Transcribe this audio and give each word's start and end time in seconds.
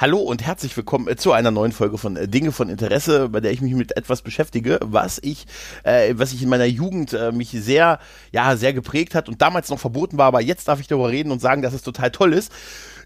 Hallo 0.00 0.18
und 0.18 0.46
herzlich 0.46 0.76
willkommen 0.76 1.08
äh, 1.08 1.16
zu 1.16 1.32
einer 1.32 1.50
neuen 1.50 1.72
Folge 1.72 1.98
von 1.98 2.14
äh, 2.14 2.28
Dinge 2.28 2.52
von 2.52 2.68
Interesse, 2.68 3.30
bei 3.30 3.40
der 3.40 3.50
ich 3.50 3.60
mich 3.60 3.74
mit 3.74 3.96
etwas 3.96 4.22
beschäftige, 4.22 4.78
was 4.80 5.18
ich, 5.20 5.46
äh, 5.82 6.14
was 6.16 6.32
ich 6.32 6.40
in 6.40 6.48
meiner 6.48 6.66
Jugend 6.66 7.14
äh, 7.14 7.32
mich 7.32 7.50
sehr, 7.50 7.98
ja, 8.30 8.56
sehr 8.56 8.72
geprägt 8.72 9.16
hat 9.16 9.28
und 9.28 9.42
damals 9.42 9.70
noch 9.70 9.80
verboten 9.80 10.16
war, 10.16 10.26
aber 10.26 10.40
jetzt 10.40 10.68
darf 10.68 10.78
ich 10.78 10.86
darüber 10.86 11.08
reden 11.08 11.32
und 11.32 11.40
sagen, 11.40 11.62
dass 11.62 11.74
es 11.74 11.82
total 11.82 12.12
toll 12.12 12.32
ist. 12.32 12.52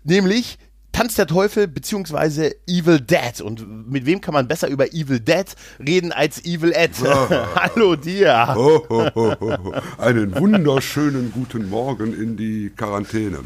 Nämlich 0.04 0.58
Tanz 0.92 1.14
der 1.14 1.26
Teufel 1.26 1.66
beziehungsweise 1.66 2.54
Evil 2.66 3.00
Dead. 3.00 3.40
Und 3.40 3.90
mit 3.90 4.04
wem 4.04 4.20
kann 4.20 4.34
man 4.34 4.46
besser 4.46 4.68
über 4.68 4.92
Evil 4.92 5.20
Dead 5.20 5.46
reden 5.78 6.12
als 6.12 6.44
Evil 6.44 6.72
Ed? 6.72 6.90
Hallo 7.54 7.96
dir. 7.96 8.54
Oh, 8.54 8.82
oh, 8.90 9.08
oh, 9.14 9.72
Einen 9.96 10.38
wunderschönen 10.38 11.32
guten 11.32 11.70
Morgen 11.70 12.12
in 12.12 12.36
die 12.36 12.70
Quarantäne. 12.76 13.38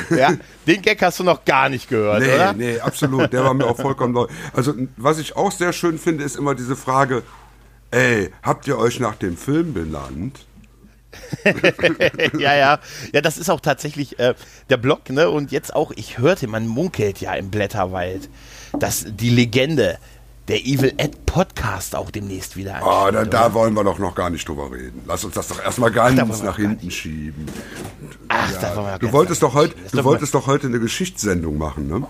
Ja, 0.10 0.34
den 0.66 0.82
Gag 0.82 1.02
hast 1.02 1.18
du 1.20 1.24
noch 1.24 1.44
gar 1.44 1.68
nicht 1.68 1.88
gehört, 1.88 2.20
nee, 2.20 2.34
oder? 2.34 2.52
Nee, 2.52 2.80
absolut. 2.80 3.32
Der 3.32 3.44
war 3.44 3.54
mir 3.54 3.66
auch 3.66 3.76
vollkommen 3.76 4.12
neu. 4.12 4.26
Also, 4.52 4.74
was 4.96 5.18
ich 5.18 5.36
auch 5.36 5.52
sehr 5.52 5.72
schön 5.72 5.98
finde, 5.98 6.24
ist 6.24 6.36
immer 6.36 6.54
diese 6.54 6.76
Frage: 6.76 7.22
Ey, 7.90 8.30
habt 8.42 8.66
ihr 8.66 8.78
euch 8.78 9.00
nach 9.00 9.16
dem 9.16 9.36
Film 9.36 9.72
benannt? 9.72 10.46
ja, 12.38 12.54
ja. 12.54 12.80
Ja, 13.12 13.20
das 13.20 13.38
ist 13.38 13.50
auch 13.50 13.60
tatsächlich 13.60 14.18
äh, 14.18 14.34
der 14.70 14.76
Blog, 14.76 15.08
ne? 15.10 15.30
Und 15.30 15.52
jetzt 15.52 15.74
auch, 15.74 15.92
ich 15.96 16.18
hörte, 16.18 16.46
man 16.46 16.66
munkelt 16.66 17.20
ja 17.20 17.34
im 17.34 17.50
Blätterwald, 17.50 18.28
dass 18.78 19.06
die 19.08 19.30
Legende 19.30 19.98
der 20.48 20.64
Evil 20.64 20.92
Ed 20.96 21.26
Podcast 21.26 21.96
auch 21.96 22.10
demnächst 22.10 22.56
wieder 22.56 22.76
ansteht. 22.76 22.92
Oh, 22.92 23.10
da, 23.10 23.24
da, 23.24 23.54
wollen 23.54 23.74
wir 23.74 23.84
doch 23.84 23.98
noch 23.98 24.14
gar 24.14 24.30
nicht 24.30 24.48
drüber 24.48 24.70
reden. 24.70 25.02
Lass 25.06 25.24
uns 25.24 25.34
das 25.34 25.48
doch 25.48 25.62
erstmal 25.62 25.90
ganz 25.90 26.20
Ach, 26.20 26.42
nach 26.44 26.56
hinten 26.56 26.90
schieben. 26.90 27.46
Ach, 28.28 28.52
ja. 28.52 28.60
da 28.60 28.76
wollen 28.76 28.86
wir 28.86 28.98
Du 28.98 29.12
wolltest 29.12 29.42
doch 29.42 29.54
heute, 29.54 29.74
du 29.90 30.04
wolltest 30.04 30.34
doch 30.34 30.46
heute 30.46 30.68
eine 30.68 30.78
Geschichtssendung 30.78 31.58
machen, 31.58 31.88
ne? 31.88 32.06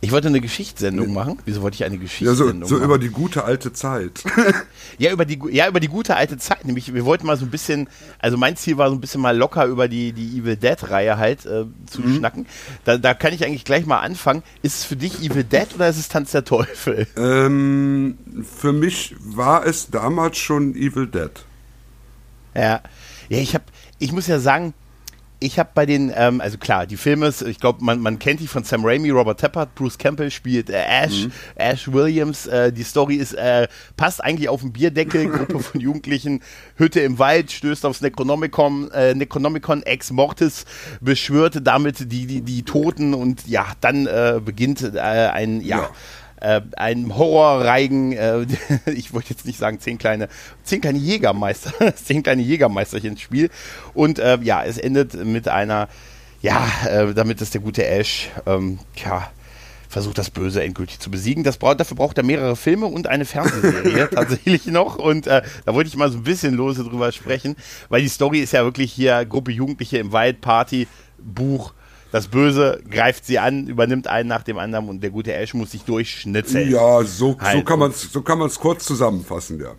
Ich 0.00 0.12
wollte 0.12 0.28
eine 0.28 0.40
Geschichtssendung 0.40 1.12
machen. 1.12 1.38
Wieso 1.44 1.60
wollte 1.60 1.74
ich 1.74 1.84
eine 1.84 1.98
Geschichtssendung 1.98 2.60
ja, 2.60 2.66
so, 2.66 2.78
so 2.78 2.84
über 2.84 2.98
die 2.98 3.08
gute 3.08 3.44
alte 3.44 3.72
Zeit. 3.72 4.22
ja, 4.98 5.10
über 5.10 5.24
die, 5.24 5.40
ja, 5.50 5.66
über 5.68 5.80
die 5.80 5.88
gute 5.88 6.14
alte 6.14 6.38
Zeit. 6.38 6.64
Nämlich, 6.64 6.94
wir 6.94 7.04
wollten 7.04 7.26
mal 7.26 7.36
so 7.36 7.44
ein 7.44 7.50
bisschen, 7.50 7.88
also 8.20 8.36
mein 8.36 8.56
Ziel 8.56 8.78
war 8.78 8.90
so 8.90 8.94
ein 8.94 9.00
bisschen 9.00 9.20
mal 9.20 9.36
locker 9.36 9.66
über 9.66 9.88
die, 9.88 10.12
die 10.12 10.38
Evil 10.38 10.56
Dead-Reihe 10.56 11.18
halt 11.18 11.46
äh, 11.46 11.64
zu 11.86 12.02
mhm. 12.02 12.16
schnacken. 12.16 12.46
Da, 12.84 12.96
da 12.96 13.12
kann 13.14 13.32
ich 13.32 13.44
eigentlich 13.44 13.64
gleich 13.64 13.86
mal 13.86 13.98
anfangen. 13.98 14.44
Ist 14.62 14.76
es 14.76 14.84
für 14.84 14.96
dich 14.96 15.20
Evil 15.20 15.42
Dead 15.42 15.66
oder 15.74 15.88
ist 15.88 15.98
es 15.98 16.08
Tanz 16.08 16.30
der 16.30 16.44
Teufel? 16.44 17.08
Ähm, 17.16 18.18
für 18.44 18.72
mich 18.72 19.16
war 19.18 19.66
es 19.66 19.90
damals 19.90 20.38
schon 20.38 20.76
Evil 20.76 21.08
Dead. 21.08 21.32
Ja. 22.54 22.82
Ja, 23.28 23.38
ich 23.38 23.54
habe, 23.54 23.64
ich 23.98 24.12
muss 24.12 24.28
ja 24.28 24.38
sagen, 24.38 24.74
ich 25.40 25.58
habe 25.58 25.70
bei 25.74 25.86
den, 25.86 26.12
ähm, 26.14 26.40
also 26.40 26.58
klar, 26.58 26.86
die 26.86 26.96
Filme, 26.96 27.32
ich 27.46 27.60
glaube, 27.60 27.84
man, 27.84 28.00
man 28.00 28.18
kennt 28.18 28.40
die 28.40 28.48
von 28.48 28.64
Sam 28.64 28.84
Raimi, 28.84 29.10
Robert 29.10 29.38
Tappert, 29.38 29.74
Bruce 29.74 29.96
Campbell 29.96 30.30
spielt 30.30 30.68
äh, 30.68 30.82
Ash, 30.82 31.26
mhm. 31.26 31.32
Ash 31.54 31.92
Williams. 31.92 32.46
Äh, 32.46 32.72
die 32.72 32.82
Story 32.82 33.16
ist, 33.16 33.34
äh, 33.34 33.68
passt 33.96 34.22
eigentlich 34.22 34.48
auf 34.48 34.62
den 34.62 34.72
Bierdeckel, 34.72 35.28
Gruppe 35.30 35.60
von 35.60 35.80
Jugendlichen, 35.80 36.42
Hütte 36.76 37.00
im 37.00 37.18
Wald, 37.18 37.52
stößt 37.52 37.86
aufs 37.86 38.00
Necronomicon, 38.00 38.90
äh, 38.90 39.14
Necronomicon 39.14 39.82
Ex 39.84 40.10
Mortis, 40.10 40.64
beschwört 41.00 41.60
damit 41.62 42.10
die, 42.12 42.26
die, 42.26 42.40
die 42.40 42.62
Toten 42.64 43.14
und 43.14 43.46
ja, 43.46 43.66
dann 43.80 44.06
äh, 44.06 44.40
beginnt 44.44 44.82
äh, 44.82 44.98
ein, 44.98 45.60
ja, 45.60 45.78
ja 45.78 45.90
äh, 46.40 46.60
einem 46.76 47.16
Horrorreigen, 47.16 48.12
äh, 48.12 48.46
ich 48.86 49.12
wollte 49.12 49.30
jetzt 49.30 49.46
nicht 49.46 49.58
sagen 49.58 49.80
zehn 49.80 49.98
kleine, 49.98 50.28
zehn 50.64 50.80
kleine 50.80 50.98
Jägermeister, 50.98 51.94
zehn 51.96 52.22
kleine 52.22 52.42
Jägermeisterchen 52.42 53.10
ins 53.10 53.20
Spiel. 53.20 53.50
Und 53.94 54.18
äh, 54.18 54.38
ja, 54.42 54.64
es 54.64 54.78
endet 54.78 55.14
mit 55.24 55.48
einer, 55.48 55.88
ja, 56.40 56.66
äh, 56.88 57.14
damit 57.14 57.40
ist 57.40 57.54
der 57.54 57.60
gute 57.60 57.86
Ash, 57.86 58.30
ähm, 58.46 58.78
ja, 59.04 59.30
versucht 59.88 60.18
das 60.18 60.30
Böse 60.30 60.62
endgültig 60.62 61.00
zu 61.00 61.10
besiegen. 61.10 61.44
Das 61.44 61.56
braucht, 61.56 61.80
dafür 61.80 61.96
braucht 61.96 62.18
er 62.18 62.24
mehrere 62.24 62.56
Filme 62.56 62.86
und 62.86 63.06
eine 63.06 63.24
Fernsehserie 63.24 64.08
tatsächlich 64.14 64.66
noch. 64.66 64.96
Und 64.96 65.26
äh, 65.26 65.42
da 65.64 65.74
wollte 65.74 65.88
ich 65.88 65.96
mal 65.96 66.10
so 66.10 66.18
ein 66.18 66.24
bisschen 66.24 66.54
lose 66.54 66.84
drüber 66.84 67.10
sprechen, 67.10 67.56
weil 67.88 68.02
die 68.02 68.08
Story 68.08 68.40
ist 68.40 68.52
ja 68.52 68.64
wirklich 68.64 68.92
hier 68.92 69.24
Gruppe 69.24 69.50
Jugendliche 69.50 69.98
im 69.98 70.12
Wald, 70.12 70.40
Party, 70.40 70.86
Buch, 71.18 71.72
das 72.10 72.28
Böse 72.28 72.80
greift 72.90 73.26
sie 73.26 73.38
an, 73.38 73.66
übernimmt 73.66 74.06
einen 74.06 74.28
nach 74.28 74.42
dem 74.42 74.58
anderen 74.58 74.88
und 74.88 75.02
der 75.02 75.10
gute 75.10 75.34
Ash 75.34 75.54
muss 75.54 75.72
sich 75.72 75.82
durchschnitzeln. 75.82 76.70
Ja, 76.70 77.02
so, 77.04 77.36
halt. 77.38 77.58
so 77.58 77.64
kann 77.64 77.78
man 77.78 77.90
es 77.90 78.12
so 78.12 78.22
kurz 78.60 78.84
zusammenfassen, 78.84 79.60
ja. 79.60 79.72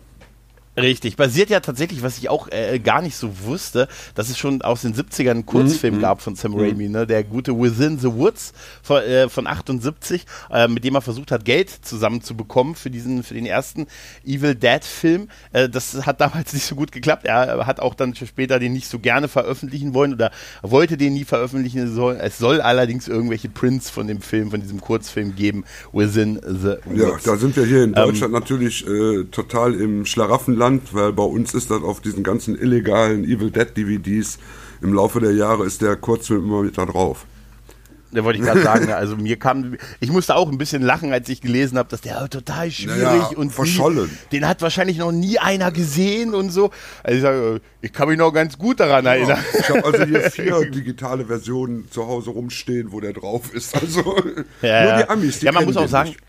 Richtig, 0.76 1.16
basiert 1.16 1.50
ja 1.50 1.58
tatsächlich, 1.58 2.02
was 2.02 2.16
ich 2.18 2.28
auch 2.28 2.46
äh, 2.52 2.78
gar 2.78 3.02
nicht 3.02 3.16
so 3.16 3.44
wusste, 3.44 3.88
dass 4.14 4.30
es 4.30 4.38
schon 4.38 4.62
aus 4.62 4.82
den 4.82 4.94
70ern 4.94 5.30
einen 5.30 5.46
Kurzfilm 5.46 5.96
mhm. 5.96 6.00
gab 6.00 6.22
von 6.22 6.36
Sam 6.36 6.52
mhm. 6.52 6.60
Raimi, 6.60 6.88
ne? 6.88 7.08
der 7.08 7.24
gute 7.24 7.58
Within 7.58 7.98
the 7.98 8.12
Woods 8.12 8.52
von, 8.80 9.02
äh, 9.02 9.28
von 9.28 9.48
78, 9.48 10.24
äh, 10.52 10.68
mit 10.68 10.84
dem 10.84 10.94
er 10.94 11.00
versucht 11.00 11.32
hat, 11.32 11.44
Geld 11.44 11.70
zusammenzubekommen 11.70 12.76
für 12.76 12.88
diesen, 12.88 13.24
für 13.24 13.34
den 13.34 13.46
ersten 13.46 13.88
Evil 14.24 14.54
Dead 14.54 14.84
Film. 14.84 15.28
Äh, 15.52 15.68
das 15.68 16.06
hat 16.06 16.20
damals 16.20 16.52
nicht 16.54 16.66
so 16.66 16.76
gut 16.76 16.92
geklappt. 16.92 17.26
Er 17.26 17.66
hat 17.66 17.80
auch 17.80 17.94
dann 17.94 18.14
später 18.14 18.60
den 18.60 18.72
nicht 18.72 18.86
so 18.86 19.00
gerne 19.00 19.26
veröffentlichen 19.26 19.92
wollen 19.92 20.14
oder 20.14 20.30
wollte 20.62 20.96
den 20.96 21.14
nie 21.14 21.24
veröffentlichen. 21.24 21.96
Es 22.20 22.38
soll 22.38 22.60
allerdings 22.60 23.08
irgendwelche 23.08 23.48
Prints 23.48 23.90
von 23.90 24.06
dem 24.06 24.22
Film, 24.22 24.52
von 24.52 24.60
diesem 24.60 24.80
Kurzfilm 24.80 25.34
geben, 25.34 25.64
Within 25.92 26.40
the 26.46 26.76
Woods. 26.84 27.24
Ja, 27.24 27.32
da 27.32 27.36
sind 27.36 27.56
wir 27.56 27.66
hier 27.66 27.82
in 27.82 27.90
ähm, 27.90 27.94
Deutschland 27.96 28.32
ähm, 28.32 28.40
natürlich 28.40 28.86
äh, 28.86 29.24
total 29.32 29.74
im 29.74 30.06
Schlaraffen 30.06 30.59
Land, 30.60 30.94
weil 30.94 31.12
bei 31.12 31.24
uns 31.24 31.54
ist 31.54 31.70
das 31.70 31.82
auf 31.82 32.00
diesen 32.00 32.22
ganzen 32.22 32.56
illegalen 32.56 33.24
Evil 33.24 33.50
Dead 33.50 33.76
DVDs 33.76 34.38
im 34.82 34.94
Laufe 34.94 35.20
der 35.20 35.32
Jahre 35.32 35.66
ist 35.66 35.82
der 35.82 35.96
Kurzfilm 35.96 36.44
immer 36.44 36.70
da 36.70 36.86
drauf. 36.86 37.26
Da 38.12 38.24
wollte 38.24 38.40
ich 38.40 38.44
gerade 38.44 38.62
sagen, 38.62 38.92
also 38.92 39.16
mir 39.16 39.38
kam, 39.38 39.76
ich 40.00 40.10
musste 40.10 40.34
auch 40.34 40.50
ein 40.50 40.58
bisschen 40.58 40.82
lachen, 40.82 41.12
als 41.12 41.28
ich 41.28 41.40
gelesen 41.40 41.78
habe, 41.78 41.88
dass 41.88 42.00
der 42.00 42.28
total 42.28 42.70
schwierig 42.70 42.98
naja, 42.98 43.30
und 43.36 43.52
verschollen. 43.52 44.06
Nie, 44.06 44.38
den 44.38 44.48
hat 44.48 44.62
wahrscheinlich 44.62 44.98
noch 44.98 45.12
nie 45.12 45.38
einer 45.38 45.70
gesehen 45.70 46.34
und 46.34 46.50
so. 46.50 46.70
Also 47.04 47.16
ich, 47.16 47.22
sage, 47.22 47.60
ich 47.80 47.92
kann 47.92 48.08
mich 48.08 48.18
noch 48.18 48.32
ganz 48.32 48.58
gut 48.58 48.80
daran 48.80 49.04
ja, 49.04 49.14
erinnern. 49.14 49.38
Ich 49.58 49.68
habe 49.68 49.84
also 49.84 50.04
hier 50.04 50.20
vier 50.30 50.70
digitale 50.70 51.26
Versionen 51.26 51.88
zu 51.90 52.06
Hause 52.06 52.30
rumstehen, 52.30 52.90
wo 52.90 53.00
der 53.00 53.12
drauf 53.12 53.54
ist. 53.54 53.74
Also 53.80 54.16
ja, 54.62 54.84
nur 54.84 55.02
die 55.04 55.08
Amis, 55.08 55.38
die 55.38 55.46
Ja, 55.46 55.52
man 55.52 55.64
muss 55.64 55.76
auch 55.76 55.88
sagen, 55.88 56.10
nicht. 56.10 56.20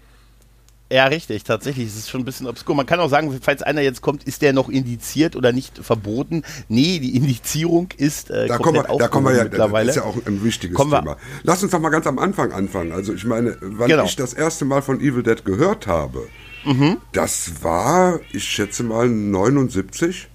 Ja, 0.92 1.06
richtig, 1.06 1.46
tatsächlich. 1.46 1.88
Es 1.88 1.96
ist 1.96 2.10
schon 2.10 2.22
ein 2.22 2.26
bisschen 2.26 2.48
obskur. 2.48 2.76
Man 2.76 2.86
kann 2.86 3.00
auch 3.00 3.10
sagen, 3.10 3.40
falls 3.42 3.64
einer 3.64 3.80
jetzt 3.80 4.02
kommt, 4.02 4.26
ist 4.26 4.42
der 4.42 4.52
noch 4.52 4.68
indiziert 4.68 5.38
oder 5.38 5.54
nicht 5.54 5.78
verboten? 5.78 6.44
Nee, 6.68 7.00
die 7.00 7.16
Indizierung 7.16 7.88
ist 7.96 8.30
äh, 8.30 8.48
da 8.48 8.58
kommen 8.58 8.76
wir, 8.76 8.98
da 8.98 9.08
kommen 9.08 9.28
wir 9.28 9.38
ja, 9.38 9.44
mittlerweile. 9.46 9.88
Das 9.88 9.96
ist 9.96 10.04
ja 10.04 10.10
auch 10.10 10.18
ein 10.26 10.44
wichtiges 10.44 10.76
kommen 10.76 10.92
Thema. 10.92 11.16
Lass 11.44 11.64
uns 11.64 11.72
doch 11.72 11.80
mal 11.80 11.92
ganz 11.92 12.08
am 12.08 12.20
Anfang 12.20 12.52
anfangen. 12.52 12.92
Also 12.92 13.14
ich 13.14 13.24
meine, 13.24 13.56
wann 13.62 13.88
genau. 13.88 14.04
ich 14.04 14.18
das 14.18 14.34
erste 14.34 14.66
Mal 14.66 14.82
von 14.82 15.00
Evil 15.00 15.24
Dead 15.24 15.46
gehört 15.46 15.88
habe, 15.88 16.28
mhm. 16.66 16.98
das 17.14 17.64
war, 17.64 18.20
ich 18.34 18.44
schätze 18.44 18.84
mal, 18.84 19.08
79. 19.08 20.28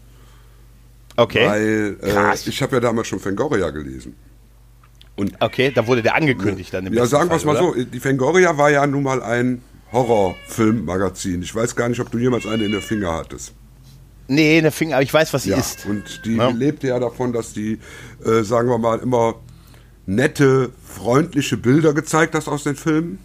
Okay. 1.17 1.47
Weil 1.47 1.97
äh, 2.03 2.35
ich 2.49 2.63
habe 2.63 2.77
ja 2.77 2.81
damals 2.81 3.09
schon 3.09 3.21
Fangoria 3.21 3.69
gelesen. 3.69 4.17
Und 5.17 5.35
okay, 5.41 5.71
da 5.71 5.87
wurde 5.87 6.03
der 6.03 6.15
angekündigt 6.15 6.73
dann 6.73 6.87
im 6.87 6.95
Ja, 6.95 7.05
sagen 7.05 7.29
wir 7.29 7.37
es 7.37 7.45
mal 7.45 7.59
so, 7.59 7.75
die 7.75 8.01
Fangoria 8.01 8.57
war 8.57 8.71
ja 8.71 8.87
nun 8.87 9.03
mal 9.03 9.23
ein 9.23 9.61
Horrorfilmmagazin. 9.97 11.43
Ich 11.43 11.55
weiß 11.55 11.75
gar 11.75 11.89
nicht, 11.89 12.01
ob 12.01 12.11
du 12.11 12.19
jemals 12.19 12.47
eine 12.47 12.65
in 12.65 12.73
der 12.73 12.83
Finger 12.83 13.15
hattest. 13.15 13.55
Nee, 14.29 14.59
in 14.59 14.65
der 14.65 14.73
Finger, 14.73 14.97
aber 14.97 15.03
ich 15.03 15.15
weiß, 15.15 15.33
was 15.33 15.45
sie 15.45 15.51
ja, 15.51 15.59
ist. 15.59 15.87
Und 15.87 16.23
die 16.25 16.37
ja. 16.37 16.49
lebte 16.49 16.89
ja 16.89 16.99
davon, 16.99 17.33
dass 17.33 17.53
die, 17.53 17.79
äh, 18.25 18.43
sagen 18.43 18.69
wir 18.69 18.79
mal, 18.79 18.99
immer 18.99 19.37
nette, 20.05 20.71
freundliche 20.85 21.57
Bilder 21.57 21.95
gezeigt 21.95 22.35
hat 22.35 22.47
aus 22.47 22.65
den 22.65 22.77
Filmen, 22.77 23.19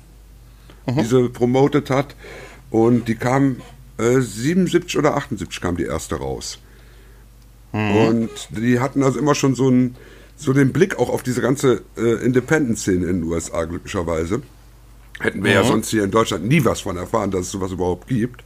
mhm. 0.86 0.98
die 0.98 1.06
sie 1.06 1.30
promotet 1.30 1.90
hat. 1.90 2.16
Und 2.70 3.08
die 3.08 3.16
kam 3.16 3.58
äh, 3.98 4.22
77 4.22 4.98
oder 4.98 5.16
78 5.18 5.60
kam 5.60 5.76
die 5.76 5.84
erste 5.84 6.16
raus. 6.16 6.60
Mhm. 7.74 7.96
Und 7.96 8.30
die 8.52 8.80
hatten 8.80 9.04
also 9.04 9.20
immer 9.20 9.36
schon 9.36 9.56
so, 9.56 9.70
ein, 9.70 9.96
so 10.38 10.54
den 10.54 10.72
Blick 10.72 10.98
auch 11.00 11.10
auf 11.10 11.24
diese 11.24 11.42
ganze 11.42 11.82
äh, 11.98 12.24
Independent-Szene 12.24 13.08
in 13.08 13.22
den 13.22 13.24
USA, 13.24 13.66
glücklicherweise. 13.66 14.42
Hätten 15.22 15.44
wir 15.44 15.52
mhm. 15.52 15.58
ja 15.58 15.64
sonst 15.64 15.90
hier 15.90 16.04
in 16.04 16.12
Deutschland 16.12 16.48
nie 16.48 16.64
was 16.66 16.82
von 16.82 16.98
erfahren, 16.98 17.32
dass 17.32 17.42
es 17.42 17.52
sowas 17.52 17.72
überhaupt 17.72 18.08
gibt. 18.08 18.44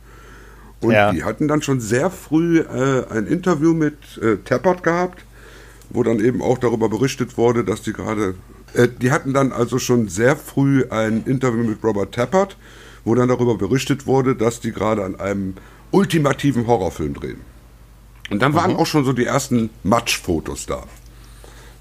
Und 0.81 0.91
ja. 0.91 1.11
die 1.11 1.23
hatten 1.23 1.47
dann 1.47 1.61
schon 1.61 1.79
sehr 1.79 2.11
früh 2.11 2.59
äh, 2.59 3.05
ein 3.09 3.27
Interview 3.27 3.73
mit 3.73 3.97
äh, 4.21 4.37
Tappert 4.37 4.83
gehabt, 4.83 5.23
wo 5.89 6.03
dann 6.03 6.19
eben 6.19 6.41
auch 6.41 6.57
darüber 6.57 6.89
berichtet 6.89 7.37
wurde, 7.37 7.63
dass 7.63 7.81
die 7.81 7.93
gerade. 7.93 8.35
Äh, 8.73 8.89
die 8.89 9.11
hatten 9.11 9.33
dann 9.33 9.51
also 9.51 9.79
schon 9.79 10.09
sehr 10.09 10.35
früh 10.35 10.85
ein 10.89 11.23
Interview 11.25 11.63
mit 11.63 11.83
Robert 11.83 12.13
Tappert, 12.13 12.57
wo 13.05 13.15
dann 13.15 13.29
darüber 13.29 13.57
berichtet 13.57 14.05
wurde, 14.05 14.35
dass 14.35 14.59
die 14.59 14.71
gerade 14.71 15.03
an 15.03 15.19
einem 15.19 15.55
ultimativen 15.91 16.67
Horrorfilm 16.67 17.13
drehen. 17.13 17.39
Und 18.29 18.41
dann 18.41 18.53
waren 18.53 18.71
mhm. 18.71 18.77
auch 18.77 18.85
schon 18.85 19.05
so 19.05 19.13
die 19.13 19.25
ersten 19.25 19.69
Matschfotos 19.83 20.65
da. 20.65 20.83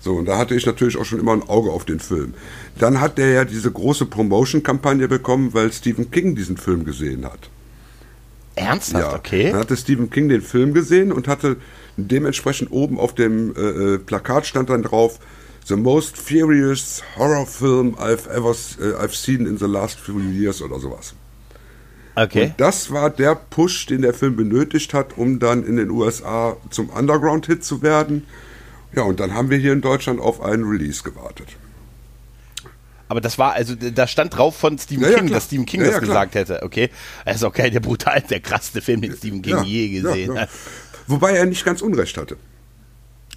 So, 0.05 0.13
und 0.17 0.27
da 0.27 0.37
hatte 0.37 0.55
ich 0.55 0.67
natürlich 0.67 0.99
auch 0.99 1.07
schon 1.07 1.19
immer 1.19 1.33
ein 1.33 1.49
Auge 1.49 1.71
auf 1.71 1.87
den 1.87 1.99
Film. 1.99 2.35
Dann 2.79 3.01
hat 3.01 3.17
der 3.17 3.31
ja 3.31 3.45
diese 3.47 3.71
große 3.71 4.05
Promotion-Kampagne 4.05 5.09
bekommen, 5.09 5.55
weil 5.55 5.73
Stephen 5.73 6.11
King 6.11 6.35
diesen 6.35 6.59
Film 6.59 6.85
gesehen 6.85 7.25
hat. 7.25 7.49
Ernsthaft? 8.55 9.03
Ja. 9.03 9.17
Okay. 9.17 9.51
Dann 9.51 9.61
hatte 9.61 9.79
Stephen 9.79 10.11
King 10.11 10.29
den 10.29 10.43
Film 10.43 10.75
gesehen 10.75 11.11
und 11.11 11.27
hatte 11.27 11.57
dementsprechend 11.97 12.71
oben 12.71 13.01
auf 13.01 13.15
dem 13.15 13.57
äh, 13.57 13.95
äh 13.95 13.99
Plakat 13.99 14.45
stand 14.45 14.69
dann 14.69 14.83
drauf 14.83 15.21
The 15.65 15.77
most 15.77 16.19
furious 16.19 17.03
horror 17.17 17.47
film 17.47 17.95
I've 17.95 18.29
ever 18.29 18.51
uh, 18.51 19.03
I've 19.03 19.15
seen 19.15 19.47
in 19.47 19.57
the 19.57 19.67
last 19.67 19.99
few 19.99 20.21
years 20.21 20.61
oder 20.61 20.79
sowas. 20.79 21.15
Okay. 22.15 22.49
Und 22.49 22.55
das 22.59 22.91
war 22.91 23.09
der 23.09 23.35
Push, 23.35 23.87
den 23.87 24.03
der 24.03 24.13
Film 24.13 24.37
benötigt 24.37 24.93
hat, 24.93 25.17
um 25.17 25.39
dann 25.39 25.65
in 25.65 25.77
den 25.77 25.89
USA 25.89 26.59
zum 26.69 26.91
Underground-Hit 26.91 27.65
zu 27.65 27.81
werden. 27.81 28.27
Ja, 28.95 29.03
und 29.03 29.21
dann 29.21 29.35
haben 29.35 29.51
wir 29.51 29.59
hier 29.59 29.73
in 29.73 29.81
Deutschland 29.81 30.21
auf 30.21 30.41
einen 30.41 30.65
Release 30.65 31.03
gewartet. 31.03 31.49
Aber 33.09 33.21
das 33.21 33.39
war, 33.39 33.53
also 33.53 33.75
da 33.75 34.07
stand 34.07 34.37
drauf 34.37 34.57
von 34.57 34.79
Stephen 34.79 35.05
ja, 35.05 35.19
King, 35.19 35.29
ja, 35.29 35.35
dass 35.35 35.47
Stephen 35.47 35.67
King 35.67 35.83
ja, 35.83 35.91
das 35.91 36.01
gesagt 36.01 36.35
hätte, 36.35 36.63
okay? 36.63 36.91
Das 37.25 37.37
ist 37.37 37.45
auch 37.45 37.53
kein 37.53 37.73
der 37.73 37.81
brutal, 37.81 38.23
der 38.23 38.41
krasseste 38.41 38.81
Film, 38.81 39.03
den 39.03 39.15
Stephen 39.15 39.43
King 39.43 39.63
je 39.65 40.01
gesehen 40.01 40.39
hat. 40.39 40.49
Wobei 41.07 41.33
er 41.33 41.45
nicht 41.45 41.65
ganz 41.65 41.83
Unrecht 41.83 42.17
hatte. 42.17 42.37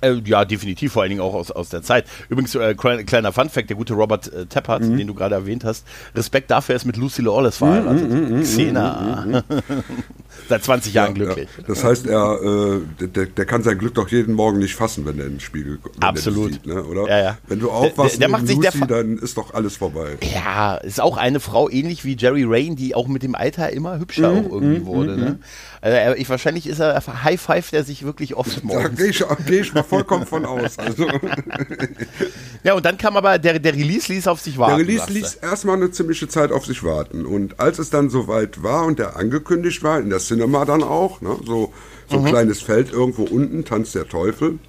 Äh, 0.01 0.21
ja, 0.25 0.45
definitiv, 0.45 0.94
vor 0.94 1.01
allen 1.01 1.09
Dingen 1.09 1.21
auch 1.21 1.33
aus, 1.33 1.51
aus 1.51 1.69
der 1.69 1.81
Zeit. 1.81 2.06
Übrigens, 2.30 2.54
äh, 2.56 2.75
kleiner 2.75 3.33
Fun-Fact: 3.33 3.69
der 3.69 3.77
gute 3.77 3.94
Robert 3.94 4.31
äh, 4.31 4.45
Tappert, 4.45 4.83
mhm. 4.83 4.98
den 4.98 5.07
du 5.07 5.13
gerade 5.15 5.33
erwähnt 5.36 5.63
hast, 5.63 5.88
Respekt 6.15 6.51
dafür, 6.51 6.74
er 6.74 6.77
ist 6.77 6.86
mit 6.86 6.98
Lucy 6.98 7.24
Lawless 7.24 7.57
verheiratet. 7.57 8.09
Mhm, 8.09 8.38
mhm, 8.38 8.44
Xena. 8.44 9.44
Seit 10.50 10.64
20 10.64 10.94
Jahren 10.94 11.16
ja, 11.16 11.26
glücklich. 11.26 11.50
Ja. 11.58 11.64
Das 11.68 11.84
heißt, 11.84 12.08
er, 12.08 12.40
äh, 12.42 13.08
der, 13.08 13.26
der, 13.26 13.46
kann 13.46 13.64
sein 13.64 13.78
Glück 13.78 13.96
doch 13.96 14.08
jeden 14.10 14.34
Morgen 14.34 14.60
nicht 14.60 14.76
fassen, 14.76 15.06
wenn 15.06 15.20
er 15.20 15.26
in 15.26 15.34
den 15.34 15.40
Spiegel 15.40 15.78
kommt. 15.78 16.02
Absolut. 16.02 16.54
Sieht, 16.54 16.66
ne, 16.66 16.84
oder? 16.84 17.08
Ja, 17.10 17.20
ja. 17.20 17.38
Wenn 17.48 17.60
du 17.60 17.70
aufwachst 17.70 18.14
der, 18.14 18.20
der 18.20 18.30
macht 18.30 18.48
sich 18.48 18.58
Lucy, 18.58 18.88
dann 18.88 19.18
ist 19.18 19.38
doch 19.38 19.54
alles 19.54 19.76
vorbei. 19.76 20.18
Ja, 20.34 20.76
ist 20.76 21.02
auch 21.02 21.18
eine 21.18 21.40
Frau 21.40 21.70
ähnlich 21.70 22.06
wie 22.06 22.16
Jerry 22.16 22.46
Rain, 22.46 22.76
die 22.76 22.96
auch 22.96 23.08
mit 23.08 23.24
dem 23.24 23.36
Alter 23.36 23.72
immer 23.72 24.00
hübscher 24.00 24.32
mhm, 24.32 24.38
auch 24.38 24.52
irgendwie 24.52 24.80
mhm, 24.80 24.86
wurde. 24.86 25.18
Ne? 25.18 25.40
Also 25.82 26.16
ich, 26.18 26.30
wahrscheinlich 26.30 26.68
ist 26.68 26.80
er 26.80 27.02
High 27.24 27.40
Five, 27.40 27.70
der 27.70 27.84
sich 27.84 28.04
wirklich 28.04 28.36
oft 28.36 28.64
morgens. 28.64 28.84
Da 28.84 28.90
gehe 28.90 29.08
ich, 29.08 29.24
geh 29.46 29.60
ich 29.60 29.74
mal 29.74 29.84
vollkommen 29.84 30.26
von 30.26 30.46
aus. 30.46 30.78
Also. 30.80 31.08
ja, 32.64 32.74
und 32.74 32.86
dann 32.86 32.98
kam 32.98 33.16
aber 33.16 33.38
der, 33.38 33.60
der 33.60 33.74
Release 33.74 34.12
ließ 34.12 34.28
auf 34.28 34.42
sich 34.42 34.58
warten. 34.58 34.78
Der 34.78 34.88
Release 34.88 35.12
ließ 35.12 35.36
erstmal 35.36 35.76
eine 35.76 35.92
ziemliche 35.92 36.28
Zeit 36.28 36.52
auf 36.52 36.66
sich 36.66 36.84
warten. 36.84 37.26
Und 37.26 37.60
als 37.60 37.80
es 37.80 37.90
dann 37.90 38.10
soweit 38.10 38.64
war 38.64 38.86
und 38.86 39.00
der 39.00 39.16
angekündigt 39.16 39.84
war, 39.84 40.00
in 40.00 40.10
der 40.10 40.20
Cinema 40.38 40.66
dann 40.66 40.84
auch, 40.84 41.22
ne, 41.22 41.38
so, 41.45 41.74
so 42.07 42.18
ein 42.18 42.24
mhm. 42.24 42.28
kleines 42.28 42.62
Feld 42.62 42.92
irgendwo 42.92 43.24
unten, 43.24 43.66
Tanz 43.66 43.92
der 43.92 44.07
Teufel. 44.07 44.60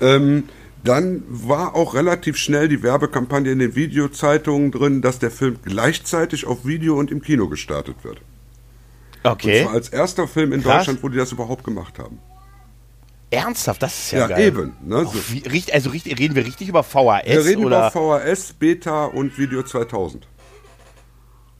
Ähm, 0.00 0.44
dann 0.82 1.22
war 1.28 1.74
auch 1.74 1.94
relativ 1.94 2.36
schnell 2.36 2.68
die 2.68 2.82
Werbekampagne 2.82 3.52
in 3.52 3.58
den 3.58 3.74
Videozeitungen 3.74 4.70
drin, 4.70 5.02
dass 5.02 5.18
der 5.18 5.30
Film 5.30 5.58
gleichzeitig 5.64 6.46
auf 6.46 6.66
Video 6.66 6.98
und 6.98 7.10
im 7.10 7.22
Kino 7.22 7.48
gestartet 7.48 7.96
wird. 8.02 8.20
Okay. 9.22 9.60
Und 9.60 9.64
zwar 9.64 9.74
als 9.74 9.88
erster 9.88 10.28
Film 10.28 10.52
in 10.52 10.62
Krass. 10.62 10.78
Deutschland, 10.78 11.02
wo 11.02 11.08
die 11.08 11.16
das 11.16 11.32
überhaupt 11.32 11.64
gemacht 11.64 11.98
haben. 11.98 12.18
Ernsthaft, 13.30 13.82
das 13.82 13.98
ist 13.98 14.12
ja, 14.12 14.20
ja 14.20 14.26
geil. 14.28 14.46
eben. 14.46 14.76
Ne? 14.84 15.04
So. 15.04 15.14
wie, 15.28 15.72
also 15.72 15.90
reden 15.90 16.34
wir 16.34 16.44
richtig 16.44 16.68
über 16.68 16.82
VHS? 16.82 17.26
Wir 17.26 17.44
reden 17.44 17.64
oder? 17.64 17.90
über 17.90 18.20
VHS, 18.20 18.52
Beta 18.52 19.06
und 19.06 19.38
Video 19.38 19.62
2000. 19.62 20.26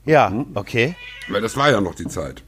Ja, 0.05 0.45
okay. 0.53 0.95
Weil 1.29 1.41
das 1.41 1.57
war 1.57 1.71
ja 1.71 1.81
noch 1.81 1.95
die 1.95 2.07
Zeit. 2.07 2.43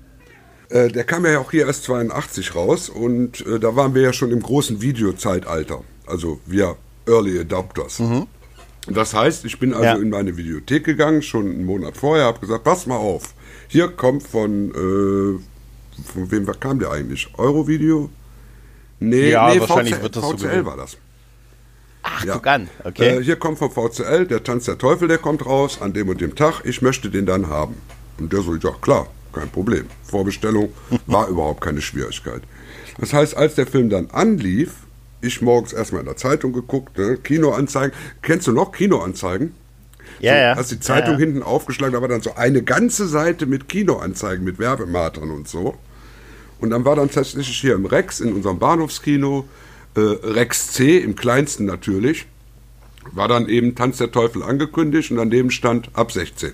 Äh, 0.70 0.90
der 0.90 1.04
kam 1.04 1.26
ja 1.26 1.40
auch 1.40 1.52
hier 1.52 1.66
erst 1.66 1.84
82 1.86 2.56
raus 2.56 2.90
und 2.90 3.46
äh, 3.46 3.60
da 3.60 3.76
waren 3.76 3.96
wir 3.96 4.02
ja 4.02 4.14
schon 4.14 4.32
im 4.32 4.42
großen 4.42 4.82
Videozeitalter. 4.82 5.84
Also 6.06 6.40
wir 6.46 6.76
Early 7.08 7.40
Adopters. 7.40 8.00
Mhm. 8.00 8.28
Das 8.88 9.14
heißt, 9.14 9.46
ich 9.46 9.60
bin 9.60 9.74
also 9.74 9.86
ja. 9.86 9.96
in 9.96 10.10
meine 10.10 10.38
Videothek 10.38 10.86
gegangen, 10.86 11.22
schon 11.22 11.46
einen 11.46 11.66
Monat 11.66 11.98
vorher, 11.98 12.26
habe 12.26 12.40
gesagt, 12.40 12.64
pass 12.64 12.86
mal 12.86 12.96
auf. 12.96 13.34
Hier 13.68 13.90
kommt 13.90 14.24
von, 14.24 14.70
äh, 14.72 16.04
von 16.12 16.32
wem 16.32 16.46
kam 16.60 16.80
der 16.80 16.92
eigentlich? 16.92 17.28
Eurovideo? 17.38 18.10
Nee, 19.00 19.32
ja, 19.32 19.54
nee 19.54 19.60
wahrscheinlich 19.60 19.96
VCL, 19.96 20.04
wird 20.04 20.16
das 20.16 20.26
VCL 20.26 20.60
so 20.60 20.66
war 20.66 20.78
das. 20.78 20.98
Ach, 22.04 22.24
ja. 22.24 22.34
guck 22.36 22.48
an, 22.48 22.70
okay. 22.84 23.18
Äh, 23.18 23.24
hier 23.24 23.36
kommt 23.36 23.60
vom 23.60 23.72
VCL, 23.72 24.28
der 24.28 24.44
Tanz 24.44 24.66
der 24.66 24.78
Teufel, 24.78 25.10
der 25.10 25.18
kommt 25.18 25.46
raus 25.46 25.82
an 25.82 25.92
dem 25.92 26.08
und 26.08 26.22
dem 26.22 26.36
Tag, 26.36 26.62
ich 26.64 26.82
möchte 26.82 27.10
den 27.10 27.26
dann 27.26 27.48
haben. 27.48 27.76
Und 28.18 28.32
der 28.32 28.42
so, 28.42 28.56
ja 28.56 28.72
klar, 28.82 29.08
kein 29.34 29.50
Problem. 29.50 29.86
Vorbestellung 30.04 30.74
war 31.06 31.28
überhaupt 31.30 31.62
keine 31.62 31.82
Schwierigkeit. 31.82 32.42
Das 33.00 33.14
heißt, 33.14 33.38
als 33.38 33.56
der 33.56 33.68
Film 33.68 33.90
dann 33.90 34.10
anlief, 34.12 34.74
ich 35.22 35.42
morgens 35.42 35.74
erstmal 35.74 36.02
in 36.02 36.08
der 36.08 36.18
Zeitung 36.18 36.54
geguckt, 36.54 36.98
ne, 36.98 37.18
Kinoanzeigen. 37.18 37.96
Kennst 38.22 38.48
du 38.48 38.52
noch 38.52 38.72
Kinoanzeigen? 38.72 39.54
Ja, 40.20 40.34
so, 40.34 40.40
ja. 40.40 40.56
Hast 40.56 40.72
die 40.72 40.80
Zeitung 40.80 41.14
ja, 41.14 41.20
ja. 41.20 41.26
hinten 41.26 41.44
aufgeschlagen, 41.44 41.94
da 41.94 42.02
war 42.02 42.08
dann 42.08 42.22
so 42.22 42.36
eine 42.36 42.64
ganze 42.64 43.08
Seite 43.08 43.46
mit 43.46 43.68
Kinoanzeigen, 43.68 44.44
mit 44.44 44.60
Werbematern 44.60 45.32
und 45.32 45.48
so. 45.48 45.76
Und 46.60 46.72
dann 46.72 46.86
war 46.86 46.96
dann 46.96 47.10
tatsächlich 47.10 47.60
hier 47.60 47.76
im 47.76 47.86
Rex, 47.86 48.20
in 48.20 48.34
unserem 48.34 48.58
Bahnhofskino, 48.58 49.48
äh, 49.96 50.00
Rex 50.00 50.72
C, 50.72 50.98
im 50.98 51.16
kleinsten 51.16 51.66
natürlich, 51.66 52.26
war 53.12 53.28
dann 53.28 53.48
eben 53.48 53.76
Tanz 53.76 53.98
der 53.98 54.12
Teufel 54.12 54.44
angekündigt 54.44 55.12
und 55.12 55.18
daneben 55.18 55.52
stand 55.52 55.90
ab 55.94 56.12
16. 56.12 56.54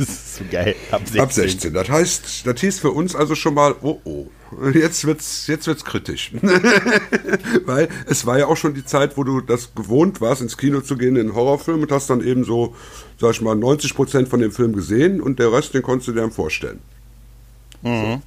Das 0.00 0.08
ist 0.08 0.36
so 0.36 0.44
geil. 0.50 0.74
Ab 0.90 1.02
16. 1.04 1.20
Ab 1.20 1.32
16. 1.32 1.74
Das 1.74 1.88
heißt, 1.90 2.46
das 2.46 2.60
hieß 2.60 2.78
für 2.78 2.90
uns 2.90 3.14
also 3.14 3.34
schon 3.34 3.52
mal, 3.52 3.74
oh 3.82 4.00
oh, 4.04 4.28
jetzt 4.72 5.04
wird's, 5.04 5.46
jetzt 5.46 5.66
wird's 5.66 5.84
kritisch. 5.84 6.32
Weil 7.66 7.90
es 8.06 8.24
war 8.24 8.38
ja 8.38 8.46
auch 8.46 8.56
schon 8.56 8.72
die 8.72 8.84
Zeit, 8.84 9.18
wo 9.18 9.24
du 9.24 9.42
das 9.42 9.74
gewohnt 9.74 10.22
warst, 10.22 10.40
ins 10.40 10.56
Kino 10.56 10.80
zu 10.80 10.96
gehen, 10.96 11.16
in 11.16 11.26
einen 11.26 11.34
Horrorfilm 11.34 11.82
und 11.82 11.92
hast 11.92 12.08
dann 12.08 12.26
eben 12.26 12.44
so, 12.44 12.74
sag 13.20 13.32
ich 13.32 13.42
mal, 13.42 13.54
90 13.54 13.94
Prozent 13.94 14.28
von 14.28 14.40
dem 14.40 14.52
Film 14.52 14.72
gesehen 14.72 15.20
und 15.20 15.38
der 15.38 15.52
Rest, 15.52 15.74
den 15.74 15.82
konntest 15.82 16.08
du 16.08 16.12
dir 16.12 16.22
dann 16.22 16.32
vorstellen. 16.32 16.78
Mhm. 17.82 17.88
So. 17.88 18.22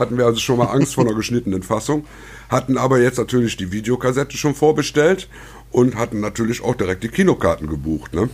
Hatten 0.00 0.18
wir 0.18 0.26
also 0.26 0.40
schon 0.40 0.58
mal 0.58 0.66
Angst 0.66 0.96
vor 0.96 1.04
einer 1.04 1.14
geschnittenen 1.16 1.62
Fassung, 1.62 2.06
hatten 2.48 2.76
aber 2.76 2.98
jetzt 2.98 3.18
natürlich 3.18 3.56
die 3.56 3.70
Videokassette 3.70 4.36
schon 4.36 4.56
vorbestellt 4.56 5.28
und 5.70 5.94
hatten 5.94 6.18
natürlich 6.18 6.64
auch 6.64 6.74
direkt 6.74 7.04
die 7.04 7.08
Kinokarten 7.08 7.68
gebucht, 7.68 8.14
ne? 8.14 8.28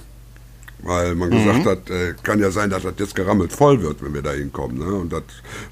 Weil 0.83 1.15
man 1.15 1.31
mhm. 1.31 1.45
gesagt 1.45 1.67
hat, 1.67 1.91
äh, 1.91 2.15
kann 2.23 2.41
ja 2.41 2.51
sein, 2.51 2.71
dass 2.71 2.83
das 2.83 2.95
jetzt 2.99 3.15
gerammelt 3.15 3.53
voll 3.53 3.83
wird, 3.83 4.03
wenn 4.03 4.15
wir 4.15 4.23
da 4.23 4.33
hinkommen. 4.33 4.79
Ne? 4.79 4.95
Und 4.95 5.13
das 5.13 5.23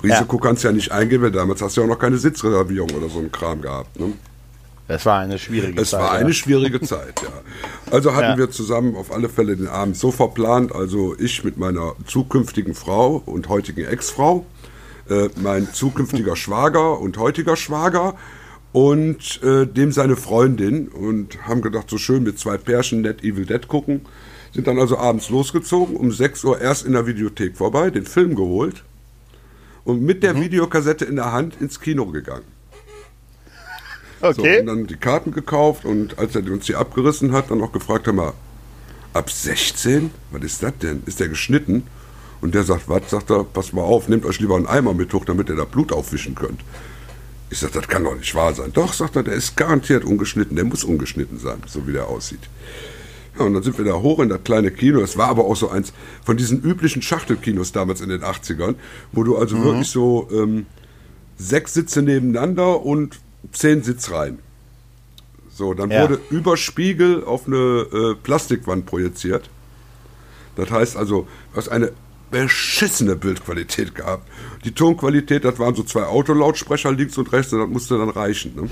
Risiko 0.02 0.36
ja. 0.36 0.42
kannst 0.42 0.64
du 0.64 0.68
ja 0.68 0.72
nicht 0.72 0.92
eingehen, 0.92 1.22
weil 1.22 1.30
damals 1.30 1.62
hast 1.62 1.76
du 1.76 1.80
ja 1.80 1.86
auch 1.86 1.90
noch 1.90 1.98
keine 1.98 2.18
Sitzreservierung 2.18 2.90
oder 2.90 3.08
so 3.08 3.18
ein 3.18 3.32
Kram 3.32 3.62
gehabt. 3.62 3.98
Ne? 3.98 4.12
Es 4.90 5.04
war 5.04 5.20
eine 5.20 5.38
schwierige 5.38 5.82
es 5.82 5.90
Zeit. 5.90 6.00
Es 6.00 6.06
war 6.06 6.12
eine 6.12 6.32
schwierige 6.32 6.80
Zeit, 6.80 7.20
ja. 7.22 7.28
Also 7.90 8.14
hatten 8.14 8.32
ja. 8.32 8.38
wir 8.38 8.50
zusammen 8.50 8.96
auf 8.96 9.12
alle 9.12 9.28
Fälle 9.28 9.54
den 9.54 9.68
Abend 9.68 9.98
so 9.98 10.10
verplant, 10.10 10.74
also 10.74 11.14
ich 11.18 11.44
mit 11.44 11.58
meiner 11.58 11.94
zukünftigen 12.06 12.74
Frau 12.74 13.22
und 13.26 13.50
heutigen 13.50 13.84
Ex-Frau, 13.84 14.46
äh, 15.10 15.28
mein 15.36 15.72
zukünftiger 15.74 16.36
Schwager 16.36 16.98
und 17.00 17.18
heutiger 17.18 17.54
Schwager 17.56 18.14
und 18.72 19.42
äh, 19.42 19.66
dem 19.66 19.92
seine 19.92 20.16
Freundin 20.16 20.88
und 20.88 21.46
haben 21.46 21.60
gedacht, 21.60 21.90
so 21.90 21.98
schön 21.98 22.22
mit 22.22 22.38
zwei 22.38 22.56
Pärchen 22.56 23.02
Net 23.02 23.22
Evil 23.22 23.44
Dead 23.44 23.68
gucken. 23.68 24.02
Sind 24.52 24.66
dann 24.66 24.78
also 24.78 24.98
abends 24.98 25.28
losgezogen, 25.30 25.96
um 25.96 26.10
6 26.10 26.44
Uhr 26.44 26.60
erst 26.60 26.86
in 26.86 26.92
der 26.92 27.06
Videothek 27.06 27.56
vorbei, 27.56 27.90
den 27.90 28.06
Film 28.06 28.34
geholt 28.34 28.84
und 29.84 30.02
mit 30.02 30.22
der 30.22 30.34
mhm. 30.34 30.42
Videokassette 30.42 31.04
in 31.04 31.16
der 31.16 31.32
Hand 31.32 31.60
ins 31.60 31.80
Kino 31.80 32.06
gegangen. 32.06 32.44
Okay. 34.20 34.34
So, 34.34 34.60
und 34.60 34.66
dann 34.66 34.86
die 34.86 34.96
Karten 34.96 35.32
gekauft 35.32 35.84
und 35.84 36.18
als 36.18 36.34
er 36.34 36.42
uns 36.50 36.66
die 36.66 36.74
abgerissen 36.74 37.32
hat, 37.32 37.50
dann 37.50 37.62
auch 37.62 37.72
gefragt, 37.72 38.08
haben 38.08 38.16
wir, 38.16 38.34
ab 39.12 39.30
16? 39.30 40.10
Was 40.30 40.42
ist 40.42 40.62
das 40.62 40.72
denn? 40.82 41.02
Ist 41.06 41.20
der 41.20 41.28
geschnitten? 41.28 41.84
Und 42.40 42.54
der 42.54 42.64
sagt, 42.64 42.88
was? 42.88 43.10
Sagt 43.10 43.30
er, 43.30 43.44
pass 43.44 43.72
mal 43.72 43.82
auf, 43.82 44.08
nehmt 44.08 44.24
euch 44.24 44.40
lieber 44.40 44.56
einen 44.56 44.66
Eimer 44.66 44.94
mit 44.94 45.12
hoch, 45.12 45.24
damit 45.24 45.48
ihr 45.48 45.56
da 45.56 45.64
Blut 45.64 45.92
aufwischen 45.92 46.34
könnt. 46.34 46.60
Ich 47.50 47.58
sage, 47.58 47.72
das 47.74 47.88
kann 47.88 48.04
doch 48.04 48.16
nicht 48.16 48.34
wahr 48.34 48.54
sein. 48.54 48.72
Doch, 48.72 48.92
sagt 48.92 49.16
er, 49.16 49.22
der 49.22 49.34
ist 49.34 49.56
garantiert 49.56 50.04
ungeschnitten, 50.04 50.54
der 50.54 50.64
muss 50.64 50.84
ungeschnitten 50.84 51.38
sein, 51.38 51.62
so 51.66 51.86
wie 51.86 51.92
der 51.92 52.08
aussieht. 52.08 52.48
Ja, 53.38 53.44
und 53.44 53.54
dann 53.54 53.62
sind 53.62 53.78
wir 53.78 53.84
da 53.84 53.94
hoch 53.94 54.18
in 54.20 54.28
das 54.28 54.42
kleine 54.42 54.70
Kino. 54.70 55.00
Es 55.00 55.16
war 55.16 55.28
aber 55.28 55.44
auch 55.44 55.56
so 55.56 55.70
eins 55.70 55.92
von 56.24 56.36
diesen 56.36 56.60
üblichen 56.60 57.02
Schachtelkinos 57.02 57.72
damals 57.72 58.00
in 58.00 58.08
den 58.08 58.22
80ern, 58.22 58.74
wo 59.12 59.22
du 59.22 59.36
also 59.36 59.56
mhm. 59.56 59.64
wirklich 59.64 59.88
so 59.88 60.28
ähm, 60.32 60.66
sechs 61.36 61.74
Sitze 61.74 62.02
nebeneinander 62.02 62.84
und 62.84 63.20
zehn 63.52 63.82
Sitzreihen. 63.82 64.38
So, 65.50 65.74
dann 65.74 65.90
ja. 65.90 66.02
wurde 66.02 66.20
über 66.30 66.56
Spiegel 66.56 67.24
auf 67.24 67.46
eine 67.46 67.56
äh, 67.56 68.14
Plastikwand 68.14 68.86
projiziert. 68.86 69.50
Das 70.56 70.70
heißt 70.70 70.96
also, 70.96 71.28
was 71.54 71.68
eine 71.68 71.92
beschissene 72.30 73.16
Bildqualität 73.16 73.94
gehabt. 73.94 74.28
Die 74.64 74.72
Tonqualität, 74.72 75.44
das 75.44 75.58
waren 75.58 75.74
so 75.74 75.82
zwei 75.82 76.04
Autolautsprecher 76.04 76.92
links 76.92 77.16
und 77.16 77.32
rechts 77.32 77.52
und 77.52 77.60
das 77.60 77.68
musste 77.68 77.98
dann 77.98 78.10
reichen. 78.10 78.54
Ne? 78.56 78.68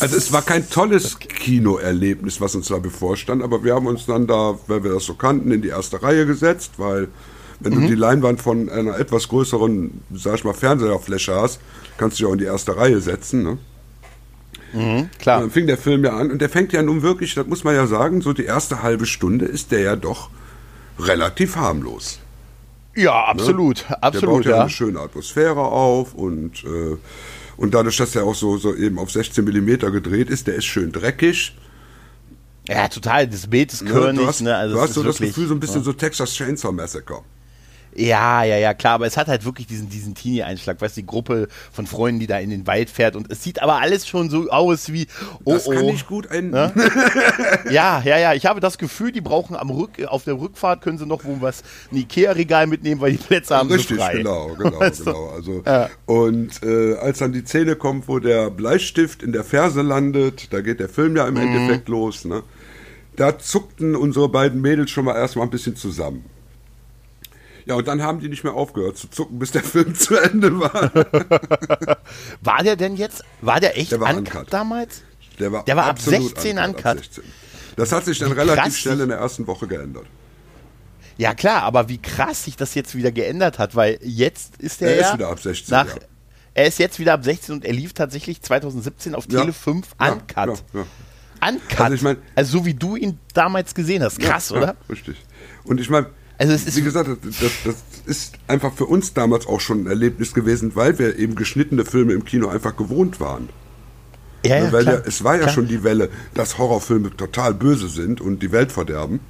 Also 0.00 0.16
es 0.16 0.32
war 0.32 0.42
kein 0.42 0.68
tolles 0.68 1.18
Kinoerlebnis, 1.18 2.40
was 2.40 2.54
uns 2.54 2.68
da 2.68 2.78
bevorstand, 2.78 3.42
aber 3.42 3.64
wir 3.64 3.74
haben 3.74 3.86
uns 3.86 4.06
dann 4.06 4.26
da, 4.26 4.58
weil 4.66 4.82
wir 4.82 4.94
das 4.94 5.04
so 5.04 5.14
kannten, 5.14 5.50
in 5.52 5.62
die 5.62 5.68
erste 5.68 6.02
Reihe 6.02 6.26
gesetzt, 6.26 6.72
weil 6.78 7.08
wenn 7.60 7.74
mhm. 7.74 7.82
du 7.82 7.86
die 7.88 7.94
Leinwand 7.94 8.40
von 8.40 8.68
einer 8.70 8.98
etwas 8.98 9.28
größeren, 9.28 10.00
sag 10.14 10.36
ich 10.36 10.44
mal, 10.44 10.54
Fernseherfläche 10.54 11.34
hast, 11.34 11.60
kannst 11.98 12.18
du 12.18 12.22
dich 12.22 12.28
auch 12.28 12.32
in 12.32 12.38
die 12.38 12.46
erste 12.46 12.76
Reihe 12.76 13.00
setzen. 13.00 13.42
Ne? 13.42 13.58
Mhm, 14.72 15.10
klar. 15.18 15.38
Und 15.38 15.44
dann 15.44 15.50
fing 15.50 15.66
der 15.66 15.78
Film 15.78 16.04
ja 16.04 16.16
an 16.16 16.30
und 16.30 16.40
der 16.40 16.48
fängt 16.48 16.72
ja 16.72 16.82
nun 16.82 17.02
wirklich, 17.02 17.34
das 17.34 17.46
muss 17.46 17.64
man 17.64 17.74
ja 17.74 17.86
sagen, 17.86 18.22
so 18.22 18.32
die 18.32 18.44
erste 18.44 18.82
halbe 18.82 19.06
Stunde 19.06 19.44
ist 19.44 19.72
der 19.72 19.80
ja 19.80 19.96
doch 19.96 20.30
relativ 20.98 21.56
harmlos. 21.56 22.20
Ja, 22.94 23.24
absolut, 23.24 23.86
ne? 23.88 24.02
absolut. 24.02 24.22
Der 24.22 24.26
baut 24.28 24.44
ja, 24.44 24.50
ja, 24.50 24.60
eine 24.62 24.70
schöne 24.70 25.00
Atmosphäre 25.00 25.60
auf 25.60 26.14
und 26.14 26.64
äh, 26.64 26.96
Und 27.60 27.74
dadurch, 27.74 27.98
dass 27.98 28.16
er 28.16 28.24
auch 28.24 28.34
so, 28.34 28.56
so 28.56 28.74
eben 28.74 28.98
auf 28.98 29.10
16 29.10 29.44
Millimeter 29.44 29.90
gedreht 29.90 30.30
ist, 30.30 30.46
der 30.46 30.54
ist 30.54 30.64
schön 30.64 30.92
dreckig. 30.92 31.54
Ja, 32.66 32.88
total. 32.88 33.28
Das 33.28 33.46
Bild 33.48 33.70
ist 33.70 33.84
körnig. 33.84 34.14
Ne, 34.14 34.22
du 34.22 34.26
hast, 34.26 34.40
ne? 34.40 34.56
also 34.56 34.76
du 34.76 34.80
hast 34.80 34.94
so 34.94 35.02
das 35.02 35.18
Gefühl, 35.18 35.46
so 35.46 35.52
ein 35.52 35.60
bisschen 35.60 35.80
ja. 35.80 35.84
so 35.84 35.92
Texas 35.92 36.32
Chainsaw 36.32 36.72
Massacre. 36.72 37.22
Ja, 37.94 38.44
ja, 38.44 38.56
ja, 38.56 38.72
klar, 38.72 38.94
aber 38.94 39.06
es 39.06 39.16
hat 39.16 39.26
halt 39.26 39.44
wirklich 39.44 39.66
diesen, 39.66 39.88
diesen 39.88 40.14
Teenie-Einschlag, 40.14 40.80
weißt 40.80 40.96
du, 40.96 41.00
die 41.00 41.06
Gruppe 41.06 41.48
von 41.72 41.86
Freunden, 41.86 42.20
die 42.20 42.26
da 42.26 42.38
in 42.38 42.50
den 42.50 42.66
Wald 42.66 42.88
fährt 42.88 43.16
und 43.16 43.30
es 43.30 43.42
sieht 43.42 43.60
aber 43.60 43.80
alles 43.80 44.06
schon 44.06 44.30
so 44.30 44.48
aus 44.48 44.92
wie, 44.92 45.08
oh, 45.44 45.54
das 45.54 45.64
kann 45.64 45.78
oh, 45.78 45.90
nicht 45.90 46.06
gut 46.06 46.26
enden. 46.26 46.52
Ne? 46.52 46.72
ja, 47.70 48.00
ja, 48.04 48.18
ja, 48.18 48.34
ich 48.34 48.46
habe 48.46 48.60
das 48.60 48.78
Gefühl, 48.78 49.10
die 49.10 49.20
brauchen 49.20 49.56
am 49.56 49.70
Rück, 49.70 50.04
auf 50.06 50.24
der 50.24 50.38
Rückfahrt 50.38 50.82
können 50.82 50.98
sie 50.98 51.06
noch 51.06 51.24
wo 51.24 51.40
was, 51.40 51.62
ein 51.90 51.96
Ikea-Regal 51.96 52.68
mitnehmen, 52.68 53.00
weil 53.00 53.12
die 53.12 53.18
Plätze 53.18 53.56
haben 53.56 53.70
Richtig, 53.70 53.96
so 53.96 54.02
frei. 54.02 54.14
genau, 54.18 54.54
genau, 54.58 54.80
weißt 54.80 55.04
genau. 55.04 55.30
Also, 55.30 55.62
ja. 55.66 55.90
Und 56.06 56.62
äh, 56.62 56.94
als 56.96 57.18
dann 57.18 57.32
die 57.32 57.44
Szene 57.44 57.74
kommt, 57.74 58.06
wo 58.06 58.20
der 58.20 58.50
Bleistift 58.50 59.22
in 59.22 59.32
der 59.32 59.42
Ferse 59.42 59.82
landet, 59.82 60.52
da 60.52 60.60
geht 60.60 60.78
der 60.78 60.88
Film 60.88 61.16
ja 61.16 61.26
im 61.26 61.34
mhm. 61.34 61.40
Endeffekt 61.40 61.88
los, 61.88 62.24
ne? 62.24 62.42
Da 63.16 63.38
zuckten 63.38 63.96
unsere 63.96 64.28
beiden 64.28 64.60
Mädels 64.60 64.90
schon 64.90 65.04
mal 65.04 65.16
erstmal 65.16 65.46
ein 65.46 65.50
bisschen 65.50 65.76
zusammen. 65.76 66.24
Ja, 67.70 67.76
und 67.76 67.86
dann 67.86 68.02
haben 68.02 68.18
die 68.18 68.28
nicht 68.28 68.42
mehr 68.42 68.54
aufgehört 68.54 68.98
zu 68.98 69.08
zucken, 69.08 69.38
bis 69.38 69.52
der 69.52 69.62
Film 69.62 69.94
zu 69.94 70.16
Ende 70.16 70.58
war. 70.58 70.90
war 72.40 72.64
der 72.64 72.74
denn 72.74 72.96
jetzt, 72.96 73.22
war 73.42 73.60
der 73.60 73.78
echt 73.78 73.92
der 73.92 74.00
war 74.00 74.10
uncut, 74.10 74.34
uncut 74.34 74.52
damals? 74.52 75.02
Der 75.38 75.52
war, 75.52 75.64
der 75.64 75.76
war 75.76 75.84
ab 75.84 76.00
16 76.00 76.58
uncut. 76.58 76.68
uncut. 76.68 76.86
Ab 76.86 76.96
16. 76.96 77.24
Das 77.76 77.92
hat 77.92 78.06
sich 78.06 78.18
dann 78.18 78.30
wie 78.30 78.40
relativ 78.40 78.76
schnell 78.76 78.98
in 79.02 79.10
der 79.10 79.18
ersten 79.18 79.46
Woche 79.46 79.68
geändert. 79.68 80.06
Ja 81.16 81.32
klar, 81.32 81.62
aber 81.62 81.88
wie 81.88 81.98
krass 81.98 82.42
sich 82.42 82.56
das 82.56 82.74
jetzt 82.74 82.96
wieder 82.96 83.12
geändert 83.12 83.60
hat, 83.60 83.76
weil 83.76 84.00
jetzt 84.02 84.56
ist 84.56 84.80
der 84.80 84.90
er 84.90 84.96
ja 84.96 85.06
ist 85.06 85.14
wieder 85.14 85.28
ab 85.28 85.38
16. 85.38 85.72
Nach, 85.72 85.86
ja. 85.86 86.02
Er 86.54 86.66
ist 86.66 86.80
jetzt 86.80 86.98
wieder 86.98 87.12
ab 87.12 87.22
16 87.22 87.54
und 87.54 87.64
er 87.64 87.72
lief 87.72 87.92
tatsächlich 87.92 88.42
2017 88.42 89.14
auf 89.14 89.28
Tele 89.28 89.44
ja. 89.44 89.52
5 89.52 89.86
Uncut. 89.96 90.36
Ja, 90.36 90.46
ja, 90.46 91.48
Uncut. 91.48 91.80
Also, 91.80 91.94
ich 91.94 92.02
mein, 92.02 92.16
also 92.34 92.58
so 92.58 92.66
wie 92.66 92.74
du 92.74 92.96
ihn 92.96 93.20
damals 93.32 93.76
gesehen 93.76 94.02
hast. 94.02 94.18
Krass, 94.18 94.50
oder? 94.50 94.74
richtig. 94.88 95.24
Und 95.62 95.80
ich 95.80 95.88
meine, 95.88 96.08
also 96.40 96.54
es 96.54 96.66
ist 96.66 96.76
wie 96.78 96.82
gesagt, 96.82 97.10
das, 97.22 97.52
das, 97.64 97.74
ist 98.06 98.38
einfach 98.48 98.72
für 98.72 98.86
uns 98.86 99.12
damals 99.12 99.46
auch 99.46 99.60
schon 99.60 99.82
ein 99.82 99.86
Erlebnis 99.86 100.32
gewesen, 100.32 100.74
weil 100.74 100.98
wir 100.98 101.18
eben 101.18 101.34
geschnittene 101.34 101.84
Filme 101.84 102.14
im 102.14 102.24
Kino 102.24 102.48
einfach 102.48 102.76
gewohnt 102.76 103.20
waren. 103.20 103.50
Ja, 104.46 104.56
ja, 104.56 104.72
weil 104.72 104.84
klar, 104.84 104.94
ja, 104.96 105.02
es 105.06 105.22
war 105.22 105.34
ja 105.34 105.42
klar. 105.42 105.52
schon 105.52 105.68
die 105.68 105.84
Welle, 105.84 106.08
dass 106.32 106.56
Horrorfilme 106.56 107.14
total 107.14 107.52
böse 107.52 107.88
sind 107.88 108.22
und 108.22 108.42
die 108.42 108.52
Welt 108.52 108.72
verderben. 108.72 109.20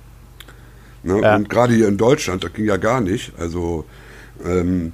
Ne? 1.03 1.21
Ja. 1.21 1.35
Und 1.35 1.51
gerade 1.51 1.75
hier 1.75 1.89
in 1.89 1.97
Deutschland, 1.97 2.45
das 2.45 2.53
ging 2.53 2.67
ja 2.67 2.77
gar 2.77 3.01
nicht. 3.01 3.33
Also 3.39 3.85
ähm, 4.45 4.93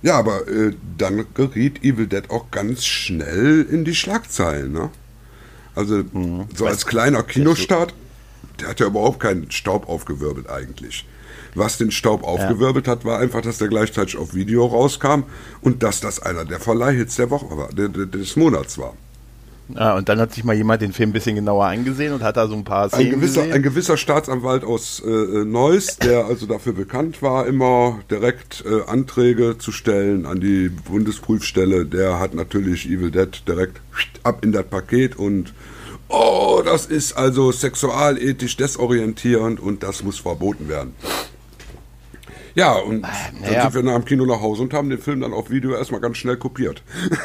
ja, 0.00 0.18
aber 0.18 0.48
äh, 0.48 0.72
dann 0.96 1.26
geriet 1.34 1.84
Evil 1.84 2.06
Dead 2.06 2.30
auch 2.30 2.50
ganz 2.50 2.86
schnell 2.86 3.66
in 3.70 3.84
die 3.84 3.94
Schlagzeilen. 3.94 4.72
Ne? 4.72 4.88
Also 5.74 6.02
mhm. 6.12 6.46
so 6.56 6.66
als 6.66 6.86
kleiner 6.86 7.22
Kinostart, 7.24 7.92
der 8.58 8.68
hat 8.68 8.80
ja 8.80 8.86
überhaupt 8.86 9.20
keinen 9.20 9.50
Staub 9.50 9.86
aufgewirbelt 9.86 10.48
eigentlich. 10.48 11.04
Was 11.58 11.78
den 11.78 11.90
Staub 11.90 12.24
aufgewirbelt 12.24 12.86
ja. 12.86 12.92
hat, 12.92 13.04
war 13.04 13.18
einfach, 13.18 13.40
dass 13.40 13.58
der 13.58 13.68
gleichzeitig 13.68 14.16
auf 14.16 14.34
Video 14.34 14.66
rauskam 14.66 15.24
und 15.60 15.82
dass 15.82 16.00
das 16.00 16.20
einer 16.20 16.44
der 16.44 16.60
Verleihhits 16.60 17.16
der 17.16 17.30
Woche 17.30 17.56
war, 17.56 17.68
des 17.72 18.36
Monats 18.36 18.78
war. 18.78 18.94
Ja, 19.74 19.96
und 19.96 20.08
dann 20.08 20.18
hat 20.18 20.32
sich 20.32 20.44
mal 20.44 20.54
jemand 20.54 20.80
den 20.80 20.92
Film 20.92 21.10
ein 21.10 21.12
bisschen 21.12 21.36
genauer 21.36 21.66
angesehen 21.66 22.14
und 22.14 22.22
hat 22.22 22.38
da 22.38 22.48
so 22.48 22.54
ein 22.54 22.64
paar 22.64 22.88
Szenen 22.88 23.06
ein 23.06 23.20
gewisser, 23.20 23.42
gesehen. 23.42 23.54
Ein 23.54 23.62
gewisser 23.62 23.96
Staatsanwalt 23.98 24.64
aus 24.64 25.02
äh, 25.04 25.10
äh, 25.10 25.44
Neuss, 25.44 25.98
der 25.98 26.24
also 26.24 26.46
dafür 26.46 26.72
bekannt 26.72 27.20
war, 27.20 27.46
immer 27.46 27.98
direkt 28.10 28.64
äh, 28.66 28.90
Anträge 28.90 29.56
zu 29.58 29.70
stellen 29.70 30.24
an 30.24 30.40
die 30.40 30.70
Bundesprüfstelle, 30.70 31.84
der 31.84 32.18
hat 32.18 32.34
natürlich 32.34 32.86
Evil 32.86 33.10
Dead 33.10 33.42
direkt 33.46 33.80
ab 34.22 34.42
in 34.42 34.52
das 34.52 34.64
Paket 34.64 35.16
und 35.16 35.52
oh, 36.08 36.62
das 36.64 36.86
ist 36.86 37.12
also 37.12 37.52
sexualethisch 37.52 38.56
desorientierend 38.56 39.60
und 39.60 39.82
das 39.82 40.02
muss 40.02 40.18
verboten 40.18 40.68
werden. 40.68 40.94
Ja, 42.58 42.72
und 42.72 43.04
äh, 43.04 43.52
dann 43.52 43.70
sind 43.70 43.74
wir 43.74 43.82
nach 43.84 43.94
dem 43.94 44.04
Kino 44.04 44.26
nach 44.26 44.40
Hause 44.40 44.62
und 44.62 44.74
haben 44.74 44.90
den 44.90 44.98
Film 44.98 45.20
dann 45.20 45.32
auf 45.32 45.48
Video 45.48 45.76
erstmal 45.76 46.00
ganz 46.00 46.16
schnell 46.16 46.36
kopiert. 46.36 46.82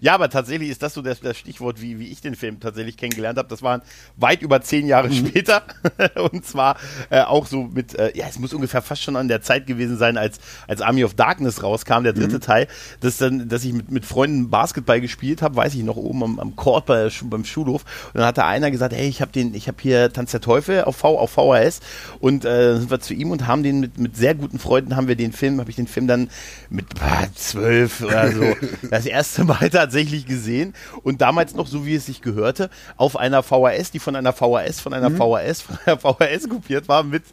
ja, 0.00 0.14
aber 0.14 0.30
tatsächlich 0.30 0.70
ist 0.70 0.82
das 0.82 0.94
so 0.94 1.02
das, 1.02 1.20
das 1.20 1.36
Stichwort, 1.36 1.82
wie, 1.82 1.98
wie 1.98 2.06
ich 2.06 2.22
den 2.22 2.34
Film 2.34 2.58
tatsächlich 2.58 2.96
kennengelernt 2.96 3.38
habe. 3.38 3.50
Das 3.50 3.62
waren 3.62 3.82
weit 4.16 4.40
über 4.40 4.62
zehn 4.62 4.86
Jahre 4.86 5.08
mhm. 5.08 5.26
später. 5.26 5.64
und 6.32 6.46
zwar 6.46 6.78
äh, 7.10 7.20
auch 7.20 7.44
so 7.44 7.64
mit, 7.64 7.94
äh, 7.98 8.16
ja, 8.16 8.24
es 8.26 8.38
muss 8.38 8.54
ungefähr 8.54 8.80
fast 8.80 9.02
schon 9.02 9.16
an 9.16 9.28
der 9.28 9.42
Zeit 9.42 9.66
gewesen 9.66 9.98
sein, 9.98 10.16
als, 10.16 10.38
als 10.66 10.80
Army 10.80 11.04
of 11.04 11.12
Darkness 11.12 11.62
rauskam, 11.62 12.04
der 12.04 12.14
dritte 12.14 12.36
mhm. 12.36 12.40
Teil, 12.40 12.68
dass, 13.00 13.18
dann, 13.18 13.50
dass 13.50 13.64
ich 13.64 13.74
mit, 13.74 13.90
mit 13.90 14.06
Freunden 14.06 14.48
Basketball 14.48 15.02
gespielt 15.02 15.42
habe, 15.42 15.56
weiß 15.56 15.74
ich 15.74 15.82
noch, 15.82 15.96
oben 15.96 16.24
am, 16.24 16.40
am 16.40 16.56
Court 16.56 16.86
bei, 16.86 17.10
beim 17.24 17.44
Schulhof. 17.44 17.84
Und 18.14 18.20
dann 18.20 18.24
hat 18.24 18.38
da 18.38 18.46
einer 18.46 18.70
gesagt, 18.70 18.94
hey, 18.94 19.10
ich 19.10 19.20
habe 19.20 19.30
den, 19.30 19.54
ich 19.54 19.68
habe 19.68 19.76
hier 19.82 20.10
Tanz 20.10 20.30
der 20.30 20.40
Teufel 20.40 20.84
auf, 20.84 20.96
v, 20.96 21.18
auf 21.18 21.32
VHS 21.32 21.80
und 22.18 22.29
äh, 22.38 22.76
sind 22.78 22.90
wir 22.90 23.00
zu 23.00 23.14
ihm 23.14 23.30
und 23.30 23.46
haben 23.46 23.62
den 23.62 23.80
mit, 23.80 23.98
mit 23.98 24.16
sehr 24.16 24.34
guten 24.34 24.58
Freunden, 24.58 24.96
haben 24.96 25.08
wir 25.08 25.16
den 25.16 25.32
Film, 25.32 25.60
habe 25.60 25.70
ich 25.70 25.76
den 25.76 25.86
Film 25.86 26.06
dann 26.06 26.30
mit 26.68 26.86
ah, 27.00 27.26
zwölf 27.34 28.02
oder 28.02 28.30
so 28.32 28.44
das 28.90 29.06
erste 29.06 29.44
Mal 29.44 29.70
tatsächlich 29.70 30.26
gesehen 30.26 30.74
und 31.02 31.20
damals 31.20 31.54
noch, 31.54 31.66
so 31.66 31.86
wie 31.86 31.94
es 31.94 32.06
sich 32.06 32.22
gehörte, 32.22 32.70
auf 32.96 33.16
einer 33.16 33.42
VHS, 33.42 33.90
die 33.90 33.98
von 33.98 34.16
einer 34.16 34.32
VHS, 34.32 34.80
von 34.80 34.94
einer 34.94 35.10
mhm. 35.10 35.16
VHS, 35.16 35.62
von 35.62 35.78
einer 35.84 35.98
VHS 35.98 36.48
kopiert 36.48 36.88
war, 36.88 37.02
mit 37.02 37.24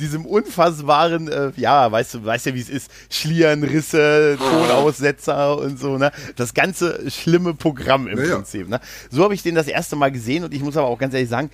diesem 0.00 0.26
unfassbaren, 0.26 1.28
äh, 1.28 1.52
ja, 1.56 1.90
weißt 1.90 2.14
du, 2.14 2.24
weißt 2.24 2.46
ja, 2.46 2.54
wie 2.54 2.60
es 2.60 2.70
ist, 2.70 2.90
Schlierenrisse, 3.10 4.38
Tonaussetzer 4.38 5.58
und 5.58 5.78
so, 5.78 5.98
ne? 5.98 6.12
Das 6.36 6.54
ganze 6.54 7.10
schlimme 7.10 7.54
Programm 7.54 8.06
im 8.06 8.18
ja, 8.18 8.36
Prinzip, 8.36 8.68
ne? 8.68 8.80
So 9.10 9.24
habe 9.24 9.34
ich 9.34 9.42
den 9.42 9.54
das 9.54 9.66
erste 9.66 9.96
Mal 9.96 10.12
gesehen 10.12 10.44
und 10.44 10.54
ich 10.54 10.62
muss 10.62 10.76
aber 10.76 10.88
auch 10.88 10.98
ganz 10.98 11.14
ehrlich 11.14 11.28
sagen, 11.28 11.50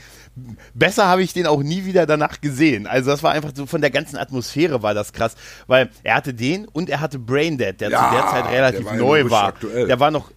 besser 0.75 1.07
habe 1.07 1.23
ich 1.23 1.33
den 1.33 1.47
auch 1.47 1.63
nie 1.63 1.85
wieder 1.85 2.07
danach 2.07 2.41
gesehen. 2.41 2.87
Also 2.87 3.11
das 3.11 3.23
war 3.23 3.33
einfach 3.33 3.51
so 3.55 3.67
von 3.67 3.81
der 3.81 3.91
ganzen 3.91 4.17
Atmosphäre 4.17 4.83
war 4.83 4.95
das 4.95 5.13
krass, 5.13 5.35
weil 5.67 5.91
er 6.03 6.15
hatte 6.15 6.35
den 6.35 6.67
und 6.67 6.89
er 6.89 7.01
hatte 7.01 7.19
Braindead, 7.19 7.81
der 7.81 7.91
ja, 7.91 8.09
zu 8.09 8.17
der 8.17 8.27
Zeit 8.29 8.53
relativ 8.53 8.87
war 8.87 8.95
neu 8.95 9.31
war. 9.31 9.47
Aktuell. 9.49 9.87
Der 9.87 10.01
war 10.01 10.11
noch 10.11 10.31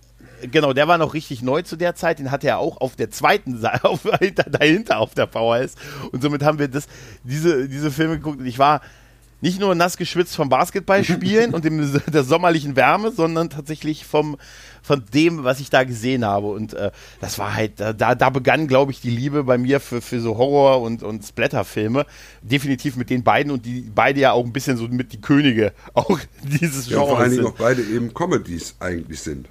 genau, 0.52 0.74
der 0.74 0.88
war 0.88 0.98
noch 0.98 1.14
richtig 1.14 1.42
neu 1.42 1.62
zu 1.62 1.76
der 1.76 1.96
Zeit. 1.96 2.20
Den 2.20 2.32
hatte 2.32 2.48
er 2.48 2.60
auch 2.60 2.82
auf 2.82 2.96
der 2.96 3.12
zweiten 3.12 3.58
Seite, 3.58 3.86
auf, 3.90 4.02
dahinter 4.48 5.00
auf 5.00 5.14
der 5.14 5.28
VHS. 5.28 5.76
Und 6.12 6.22
somit 6.22 6.44
haben 6.44 6.60
wir 6.60 6.68
das, 6.68 6.88
diese, 7.24 7.68
diese 7.68 7.92
Filme 7.92 8.18
geguckt. 8.18 8.40
Und 8.40 8.46
ich 8.46 8.60
war 8.60 8.82
nicht 9.42 9.60
nur 9.60 9.76
nass 9.76 9.98
geschwitzt 9.98 10.36
vom 10.36 10.50
Basketballspielen 10.50 11.54
und 11.54 11.66
dem, 11.66 12.00
der 12.08 12.24
sommerlichen 12.24 12.76
Wärme, 12.76 13.12
sondern 13.12 13.50
tatsächlich 13.50 14.06
vom, 14.06 14.38
von 14.84 15.04
dem, 15.14 15.44
was 15.44 15.60
ich 15.60 15.70
da 15.70 15.84
gesehen 15.84 16.26
habe. 16.26 16.48
Und 16.48 16.74
äh, 16.74 16.92
das 17.22 17.40
war 17.40 17.56
halt, 17.56 17.80
da, 17.80 17.94
da 17.94 18.30
begann, 18.30 18.68
glaube 18.68 18.92
ich, 18.92 19.02
die 19.02 19.10
Liebe 19.10 19.46
bei 19.46 19.58
mir 19.58 19.80
für, 19.80 20.02
für 20.02 20.20
so 20.20 20.38
Horror- 20.38 20.82
und, 20.82 21.02
und 21.02 21.26
Splatter-Filme. 21.26 22.06
Definitiv 22.42 22.98
mit 22.98 23.10
den 23.10 23.24
beiden 23.24 23.52
und 23.52 23.66
die 23.66 23.90
beide 23.94 24.20
ja 24.20 24.34
auch 24.34 24.46
ein 24.46 24.54
bisschen 24.54 24.78
so 24.78 24.88
mit 24.88 25.14
die 25.14 25.22
Könige 25.22 25.74
auch 25.94 26.20
dieses 26.44 26.88
Genres. 26.88 26.90
Ja, 26.90 27.06
vor 27.06 27.20
allen 27.20 27.32
Dingen 27.32 27.46
auch 27.46 27.54
beide 27.54 27.82
eben 27.82 28.14
Comedies 28.14 28.76
eigentlich 28.80 29.22
sind 29.22 29.48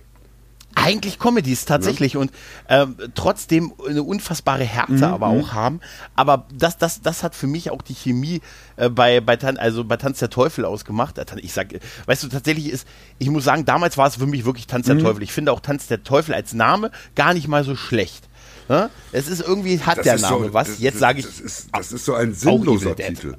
eigentlich 0.75 1.19
Comedies 1.19 1.65
tatsächlich 1.65 2.15
ja. 2.15 2.21
und 2.21 2.31
ähm, 2.69 2.97
trotzdem 3.15 3.73
eine 3.87 4.03
unfassbare 4.03 4.65
Härte 4.65 4.93
mhm. 4.93 5.05
aber 5.05 5.27
auch 5.29 5.53
haben. 5.53 5.81
Aber 6.15 6.47
das, 6.53 6.79
das, 6.79 7.01
das 7.03 7.23
hat 7.23 7.35
für 7.35 7.47
mich 7.47 7.71
auch 7.71 7.83
die 7.83 7.95
Chemie 7.95 8.41
äh, 8.77 8.89
bei, 8.89 9.21
bei, 9.21 9.37
Tan 9.37 9.57
also 9.57 9.85
bei 9.85 9.97
Tanz 9.97 10.19
der 10.19 10.31
Teufel 10.31 10.65
ausgemacht. 10.65 11.19
Äh, 11.19 11.27
ich 11.39 11.53
sag, 11.53 11.69
weißt 12.07 12.23
du, 12.25 12.29
tatsächlich 12.29 12.71
ist, 12.71 12.87
ich 13.19 13.31
muss 13.31 13.45
sagen, 13.45 13.65
damals 13.65 13.99
war 13.99 14.07
es 14.07 14.17
für 14.17 14.27
mich 14.27 14.45
wirklich 14.45 14.67
Tanz 14.67 14.87
der 14.87 14.97
mhm. 14.97 15.01
Teufel. 15.01 15.23
Ich 15.23 15.33
finde 15.33 15.53
auch 15.53 15.61
Tanz 15.61 15.87
der 15.87 16.03
Teufel 16.03 16.35
als 16.35 16.53
Name 16.53 16.91
gar 17.15 17.35
nicht 17.35 17.49
mal 17.49 17.65
so 17.65 17.77
schlecht. 17.77 18.29
Ne? 18.69 18.91
Es 19.13 19.29
ist 19.29 19.41
irgendwie, 19.41 19.79
hat 19.81 19.99
das 19.99 20.05
der 20.05 20.19
Name 20.19 20.47
so, 20.47 20.55
was. 20.55 20.69
Das, 20.69 20.79
Jetzt 20.79 20.99
sage 20.99 21.21
ich. 21.21 21.27
Das 21.27 21.41
ist, 21.41 21.69
das 21.73 21.93
ist 21.93 22.05
so 22.05 22.15
ein 22.15 22.33
sinnloser 22.33 22.97
Titel. 22.97 23.37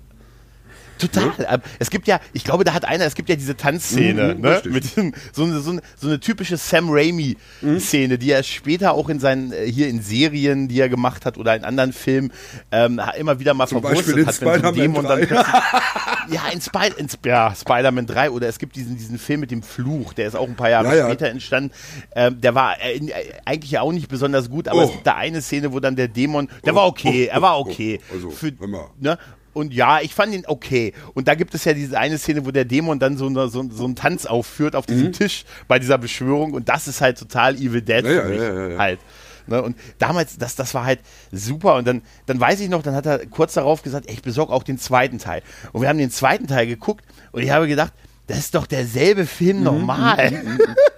Total. 0.98 1.32
Ja? 1.40 1.58
Es 1.80 1.90
gibt 1.90 2.08
ja, 2.08 2.20
ich 2.34 2.44
glaube, 2.44 2.64
da 2.64 2.74
hat 2.74 2.86
einer, 2.86 3.06
es 3.06 3.16
gibt 3.16 3.30
ja 3.30 3.36
diese 3.36 3.56
Tanzszene, 3.56 4.36
mhm, 4.36 4.42
ne? 4.42 4.62
Mit 4.66 4.84
diesem, 4.84 5.14
so, 5.32 5.44
eine, 5.44 5.60
so, 5.60 5.72
eine, 5.72 5.82
so 5.96 6.08
eine 6.08 6.20
typische 6.20 6.58
Sam 6.58 6.90
Raimi-Szene, 6.90 8.16
mhm. 8.16 8.20
die 8.20 8.32
er 8.32 8.44
später 8.44 8.94
auch 8.94 9.10
in 9.10 9.20
seinen, 9.20 9.52
äh, 9.52 9.66
hier 9.66 9.88
in 9.88 10.02
Serien, 10.02 10.68
die 10.68 10.80
er 10.80 10.90
gemacht 10.90 11.26
hat 11.26 11.38
oder 11.38 11.56
in 11.56 11.64
anderen 11.64 11.94
Filmen, 11.94 12.32
ähm, 12.72 13.02
immer 13.18 13.40
wieder 13.40 13.54
mal 13.54 13.68
Zum 13.68 13.82
verwurstet 13.82 14.26
hat, 14.26 14.42
wenn 14.42 14.62
so 14.62 14.68
ein 14.68 14.76
Dämon 14.76 15.06
dann 15.06 15.20
Ja, 16.30 16.48
in, 16.54 16.62
Spy 16.62 16.90
in 16.98 17.08
ja, 17.26 17.54
Spider-Man 17.54 18.06
3 18.06 18.32
oder 18.32 18.48
es 18.48 18.60
gibt 18.60 18.76
diesen, 18.76 18.98
diesen 18.98 19.18
Film 19.18 19.42
mit 19.42 19.52
dem 19.52 19.64
Fluch, 19.64 20.14
der 20.14 20.28
ist 20.28 20.36
auch 20.36 20.48
ein 20.48 20.56
paar 20.56 20.70
Jahre 20.70 20.98
ja, 20.98 21.06
später 21.06 21.28
entstanden. 21.28 21.72
Ähm, 22.16 22.40
der 22.40 22.56
war 22.56 22.82
äh, 22.82 22.98
äh, 22.98 23.12
eigentlich 23.46 23.72
ja 23.72 23.82
auch 23.82 23.92
nicht 23.92 24.08
besonders 24.08 24.50
gut, 24.50 24.68
aber 24.68 24.80
oh. 24.80 24.86
es 24.86 24.92
gibt 24.92 25.08
da 25.08 25.16
eine 25.16 25.42
Szene, 25.42 25.74
wo 25.74 25.80
dann 25.80 25.96
der 25.96 26.08
Dämon, 26.08 26.50
der 26.66 26.74
oh, 26.74 26.78
war 26.78 26.88
okay, 26.88 27.28
oh, 27.30 27.34
er 27.34 27.42
war 27.42 27.58
oh, 27.58 27.62
okay. 27.62 28.00
Oh, 28.10 28.16
also, 28.16 28.30
Für, 28.32 28.52
ne? 29.00 29.18
Und 29.54 29.74
ja, 29.74 30.02
ich 30.02 30.14
fand 30.14 30.34
ihn 30.34 30.44
okay. 30.48 30.94
Und 31.14 31.28
da 31.28 31.36
gibt 31.36 31.54
es 31.54 31.66
ja 31.66 31.74
diese 31.74 31.98
eine 31.98 32.18
Szene, 32.18 32.46
wo 32.46 32.52
der 32.52 32.66
Dämon 32.66 33.00
dann 33.00 33.18
so, 33.18 33.28
eine, 33.28 33.48
so, 33.50 33.64
so 33.70 33.86
einen 33.86 33.96
Tanz 33.96 34.26
aufführt 34.26 34.76
auf 34.76 34.86
diesem 34.86 35.08
mhm. 35.08 35.14
Tisch 35.14 35.46
bei 35.68 35.80
dieser 35.80 35.98
Beschwörung. 35.98 36.54
Und 36.54 36.70
das 36.70 36.88
ist 36.88 37.02
halt 37.02 37.18
total 37.18 37.56
Evil 37.56 37.82
Dead 37.82 38.06
ja, 38.06 38.22
für 38.22 38.30
mich 38.30 38.40
ja, 38.40 38.70
ja, 38.70 38.78
halt. 38.78 39.00
Ne? 39.48 39.62
Und 39.62 39.78
damals, 40.00 40.38
das, 40.38 40.56
das 40.56 40.74
war 40.74 40.86
halt 40.86 41.00
super. 41.32 41.76
Und 41.76 41.88
dann, 41.88 42.02
dann 42.26 42.40
weiß 42.40 42.60
ich 42.62 42.70
noch, 42.70 42.82
dann 42.82 42.96
hat 42.96 43.06
er 43.06 43.26
kurz 43.28 43.54
darauf 43.54 43.84
gesagt, 43.84 44.08
ey, 44.08 44.14
ich 44.14 44.22
besorge 44.22 44.52
auch 44.54 44.64
den 44.64 44.78
zweiten 44.78 45.20
Teil. 45.20 45.42
Und 45.72 45.82
wir 45.82 45.90
haben 45.90 45.98
den 45.98 46.12
zweiten 46.12 46.48
Teil 46.48 46.68
geguckt 46.68 47.06
und 47.32 47.44
ich 47.44 47.52
habe 47.52 47.68
gedacht, 47.68 47.94
das 48.28 48.38
ist 48.38 48.56
doch 48.56 48.68
derselbe 48.68 49.26
Film 49.26 49.58
Mhm, 49.58 49.64
nochmal. 49.64 50.42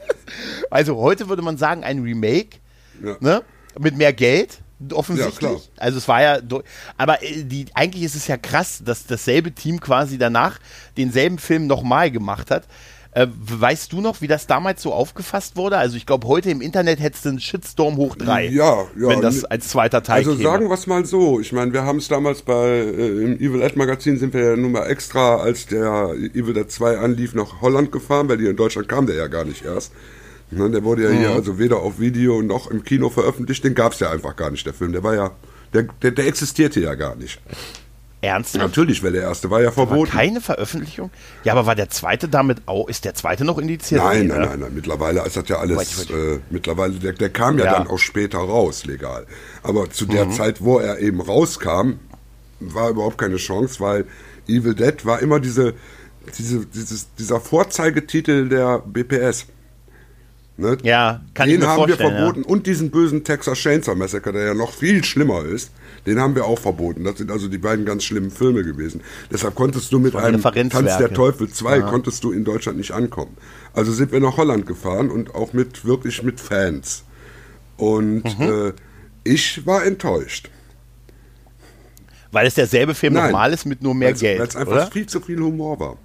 also 0.70 0.98
heute 0.98 1.28
würde 1.28 1.42
man 1.42 1.58
sagen, 1.58 1.84
ein 1.84 2.00
Remake, 2.00 2.58
ne? 3.20 3.44
Mit 3.78 3.98
mehr 3.98 4.14
Geld, 4.14 4.60
offensichtlich. 4.92 5.52
Ja. 5.52 5.58
Also 5.78 5.98
es 5.98 6.08
war 6.08 6.22
ja, 6.22 6.40
aber 6.98 7.24
äh, 7.24 7.44
die, 7.44 7.66
eigentlich 7.74 8.04
ist 8.04 8.16
es 8.16 8.28
ja 8.28 8.38
krass, 8.38 8.82
dass 8.84 9.06
dasselbe 9.06 9.52
Team 9.52 9.80
quasi 9.80 10.18
danach 10.18 10.60
denselben 10.98 11.38
Film 11.38 11.68
nochmal 11.68 12.12
gemacht 12.12 12.52
hat. 12.52 12.64
Äh, 13.12 13.28
weißt 13.32 13.94
du 13.94 14.02
noch, 14.02 14.20
wie 14.20 14.28
das 14.28 14.46
damals 14.46 14.82
so 14.82 14.92
aufgefasst 14.92 15.56
wurde? 15.56 15.78
Also 15.78 15.96
ich 15.96 16.06
glaube, 16.06 16.28
heute 16.28 16.50
im 16.50 16.60
Internet 16.60 17.00
hättest 17.00 17.24
du 17.24 17.30
einen 17.30 17.40
Shitstorm 17.40 17.96
hoch 17.96 18.18
drei, 18.18 18.48
Ja, 18.50 18.82
ja. 19.00 19.08
wenn 19.08 19.22
das 19.22 19.46
als 19.46 19.70
zweiter 19.70 20.04
Teil 20.04 20.18
Also 20.18 20.32
käme. 20.32 20.44
sagen 20.44 20.68
wir 20.68 20.74
es 20.74 20.86
mal 20.86 21.06
so, 21.06 21.40
ich 21.40 21.54
meine, 21.54 21.72
wir 21.72 21.84
haben 21.84 22.00
es 22.00 22.10
damals 22.10 22.42
bei 22.42 22.68
äh, 22.68 23.24
im 23.24 23.40
Evil 23.40 23.62
Ed 23.62 23.78
Magazin 23.78 24.18
sind 24.18 24.34
wir 24.34 24.44
ja 24.44 24.56
nun 24.58 24.74
mal 24.74 24.88
extra, 24.88 25.38
als 25.38 25.66
der 25.66 26.14
Evil 26.34 26.54
Dead 26.54 26.70
2 26.70 26.98
anlief, 26.98 27.34
nach 27.36 27.62
Holland 27.62 27.94
gefahren, 27.94 28.28
weil 28.28 28.38
hier 28.40 28.50
in 28.50 28.58
Deutschland 28.58 28.90
kam 28.90 29.06
der 29.08 29.16
ja 29.16 29.28
gar 29.28 29.46
nicht 29.46 29.64
erst. 29.64 29.94
Ne, 30.56 30.70
der 30.72 30.84
wurde 30.84 31.04
ja 31.04 31.10
hier 31.10 31.30
Mhm. 31.30 31.36
also 31.36 31.60
weder 31.60 31.78
auf 31.78 32.00
Video 32.00 32.42
noch 32.42 32.72
im 32.72 32.84
Kino 32.84 33.10
veröffentlicht, 33.10 33.64
den 33.64 33.76
gab 33.76 33.94
es 33.94 34.00
ja 34.00 34.10
einfach 34.12 34.36
gar 34.36 34.50
nicht, 34.52 34.66
der 34.66 34.74
Film. 34.74 34.92
Der 34.94 35.04
war 35.04 35.14
ja, 35.16 35.32
der, 35.74 35.84
der, 36.02 36.12
der 36.12 36.28
existierte 36.28 36.80
ja 36.80 36.96
gar 36.96 37.16
nicht. 37.16 37.40
Ernsthaft? 38.22 38.64
Natürlich, 38.66 39.04
weil 39.04 39.12
der 39.12 39.22
erste 39.24 39.52
war 39.52 39.60
ja 39.60 39.68
War 39.68 39.74
verboten. 39.88 40.10
keine 40.12 40.42
Veröffentlichung? 40.42 41.12
Ja, 41.44 41.54
aber 41.54 41.66
war 41.68 41.76
der 41.76 41.90
zweite 41.90 42.28
damit 42.28 42.60
auch? 42.66 42.88
Ist 42.88 43.06
der 43.06 43.14
zweite 43.14 43.46
noch 43.46 43.60
indiziert? 43.60 44.02
Nein, 44.04 44.28
nein, 44.28 44.40
ne? 44.40 44.46
nein, 44.48 44.60
nein. 44.62 44.72
Mittlerweile 44.74 45.24
ist 45.26 45.38
das 45.38 45.48
ja 45.48 45.58
alles. 45.58 46.10
Äh, 46.10 46.40
mittlerweile, 46.50 46.94
der, 46.94 47.14
der 47.14 47.30
kam 47.30 47.60
ja, 47.60 47.66
Ja. 47.66 47.74
dann 47.80 47.88
auch 47.88 48.00
später 48.00 48.40
raus, 48.40 48.86
legal. 48.86 49.28
Aber 49.62 49.92
zu 49.92 50.06
Mhm. 50.06 50.10
der 50.12 50.30
Zeit, 50.32 50.64
wo 50.64 50.80
er 50.80 51.00
eben 51.00 51.22
rauskam, 51.22 52.00
war 52.60 52.90
überhaupt 52.90 53.18
keine 53.20 53.36
Chance, 53.36 53.80
weil 53.80 54.06
Evil 54.48 54.74
Dead 54.74 55.06
war 55.06 55.20
immer 55.22 55.40
diese, 55.40 55.74
diese, 56.40 56.66
dieses, 56.66 57.14
dieser 57.20 57.40
Vorzeigetitel 57.40 58.48
der 58.50 58.80
BPS. 58.80 59.46
Ne? 60.58 60.78
Ja, 60.84 61.22
kann 61.34 61.48
den 61.50 61.56
ich 61.56 61.62
mir 61.62 61.68
haben 61.68 61.78
wir 61.82 61.88
vorstellen, 61.88 62.12
ja. 62.14 62.18
verboten. 62.20 62.44
Und 62.44 62.66
diesen 62.66 62.90
bösen 62.90 63.26
Texas 63.26 63.58
Chainsaw 63.58 63.94
Massacre, 63.96 64.32
der 64.32 64.46
ja 64.46 64.54
noch 64.54 64.72
viel 64.72 65.04
schlimmer 65.04 65.44
ist, 65.44 65.72
den 66.06 66.18
haben 66.20 66.34
wir 66.34 66.46
auch 66.46 66.60
verboten. 66.60 67.04
Das 67.04 67.18
sind 67.18 67.30
also 67.30 67.50
die 67.50 67.58
beiden 67.58 67.84
ganz 67.84 68.06
schlimmen 68.06 68.32
Filme 68.32 68.64
gewesen. 68.64 69.02
Deshalb 69.30 69.56
konntest 69.56 69.92
du 69.92 70.00
mit 70.00 70.14
waren 70.14 70.42
einem 70.42 70.70
Tanz 70.70 70.98
der 70.98 71.14
Teufel 71.14 71.50
2 71.50 71.82
konntest 71.82 72.24
du 72.24 72.32
in 72.32 72.46
Deutschland 72.46 72.78
nicht 72.78 72.92
ankommen. 72.92 73.36
Also 73.74 73.92
sind 73.92 74.14
wir 74.14 74.22
nach 74.22 74.38
Holland 74.38 74.66
gefahren 74.66 75.10
und 75.12 75.36
auch 75.36 75.52
mit 75.52 75.84
wirklich 75.84 76.24
mit 76.24 76.40
Fans. 76.40 77.04
Und 77.76 78.24
Mhm. 78.40 78.68
äh, 78.70 78.74
ich 79.26 79.66
war 79.66 79.84
enttäuscht. 79.86 80.50
Weil 82.32 82.48
es 82.48 82.54
derselbe 82.56 82.94
Film 82.96 83.14
Nein. 83.14 83.26
nochmal 83.32 83.52
ist 83.54 83.66
mit 83.66 83.82
nur 83.82 83.94
mehr 83.96 84.10
Weil's- 84.10 84.20
Geld. 84.22 84.40
Weil's 84.40 84.56
einfach 84.56 84.72
oder? 84.74 84.88
viel 84.92 85.06
zu 85.08 85.20
viel 85.20 85.40
Humor 85.40 85.80
war. 85.80 85.98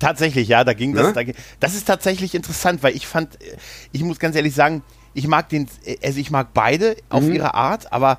Tatsächlich, 0.00 0.48
ja, 0.48 0.64
da 0.64 0.72
ging 0.72 0.94
das. 0.94 1.08
Ne? 1.08 1.12
Da 1.12 1.22
ging, 1.22 1.34
das 1.60 1.74
ist 1.74 1.84
tatsächlich 1.86 2.34
interessant, 2.34 2.82
weil 2.82 2.96
ich 2.96 3.06
fand, 3.06 3.40
äh, 3.40 3.56
ich 3.92 4.02
muss 4.02 4.18
ganz 4.18 4.34
ehrlich 4.34 4.54
sagen, 4.54 4.82
ich 5.14 5.28
mag 5.28 5.48
den, 5.48 5.68
äh, 5.84 5.96
also 6.04 6.18
ich 6.18 6.30
mag 6.32 6.48
beide 6.54 6.96
auf 7.08 7.22
Mhm. 7.22 7.34
ihre 7.34 7.54
Art, 7.54 7.92
aber 7.92 8.18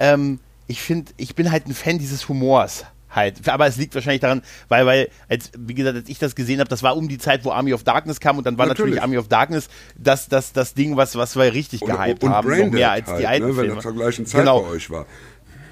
ähm, 0.00 0.40
ich 0.68 0.80
finde, 0.80 1.12
ich 1.18 1.34
bin 1.34 1.50
halt 1.52 1.66
ein 1.66 1.74
Fan 1.74 1.98
dieses 1.98 2.28
Humors. 2.30 2.84
Halt. 3.08 3.48
Aber 3.48 3.66
es 3.66 3.76
liegt 3.78 3.94
wahrscheinlich 3.94 4.20
daran, 4.20 4.42
weil, 4.68 4.84
weil, 4.84 5.08
als, 5.28 5.50
wie 5.56 5.72
gesagt, 5.72 5.96
als 5.96 6.08
ich 6.08 6.18
das 6.18 6.34
gesehen 6.34 6.60
habe, 6.60 6.68
das 6.68 6.82
war 6.82 6.96
um 6.98 7.08
die 7.08 7.16
Zeit, 7.16 7.44
wo 7.46 7.50
Army 7.50 7.72
of 7.72 7.82
Darkness 7.82 8.20
kam 8.20 8.36
und 8.36 8.44
dann 8.44 8.58
war 8.58 8.66
natürlich, 8.66 8.96
Natürlich. 8.96 9.02
Army 9.02 9.16
of 9.16 9.28
Darkness 9.28 9.68
das, 9.96 10.28
das, 10.28 10.52
das 10.52 10.74
Ding, 10.74 10.96
was, 10.98 11.16
was 11.16 11.34
wir 11.34 11.54
richtig 11.54 11.80
Und, 11.80 11.92
gehypt 11.96 12.22
und 12.24 12.30
haben, 12.30 12.48
noch 12.58 12.70
mehr 12.70 12.90
als 12.90 13.08
halt, 13.08 13.20
die 13.20 13.26
alten 13.26 13.46
ne, 13.46 13.54
Filme. 13.54 13.74
das 13.76 13.82
zur 13.84 13.94
gleichen 13.94 14.26
Zeit 14.26 14.40
Genau. 14.42 14.60
bei 14.62 14.68
euch 14.68 14.90
war. 14.90 15.06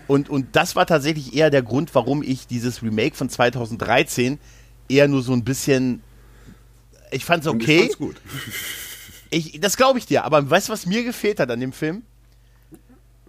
Und, 0.06 0.30
und 0.30 0.56
das 0.56 0.74
war 0.74 0.86
tatsächlich 0.86 1.34
eher 1.36 1.50
der 1.50 1.62
Grund, 1.62 1.94
warum 1.94 2.22
ich 2.22 2.46
dieses 2.46 2.82
Remake 2.82 3.14
von 3.14 3.28
2013 3.28 4.38
eher 4.88 5.08
nur 5.08 5.22
so 5.22 5.32
ein 5.32 5.44
bisschen. 5.44 6.02
Ich 7.10 7.24
fand's 7.24 7.46
okay. 7.46 7.74
Ich 7.76 7.80
fand's 7.80 7.98
gut. 7.98 8.16
Ich, 9.30 9.58
das 9.60 9.76
glaube 9.76 9.98
ich 9.98 10.06
dir, 10.06 10.24
aber 10.24 10.48
weißt 10.48 10.68
du, 10.68 10.72
was 10.72 10.86
mir 10.86 11.02
gefehlt 11.02 11.40
hat 11.40 11.50
an 11.50 11.58
dem 11.58 11.72
Film? 11.72 12.02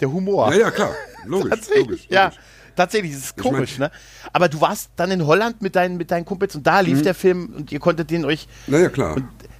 Der 0.01 0.11
Humor. 0.11 0.53
Ja, 0.53 0.59
ja, 0.59 0.71
klar. 0.71 0.93
Logisch, 1.25 1.49
tatsächlich. 1.49 1.87
logisch. 1.87 2.05
Ja, 2.09 2.23
logisch. 2.25 2.39
tatsächlich, 2.75 3.11
das 3.13 3.21
ist 3.23 3.33
Ich 3.37 3.43
mein- 3.43 3.53
komisch, 3.53 3.77
ne? 3.79 3.89
Aber 4.31 4.47
du 4.47 4.61
warst 4.61 4.91
dann 4.97 5.09
in 5.09 5.25
Holland 5.25 5.63
mit 5.63 5.75
deinen, 5.75 5.97
mit 5.97 6.11
deinen 6.11 6.25
Kumpels 6.25 6.55
und 6.55 6.67
da 6.67 6.81
lief 6.81 7.01
der 7.01 7.15
Film 7.15 7.53
und 7.57 7.71
ihr 7.71 7.79
konntet 7.79 8.11
den 8.11 8.23
euch. 8.23 8.47
Na 8.67 8.77
ja, 8.77 8.89
klar. 8.89 9.15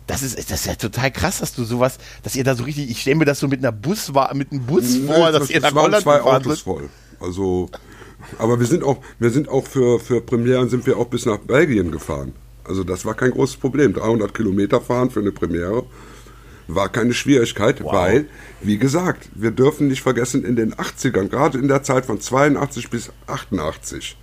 Das 0.06 0.22
ist, 0.22 0.38
das 0.38 0.52
ist 0.60 0.66
ja 0.68 0.76
total 0.76 1.10
krass, 1.10 1.40
dass 1.40 1.56
du 1.56 1.64
sowas, 1.64 1.98
dass 2.22 2.36
ihr 2.36 2.44
da 2.44 2.54
so 2.54 2.64
richtig, 2.66 2.92
ich 2.92 3.02
stelle 3.02 3.16
mir 3.16 3.26
das 3.26 3.40
so 3.40 3.48
mit 3.48 3.62
einer 3.62 3.72
Bus 3.72 4.14
war, 4.14 4.32
mit 4.36 4.52
einem 4.52 4.68
Bus 4.68 4.98
vor, 4.98 5.32
dass 5.32 5.44
das, 5.44 5.50
ihr 5.50 5.62
das 5.62 5.72
nach 5.72 5.76
waren 5.76 5.86
Holland 5.86 6.04
zwei 6.04 6.22
Autos 6.22 6.62
voll. 6.62 6.90
Also, 7.20 7.72
aber 8.38 8.60
wir 8.60 8.68
sind 8.68 8.84
auch, 8.84 8.98
wir 9.20 9.30
sind 9.30 9.50
auch 9.50 9.68
für, 9.68 10.00
für 10.00 10.22
Premieren 10.22 10.70
sind 10.70 10.86
wir 10.86 10.98
auch 10.98 11.08
bis 11.08 11.26
nach 11.26 11.40
Belgien 11.40 11.92
gefahren. 11.92 12.34
Also 12.64 12.84
das 12.84 13.06
war 13.06 13.14
kein 13.14 13.32
großes 13.32 13.58
Problem. 13.58 13.94
300 13.94 14.34
Kilometer 14.34 14.82
fahren 14.82 15.10
für 15.10 15.20
eine 15.20 15.32
Premiere 15.32 15.86
war 16.68 16.90
keine 16.90 17.14
Schwierigkeit, 17.14 17.84
weil, 17.84 18.28
wie 18.62 18.78
gesagt, 18.78 19.30
wir 19.36 19.52
dürfen 19.52 19.88
nicht 19.88 20.02
vergessen, 20.02 20.44
in 20.44 20.56
den 20.56 20.74
80ern, 20.74 21.28
gerade 21.28 21.58
in 21.60 21.68
der 21.68 21.84
Zeit 21.84 22.06
von 22.06 22.20
82 22.20 22.90
bis 22.90 23.12
88, 23.28 24.18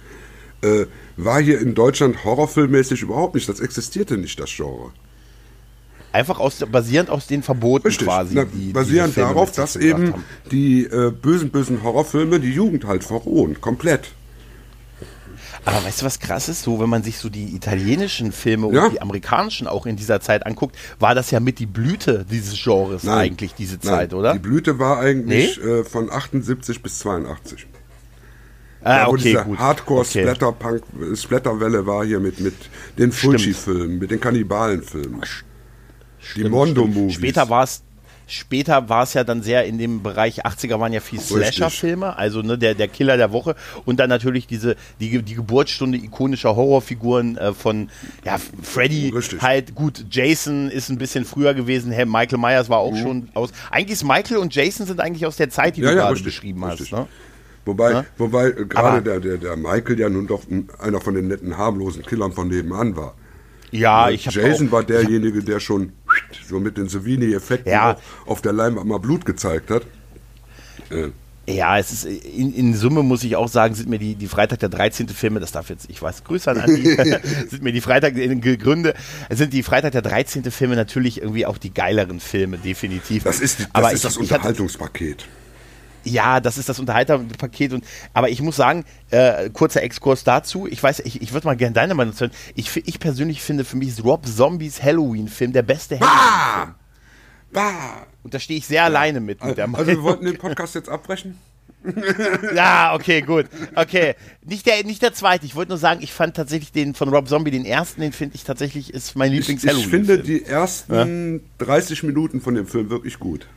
äh, 0.63 0.87
war 1.17 1.41
hier 1.41 1.61
in 1.61 1.75
Deutschland 1.75 2.25
horrorfilmmäßig 2.25 3.03
überhaupt 3.03 3.35
nicht. 3.35 3.49
Das 3.49 3.61
existierte 3.61 4.17
nicht, 4.17 4.39
das 4.41 4.51
Genre. 4.55 4.91
Einfach 6.13 6.39
aus, 6.39 6.63
basierend 6.71 7.09
aus 7.11 7.27
den 7.27 7.43
Verboten 7.43 7.87
Richtig. 7.89 8.07
quasi. 8.07 8.35
Na, 8.35 8.45
die 8.45 8.73
basierend 8.73 9.15
Filme 9.15 9.31
darauf, 9.31 9.51
dass 9.53 9.77
eben 9.77 10.13
haben. 10.13 10.25
die 10.51 10.85
äh, 10.85 11.11
bösen, 11.11 11.51
bösen 11.51 11.83
Horrorfilme 11.83 12.39
die 12.39 12.53
Jugend 12.53 12.85
halt 12.85 13.03
verrohen. 13.05 13.61
Komplett. 13.61 14.11
Aber 15.65 15.85
weißt 15.85 16.03
du, 16.03 16.07
was 16.07 16.19
krass 16.19 16.49
ist? 16.49 16.63
So, 16.63 16.81
wenn 16.81 16.89
man 16.89 17.03
sich 17.05 17.19
so 17.19 17.29
die 17.29 17.55
italienischen 17.55 18.33
Filme 18.33 18.73
Ja. 18.75 18.85
und 18.87 18.93
die 18.95 19.01
amerikanischen 19.01 19.67
auch 19.69 19.87
in 19.87 19.97
dieser 19.97 20.21
Zeit 20.21 20.45
anguckt, 20.45 20.77
war 20.99 21.15
das 21.15 21.31
ja 21.31 21.41
mit 21.41 21.59
die 21.61 21.67
Blüte 21.67 22.27
dieses 22.29 22.61
Genres 22.63 23.05
Nein. 23.05 23.19
eigentlich, 23.19 23.55
diese 23.55 23.79
Zeit, 23.79 24.11
Nein, 24.11 24.19
oder? 24.19 24.33
Die 24.33 24.39
Blüte 24.41 24.79
war 24.79 24.99
eigentlich 24.99 25.63
äh, 25.63 25.85
von 25.85 26.11
78 26.11 26.83
bis 26.83 26.99
82. 26.99 27.67
Ah, 28.85 28.99
Da, 29.05 29.07
wo 29.07 29.11
okay, 29.13 29.23
diese 29.23 29.45
gut. 29.45 29.55
Okay. 29.55 29.63
Hardcore-Splatterpunk, 29.63 30.83
Splatterwelle 31.15 31.87
war 31.87 32.05
hier 32.05 32.19
mit, 32.19 32.41
mit 32.41 32.55
den 32.99 33.13
Fulci-Filmen, 33.13 33.99
mit 34.01 34.11
den 34.11 34.21
Kannibalenfilmen. 34.21 35.21
Die 35.21 35.27
Stimmt, 36.23 36.51
Mondo-Movies. 36.51 37.15
Später 37.15 37.49
war 37.51 37.65
es 37.65 37.83
Später 38.29 38.89
war 38.89 39.03
es 39.03 39.13
ja 39.15 39.25
dann 39.25 39.43
sehr 39.43 39.65
in 39.67 39.77
dem 39.79 40.03
Bereich 40.03 40.47
80er 40.47 40.79
waren 40.81 40.93
ja 40.93 41.01
viel 41.01 41.21
Slasher-Filme, 41.21 42.17
also 42.17 42.41
ne, 42.41 42.57
der, 42.57 42.75
der 42.75 42.89
Killer 42.89 43.17
der 43.19 43.33
Woche 43.33 43.57
und 43.85 43.99
dann 44.01 44.09
natürlich 44.09 44.47
diese 44.47 44.77
die, 45.01 45.21
die 45.23 45.35
Geburtsstunde 45.35 45.99
ikonischer 45.99 46.55
Horrorfiguren 46.57 47.37
äh, 47.37 47.53
von 47.53 47.91
ja, 48.25 48.39
Freddy 48.63 49.11
Richtig. 49.11 49.43
halt 49.43 49.75
gut, 49.75 50.07
Jason 50.09 50.71
ist 50.71 50.89
ein 50.89 50.97
bisschen 50.99 51.25
früher 51.27 51.53
gewesen, 51.53 51.93
Herr 51.93 52.07
Michael 52.07 52.39
Myers 52.39 52.71
war 52.71 52.79
auch 52.79 52.97
schon 52.97 53.29
aus. 53.35 53.51
Eigentlich 53.71 53.95
ist 53.95 54.05
Michael 54.05 54.39
und 54.39 54.55
Jason 54.55 54.87
sind 54.87 55.01
eigentlich 55.01 55.27
aus 55.27 55.37
der 55.37 55.51
Zeit, 55.51 55.77
die 55.77 55.81
Mhm. 55.81 55.87
Ja, 55.87 55.91
du 55.91 55.97
ja, 55.97 56.03
gerade 56.05 56.15
richtig, 56.15 56.35
beschrieben 56.35 56.65
richtig. 56.65 56.93
hast. 56.93 56.99
Ne? 57.01 57.07
Wobei, 57.67 57.91
Ja? 57.91 58.05
wobei 58.17 58.51
gerade 58.53 59.03
der, 59.03 59.21
der, 59.21 59.37
der 59.37 59.57
Michael 59.57 59.99
ja 59.99 60.09
nun 60.09 60.27
doch 60.29 60.49
ein- 60.49 60.69
einer 60.79 61.01
von 61.01 61.15
den 61.15 61.29
netten, 61.29 61.59
harmlosen 61.59 62.03
Killern 62.05 62.33
von 62.33 62.49
nebenan 62.49 62.97
war. 62.97 63.15
Ja, 63.73 64.09
Äh, 64.09 64.15
ich 64.15 64.27
habe 64.27 64.41
Jason 64.41 64.69
auch, 64.69 64.73
war 64.73 64.85
derjenige, 64.85 65.43
der 65.43 65.59
schon 65.59 65.93
so 66.49 66.61
mit 66.61 66.77
den 66.77 66.89
Savini-Effekten 66.89 67.73
Ja. 67.73 67.97
auf 68.27 68.41
der 68.43 68.53
Leinwand 68.53 68.87
mal 68.87 68.99
Blut 68.99 69.25
gezeigt 69.27 69.71
hat. 69.71 69.83
Äh, 70.91 71.09
Ja, 71.49 71.77
es 71.77 71.91
ist 71.91 72.05
in, 72.05 72.55
in 72.55 72.75
Summe 72.75 73.03
muss 73.03 73.25
ich 73.25 73.35
auch 73.35 73.49
sagen, 73.49 73.75
sind 73.75 73.89
mir 73.89 73.99
die, 73.99 74.15
die 74.15 74.29
Freitag 74.29 74.61
der 74.61 74.69
13. 74.69 75.09
Filme, 75.09 75.41
das 75.41 75.51
darf 75.51 75.71
jetzt, 75.71 75.91
ich 75.91 76.01
weiß, 76.01 76.23
Grüße 76.23 76.49
an 76.51 76.61
Andi, 76.61 76.83
sind 77.51 77.63
mir 77.63 77.73
die 77.73 77.81
Freitag 77.81 78.17
in 78.17 78.41
Gründe, 78.41 78.95
sind 79.29 79.53
die 79.53 79.65
Freitag 79.65 79.91
der 79.93 80.03
13. 80.03 80.45
Filme 80.53 80.77
natürlich 80.77 81.21
irgendwie 81.21 81.45
auch 81.47 81.59
die 81.59 81.75
geileren 81.75 82.21
Filme, 82.21 82.59
definitiv. 82.59 83.25
das 83.25 83.41
ist, 83.41 83.59
das, 83.59 83.67
Aber 83.73 83.89
ist 83.91 83.97
ich- 83.97 84.03
das 84.03 84.13
ich 84.13 84.19
hatte- 84.31 84.35
Unterhaltungspaket. 84.35 85.25
Ja, 86.05 86.41
das 86.41 86.59
ist 86.59 86.69
das 86.69 86.79
Unterhalterpaket. 86.79 87.73
Und, 87.73 87.85
aber 88.13 88.29
ich 88.29 88.41
muss 88.43 88.57
sagen, 88.57 88.85
äh, 89.11 89.51
kurzer 89.51 89.83
Exkurs 89.83 90.25
dazu. 90.25 90.67
Ich 90.67 90.83
weiß, 90.83 91.01
ich, 91.01 91.23
ich 91.23 91.33
würde 91.33 91.47
mal 91.47 91.57
gerne 91.57 91.75
deine 91.75 91.95
Meinung 91.95 92.15
hören. 92.19 92.31
Ich, 92.55 92.77
ich 92.87 92.99
persönlich 93.01 93.43
finde, 93.43 93.65
für 93.65 93.77
mich 93.77 93.89
ist 93.89 94.05
Rob 94.05 94.27
Zombies 94.27 94.83
Halloween-Film 94.83 95.53
der 95.53 95.63
beste 95.63 95.99
Halloween-Film. 96.01 96.75
Bah! 97.53 98.07
Und 98.23 98.33
da 98.35 98.39
stehe 98.39 98.59
ich 98.59 98.67
sehr 98.67 98.85
alleine 98.85 99.21
mit, 99.21 99.45
mit 99.45 99.59
der 99.59 99.65
Also 99.65 99.79
wir 99.79 99.87
Meinung. 99.87 100.03
wollten 100.05 100.25
den 100.25 100.39
Podcast 100.39 100.75
jetzt 100.75 100.89
abbrechen? 100.89 101.39
Ja, 102.55 102.95
okay, 102.95 103.23
gut. 103.23 103.47
Okay. 103.75 104.15
Nicht 104.45 104.67
der, 104.67 104.85
nicht 104.85 105.03
der 105.03 105.15
zweite. 105.15 105.45
Ich 105.47 105.57
wollte 105.57 105.71
nur 105.71 105.79
sagen, 105.79 106.01
ich 106.01 106.13
fand 106.13 106.37
tatsächlich 106.37 106.71
den 106.71 106.95
von 106.95 107.09
Rob 107.09 107.29
Zombie, 107.29 107.51
den 107.51 107.65
ersten, 107.65 108.01
den 108.03 108.13
finde 108.13 108.37
ich 108.37 108.45
tatsächlich, 108.45 108.95
ist 108.95 109.17
mein 109.17 109.33
Ich, 109.33 109.39
lieblings 109.41 109.65
ich 109.65 109.71
halloween 109.71 109.91
finde 109.91 110.19
die 110.21 110.45
ersten 110.45 111.41
30 111.59 112.05
Minuten 112.05 112.41
von 112.41 112.55
dem 112.55 112.69
Film 112.69 112.89
wirklich 112.89 113.19
gut. 113.19 113.49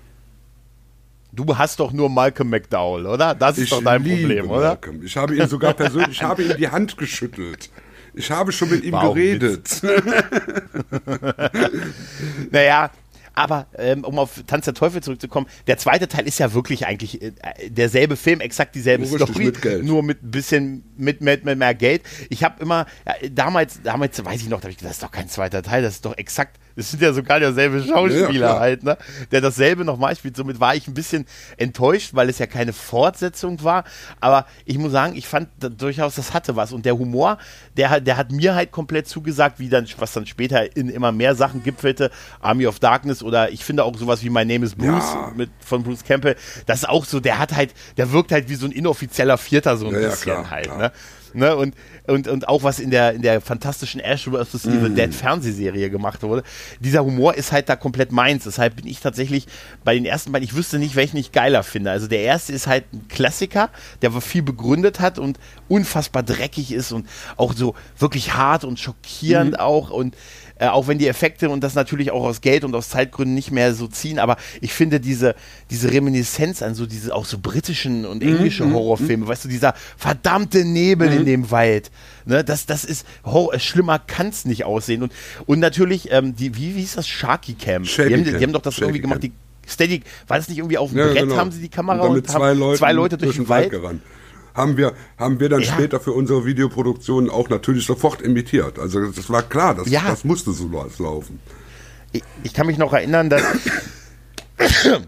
Du 1.36 1.58
hast 1.58 1.80
doch 1.80 1.92
nur 1.92 2.10
Malcolm 2.10 2.50
McDowell, 2.50 3.06
oder? 3.08 3.36
Das 3.36 3.58
ist 3.58 3.66
Ich 3.66 3.70
doch 3.70 3.84
dein 3.84 4.02
Problem, 4.04 4.50
oder? 4.50 4.70
Malcolm. 4.70 5.04
Ich 5.04 5.18
habe 5.18 5.36
ihn 5.36 5.48
sogar 5.48 5.74
persönlich, 5.74 6.12
ich 6.12 6.24
habe 6.24 6.44
ihm 6.44 6.56
die 6.58 6.70
Hand 6.70 6.98
geschüttelt. 6.98 7.70
Ich 8.14 8.32
habe 8.32 8.54
schon 8.54 8.70
mit 8.70 8.84
ihm 8.84 8.94
Warum 8.94 9.16
geredet. 9.16 9.82
Naja, 12.52 12.90
Aber 13.36 13.68
ähm, 13.78 14.04
um 14.06 14.18
auf 14.18 14.42
Tanz 14.48 14.66
der 14.66 14.74
Teufel 14.74 15.04
zurückzukommen, 15.04 15.48
der 15.68 15.78
zweite 15.78 16.08
Teil 16.08 16.26
ist 16.28 16.40
ja 16.40 16.54
wirklich 16.54 16.86
eigentlich 16.88 17.22
äh, 17.22 17.32
derselbe 17.70 18.16
Film, 18.16 18.40
exakt 18.40 18.76
dieselbe 18.76 19.06
Nur 19.06 19.18
Story, 19.18 19.46
mit 19.46 19.84
nur 19.84 20.04
mit 20.04 20.24
ein 20.24 20.32
bisschen 20.32 20.84
mit, 20.98 21.22
mit, 21.22 21.44
mit 21.44 21.60
mehr 21.60 21.76
Geld. 21.76 22.02
Ich 22.30 22.44
habe 22.44 22.62
immer, 22.62 22.86
ja, 23.06 23.14
damals, 23.30 23.82
damals 23.84 24.24
weiß 24.24 24.42
ich 24.42 24.48
noch, 24.50 24.60
da 24.60 24.64
habe 24.64 24.72
ich 24.72 24.78
gedacht, 24.78 24.92
das 24.92 24.98
ist 24.98 25.04
doch 25.04 25.12
kein 25.12 25.28
zweiter 25.28 25.62
Teil, 25.62 25.84
das 25.84 25.96
ist 25.96 26.06
doch 26.06 26.18
exakt, 26.18 26.58
das 26.78 26.92
sind 26.92 27.02
ja 27.02 27.12
sogar 27.14 27.40
derselbe 27.40 27.84
Schauspieler 27.84 28.56
Ja, 28.56 28.60
halt, 28.60 28.84
ne? 28.84 28.98
Der 29.32 29.42
dasselbe 29.42 29.86
nochmal 29.86 30.16
spielt. 30.16 30.36
Somit 30.36 30.60
war 30.60 30.76
ich 30.76 30.88
ein 30.88 30.94
bisschen 30.94 31.26
enttäuscht, 31.58 32.10
weil 32.14 32.30
es 32.30 32.38
ja 32.40 32.48
keine 32.48 32.74
Fortsetzung 32.74 33.64
war. 33.64 33.84
Aber 34.20 34.46
ich 34.66 34.78
muss 34.78 34.92
sagen, 34.92 35.16
ich 35.16 35.28
fand 35.28 35.48
da, 35.60 35.70
durchaus, 35.70 36.16
das 36.16 36.34
hatte 36.34 36.56
was. 36.56 36.74
Und 36.74 36.86
der 36.86 36.98
Humor, 36.98 37.38
der, 37.78 37.90
hat- 37.90 38.08
der 38.08 38.18
hat 38.18 38.32
mir 38.32 38.56
halt 38.56 38.72
komplett 38.72 39.08
zugesagt, 39.08 39.60
wie 39.60 39.70
dann, 39.70 39.88
was 39.98 40.14
dann 40.14 40.26
später 40.26 40.76
in 40.76 40.90
immer 40.90 41.12
mehr 41.12 41.36
Sachen 41.36 41.64
gipfelte. 41.64 42.12
Army 42.42 42.68
of 42.68 42.80
Darkness 42.80 43.24
oder 43.26 43.52
ich 43.52 43.64
finde 43.66 43.84
auch 43.84 43.96
sowas 43.98 44.24
wie 44.24 44.30
My 44.30 44.46
Name 44.46 44.66
is 44.66 44.76
Bruce 44.76 44.88
Ja. 45.14 45.34
mit, 45.36 45.50
von 45.60 45.84
Bruce 45.84 46.04
Campbell. 46.04 46.36
Das 46.66 46.80
ist 46.80 46.90
auch 46.90 47.04
so, 47.06 47.20
der 47.20 47.40
hat 47.40 47.54
halt, 47.56 47.74
der 47.98 48.12
wirkt 48.12 48.32
halt 48.32 48.48
wie 48.50 48.56
so 48.56 48.66
ein 48.66 48.72
inoffizieller 48.72 49.38
Vierter 49.38 49.76
so 49.78 49.88
ein 49.88 49.94
Ja, 49.94 50.10
bisschen 50.10 50.32
klar, 50.34 50.50
halt, 50.50 50.66
klar. 50.66 50.78
ne? 50.78 50.92
Ne, 51.38 51.54
und, 51.54 51.76
und, 52.08 52.30
und 52.30 52.48
auch 52.48 52.64
was 52.64 52.80
in 52.80 52.92
der, 52.92 53.12
in 53.12 53.22
der 53.22 53.42
fantastischen 53.42 54.00
Ash 54.00 54.24
vs. 54.24 54.68
Evil 54.68 54.92
Mhm. 54.92 54.96
Dead 54.96 55.14
Fernsehserie 55.14 55.90
gemacht 55.90 56.24
wurde. 56.24 56.44
Dieser 56.80 57.04
Humor 57.04 57.34
ist 57.36 57.52
halt 57.52 57.68
da 57.68 57.76
komplett 57.76 58.14
meins. 58.14 58.46
Deshalb 58.46 58.78
bin 58.78 58.88
ich 58.88 59.02
tatsächlich 59.02 59.46
bei 59.84 59.96
den 59.96 60.06
ersten 60.06 60.32
beiden, 60.32 60.48
ich 60.48 60.56
wüsste 60.56 60.80
nicht, 60.80 60.96
welchen 60.96 61.18
ich 61.18 61.34
geiler 61.34 61.64
finde. 61.64 61.92
Also 61.92 62.08
der 62.08 62.22
erste 62.22 62.54
ist 62.54 62.68
halt 62.68 62.86
ein 62.94 63.10
Klassiker, 63.10 63.70
der 64.02 64.14
viel 64.14 64.44
begründet 64.44 65.02
hat 65.02 65.20
und 65.20 65.38
unfassbar 65.68 66.24
dreckig 66.24 66.72
ist 66.72 66.94
und 66.94 67.06
auch 67.36 67.54
so 67.54 67.76
wirklich 68.00 68.34
hart 68.36 68.64
und 68.64 68.80
schockierend 68.80 69.56
Mhm. 69.56 69.60
auch 69.60 69.90
und 69.90 70.16
äh, 70.58 70.68
auch 70.68 70.88
wenn 70.88 70.98
die 70.98 71.08
Effekte 71.08 71.50
und 71.50 71.64
das 71.64 71.76
natürlich 71.76 72.12
auch 72.12 72.24
aus 72.24 72.42
Geld 72.42 72.64
und 72.64 72.74
aus 72.76 72.90
Zeitgründen 72.90 73.36
nicht 73.36 73.52
mehr 73.52 73.74
so 73.74 73.88
ziehen, 73.88 74.20
aber 74.20 74.38
ich 74.62 74.74
finde 74.74 75.00
diese, 75.00 75.36
diese 75.70 75.92
Reminiszenz 75.92 76.62
an 76.62 76.76
so 76.76 76.86
diese 76.86 77.14
auch 77.14 77.26
so 77.26 77.38
britischen 77.40 78.06
und 78.06 78.24
Mhm, 78.24 78.36
englische 78.36 78.72
Horrorfilme, 78.72 79.28
weißt 79.28 79.46
du, 79.46 79.50
dieser 79.50 79.74
verdammte 79.98 80.64
Nebel 80.64 81.12
in 81.12 81.26
dem 81.26 81.52
Wald, 81.52 81.92
ne, 82.26 82.44
das, 82.44 82.66
das 82.66 82.86
ist, 82.86 83.06
äh, 83.26 83.60
schlimmer 83.60 84.00
kann 84.00 84.28
es 84.28 84.46
nicht 84.46 84.64
aussehen. 84.64 85.04
Und, 85.04 85.12
und 85.46 85.60
natürlich, 85.60 86.12
ähm, 86.12 86.36
die, 86.36 86.56
wie, 86.56 86.76
wie 86.76 86.82
hieß 86.82 86.96
das, 86.96 87.08
Sharky 87.08 87.54
Cam, 87.54 87.84
die, 87.84 87.90
haben, 87.92 88.24
die 88.24 88.32
haben 88.36 88.54
doch 88.54 88.62
das 88.62 88.76
Shaky 88.76 88.86
irgendwie 88.86 89.02
gemacht, 89.02 89.24
die 89.24 89.32
Steady, 89.68 90.04
war 90.28 90.38
das 90.38 90.48
nicht 90.48 90.60
irgendwie 90.60 90.78
auf 90.78 90.92
dem 90.92 91.00
Ja, 91.00 91.08
Brett, 91.08 91.20
genau. 91.22 91.38
haben 91.38 91.52
sie 91.52 91.62
die 91.62 91.70
Kamera 91.70 92.02
und, 92.06 92.18
und, 92.18 92.28
haben 92.28 92.36
zwei 92.36 92.54
Leute, 92.54 92.80
zwei 92.80 92.92
Leute 92.94 93.18
durch 93.18 93.36
den 93.36 93.50
Wald, 93.50 93.72
gerannt. 93.72 94.02
Haben 94.56 94.78
wir, 94.78 94.94
haben 95.18 95.40
wir 95.40 95.50
dann 95.50 95.62
Ja. 95.62 95.74
später 95.74 96.00
für 96.00 96.14
unsere 96.14 96.46
Videoproduktion 96.46 97.30
auch 97.30 97.50
natürlich 97.50 97.86
sofort 97.86 98.22
imitiert. 98.22 98.80
Also 98.80 99.12
das 99.12 99.30
war 99.30 99.44
klar, 99.44 99.76
das, 99.76 99.90
Ja. 99.90 100.02
das 100.08 100.24
musste 100.24 100.54
so 100.54 100.72
laufen. 101.00 101.40
ich, 102.14 102.24
ich 102.44 102.54
kann 102.54 102.66
mich 102.66 102.78
noch 102.78 102.94
erinnern, 102.94 103.30
dass 103.30 103.44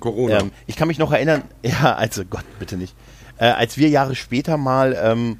Corona. 0.00 0.40
Ähm, 0.40 0.50
ich 0.66 0.76
kann 0.76 0.88
mich 0.88 0.98
noch 0.98 1.12
erinnern, 1.12 1.42
ja, 1.62 1.94
also 1.94 2.24
Gott, 2.24 2.44
bitte 2.58 2.76
nicht. 2.76 2.94
Äh, 3.38 3.46
als 3.46 3.76
wir 3.78 3.88
Jahre 3.88 4.14
später 4.14 4.56
mal 4.56 4.96
ähm, 5.00 5.38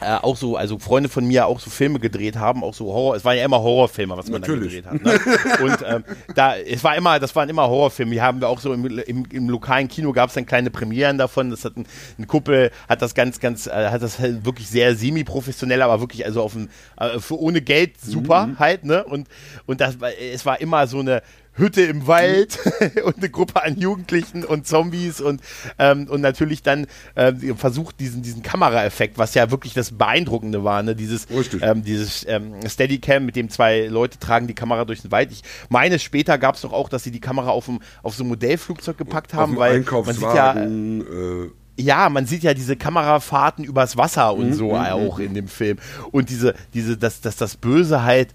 äh, 0.00 0.16
auch 0.16 0.36
so, 0.36 0.56
also 0.56 0.78
Freunde 0.78 1.08
von 1.08 1.26
mir 1.26 1.46
auch 1.46 1.60
so 1.60 1.70
Filme 1.70 1.98
gedreht 1.98 2.36
haben, 2.36 2.64
auch 2.64 2.74
so 2.74 2.86
Horror, 2.86 3.16
es 3.16 3.24
waren 3.24 3.36
ja 3.36 3.44
immer 3.44 3.60
Horrorfilme, 3.60 4.16
was 4.16 4.28
man 4.28 4.40
Natürlich. 4.40 4.82
dann 4.82 4.98
gedreht 4.98 5.16
hat. 5.16 5.60
Ne? 5.60 5.64
Und 5.64 5.84
ähm, 5.86 6.04
da, 6.34 6.56
es 6.56 6.82
war 6.84 6.96
immer, 6.96 7.18
das 7.18 7.34
waren 7.36 7.48
immer 7.48 7.68
Horrorfilme. 7.68 8.12
Die 8.12 8.22
haben 8.22 8.40
wir 8.40 8.48
auch 8.48 8.60
so 8.60 8.72
im, 8.72 8.86
im, 8.86 9.24
im 9.30 9.48
lokalen 9.48 9.88
Kino 9.88 10.12
gab 10.12 10.28
es 10.28 10.34
dann 10.34 10.46
kleine 10.46 10.70
Premieren 10.70 11.18
davon. 11.18 11.50
Das 11.50 11.64
hat 11.64 11.76
ein, 11.76 11.86
ein 12.18 12.26
Kuppel, 12.26 12.70
hat 12.88 13.02
das 13.02 13.14
ganz, 13.14 13.40
ganz, 13.40 13.66
äh, 13.66 13.90
hat 13.90 14.02
das 14.02 14.18
halt 14.18 14.44
wirklich 14.44 14.68
sehr 14.68 14.94
semi-professionell, 14.96 15.82
aber 15.82 16.00
wirklich 16.00 16.24
also 16.24 16.42
auf 16.42 16.54
ein, 16.54 16.70
äh, 16.98 17.18
für 17.18 17.38
ohne 17.38 17.60
Geld 17.60 18.00
super 18.00 18.46
Mhm. 18.46 18.58
halt, 18.58 18.84
ne? 18.84 19.04
Und, 19.04 19.28
und 19.66 19.80
das 19.80 20.00
war, 20.00 20.10
es 20.18 20.46
war 20.46 20.60
immer 20.60 20.86
so 20.86 21.00
eine 21.00 21.22
Hütte 21.54 21.82
im 21.82 22.06
Wald 22.06 22.58
und 23.04 23.18
eine 23.18 23.28
Gruppe 23.28 23.62
an 23.62 23.78
Jugendlichen 23.78 24.44
und 24.44 24.66
Zombies 24.66 25.20
und, 25.20 25.40
ähm, 25.78 26.06
und 26.08 26.20
natürlich 26.20 26.62
dann 26.62 26.86
ähm, 27.16 27.56
versucht 27.56 28.00
diesen, 28.00 28.22
diesen 28.22 28.42
Kameraeffekt, 28.42 29.18
was 29.18 29.34
ja 29.34 29.50
wirklich 29.50 29.74
das 29.74 29.92
Beeindruckende 29.92 30.64
war, 30.64 30.82
ne? 30.82 30.94
dieses, 30.94 31.26
ähm, 31.60 31.82
dieses 31.82 32.24
ähm, 32.28 32.54
Steadicam, 32.66 33.26
mit 33.26 33.36
dem 33.36 33.50
zwei 33.50 33.86
Leute 33.86 34.18
tragen 34.18 34.46
die 34.46 34.54
Kamera 34.54 34.84
durch 34.84 35.02
den 35.02 35.10
Wald. 35.10 35.32
Ich 35.32 35.42
meine, 35.68 35.98
später 35.98 36.38
gab 36.38 36.54
es 36.54 36.62
doch 36.62 36.72
auch, 36.72 36.88
dass 36.88 37.04
sie 37.04 37.10
die 37.10 37.20
Kamera 37.20 37.50
auf, 37.50 37.66
dem, 37.66 37.80
auf 38.02 38.14
so 38.14 38.24
ein 38.24 38.28
Modellflugzeug 38.28 38.96
gepackt 38.96 39.34
haben, 39.34 39.56
weil 39.56 39.80
man 39.80 40.14
sieht 40.14 40.22
ja, 40.22 40.54
äh, 40.54 41.50
ja, 41.76 42.08
man 42.10 42.26
sieht 42.26 42.42
ja 42.42 42.54
diese 42.54 42.76
Kamerafahrten 42.76 43.64
übers 43.64 43.96
Wasser 43.96 44.34
Mhm, 44.34 44.40
und 44.40 44.52
so 44.52 44.76
auch 44.76 45.18
in 45.18 45.34
dem 45.34 45.48
Film. 45.48 45.78
Und 46.10 46.30
diese, 46.30 46.54
diese, 46.74 46.96
dass, 46.96 47.20
dass 47.20 47.36
das 47.36 47.56
Böse 47.56 48.02
halt 48.02 48.28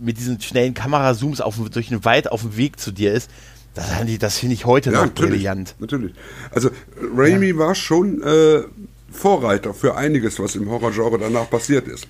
mit 0.00 0.18
diesen 0.18 0.40
schnellen 0.40 0.74
Kamerazooms 0.74 1.40
auf, 1.40 1.56
durch 1.70 1.88
den 1.88 2.04
Wald 2.04 2.30
auf 2.30 2.42
dem 2.42 2.56
Weg 2.56 2.78
zu 2.78 2.92
dir 2.92 3.12
ist, 3.12 3.30
das, 3.74 3.86
das 4.18 4.38
finde 4.38 4.54
ich 4.54 4.66
heute 4.66 4.90
ja, 4.90 4.98
noch 4.98 5.06
natürlich, 5.06 5.32
brillant. 5.32 5.74
natürlich. 5.78 6.12
Also 6.50 6.70
Raimi 7.16 7.56
war 7.56 7.74
schon 7.74 8.22
äh, 8.22 8.62
Vorreiter 9.10 9.74
für 9.74 9.96
einiges, 9.96 10.38
was 10.40 10.56
im 10.56 10.68
Horrorgenre 10.68 11.18
danach 11.18 11.48
passiert 11.48 11.86
ist. 11.86 12.06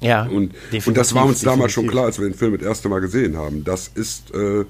Ja, 0.00 0.24
Und, 0.24 0.54
und 0.86 0.96
das 0.96 1.14
war 1.14 1.26
uns 1.26 1.42
damals 1.42 1.72
schon 1.72 1.86
klar, 1.86 2.06
als 2.06 2.18
wir 2.18 2.26
den 2.26 2.34
Film 2.34 2.56
das 2.56 2.66
erste 2.66 2.88
Mal 2.88 3.00
gesehen 3.00 3.36
haben. 3.36 3.64
Das 3.64 3.88
ist 3.88 4.34
äh, 4.34 4.64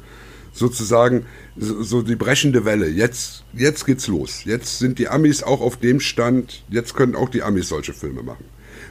sozusagen 0.53 1.25
so, 1.57 1.83
so 1.83 2.03
die 2.03 2.17
brechende 2.17 2.65
Welle. 2.65 2.89
Jetzt, 2.89 3.45
jetzt 3.53 3.87
geht's 3.87 4.09
los. 4.09 4.45
Jetzt 4.45 4.81
sind 4.81 4.99
die 4.99 5.09
Amis 5.09 5.45
auch 5.45 5.61
auf 5.61 5.77
dem 5.77 6.01
Stand, 6.01 6.65
jetzt 6.69 6.95
können 6.95 7.15
auch 7.15 7.29
die 7.29 7.43
Amis 7.43 7.69
solche 7.69 7.93
Filme 7.93 8.25
machen. 8.25 8.45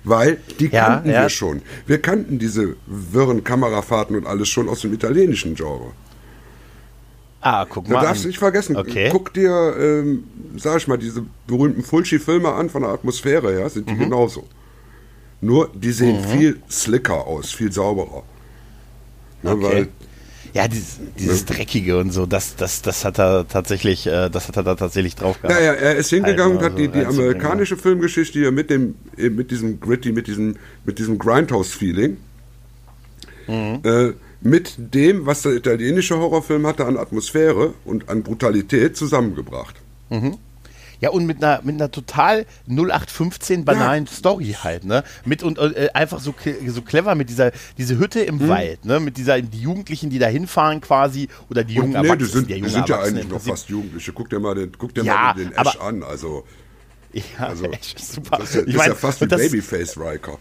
Weil 0.10 0.38
die 0.60 0.68
Ja, 0.68 0.86
kannten 0.88 1.10
ja. 1.12 1.22
wir 1.22 1.30
schon. 1.30 1.62
Wir 1.86 2.02
kannten 2.02 2.40
diese 2.40 2.76
wirren 2.88 3.44
Kamerafahrten 3.44 4.16
und 4.16 4.26
alles 4.26 4.50
schon 4.50 4.68
aus 4.68 4.82
dem 4.82 4.92
italienischen 4.94 5.54
Genre. 5.56 5.92
Ah, 7.42 7.66
guck 7.70 7.86
Du 7.86 7.94
mal. 7.94 8.02
darfst 8.02 8.24
an. 8.24 8.28
nicht 8.30 8.40
vergessen, 8.40 8.76
Okay. 8.76 9.10
guck 9.12 9.34
dir, 9.34 9.76
ähm, 9.80 10.24
sag 10.58 10.78
ich 10.78 10.88
mal, 10.88 10.98
diese 10.98 11.24
berühmten 11.48 11.84
Fulci-Filme 11.84 12.52
an 12.52 12.70
von 12.70 12.82
der 12.82 12.92
Atmosphäre 12.92 13.52
her, 13.54 13.70
sind 13.70 13.88
die 13.90 13.94
Mhm. 13.94 14.00
genauso. 14.00 14.46
Nur, 15.42 15.70
die 15.74 15.92
sehen 15.92 16.22
viel 16.26 16.60
slicker 16.70 17.26
aus, 17.26 17.52
viel 17.52 17.72
sauberer. 17.72 18.24
Ne, 19.42 19.52
Okay. 19.52 19.64
Weil 19.64 19.88
Ja, 20.54 20.68
dieses, 20.68 21.00
dieses 21.18 21.46
Dreckige 21.46 21.98
und 22.00 22.12
so, 22.12 22.26
das, 22.26 22.56
das, 22.56 22.82
das 22.82 23.06
hat 23.06 23.20
er 23.20 23.48
tatsächlich, 23.48 24.08
äh, 24.08 24.30
das 24.30 24.48
hat 24.48 24.58
er 24.58 24.64
da 24.64 24.76
tatsächlich 24.76 25.16
drauf 25.16 25.42
gehabt. 25.42 25.60
Ja, 25.60 25.64
ja, 25.66 25.74
er 25.74 25.96
ist 25.96 26.10
hingegangen 26.10 26.58
und 26.58 26.64
Halt, 26.64 26.74
hat 26.74 26.80
die, 26.80 26.90
also 26.90 27.22
die 27.22 27.28
amerikanische 27.28 27.78
Filmgeschichte 27.78 28.40
hier 28.40 28.52
mit 28.52 28.70
dem, 28.70 28.96
eben 29.18 29.36
mit 29.36 29.52
diesem 29.52 29.80
Gritty, 29.80 30.12
mit 30.12 30.28
diesem, 30.28 30.56
mit 30.86 30.98
diesem 31.00 31.18
Grindhouse-Feeling, 31.20 32.18
Mhm. 33.48 33.80
äh, 33.84 34.14
mit 34.42 34.76
dem, 34.78 35.26
was 35.26 35.42
der 35.42 35.54
italienische 35.54 36.18
Horrorfilm 36.18 36.66
hatte 36.68 36.86
an 36.86 36.98
Atmosphäre 36.98 37.74
und 37.84 38.08
an 38.10 38.22
Brutalität 38.24 38.96
zusammengebracht. 38.96 39.76
Ja, 41.02 41.10
und 41.12 41.26
mit 41.26 41.44
einer, 41.44 41.62
mit 41.64 41.76
einer 41.76 41.92
total 41.92 42.46
0815 42.68 43.66
banalen 43.66 44.08
Story 44.08 44.56
halt, 44.64 44.84
ne? 44.86 45.04
Mit 45.26 45.44
und 45.44 45.58
äh, 45.58 45.90
einfach 45.94 46.20
so, 46.20 46.34
so 46.68 46.82
clever 46.82 47.16
mit 47.16 47.30
dieser 47.30 47.52
diese 47.78 47.98
Hütte 47.98 48.22
im 48.22 48.36
Mhm. 48.40 48.48
Wald, 48.50 48.86
ne? 48.86 49.00
Mit 49.00 49.18
dieser, 49.18 49.42
die 49.42 49.62
Jugendlichen, 49.62 50.10
die 50.10 50.20
da 50.20 50.28
hinfahren 50.28 50.82
quasi, 50.82 51.28
oder 51.50 51.64
die 51.64 51.76
jungen 51.76 51.96
Und, 51.96 52.02
nee, 52.02 52.16
die 52.16 52.26
sind, 52.26 52.50
ja, 52.50 52.56
die 52.56 52.62
junge 52.62 52.72
sind 52.72 52.90
ja 52.90 53.00
eigentlich 53.02 53.28
noch 53.30 53.42
fast 53.42 53.70
Jugendliche. 53.70 54.14
Guck 54.14 54.30
dir 54.30 54.40
mal 54.40 54.56
den, 54.56 54.72
guck 54.78 54.94
dir 54.94 55.04
Ja, 55.04 55.14
mal 55.16 55.34
den, 55.34 55.50
den 55.50 55.58
Ash 55.58 55.78
an. 55.78 56.04
Also, 56.04 56.46
Ja, 57.14 57.48
also 57.48 57.66
echt 57.72 58.00
super. 58.00 58.38
das 58.38 58.50
ist 58.50 58.56
ja, 58.56 58.62
ich 58.68 58.76
mein, 58.76 58.90
ja 58.90 58.96
fast 58.96 59.22
wie 59.22 59.26
Babyface 59.26 59.98
Riker. 59.98 60.38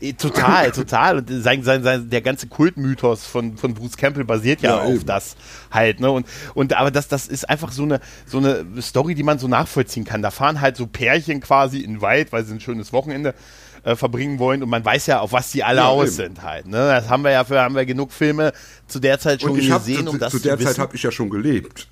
Eh, 0.00 0.14
Total, 0.14 0.70
total. 0.72 1.18
Und 1.18 1.28
sein, 1.28 1.62
sein, 1.62 1.82
sein, 1.82 2.08
der 2.08 2.22
ganze 2.22 2.46
Kultmythos 2.46 3.26
von, 3.26 3.56
von 3.58 3.74
Bruce 3.74 3.96
Campbell 3.96 4.24
basiert 4.24 4.62
ja, 4.62 4.76
Ja, 4.76 4.82
auf 4.82 4.94
eben. 4.94 5.06
das 5.06 5.36
halt, 5.70 6.00
ne? 6.00 6.10
Und, 6.10 6.26
und 6.54 6.72
aber 6.72 6.90
das, 6.90 7.08
das 7.08 7.26
ist 7.28 7.48
einfach 7.48 7.70
so 7.70 7.82
eine, 7.82 8.00
so 8.26 8.38
eine 8.38 8.64
Story, 8.80 9.14
die 9.14 9.22
man 9.22 9.38
so 9.38 9.46
nachvollziehen 9.46 10.04
kann. 10.04 10.22
Da 10.22 10.30
fahren 10.30 10.60
halt 10.60 10.76
so 10.76 10.86
Pärchen 10.86 11.40
quasi 11.40 11.80
in 11.80 11.94
den 11.94 12.00
Wald, 12.02 12.32
weil 12.32 12.44
sie 12.44 12.54
ein 12.54 12.60
schönes 12.60 12.92
Wochenende 12.94 13.34
äh, 13.82 13.94
verbringen 13.96 14.38
wollen 14.38 14.62
und 14.62 14.68
man 14.70 14.84
weiß 14.84 15.06
ja, 15.06 15.20
auf 15.20 15.32
was 15.32 15.50
die 15.52 15.64
alle 15.64 15.80
Ja, 15.80 15.88
aus 15.88 16.06
eben. 16.08 16.16
sind 16.16 16.42
halt. 16.42 16.66
Ne? 16.66 16.76
Das 16.78 17.08
haben 17.08 17.22
wir 17.22 17.30
ja 17.30 17.44
für 17.44 17.60
haben 17.60 17.74
wir 17.74 17.84
genug 17.86 18.12
Filme 18.12 18.52
zu 18.86 19.00
der 19.00 19.18
Zeit 19.18 19.42
schon 19.42 19.56
ich 19.58 19.70
hab, 19.70 19.84
gesehen, 19.84 20.06
zu, 20.06 20.12
um 20.12 20.18
das 20.18 20.32
zu 20.32 20.38
der 20.38 20.58
zu 20.58 20.64
Zeit 20.64 20.78
habe 20.78 20.96
ich 20.96 21.02
ja 21.02 21.10
schon 21.10 21.28
gelebt. 21.30 21.88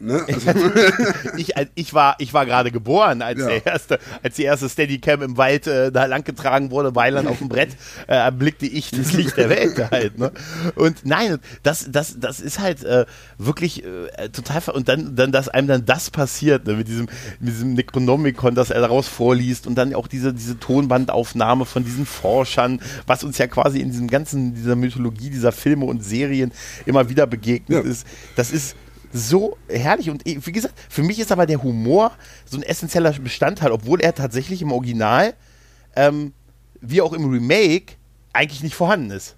Ne? 0.00 0.24
Also, 0.28 0.70
ich, 1.36 1.52
ich 1.74 1.94
war, 1.94 2.16
ich 2.18 2.32
war 2.32 2.46
gerade 2.46 2.70
geboren, 2.70 3.20
als 3.22 3.38
Ja. 3.40 3.48
der 3.48 3.66
erste, 3.66 3.98
als 4.22 4.36
die 4.36 4.44
erste 4.44 4.68
Steadicam 4.68 5.22
im 5.22 5.36
Wald 5.36 5.66
äh, 5.66 5.92
da 5.92 6.06
langgetragen 6.06 6.70
wurde, 6.70 6.94
Weiland 6.94 7.28
auf 7.28 7.38
dem 7.38 7.48
Brett, 7.48 7.70
äh, 8.06 8.14
erblickte 8.14 8.66
ich 8.66 8.90
das 8.90 9.12
Licht 9.12 9.36
der 9.36 9.50
Welt 9.50 9.90
halt. 9.90 10.18
Ne? 10.18 10.32
Und 10.74 11.04
nein, 11.04 11.38
das, 11.62 11.86
das, 11.90 12.18
das 12.18 12.40
ist 12.40 12.58
halt 12.60 12.82
äh, 12.84 13.04
wirklich 13.38 13.84
äh, 13.84 14.28
total 14.30 14.60
ver 14.62 14.74
und 14.74 14.88
dann, 14.88 15.14
dann, 15.16 15.32
dass 15.32 15.48
einem 15.48 15.68
dann 15.68 15.84
das 15.84 16.10
passiert, 16.10 16.66
ne? 16.66 16.74
mit 16.74 16.88
diesem, 16.88 17.06
mit 17.38 17.48
diesem 17.50 17.74
Necronomicon, 17.74 18.54
das 18.54 18.70
er 18.70 18.80
daraus 18.80 19.06
vorliest 19.06 19.66
und 19.66 19.74
dann 19.76 19.94
auch 19.94 20.06
diese, 20.08 20.32
diese 20.32 20.58
Tonbandaufnahme 20.58 21.66
von 21.66 21.84
diesen 21.84 22.06
Forschern, 22.06 22.80
was 23.06 23.22
uns 23.24 23.36
ja 23.38 23.46
quasi 23.46 23.80
in 23.80 23.90
diesem 23.90 24.08
ganzen, 24.08 24.54
dieser 24.54 24.76
Mythologie, 24.76 25.28
dieser 25.30 25.52
Filme 25.52 25.84
und 25.84 26.02
Serien 26.02 26.52
immer 26.86 27.08
wieder 27.10 27.26
begegnet 27.26 27.84
Ja. 27.84 27.90
ist. 27.90 28.06
Das 28.36 28.50
ist 28.50 28.76
so 29.12 29.56
herrlich 29.68 30.10
und 30.10 30.26
eh, 30.26 30.38
wie 30.44 30.52
gesagt, 30.52 30.74
für 30.88 31.02
mich 31.02 31.18
ist 31.18 31.32
aber 31.32 31.46
der 31.46 31.62
Humor 31.62 32.12
so 32.44 32.56
ein 32.56 32.62
essentieller 32.62 33.12
Bestandteil, 33.12 33.72
obwohl 33.72 34.00
er 34.00 34.14
tatsächlich 34.14 34.62
im 34.62 34.72
Original, 34.72 35.34
ähm, 35.96 36.32
wie 36.80 37.00
auch 37.00 37.12
im 37.12 37.28
Remake, 37.28 37.94
eigentlich 38.32 38.62
nicht 38.62 38.74
vorhanden 38.74 39.10
ist. 39.10 39.36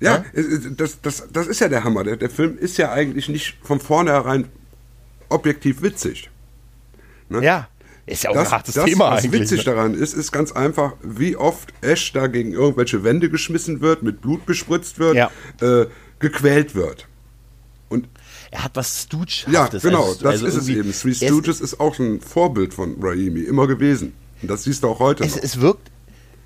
Ja, 0.00 0.24
ja? 0.34 0.44
Das, 0.76 1.00
das, 1.00 1.28
das 1.32 1.46
ist 1.46 1.60
ja 1.60 1.68
der 1.68 1.84
Hammer. 1.84 2.04
Der, 2.04 2.16
der 2.16 2.30
Film 2.30 2.58
ist 2.58 2.76
ja 2.76 2.92
eigentlich 2.92 3.28
nicht 3.28 3.56
von 3.62 3.80
vornherein 3.80 4.46
objektiv 5.28 5.82
witzig. 5.82 6.30
Ne? 7.28 7.42
Ja. 7.42 7.68
Ist 8.06 8.24
ja 8.24 8.30
auch 8.30 8.34
das, 8.34 8.48
ein 8.48 8.52
hartes 8.52 8.74
das, 8.74 8.84
Thema 8.84 9.12
was 9.12 9.24
eigentlich. 9.24 9.42
Was 9.42 9.50
witzig 9.50 9.66
ne? 9.66 9.72
daran 9.72 9.94
ist, 9.94 10.12
ist 10.12 10.30
ganz 10.30 10.52
einfach, 10.52 10.92
wie 11.02 11.36
oft 11.36 11.72
Ash 11.80 12.12
da 12.12 12.26
gegen 12.26 12.52
irgendwelche 12.52 13.02
Wände 13.02 13.30
geschmissen 13.30 13.80
wird, 13.80 14.02
mit 14.02 14.20
Blut 14.20 14.44
bespritzt 14.44 14.98
wird, 14.98 15.16
ja. 15.16 15.30
äh, 15.62 15.86
gequält 16.18 16.74
wird. 16.74 17.08
Und 17.88 18.08
er 18.54 18.64
hat 18.64 18.76
was 18.76 19.02
Stooge 19.02 19.44
Ja, 19.50 19.66
genau, 19.66 20.04
also, 20.04 20.22
das 20.22 20.32
also 20.34 20.46
ist 20.46 20.56
es 20.56 20.68
eben. 20.68 20.92
Three 20.92 21.14
Stooges 21.14 21.60
ist 21.60 21.80
auch 21.80 21.98
ein 21.98 22.20
Vorbild 22.20 22.72
von 22.72 22.96
Raimi, 23.00 23.40
immer 23.40 23.66
gewesen. 23.66 24.14
Und 24.40 24.50
das 24.50 24.62
siehst 24.64 24.84
du 24.84 24.88
auch 24.88 25.00
heute 25.00 25.24
es, 25.24 25.34
noch. 25.34 25.42
Es 25.42 25.60
wirkt, 25.60 25.90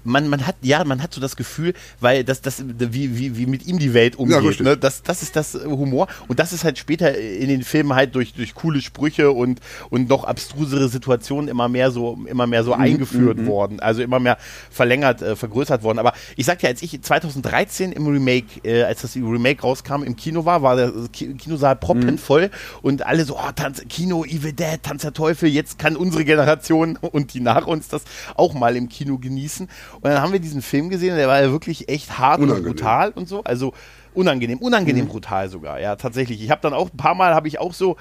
man, 0.04 0.28
man 0.28 0.46
hat, 0.46 0.56
ja, 0.62 0.84
man 0.84 1.02
hat 1.02 1.14
so 1.14 1.20
das 1.20 1.36
Gefühl, 1.36 1.74
weil 2.00 2.24
das, 2.24 2.40
das, 2.40 2.62
wie, 2.66 3.18
wie, 3.18 3.36
wie 3.36 3.46
mit 3.46 3.66
ihm 3.66 3.78
die 3.78 3.94
Welt 3.94 4.16
umgeht. 4.16 4.58
Ja, 4.58 4.64
ne? 4.64 4.76
das, 4.76 5.02
das 5.02 5.22
ist 5.22 5.36
das 5.36 5.54
Humor. 5.54 6.08
Und 6.28 6.38
das 6.38 6.52
ist 6.52 6.64
halt 6.64 6.78
später 6.78 7.16
in 7.16 7.48
den 7.48 7.62
Filmen 7.62 7.94
halt 7.94 8.14
durch, 8.14 8.34
durch 8.34 8.54
coole 8.54 8.80
Sprüche 8.80 9.30
und, 9.30 9.60
und 9.90 10.08
noch 10.08 10.24
abstrusere 10.24 10.88
Situationen 10.88 11.48
immer 11.48 11.68
mehr 11.68 11.90
so, 11.90 12.18
immer 12.26 12.46
mehr 12.46 12.64
so 12.64 12.74
mhm, 12.74 12.82
eingeführt 12.82 13.38
mhm. 13.38 13.46
worden. 13.46 13.80
Also 13.80 14.02
immer 14.02 14.20
mehr 14.20 14.38
verlängert, 14.70 15.22
äh, 15.22 15.36
vergrößert 15.36 15.82
worden. 15.82 15.98
Aber 15.98 16.12
ich 16.36 16.46
sag 16.46 16.62
ja, 16.62 16.68
als 16.68 16.82
ich 16.82 17.00
2013 17.00 17.92
im 17.92 18.06
Remake, 18.06 18.60
äh, 18.64 18.82
als 18.82 19.02
das 19.02 19.16
Remake 19.16 19.62
rauskam, 19.62 20.02
im 20.02 20.16
Kino 20.16 20.44
war, 20.44 20.62
war 20.62 20.76
der 20.76 20.92
Kinosaal 21.12 21.76
proppenvoll 21.76 22.46
mhm. 22.46 22.78
und 22.82 23.06
alle 23.06 23.24
so, 23.24 23.36
oh, 23.36 23.52
Tanz, 23.54 23.82
Kino, 23.88 24.24
Evil 24.24 24.52
Dead, 24.52 24.82
Tanz 24.82 25.02
der 25.02 25.12
Teufel, 25.12 25.48
jetzt 25.48 25.78
kann 25.78 25.96
unsere 25.96 26.24
Generation 26.24 26.96
und 27.00 27.34
die 27.34 27.40
nach 27.40 27.66
uns 27.66 27.88
das 27.88 28.02
auch 28.34 28.54
mal 28.54 28.76
im 28.76 28.88
Kino 28.88 29.18
genießen. 29.18 29.68
Und 29.96 30.04
dann 30.04 30.22
haben 30.22 30.32
wir 30.32 30.40
diesen 30.40 30.62
Film 30.62 30.88
gesehen, 30.88 31.16
der 31.16 31.28
war 31.28 31.40
ja 31.40 31.50
wirklich 31.50 31.88
echt 31.88 32.18
hart 32.18 32.40
unangenehm. 32.40 32.70
und 32.70 32.76
brutal 32.76 33.10
und 33.10 33.28
so. 33.28 33.44
Also 33.44 33.72
unangenehm, 34.14 34.58
unangenehm 34.58 35.04
mhm. 35.04 35.08
brutal 35.08 35.48
sogar, 35.48 35.80
ja, 35.80 35.96
tatsächlich. 35.96 36.42
Ich 36.42 36.50
habe 36.50 36.60
dann 36.62 36.74
auch 36.74 36.90
ein 36.90 36.96
paar 36.96 37.14
Mal 37.14 37.34
habe 37.34 37.48
ich 37.48 37.58
auch 37.58 37.74
so 37.74 37.96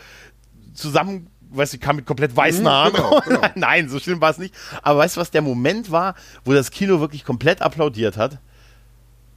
zusammen 0.73 1.27
weißt 1.49 1.73
du, 1.73 1.77
ich 1.77 1.81
kam 1.81 1.95
mit 1.95 2.05
komplett 2.05 2.35
weißen 2.35 2.63
mhm, 2.63 2.67
Haaren. 2.67 2.93
Genau, 2.93 3.21
genau. 3.21 3.41
Nein, 3.55 3.89
so 3.89 3.99
schlimm 3.99 4.21
war 4.21 4.31
es 4.31 4.37
nicht. 4.37 4.53
Aber 4.81 4.99
weißt 4.99 5.15
du, 5.15 5.21
was 5.21 5.31
der 5.31 5.41
Moment 5.41 5.91
war, 5.91 6.15
wo 6.43 6.53
das 6.53 6.71
Kino 6.71 6.99
wirklich 6.99 7.23
komplett 7.23 7.61
applaudiert 7.61 8.17
hat? 8.17 8.39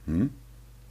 Hm? 0.07 0.31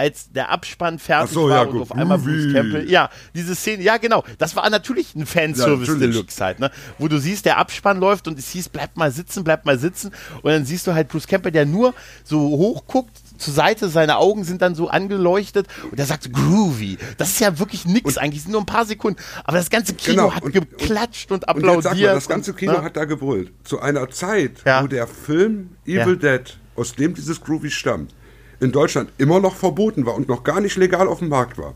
Als 0.00 0.32
der 0.32 0.50
Abspann 0.50 0.98
fertig 0.98 1.34
so, 1.34 1.48
war 1.48 1.56
ja, 1.56 1.62
und 1.62 1.72
gut. 1.72 1.82
auf 1.82 1.92
einmal 1.92 2.18
Bruce 2.18 2.52
Campbell. 2.52 2.90
Ja, 2.90 3.10
diese 3.34 3.54
Szene, 3.54 3.82
ja 3.82 3.98
genau, 3.98 4.24
das 4.38 4.56
war 4.56 4.68
natürlich 4.70 5.14
ein 5.14 5.26
Fanservice 5.26 5.92
ja, 5.92 5.98
Deluxe 5.98 6.42
halt, 6.42 6.58
ne? 6.58 6.70
Wo 6.98 7.06
du 7.06 7.18
siehst, 7.18 7.44
der 7.44 7.58
Abspann 7.58 8.00
läuft 8.00 8.26
und 8.26 8.38
es 8.38 8.48
hieß, 8.48 8.70
bleib 8.70 8.96
mal 8.96 9.12
sitzen, 9.12 9.44
bleib 9.44 9.66
mal 9.66 9.78
sitzen. 9.78 10.10
Und 10.40 10.50
dann 10.50 10.64
siehst 10.64 10.86
du 10.86 10.94
halt 10.94 11.08
Bruce 11.08 11.26
Campbell, 11.26 11.52
der 11.52 11.66
nur 11.66 11.92
so 12.24 12.40
hoch 12.40 12.86
guckt, 12.86 13.20
zur 13.36 13.54
Seite, 13.54 13.88
seine 13.88 14.16
Augen 14.16 14.44
sind 14.44 14.62
dann 14.62 14.74
so 14.74 14.88
angeleuchtet 14.88 15.66
und 15.90 15.98
er 15.98 16.06
sagt 16.06 16.32
groovy. 16.32 16.98
Das 17.18 17.30
ist 17.30 17.40
ja 17.40 17.58
wirklich 17.58 17.86
nix 17.86 18.16
eigentlich, 18.18 18.42
sind 18.42 18.52
nur 18.52 18.60
ein 18.60 18.66
paar 18.66 18.84
Sekunden. 18.86 19.20
Aber 19.44 19.56
das 19.58 19.70
ganze 19.70 19.94
Kino 19.94 20.24
genau. 20.24 20.34
hat 20.34 20.42
und, 20.42 20.52
geklatscht 20.52 21.30
und, 21.30 21.36
und 21.36 21.48
applaudiert. 21.48 21.94
Und 21.94 22.00
mal, 22.02 22.14
das 22.14 22.28
ganze 22.28 22.54
Kino 22.54 22.72
und, 22.72 22.78
ne? 22.78 22.84
hat 22.84 22.96
da 22.96 23.04
gebrüllt. 23.04 23.52
Zu 23.64 23.80
einer 23.80 24.08
Zeit, 24.10 24.62
ja. 24.64 24.82
wo 24.82 24.86
der 24.86 25.06
Film 25.06 25.70
Evil 25.84 26.18
ja. 26.22 26.38
Dead, 26.38 26.58
aus 26.76 26.94
dem 26.94 27.14
dieses 27.14 27.40
Groovy 27.40 27.70
stammt, 27.70 28.14
in 28.60 28.72
Deutschland 28.72 29.10
immer 29.18 29.40
noch 29.40 29.56
verboten 29.56 30.06
war 30.06 30.14
und 30.14 30.28
noch 30.28 30.44
gar 30.44 30.60
nicht 30.60 30.76
legal 30.76 31.08
auf 31.08 31.18
dem 31.18 31.28
Markt 31.28 31.58
war. 31.58 31.74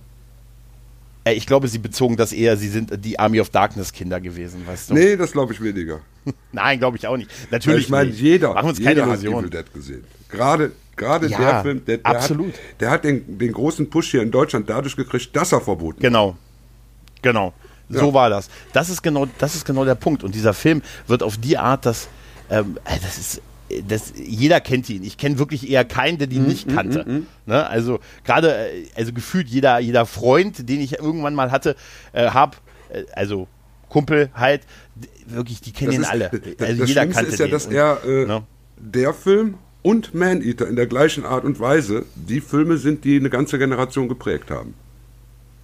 Ich 1.26 1.46
glaube, 1.46 1.68
sie 1.68 1.78
bezogen 1.78 2.16
das 2.16 2.32
eher, 2.32 2.56
sie 2.58 2.68
sind 2.68 3.02
die 3.02 3.18
Army 3.18 3.40
of 3.40 3.48
Darkness 3.48 3.92
Kinder 3.92 4.20
gewesen, 4.20 4.66
weißt 4.66 4.90
du? 4.90 4.94
Nee, 4.94 5.16
das 5.16 5.32
glaube 5.32 5.54
ich 5.54 5.62
weniger. 5.62 6.00
Nein, 6.52 6.78
glaube 6.78 6.98
ich 6.98 7.06
auch 7.06 7.16
nicht. 7.16 7.30
Natürlich. 7.50 7.84
ich 7.84 7.90
meine, 7.90 8.10
jeder, 8.10 8.52
Machen 8.52 8.68
uns 8.68 8.78
jeder 8.78 9.06
hat 9.06 9.22
Evil 9.22 9.48
Dead 9.48 9.72
gesehen. 9.72 10.04
Gerade, 10.28 10.72
gerade 10.96 11.28
ja, 11.28 11.38
der 11.38 11.62
Film, 11.62 11.84
der, 11.86 11.98
der 11.98 12.06
absolut. 12.06 12.52
hat, 12.52 12.60
der 12.80 12.90
hat 12.90 13.04
den, 13.04 13.38
den 13.38 13.52
großen 13.52 13.88
Push 13.88 14.10
hier 14.10 14.22
in 14.22 14.30
Deutschland 14.30 14.68
dadurch 14.68 14.96
gekriegt, 14.96 15.34
dass 15.34 15.52
er 15.52 15.62
verboten 15.62 16.00
Genau. 16.00 16.36
Genau. 17.22 17.54
So 17.88 18.08
ja. 18.08 18.14
war 18.14 18.28
das. 18.28 18.48
Das 18.74 18.90
ist 18.90 19.02
genau, 19.02 19.26
das 19.38 19.54
ist 19.54 19.64
genau 19.64 19.84
der 19.86 19.94
Punkt. 19.94 20.24
Und 20.24 20.34
dieser 20.34 20.52
Film 20.52 20.82
wird 21.06 21.22
auf 21.22 21.38
die 21.38 21.56
Art, 21.56 21.86
dass 21.86 22.08
ähm, 22.50 22.76
das 22.84 23.18
ist 23.18 23.42
das, 23.88 24.12
jeder 24.16 24.60
kennt 24.60 24.88
ihn. 24.90 25.02
Ich 25.02 25.16
kenne 25.16 25.38
wirklich 25.38 25.68
eher 25.68 25.84
keinen, 25.84 26.18
der 26.18 26.30
ihn 26.30 26.44
mm, 26.44 26.46
nicht 26.46 26.68
kannte. 26.68 27.04
Mm, 27.06 27.12
mm, 27.12 27.26
ne? 27.46 27.66
Also 27.66 28.00
gerade, 28.24 28.54
äh, 28.54 28.86
also 28.94 29.12
gefühlt 29.12 29.48
jeder, 29.48 29.78
jeder 29.78 30.06
Freund, 30.06 30.68
den 30.68 30.80
ich 30.80 30.98
irgendwann 30.98 31.34
mal 31.34 31.50
hatte, 31.50 31.76
äh, 32.12 32.30
hab, 32.30 32.60
äh, 32.90 33.04
also 33.12 33.48
Kumpel 33.88 34.30
halt, 34.34 34.62
wirklich, 35.26 35.60
die 35.60 35.72
kennen 35.72 35.92
ihn 35.92 36.02
ist, 36.02 36.10
alle. 36.10 36.30
Also 36.58 36.80
das 36.80 36.88
jeder 36.88 37.06
kannte 37.06 37.30
ist 37.30 37.38
ja, 37.38 37.48
dass 37.48 37.66
er 37.66 38.04
äh, 38.04 38.26
ne? 38.26 38.42
der 38.76 39.14
Film 39.14 39.54
und 39.82 40.14
Man 40.14 40.42
Eater 40.42 40.68
in 40.68 40.76
der 40.76 40.86
gleichen 40.86 41.24
Art 41.24 41.44
und 41.44 41.60
Weise 41.60 42.04
die 42.14 42.40
Filme 42.40 42.76
sind, 42.76 43.04
die 43.04 43.16
eine 43.16 43.30
ganze 43.30 43.58
Generation 43.58 44.08
geprägt 44.08 44.50
haben. 44.50 44.74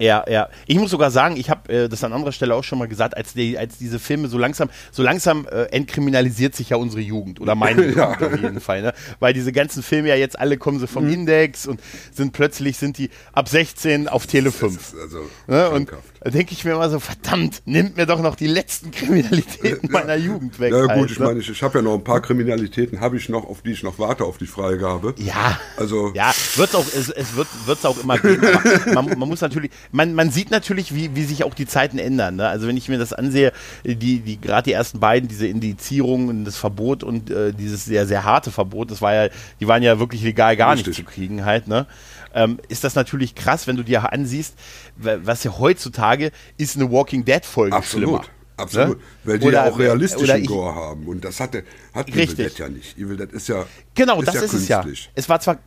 Ja, 0.01 0.25
ja. 0.27 0.49
Ich 0.65 0.77
muss 0.77 0.89
sogar 0.89 1.11
sagen, 1.11 1.37
ich 1.37 1.51
habe 1.51 1.71
äh, 1.71 1.87
das 1.87 2.03
an 2.03 2.11
anderer 2.11 2.31
Stelle 2.31 2.55
auch 2.55 2.63
schon 2.63 2.79
mal 2.79 2.87
gesagt, 2.87 3.15
als, 3.15 3.33
die, 3.33 3.57
als 3.57 3.77
diese 3.77 3.99
Filme 3.99 4.29
so 4.29 4.39
langsam, 4.39 4.69
so 4.91 5.03
langsam 5.03 5.45
äh, 5.45 5.65
entkriminalisiert 5.65 6.55
sich 6.55 6.69
ja 6.71 6.77
unsere 6.77 7.01
Jugend 7.01 7.39
oder 7.39 7.53
meine 7.53 7.81
Jugend 7.87 7.97
ja. 7.97 8.09
auf 8.09 8.41
jeden 8.41 8.61
Fall, 8.61 8.81
ne? 8.81 8.93
Weil 9.19 9.33
diese 9.33 9.51
ganzen 9.51 9.83
Filme 9.83 10.09
ja 10.09 10.15
jetzt 10.15 10.39
alle 10.39 10.57
kommen 10.57 10.79
sie 10.79 10.87
vom 10.87 11.05
mhm. 11.05 11.13
Index 11.13 11.67
und 11.67 11.79
sind 12.11 12.33
plötzlich 12.33 12.77
sind 12.77 12.97
die 12.97 13.11
ab 13.31 13.47
16 13.47 14.07
auf 14.07 14.25
Tele 14.25 14.51
5. 14.51 14.95
also 14.99 15.19
ne? 15.45 15.69
Und 15.69 15.91
da 16.23 16.29
denke 16.29 16.53
ich 16.53 16.63
mir 16.65 16.73
immer 16.73 16.89
so, 16.89 16.99
verdammt, 16.99 17.63
nimmt 17.65 17.97
mir 17.97 18.05
doch 18.05 18.21
noch 18.21 18.35
die 18.35 18.45
letzten 18.45 18.91
Kriminalitäten 18.91 19.89
ja. 19.91 19.91
meiner 19.91 20.15
Jugend 20.15 20.59
weg. 20.59 20.71
Ja 20.71 20.81
gut, 20.81 20.89
halt, 20.89 21.11
ich 21.11 21.19
ne? 21.19 21.25
meine, 21.25 21.39
ich, 21.39 21.49
ich 21.49 21.63
habe 21.63 21.79
ja 21.79 21.81
noch 21.81 21.95
ein 21.95 22.03
paar 22.03 22.21
Kriminalitäten, 22.21 23.01
habe 23.01 23.17
ich 23.17 23.27
noch, 23.29 23.47
auf 23.47 23.61
die 23.61 23.71
ich 23.71 23.81
noch 23.81 23.97
warte, 23.97 24.25
auf 24.25 24.37
die 24.37 24.45
Freigabe. 24.45 25.15
Ja. 25.17 25.59
Also. 25.77 26.11
Ja, 26.13 26.31
wird's 26.55 26.75
auch, 26.75 26.85
es, 26.85 27.09
es 27.09 27.35
wird 27.35 27.47
es 27.67 27.85
auch 27.85 28.01
immer 28.01 28.19
geben. 28.19 28.47
man, 28.93 29.17
man 29.17 29.29
muss 29.29 29.41
natürlich, 29.41 29.71
man, 29.91 30.13
man 30.13 30.31
sieht 30.31 30.51
natürlich, 30.51 30.93
wie, 30.95 31.15
wie 31.15 31.23
sich 31.23 31.43
auch 31.43 31.53
die 31.53 31.65
Zeiten 31.65 31.97
ändern. 31.97 32.37
Ne? 32.37 32.47
Also 32.47 32.67
wenn 32.67 32.77
ich 32.77 32.89
mir 32.89 32.97
das 32.97 33.13
ansehe, 33.13 33.51
die, 33.83 34.19
die 34.19 34.39
gerade 34.39 34.63
die 34.63 34.73
ersten 34.73 34.99
beiden, 34.99 35.27
diese 35.27 35.47
Indizierung 35.47 36.27
und 36.27 36.45
das 36.45 36.57
Verbot 36.57 37.03
und 37.03 37.29
äh, 37.29 37.53
dieses 37.53 37.85
sehr, 37.85 38.07
sehr 38.07 38.23
harte 38.23 38.51
Verbot, 38.51 38.91
das 38.91 39.01
war 39.01 39.13
ja, 39.13 39.29
die 39.59 39.67
waren 39.67 39.83
ja 39.83 39.99
wirklich 39.99 40.21
legal 40.23 40.55
gar 40.55 40.73
Richtig. 40.73 40.87
nicht 40.87 40.97
zu 40.97 41.03
kriegen 41.03 41.45
halt, 41.45 41.67
ne? 41.67 41.87
Ähm, 42.33 42.59
ist 42.69 42.85
das 42.85 42.95
natürlich 42.95 43.35
krass, 43.35 43.67
wenn 43.67 43.75
du 43.75 43.83
dir 43.83 44.13
ansiehst, 44.13 44.55
was 44.95 45.43
ja 45.43 45.57
heutzutage 45.59 46.31
ist 46.57 46.77
eine 46.77 46.89
Walking 46.89 47.25
Dead 47.25 47.45
Folge 47.45 47.75
Absolut. 47.75 48.07
schlimmer. 48.07 48.25
Absolut, 48.55 48.97
ne? 48.97 49.03
weil 49.23 49.39
die 49.39 49.47
oder, 49.47 49.65
ja 49.65 49.71
auch 49.71 49.79
realistischen 49.79 50.45
Gore 50.45 50.75
haben 50.75 51.07
und 51.07 51.25
das 51.25 51.39
hatte, 51.39 51.63
hat 51.93 52.07
Evil 52.09 52.27
Dead 52.27 52.57
ja 52.57 52.69
nicht. 52.69 52.97
Evil 52.97 53.17
Dead 53.17 53.31
ist 53.31 53.49
ja 53.49 53.65
Genau, 53.95 54.19
ist 54.19 54.27
das 54.27 54.35
ja 54.35 54.41
ist 54.43 54.51
künstlich. 54.51 54.69
es 54.69 55.05
ja. 55.05 55.11
Es 55.15 55.29
war 55.29 55.39
zwar 55.39 55.57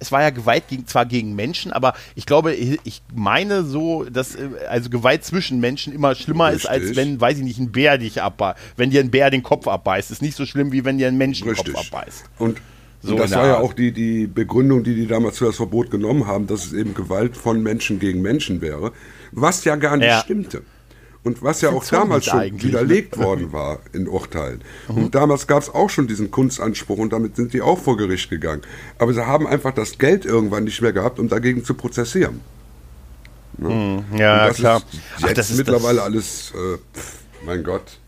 es 0.00 0.10
war 0.10 0.22
ja 0.22 0.30
Gewalt 0.30 0.66
gegen, 0.68 0.86
zwar 0.86 1.06
gegen 1.06 1.36
Menschen, 1.36 1.72
aber 1.72 1.94
ich 2.14 2.26
glaube, 2.26 2.54
ich 2.54 3.02
meine 3.14 3.62
so, 3.62 4.04
dass 4.04 4.34
äh, 4.34 4.48
also 4.68 4.90
Gewalt 4.90 5.24
zwischen 5.24 5.60
Menschen 5.60 5.92
immer 5.92 6.14
schlimmer 6.14 6.46
Richtig. 6.46 6.64
ist, 6.64 6.70
als 6.70 6.96
wenn, 6.96 7.20
weiß 7.20 7.38
ich 7.38 7.44
nicht, 7.44 7.60
ein 7.60 7.70
Bär 7.70 7.98
dich 7.98 8.20
abbeißt. 8.20 8.58
Wenn 8.76 8.90
dir 8.90 9.00
ein 9.00 9.10
Bär 9.10 9.30
den 9.30 9.42
Kopf 9.42 9.68
abbeißt, 9.68 10.10
ist 10.10 10.22
nicht 10.22 10.36
so 10.36 10.46
schlimm, 10.46 10.72
wie 10.72 10.84
wenn 10.84 10.98
dir 10.98 11.08
ein 11.08 11.18
Mensch 11.18 11.42
den 11.42 11.54
Kopf 11.54 11.74
abbeißt. 11.74 12.24
Und, 12.38 12.60
so 13.02 13.12
und 13.12 13.20
das 13.20 13.30
war 13.32 13.46
ja 13.46 13.58
auch 13.58 13.74
die, 13.74 13.92
die 13.92 14.26
Begründung, 14.26 14.82
die 14.82 14.94
die 14.94 15.06
damals 15.06 15.38
für 15.38 15.46
das 15.46 15.56
Verbot 15.56 15.90
genommen 15.90 16.26
haben, 16.26 16.46
dass 16.46 16.66
es 16.66 16.72
eben 16.72 16.94
Gewalt 16.94 17.36
von 17.36 17.62
Menschen 17.62 17.98
gegen 17.98 18.22
Menschen 18.22 18.60
wäre, 18.60 18.92
was 19.32 19.64
ja 19.64 19.76
gar 19.76 19.96
nicht 19.96 20.08
ja. 20.08 20.20
stimmte. 20.20 20.62
Und 21.22 21.42
was 21.42 21.60
ja 21.60 21.70
auch 21.70 21.84
damals 21.84 22.24
schon 22.24 22.38
ne? 22.38 22.62
widerlegt 22.62 23.18
worden 23.18 23.52
war 23.52 23.80
in 23.92 24.08
Urteilen. 24.08 24.62
Mhm. 24.88 25.04
Und 25.04 25.14
damals 25.14 25.46
gab 25.46 25.62
es 25.62 25.68
auch 25.68 25.90
schon 25.90 26.06
diesen 26.06 26.30
Kunstanspruch 26.30 26.96
und 26.96 27.12
damit 27.12 27.36
sind 27.36 27.52
die 27.52 27.60
auch 27.60 27.78
vor 27.78 27.98
Gericht 27.98 28.30
gegangen. 28.30 28.62
Aber 28.98 29.12
sie 29.12 29.26
haben 29.26 29.46
einfach 29.46 29.74
das 29.74 29.98
Geld 29.98 30.24
irgendwann 30.24 30.64
nicht 30.64 30.80
mehr 30.80 30.92
gehabt, 30.92 31.18
um 31.18 31.28
dagegen 31.28 31.62
zu 31.62 31.74
prozessieren. 31.74 32.40
Ne? 33.58 33.68
Mhm. 34.10 34.18
Ja, 34.18 34.50
klar. 34.50 34.78
Ist 34.78 34.84
jetzt 34.92 35.24
Ach, 35.24 35.32
das 35.34 35.50
ist 35.50 35.58
mittlerweile 35.58 35.96
das 35.96 36.06
alles, 36.06 36.52
äh, 36.54 36.78
pff, 36.98 37.14
mein 37.44 37.62
Gott. 37.64 37.98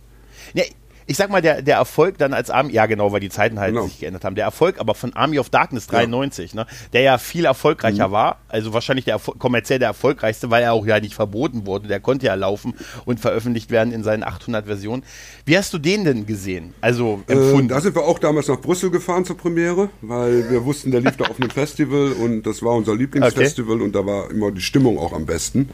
Ja, 0.54 0.64
ich 1.06 1.16
sag 1.16 1.30
mal, 1.30 1.42
der, 1.42 1.62
der 1.62 1.76
Erfolg 1.76 2.18
dann 2.18 2.32
als 2.32 2.50
Army, 2.50 2.72
ja 2.72 2.86
genau, 2.86 3.12
weil 3.12 3.20
die 3.20 3.28
Zeiten 3.28 3.58
halt 3.58 3.74
genau. 3.74 3.86
sich 3.86 4.00
geändert 4.00 4.24
haben. 4.24 4.34
Der 4.34 4.44
Erfolg 4.44 4.78
aber 4.78 4.94
von 4.94 5.14
Army 5.14 5.38
of 5.38 5.50
Darkness 5.50 5.86
93, 5.86 6.52
ja. 6.52 6.60
ne, 6.60 6.66
der 6.92 7.02
ja 7.02 7.18
viel 7.18 7.44
erfolgreicher 7.44 8.08
mhm. 8.08 8.12
war, 8.12 8.38
also 8.48 8.72
wahrscheinlich 8.72 9.04
der 9.04 9.18
kommerziell 9.18 9.78
der 9.78 9.88
erfolgreichste, 9.88 10.50
weil 10.50 10.62
er 10.62 10.72
auch 10.72 10.86
ja 10.86 11.00
nicht 11.00 11.14
verboten 11.14 11.66
wurde. 11.66 11.88
Der 11.88 12.00
konnte 12.00 12.26
ja 12.26 12.34
laufen 12.34 12.74
und 13.04 13.20
veröffentlicht 13.20 13.70
werden 13.70 13.92
in 13.92 14.02
seinen 14.02 14.22
800 14.22 14.66
Versionen. 14.66 15.02
Wie 15.44 15.56
hast 15.56 15.72
du 15.72 15.78
den 15.78 16.04
denn 16.04 16.26
gesehen? 16.26 16.74
Also 16.80 17.22
äh, 17.28 17.32
empfunden? 17.32 17.66
Äh, 17.66 17.74
da 17.74 17.80
sind 17.80 17.96
wir 17.96 18.02
auch 18.02 18.18
damals 18.18 18.48
nach 18.48 18.60
Brüssel 18.60 18.90
gefahren 18.90 19.24
zur 19.24 19.36
Premiere, 19.36 19.90
weil 20.00 20.50
wir 20.50 20.64
wussten, 20.64 20.90
der 20.90 21.00
lief 21.00 21.16
da 21.16 21.24
auf 21.24 21.40
einem 21.40 21.50
Festival 21.50 22.12
und 22.12 22.44
das 22.44 22.62
war 22.62 22.74
unser 22.74 22.94
Lieblingsfestival 22.94 23.76
okay. 23.76 23.84
und 23.84 23.94
da 23.94 24.06
war 24.06 24.30
immer 24.30 24.50
die 24.50 24.60
Stimmung 24.60 24.98
auch 24.98 25.12
am 25.12 25.26
besten. 25.26 25.70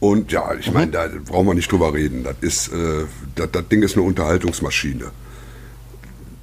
Und 0.00 0.30
ja, 0.30 0.54
ich 0.54 0.72
meine, 0.72 0.92
da 0.92 1.08
brauchen 1.24 1.46
wir 1.46 1.54
nicht 1.54 1.70
drüber 1.72 1.92
reden. 1.92 2.22
Das 2.22 2.36
ist, 2.40 2.68
äh, 2.68 3.06
das, 3.34 3.50
das 3.50 3.68
Ding 3.68 3.82
ist 3.82 3.96
eine 3.96 4.04
Unterhaltungsmaschine. 4.06 5.10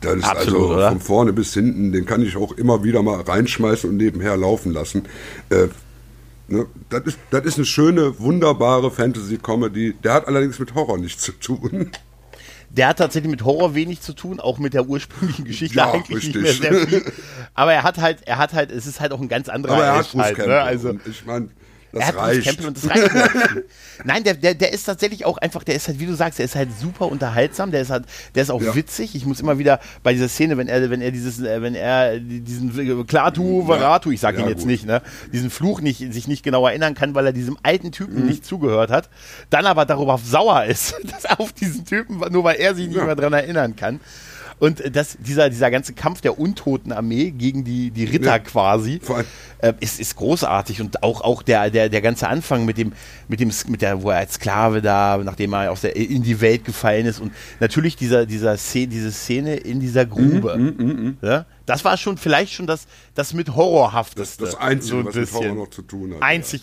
Das 0.02 0.16
ist 0.16 0.24
Absolut, 0.26 0.62
also 0.62 0.74
oder? 0.74 0.90
von 0.90 1.00
vorne 1.00 1.34
bis 1.34 1.54
hinten, 1.54 1.92
den 1.92 2.06
kann 2.06 2.22
ich 2.22 2.36
auch 2.36 2.52
immer 2.54 2.84
wieder 2.84 3.02
mal 3.02 3.22
reinschmeißen 3.22 3.90
und 3.90 3.98
nebenher 3.98 4.36
laufen 4.36 4.72
lassen. 4.74 5.04
Äh, 5.50 5.68
ne, 6.48 6.66
das, 6.90 7.04
ist, 7.06 7.18
das 7.32 7.46
ist 7.46 7.58
eine 7.58 7.66
schöne, 7.66 8.20
wunderbare 8.20 8.92
Fantasy-Comedy. 8.92 9.96
Der 10.04 10.14
hat 10.14 10.28
allerdings 10.28 10.60
mit 10.60 10.76
Horror 10.76 10.98
nichts 10.98 11.24
zu 11.24 11.32
tun. 11.32 11.92
der 12.70 12.90
hat 12.90 12.98
tatsächlich 12.98 13.32
mit 13.32 13.46
Horror 13.46 13.74
wenig 13.74 14.02
zu 14.02 14.14
tun, 14.14 14.42
auch 14.42 14.60
mit 14.60 14.74
der 14.74 14.86
ursprünglichen 14.88 15.46
Geschichte 15.46 15.78
Ja, 15.78 15.92
eigentlich 15.94 16.18
richtig. 16.18 16.42
nicht 16.42 16.62
mehr 16.62 16.74
sehr 16.74 16.88
viel. 16.88 17.12
Aber 17.54 17.74
er 17.74 17.84
hat 17.84 17.98
halt, 18.00 18.20
er 18.28 18.38
hat 18.38 18.54
halt, 18.54 18.70
es 18.70 18.86
ist 18.86 19.00
halt 19.00 19.14
auch 19.14 19.22
ein 19.22 19.30
ganz 19.30 19.48
anderer 19.48 19.76
Aber 19.76 19.86
er 19.86 19.96
hat 19.96 20.12
Bruce 20.12 20.22
halt, 20.22 20.38
ne? 20.40 20.60
Also, 20.62 21.00
ich 21.10 21.26
meine, 21.26 21.48
das 21.96 22.04
er 22.04 22.08
hat 22.10 22.16
reicht. 22.18 22.44
Campbell 22.46 22.68
und 22.68 22.78
das 22.78 22.90
reicht. 22.90 23.12
Nein, 24.04 24.24
der, 24.24 24.34
der, 24.36 24.54
der 24.54 24.74
ist 24.74 24.84
tatsächlich 24.84 25.26
auch 25.26 25.38
einfach, 25.38 25.64
der 25.64 25.76
ist 25.76 25.88
halt, 25.88 26.00
wie 26.00 26.06
du 26.06 26.14
sagst, 26.14 26.38
der 26.40 26.46
ist 26.46 26.56
halt 26.56 26.70
super 26.80 27.08
unterhaltsam, 27.08 27.72
der 27.72 27.82
ist 27.82 27.90
halt, 27.90 28.06
der 28.36 28.44
ist 28.44 28.50
auch 28.52 28.62
Ja. 28.62 28.76
witzig. 28.76 29.16
Ich 29.16 29.26
muss 29.26 29.40
immer 29.40 29.58
wieder 29.58 29.80
bei 30.04 30.14
dieser 30.14 30.28
Szene, 30.30 30.58
wenn 30.58 30.68
er, 30.68 30.90
wenn 30.90 31.02
er 31.02 31.12
dieses, 31.12 31.40
äh, 31.40 31.62
wenn 31.62 31.74
er 31.76 32.20
diesen 32.20 33.06
Klatu, 33.08 33.68
Varatu, 33.68 34.12
ich 34.12 34.20
sag 34.20 34.36
Ja, 34.36 34.42
ihn 34.42 34.50
jetzt 34.50 34.60
gut. 34.60 34.68
nicht, 34.68 34.86
ne, 34.86 35.02
diesen 35.32 35.50
Fluch 35.50 35.82
nicht, 35.82 36.12
sich 36.14 36.28
nicht 36.28 36.44
genau 36.44 36.68
erinnern 36.68 36.94
kann, 36.94 37.16
weil 37.16 37.26
er 37.26 37.34
diesem 37.34 37.58
alten 37.64 37.92
Typen 37.92 38.22
Mhm. 38.22 38.28
nicht 38.28 38.46
zugehört 38.46 38.92
hat, 38.92 39.10
dann 39.50 39.66
aber 39.66 39.86
darüber 39.86 40.18
sauer 40.24 40.66
ist, 40.66 40.94
dass 41.04 41.24
er 41.26 41.40
auf 41.40 41.54
diesen 41.54 41.86
Typen, 41.86 42.20
nur 42.32 42.44
weil 42.44 42.58
er 42.58 42.76
sich 42.76 42.88
nicht 42.88 42.98
Ja. 42.98 43.06
mehr 43.06 43.16
dran 43.16 43.34
erinnern 43.34 43.76
kann. 43.76 44.00
Und 44.60 44.82
äh, 44.82 44.92
das, 44.92 45.18
dieser, 45.20 45.50
dieser 45.50 45.70
ganze 45.72 45.94
Kampf 45.94 46.22
der 46.22 46.40
Untotenarmee 46.40 47.32
gegen 47.32 47.64
die, 47.64 47.92
die 47.92 48.06
Ritter 48.06 48.26
Ja. 48.28 48.40
quasi 48.40 49.00
äh, 49.60 49.74
ist, 49.80 50.00
ist 50.00 50.16
großartig 50.16 50.82
und 50.82 51.04
auch, 51.04 51.22
auch 51.22 51.44
der, 51.44 51.70
der, 51.70 51.90
der 51.90 52.02
ganze 52.02 52.28
Anfang 52.28 52.66
mit 52.66 52.78
dem, 52.78 52.94
mit 53.28 53.40
dem, 53.40 53.52
mit 53.68 53.82
der, 53.82 54.02
wo 54.02 54.12
er 54.12 54.18
als 54.18 54.36
Sklave 54.36 54.82
da, 54.82 55.20
nachdem 55.24 55.54
er 55.54 55.72
aus 55.72 55.82
der, 55.82 55.96
in 55.96 56.24
die 56.24 56.40
Welt 56.42 56.64
gefallen 56.66 57.06
ist 57.06 57.20
und 57.20 57.32
natürlich 57.60 57.96
dieser, 57.96 58.26
dieser 58.26 58.58
Szene, 58.58 58.88
diese 58.88 59.12
Szene 59.12 59.56
in 59.56 59.80
dieser 59.80 60.06
Grube. 60.06 60.56
Mhm, 60.58 61.18
ja? 61.22 61.46
Das 61.66 61.84
war 61.84 61.98
schon 61.98 62.18
vielleicht 62.18 62.54
schon 62.54 62.68
das, 62.68 62.86
das 63.16 63.34
mit 63.34 63.56
Horrorhafteste. 63.56 64.44
Das, 64.44 64.54
das 64.54 64.62
Einzige, 64.62 64.92
so 64.92 65.00
ein 65.00 65.06
was 65.08 65.16
mit 65.16 65.32
Horror 65.32 65.42
bisschen. 65.42 65.58
noch 65.58 65.70
zu 65.70 65.82
tun 65.82 66.14
hat. 66.14 66.22
Einzig, 66.22 66.62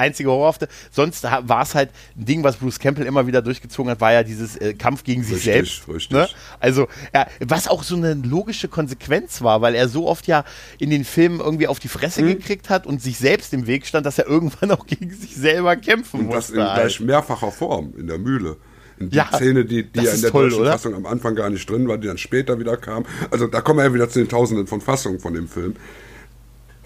einzige 0.00 0.30
Horrorhafte. 0.30 0.68
Sonst 0.90 1.22
war 1.24 1.62
es 1.62 1.74
halt 1.74 1.90
ein 2.16 2.24
Ding, 2.24 2.42
was 2.44 2.56
Bruce 2.56 2.78
Campbell 2.78 3.06
immer 3.06 3.26
wieder 3.26 3.42
durchgezogen 3.42 3.90
hat, 3.90 4.00
war 4.00 4.12
ja 4.12 4.22
dieses 4.24 4.56
äh, 4.56 4.74
Kampf 4.74 5.04
gegen 5.04 5.22
sich 5.22 5.34
Richtig, 5.46 5.52
selbst. 5.52 5.88
richtig. 5.88 6.10
Ne? 6.10 6.28
Also, 6.58 6.88
er, 7.12 7.28
was 7.40 7.68
auch 7.68 7.82
so 7.84 7.94
eine 7.96 8.14
logische 8.14 8.68
Konsequenz 8.68 9.42
war, 9.42 9.60
weil 9.60 9.74
er 9.74 9.88
so 9.88 10.08
oft 10.08 10.26
ja 10.26 10.44
in 10.78 10.90
den 10.90 11.04
Filmen 11.04 11.40
irgendwie 11.40 11.66
auf 11.68 11.78
die 11.78 11.88
Mhm. 11.88 11.92
Fresse 11.92 12.22
gekriegt 12.22 12.70
hat 12.70 12.86
und 12.86 13.02
sich 13.02 13.18
selbst 13.18 13.52
im 13.52 13.66
Weg 13.66 13.86
stand, 13.86 14.06
dass 14.06 14.18
er 14.18 14.26
irgendwann 14.26 14.70
auch 14.72 14.86
gegen 14.86 15.10
sich 15.10 15.36
selber 15.36 15.76
kämpfen 15.76 16.20
Und 16.20 16.30
das 16.32 16.50
in 16.50 16.56
musste. 16.56 16.74
gleich 16.74 16.98
halt. 16.98 17.00
mehrfacher 17.00 17.50
Form 17.52 17.92
in 17.98 18.06
der 18.06 18.18
Mühle. 18.18 18.56
In 18.98 19.10
die 19.10 19.16
Ja, 19.16 19.26
Szene, 19.32 19.64
die, 19.64 19.84
die 19.90 20.00
ja 20.02 20.12
in 20.12 20.20
der 20.20 20.30
toll, 20.30 20.44
deutschen 20.50 20.60
oder? 20.62 20.72
Fassung 20.72 20.94
am 20.94 21.06
Anfang 21.06 21.34
gar 21.34 21.50
nicht 21.50 21.68
drin 21.68 21.88
war, 21.88 21.98
die 21.98 22.06
dann 22.06 22.18
später 22.18 22.58
wieder 22.58 22.76
kam. 22.76 23.04
Also 23.30 23.46
da 23.46 23.60
kommen 23.60 23.78
wir 23.80 23.84
ja 23.86 23.94
wieder 23.94 24.08
zu 24.08 24.18
den 24.18 24.28
Tausenden 24.28 24.66
von 24.66 24.80
Fassungen 24.80 25.20
von 25.20 25.34
dem 25.34 25.48
Film. 25.48 25.74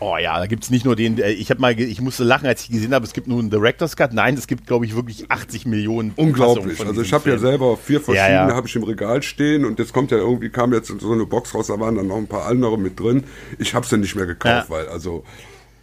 Oh 0.07 0.19
ja, 0.19 0.39
da 0.39 0.45
gibt 0.47 0.65
es 0.65 0.71
nicht 0.71 0.85
nur 0.85 0.97
den, 0.97 1.17
äh, 1.19 1.31
ich 1.31 1.49
habe 1.49 1.63
mal, 1.63 1.81
ich 1.81 1.99
musste 2.03 2.25
lachen, 2.25 2.47
als 2.47 2.63
ich 2.65 2.69
gesehen 2.71 2.93
habe, 2.93 3.07
es 3.07 3.15
gibt 3.15 3.27
nur 3.27 3.39
einen 3.39 3.49
Director's 3.49 3.97
Cut. 3.97 4.13
Nein, 4.13 4.35
es 4.35 4.47
gibt, 4.47 4.67
glaube 4.67 4.85
ich, 4.85 4.95
wirklich 4.95 5.31
80 5.31 5.65
Millionen 5.65 6.13
Unglaublich. 6.17 6.79
Also 6.85 7.01
ich 7.01 7.13
habe 7.15 7.31
ja 7.31 7.39
selber 7.39 7.79
vier 7.79 8.03
verschiedene, 8.03 8.35
Ja, 8.35 8.49
ja. 8.49 8.55
habe 8.55 8.67
ich 8.69 8.77
im 8.77 8.83
Regal 8.83 9.23
stehen 9.23 9.65
und 9.65 9.79
jetzt 9.79 9.95
kommt 9.95 10.11
ja 10.11 10.19
irgendwie, 10.19 10.51
kam 10.51 10.75
jetzt 10.75 10.89
so 11.01 11.13
eine 11.13 11.25
Box 11.25 11.55
raus, 11.55 11.69
da 11.69 11.81
waren 11.81 11.95
dann 11.95 12.09
noch 12.09 12.19
ein 12.19 12.27
paar 12.27 12.45
andere 12.47 12.79
mit 12.79 13.01
drin. 13.01 13.25
Ich 13.59 13.73
habe 13.75 13.87
sie 13.87 13.97
nicht 13.97 14.15
mehr 14.15 14.27
gekauft, 14.27 14.69
Ja. 14.69 14.77
weil 14.77 14.89
also 14.89 15.25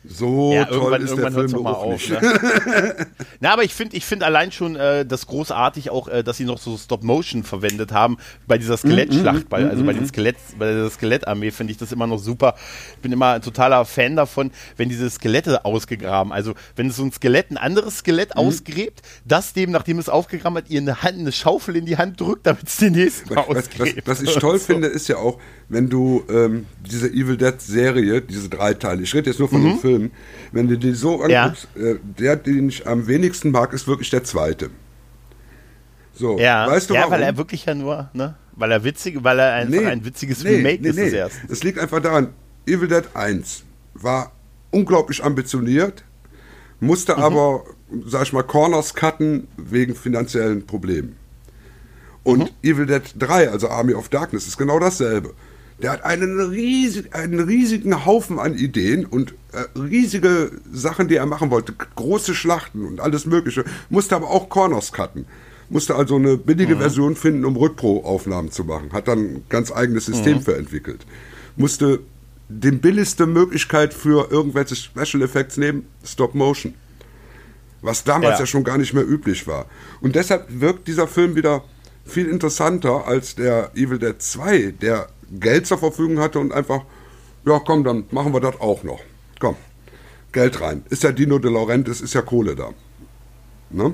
so 0.03 0.51
Ja, 0.53 0.65
toll 0.65 0.77
irgendwann, 0.77 1.01
ist 1.03 1.15
der 1.15 1.31
Film 1.31 1.63
mal 1.63 1.73
auf. 1.73 1.91
nicht. 1.93 2.09
Ne? 2.09 2.19
Na, 3.39 3.53
aber 3.53 3.63
ich 3.63 3.73
finde 3.73 3.95
ich 3.95 4.05
find 4.05 4.23
allein 4.23 4.51
schon 4.51 4.75
äh, 4.75 5.05
das 5.05 5.27
großartig 5.27 5.89
auch, 5.91 6.07
äh, 6.07 6.23
dass 6.23 6.37
sie 6.37 6.45
noch 6.45 6.57
so 6.57 6.75
Stop-Motion 6.77 7.43
verwendet 7.43 7.91
haben 7.91 8.17
bei 8.47 8.57
dieser 8.57 8.77
Skelettschlacht, 8.77 9.47
bei, 9.49 9.67
also 9.69 9.83
bei 9.83 9.93
den 9.93 10.07
Skelett, 10.07 10.37
bei 10.57 10.73
der 10.73 10.89
Skelettarmee 10.89 11.51
finde 11.51 11.71
ich 11.71 11.77
das 11.77 11.91
immer 11.91 12.07
noch 12.07 12.17
super. 12.17 12.55
Ich 12.95 13.01
bin 13.01 13.11
immer 13.11 13.33
ein 13.33 13.41
totaler 13.41 13.85
Fan 13.85 14.15
davon, 14.15 14.51
wenn 14.77 14.89
diese 14.89 15.09
Skelette 15.09 15.65
ausgegraben, 15.65 16.33
also 16.33 16.53
wenn 16.75 16.89
so 16.89 17.03
ein 17.03 17.11
Skelett 17.11 17.51
ein 17.51 17.57
anderes 17.57 17.99
Skelett 17.99 18.35
ausgräbt, 18.35 19.01
das 19.25 19.53
dem, 19.53 19.69
nachdem 19.71 19.99
es 19.99 20.09
aufgegraben 20.09 20.57
hat, 20.57 20.69
ihr 20.69 20.81
eine 20.81 21.03
Hand, 21.03 21.19
eine 21.19 21.31
Schaufel 21.31 21.75
in 21.75 21.85
die 21.85 21.97
Hand 21.97 22.19
drückt, 22.19 22.47
damit 22.47 22.63
es 22.67 22.77
den 22.77 22.93
nächsten 22.93 23.29
Was, 23.35 23.47
was, 23.47 23.57
ausgräbt. 23.67 24.07
was 24.07 24.21
ich 24.21 24.33
toll 24.35 24.57
So. 24.61 24.65
finde, 24.65 24.87
ist 24.87 25.07
ja 25.07 25.17
auch, 25.17 25.37
wenn 25.69 25.89
du 25.89 26.23
ähm, 26.29 26.65
diese 26.89 27.07
Evil 27.07 27.37
Dead 27.37 27.59
Serie, 27.61 28.21
diese 28.21 28.49
drei 28.49 28.73
Teile, 28.73 29.03
ich 29.03 29.13
rede 29.13 29.29
jetzt 29.29 29.39
nur 29.39 29.47
von 29.47 29.63
den 29.63 29.79
Filmen, 29.91 30.11
wenn 30.51 30.67
du 30.67 30.77
die 30.77 30.93
so 30.93 31.17
Mhm. 31.17 31.29
Ja. 31.29 31.43
anguckst, 31.43 31.67
äh, 31.75 31.95
der, 32.19 32.35
den 32.35 32.69
ich 32.69 32.87
am 32.87 33.07
wenigsten 33.07 33.51
mag, 33.51 33.73
ist 33.73 33.87
wirklich 33.87 34.09
der 34.09 34.23
zweite. 34.23 34.69
So, 36.13 36.37
Ja, 36.39 36.67
weißt 36.67 36.89
du 36.89 36.93
ja 36.93 37.01
warum? 37.01 37.13
weil 37.13 37.23
er 37.23 37.37
wirklich 37.37 37.65
ja 37.65 37.73
nur, 37.73 38.09
ne? 38.13 38.35
Weil 38.55 38.71
er 38.71 38.83
witzig, 38.83 39.23
weil 39.23 39.39
er 39.39 39.53
einfach 39.53 39.85
ein 39.85 40.03
witziges 40.05 40.43
Remake 40.43 40.85
ist, 40.87 40.97
das 40.99 41.13
erste. 41.13 41.39
Es 41.49 41.63
liegt 41.63 41.79
einfach 41.79 42.01
daran, 42.01 42.29
Evil 42.65 42.87
Dead 42.89 43.03
1 43.13 43.63
war 43.93 44.31
unglaublich 44.71 45.23
ambitioniert, 45.23 46.03
musste 46.79 47.15
Mhm. 47.15 47.21
aber, 47.23 47.63
sag 48.05 48.23
ich 48.23 48.33
mal, 48.33 48.43
Corners 48.43 48.93
cutten 48.93 49.47
wegen 49.57 49.95
finanziellen 49.95 50.65
Problemen. 50.65 51.15
Und 52.23 52.39
Mhm. 52.39 52.49
Evil 52.61 52.85
Dead 52.85 53.01
3, 53.17 53.49
also 53.49 53.69
Army 53.69 53.93
of 53.93 54.09
Darkness, 54.09 54.47
ist 54.47 54.57
genau 54.57 54.79
dasselbe. 54.79 55.33
Der 55.81 55.91
hat 55.93 56.03
einen, 56.03 56.39
riesig, 56.39 57.15
einen 57.15 57.39
riesigen 57.39 58.05
Haufen 58.05 58.37
an 58.37 58.53
Ideen 58.55 59.05
und 59.05 59.33
riesige 59.75 60.51
Sachen, 60.71 61.07
die 61.07 61.15
er 61.15 61.25
machen 61.25 61.51
wollte. 61.51 61.73
Große 61.95 62.35
Schlachten 62.35 62.85
und 62.85 62.99
alles 62.99 63.25
Mögliche. 63.25 63.65
Musste 63.89 64.15
aber 64.15 64.29
auch 64.29 64.49
Corners 64.49 64.91
cutten. 64.91 65.25
Musste 65.69 65.95
also 65.95 66.15
eine 66.17 66.37
billige 66.37 66.77
Version 66.77 67.15
finden, 67.15 67.45
um 67.45 67.55
Rückpro-Aufnahmen 67.55 68.51
zu 68.51 68.65
machen. 68.65 68.91
Hat 68.91 69.07
dann 69.07 69.19
ein 69.19 69.45
ganz 69.47 69.71
eigenes 69.71 70.05
System 70.05 70.41
für 70.41 70.57
entwickelt. 70.57 71.05
Musste 71.55 72.01
die 72.49 72.71
billigste 72.71 73.25
Möglichkeit 73.25 73.93
für 73.93 74.29
irgendwelche 74.29 74.75
Special 74.75 75.23
Effects 75.23 75.57
nehmen, 75.57 75.87
Stop 76.03 76.35
Motion. 76.35 76.73
Was 77.81 78.03
damals 78.03 78.33
ja. 78.33 78.39
Ja. 78.41 78.45
schon 78.45 78.63
gar 78.63 78.77
nicht 78.77 78.93
mehr 78.93 79.07
üblich 79.07 79.47
war. 79.47 79.65
Und 80.01 80.15
deshalb 80.15 80.47
wirkt 80.49 80.87
dieser 80.87 81.07
Film 81.07 81.35
wieder 81.35 81.63
viel 82.05 82.27
interessanter 82.27 83.07
als 83.07 83.35
der 83.35 83.71
Evil 83.73 83.97
Dead 83.97 84.21
2, 84.21 84.73
der 84.81 85.07
Geld 85.31 85.65
zur 85.65 85.77
Verfügung 85.77 86.19
hatte 86.19 86.39
und 86.39 86.51
einfach, 86.51 86.81
ja 87.45 87.59
komm, 87.59 87.83
dann 87.83 88.03
machen 88.11 88.33
wir 88.33 88.41
das 88.41 88.59
auch 88.59 88.83
noch. 88.83 88.99
Komm, 89.41 89.55
Geld 90.31 90.61
rein. 90.61 90.85
Ist 90.89 91.03
ja 91.03 91.11
Dino 91.11 91.39
De 91.39 91.51
Laurentiis, 91.51 91.99
ist 91.99 92.13
ja 92.13 92.21
Kohle 92.21 92.55
da. 92.55 92.69
Ne? 93.71 93.93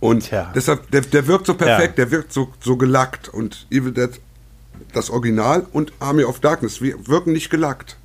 Und 0.00 0.24
Tja. 0.28 0.50
deshalb, 0.54 0.90
der, 0.90 1.02
der 1.02 1.26
wirkt 1.26 1.46
so 1.46 1.54
perfekt, 1.54 1.96
Ja. 1.98 2.04
der 2.04 2.10
wirkt 2.10 2.32
so, 2.32 2.52
so 2.60 2.76
gelackt. 2.76 3.28
Und 3.28 3.66
Evil 3.70 3.92
Dead, 3.92 4.10
das 4.92 5.10
Original 5.10 5.66
und 5.72 5.92
Army 6.00 6.24
of 6.24 6.40
Darkness 6.40 6.80
wir- 6.82 7.06
wirken 7.06 7.32
nicht 7.32 7.50
gelackt. 7.50 7.96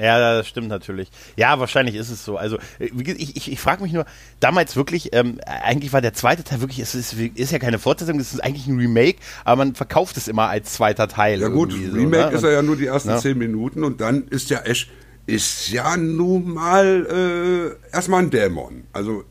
Ja, 0.00 0.36
das 0.36 0.48
stimmt 0.48 0.68
natürlich. 0.68 1.10
Ja, 1.36 1.58
wahrscheinlich 1.60 1.94
ist 1.94 2.10
es 2.10 2.24
so. 2.24 2.36
Also, 2.36 2.56
äh, 2.78 2.90
ich, 3.16 3.36
ich, 3.36 3.52
ich 3.52 3.60
frage 3.60 3.82
mich 3.82 3.92
nur, 3.92 4.06
damals 4.40 4.76
wirklich, 4.76 5.12
ähm, 5.12 5.40
eigentlich 5.44 5.92
war 5.92 6.00
der 6.00 6.14
zweite 6.14 6.42
Teil 6.44 6.60
wirklich, 6.60 6.78
es 6.80 6.94
ist, 6.94 7.12
ist 7.14 7.52
ja 7.52 7.58
keine 7.58 7.78
Fortsetzung, 7.78 8.18
es 8.18 8.32
ist 8.32 8.40
eigentlich 8.40 8.66
ein 8.66 8.78
Remake, 8.78 9.18
aber 9.44 9.64
man 9.64 9.74
verkauft 9.74 10.16
es 10.16 10.28
immer 10.28 10.48
als 10.48 10.72
zweiter 10.72 11.08
Teil. 11.08 11.40
Ja 11.40 11.48
gut, 11.48 11.70
irgendwie 11.70 11.90
so, 11.90 11.96
Remake 11.96 12.30
ne? 12.30 12.36
ist 12.36 12.42
er 12.42 12.52
ja 12.52 12.62
nur 12.62 12.76
die 12.76 12.86
ersten 12.86 13.10
Ja. 13.10 13.18
zehn 13.18 13.38
Minuten 13.38 13.84
und 13.84 14.00
dann 14.00 14.26
ist 14.28 14.50
ja 14.50 14.60
echt, 14.60 14.90
ist 15.26 15.68
ja 15.68 15.96
nun 15.96 16.54
mal 16.54 17.76
äh, 17.90 17.94
erstmal 17.94 18.22
ein 18.22 18.30
Dämon. 18.30 18.84
Also, 18.92 19.24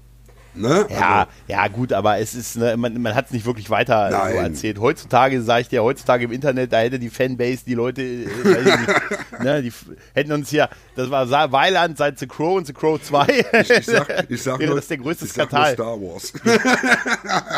ne? 0.59 0.85
Ja, 0.89 1.19
Also, 1.21 1.31
ja, 1.47 1.67
gut, 1.67 1.93
aber 1.93 2.19
es 2.19 2.35
ist, 2.35 2.57
ne, 2.57 2.77
man, 2.77 3.01
man 3.01 3.15
hat 3.15 3.25
es 3.27 3.31
nicht 3.31 3.45
wirklich 3.45 3.69
weiter 3.69 4.09
Nein. 4.09 4.33
so 4.33 4.37
erzählt. 4.39 4.79
Heutzutage, 4.79 5.41
sage 5.41 5.61
ich 5.61 5.67
dir, 5.69 5.83
heutzutage 5.83 6.25
im 6.25 6.31
Internet, 6.31 6.71
da 6.73 6.79
hätte 6.79 6.99
die 6.99 7.09
Fanbase, 7.09 7.63
die 7.65 7.73
Leute, 7.73 8.01
äh, 8.01 8.25
nicht, 8.25 8.87
ne, 9.43 9.61
die 9.63 9.71
hätten 10.13 10.31
uns 10.31 10.49
hier, 10.49 10.69
das 10.95 11.09
war 11.09 11.27
Sa- 11.27 11.51
Weiland 11.51 11.97
seit 11.97 12.19
The 12.19 12.27
Crow 12.27 12.57
und 12.57 12.67
The 12.67 12.73
Crow 12.73 13.01
2. 13.01 13.25
ich, 13.61 13.69
ich 13.69 13.85
sag, 13.85 14.25
ich 14.29 14.43
sag 14.43 14.59
nur, 14.65 14.75
das 14.75 14.87
der 14.87 14.97
größte 14.97 15.25
ich 15.25 15.31
Skandal. 15.31 15.73
Star 15.73 15.99
Wars. 15.99 16.33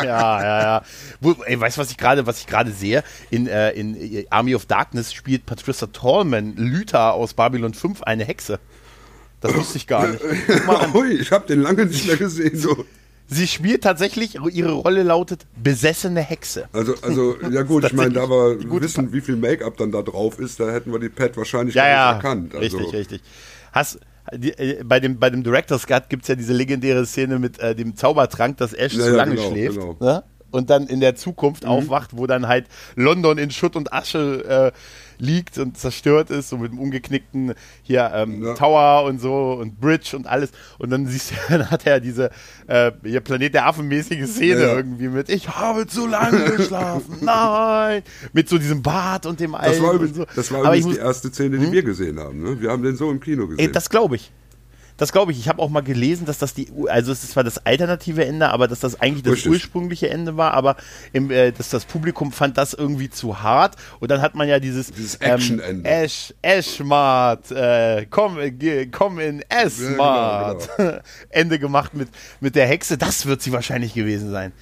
Ja, 0.04 0.42
ja, 0.42 0.62
ja. 0.62 0.82
Wo, 1.20 1.32
ey, 1.44 1.58
weißt 1.60 1.76
du, 1.76 1.80
was 1.82 1.90
ich 1.90 1.96
gerade, 1.96 2.26
was 2.26 2.38
ich 2.40 2.46
gerade 2.46 2.70
sehe? 2.70 3.02
In, 3.30 3.46
äh, 3.46 3.70
in 3.70 3.94
äh, 3.96 4.26
Army 4.30 4.54
of 4.54 4.66
Darkness 4.66 5.12
spielt 5.12 5.46
Patricia 5.46 5.86
Tallman, 5.86 6.54
Lüther 6.56 7.14
aus 7.14 7.34
Babylon 7.34 7.74
5, 7.74 8.02
eine 8.02 8.24
Hexe. 8.24 8.58
Das 9.42 9.54
wusste 9.54 9.76
ich 9.76 9.86
gar 9.86 10.06
nicht. 10.08 10.20
Guck 10.46 10.66
mal 10.66 10.76
an. 10.76 10.90
Ui, 10.94 11.12
ich 11.12 11.30
habe 11.32 11.46
den 11.46 11.60
lange 11.60 11.84
nicht 11.86 12.06
mehr 12.06 12.16
gesehen. 12.16 12.56
So. 12.56 12.84
Sie 13.26 13.46
spielt 13.46 13.82
tatsächlich, 13.82 14.36
ihre 14.52 14.72
Rolle 14.72 15.02
lautet 15.02 15.46
besessene 15.62 16.20
Hexe. 16.20 16.68
Also, 16.72 16.94
also, 17.02 17.36
ja 17.50 17.62
gut, 17.62 17.84
ich 17.84 17.92
meine, 17.92 18.12
da 18.12 18.28
wir 18.28 18.58
wissen, 18.80 19.12
wie 19.12 19.20
viel 19.20 19.36
Make-up 19.36 19.76
dann 19.76 19.90
da 19.90 20.02
drauf 20.02 20.38
ist, 20.38 20.60
da 20.60 20.70
hätten 20.70 20.92
wir 20.92 20.98
die 20.98 21.08
Pet 21.08 21.36
wahrscheinlich 21.36 21.74
Ja, 21.74 21.82
gar 21.84 21.90
ja, 21.90 22.06
nicht 22.14 22.24
erkannt. 22.24 22.54
Also, 22.54 22.76
richtig, 22.78 22.92
richtig. 22.94 23.22
Hast, 23.72 24.00
die, 24.34 24.50
äh, 24.52 24.82
bei, 24.84 25.00
dem, 25.00 25.18
bei 25.18 25.30
dem 25.30 25.42
Director's 25.42 25.86
Cut 25.86 26.08
gibt 26.08 26.22
es 26.22 26.28
ja 26.28 26.34
diese 26.34 26.52
legendäre 26.52 27.06
Szene 27.06 27.38
mit 27.38 27.58
äh, 27.58 27.74
dem 27.74 27.96
Zaubertrank, 27.96 28.58
dass 28.58 28.72
Ash 28.72 28.94
Ja, 28.94 29.04
so 29.04 29.10
ja, 29.10 29.16
lange 29.16 29.34
genau, 29.34 29.50
schläft. 29.50 29.78
genau. 29.78 29.96
Ne? 29.98 30.22
Und 30.52 30.70
dann 30.70 30.86
in 30.86 31.00
der 31.00 31.16
Zukunft 31.16 31.64
Mhm. 31.64 31.70
aufwacht, 31.70 32.10
wo 32.16 32.26
dann 32.28 32.46
halt 32.46 32.66
London 32.94 33.38
in 33.38 33.50
Schutt 33.50 33.74
und 33.74 33.92
Asche 33.92 34.72
äh, 34.72 34.78
liegt 35.18 35.56
und 35.58 35.76
zerstört 35.78 36.30
ist, 36.30 36.48
so 36.48 36.58
mit 36.58 36.72
dem 36.72 36.78
umgeknickten 36.80 37.54
hier 37.82 38.10
ähm, 38.14 38.44
Ja. 38.44 38.54
Tower 38.54 39.04
und 39.04 39.20
so 39.20 39.52
und 39.52 39.80
Bridge 39.80 40.16
und 40.16 40.26
alles. 40.26 40.50
Und 40.78 40.90
dann 40.90 41.06
siehst 41.06 41.30
du, 41.30 41.34
dann 41.48 41.70
hat 41.70 41.86
er 41.86 42.00
diese 42.00 42.30
äh, 42.66 42.92
hier 43.04 43.20
Planet 43.20 43.54
der 43.54 43.66
Affen-mäßige 43.66 44.26
Szene 44.28 44.60
Ja, 44.60 44.74
irgendwie 44.76 45.08
mit 45.08 45.28
Ich 45.28 45.48
habe 45.48 45.86
zu 45.86 46.06
lange 46.06 46.44
geschlafen, 46.56 47.18
nein! 47.20 48.02
Mit 48.32 48.48
so 48.48 48.58
diesem 48.58 48.82
Bart 48.82 49.26
und 49.26 49.40
dem 49.40 49.52
Das 49.52 49.60
Alten 49.62 49.82
war, 49.82 49.90
und 49.90 49.96
übrigens, 49.96 50.16
so. 50.16 50.26
das 50.34 50.52
war 50.52 50.60
übrigens 50.64 50.86
muss, 50.86 50.94
die 50.96 51.00
erste 51.00 51.28
Szene, 51.32 51.58
die 51.58 51.72
wir 51.72 51.82
gesehen 51.82 52.18
haben. 52.18 52.42
Ne? 52.42 52.60
Wir 52.60 52.70
haben 52.70 52.82
den 52.82 52.96
so 52.96 53.10
im 53.10 53.20
Kino 53.20 53.46
gesehen. 53.46 53.66
Ey, 53.66 53.72
das 53.72 53.88
glaube 53.88 54.16
ich. 54.16 54.30
Das 54.96 55.12
glaube 55.12 55.32
ich. 55.32 55.38
Ich 55.38 55.48
habe 55.48 55.60
auch 55.60 55.70
mal 55.70 55.80
gelesen, 55.82 56.26
dass 56.26 56.38
das 56.38 56.54
die, 56.54 56.68
also 56.88 57.12
es 57.12 57.24
ist 57.24 57.32
zwar 57.32 57.44
das 57.44 57.64
alternative 57.66 58.24
Ende, 58.24 58.48
aber 58.50 58.68
dass 58.68 58.80
das 58.80 59.00
eigentlich 59.00 59.22
das 59.22 59.34
Richtig. 59.34 59.52
ursprüngliche 59.52 60.10
Ende 60.10 60.36
war, 60.36 60.54
aber 60.54 60.76
im, 61.12 61.30
äh, 61.30 61.52
dass 61.52 61.70
das 61.70 61.84
Publikum 61.84 62.32
fand 62.32 62.58
das 62.58 62.74
irgendwie 62.74 63.10
zu 63.10 63.42
hart. 63.42 63.76
Und 64.00 64.10
dann 64.10 64.20
hat 64.22 64.34
man 64.34 64.48
ja 64.48 64.60
dieses, 64.60 64.92
Dieses 64.92 65.16
Action-Ende. 65.16 65.88
Ähm, 65.88 66.04
Ash, 66.04 66.34
Ashmart, 66.42 67.50
äh, 67.50 68.06
komm, 68.08 68.38
äh, 68.38 68.86
komm 68.86 69.18
in 69.18 69.42
Ashmart. 69.48 70.68
genau, 70.76 70.98
Ende 71.30 71.58
gemacht 71.58 71.94
mit, 71.94 72.08
mit 72.40 72.54
der 72.54 72.66
Hexe. 72.66 72.98
Das 72.98 73.26
wird 73.26 73.42
sie 73.42 73.52
wahrscheinlich 73.52 73.94
gewesen 73.94 74.30
sein. 74.30 74.52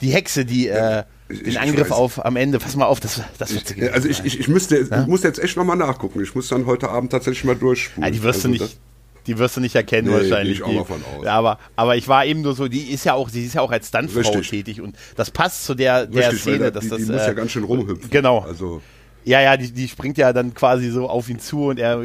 Die 0.00 0.10
Hexe, 0.10 0.44
die 0.44 0.68
äh, 0.68 1.04
ich- 1.28 1.42
den 1.42 1.56
Angriff 1.56 1.90
auf 1.90 2.24
am 2.24 2.36
Ende, 2.36 2.58
pass 2.58 2.76
mal 2.76 2.84
auf, 2.86 3.00
das, 3.00 3.20
das 3.38 3.54
wird 3.54 3.68
sie 3.68 3.80
Ich, 3.80 3.92
also 3.92 4.08
ich, 4.08 4.24
ich, 4.24 4.40
ich, 4.40 4.48
müsste, 4.48 4.76
ich 4.76 4.90
muss 5.06 5.22
jetzt 5.22 5.38
echt 5.38 5.56
nochmal 5.56 5.76
nachgucken. 5.76 6.22
Ich 6.22 6.34
muss 6.34 6.48
dann 6.48 6.66
heute 6.66 6.90
Abend 6.90 7.12
tatsächlich 7.12 7.44
mal 7.44 7.56
durchspulen. 7.56 8.04
Ja, 8.06 8.10
die 8.10 8.22
wirst 8.22 8.44
also 8.44 8.48
du 8.48 8.62
nicht. 8.64 8.78
Die 9.26 9.38
wirst 9.38 9.56
du 9.56 9.60
nicht 9.60 9.74
erkennen 9.74 10.08
Nee, 10.08 10.14
wahrscheinlich. 10.14 10.62
gehe 10.62 10.72
ich 10.72 10.80
auch 10.80 10.86
die, 10.86 10.92
mal 10.92 11.00
von 11.00 11.20
aus. 11.20 11.26
Aber, 11.26 11.58
aber 11.76 11.96
ich 11.96 12.06
war 12.08 12.24
eben 12.26 12.42
nur 12.42 12.54
so, 12.54 12.68
die 12.68 12.90
ist 12.92 13.04
ja 13.04 13.14
auch, 13.14 13.28
sie 13.28 13.44
ist 13.44 13.54
ja 13.54 13.60
auch 13.62 13.70
als 13.72 13.88
Stuntfrau 13.88 14.20
Richtig. 14.20 14.50
tätig 14.50 14.80
und 14.80 14.96
das 15.16 15.30
passt 15.30 15.64
zu 15.64 15.74
der, 15.74 16.06
der 16.06 16.24
Richtig, 16.26 16.40
Szene, 16.42 16.58
da- 16.58 16.70
dass 16.70 16.84
die, 16.84 16.90
das. 16.90 16.98
die 16.98 17.12
muss 17.12 17.22
äh, 17.22 17.26
ja 17.26 17.32
ganz 17.32 17.50
schön 17.50 17.64
rumhüpfen. 17.64 18.08
genau. 18.10 18.40
Also, 18.40 18.80
ja, 19.24 19.40
ja, 19.40 19.56
die, 19.56 19.72
die 19.72 19.88
springt 19.88 20.18
ja 20.18 20.32
dann 20.32 20.54
quasi 20.54 20.88
so 20.88 21.08
auf 21.08 21.28
ihn 21.28 21.40
zu 21.40 21.64
und 21.64 21.80
er 21.80 22.02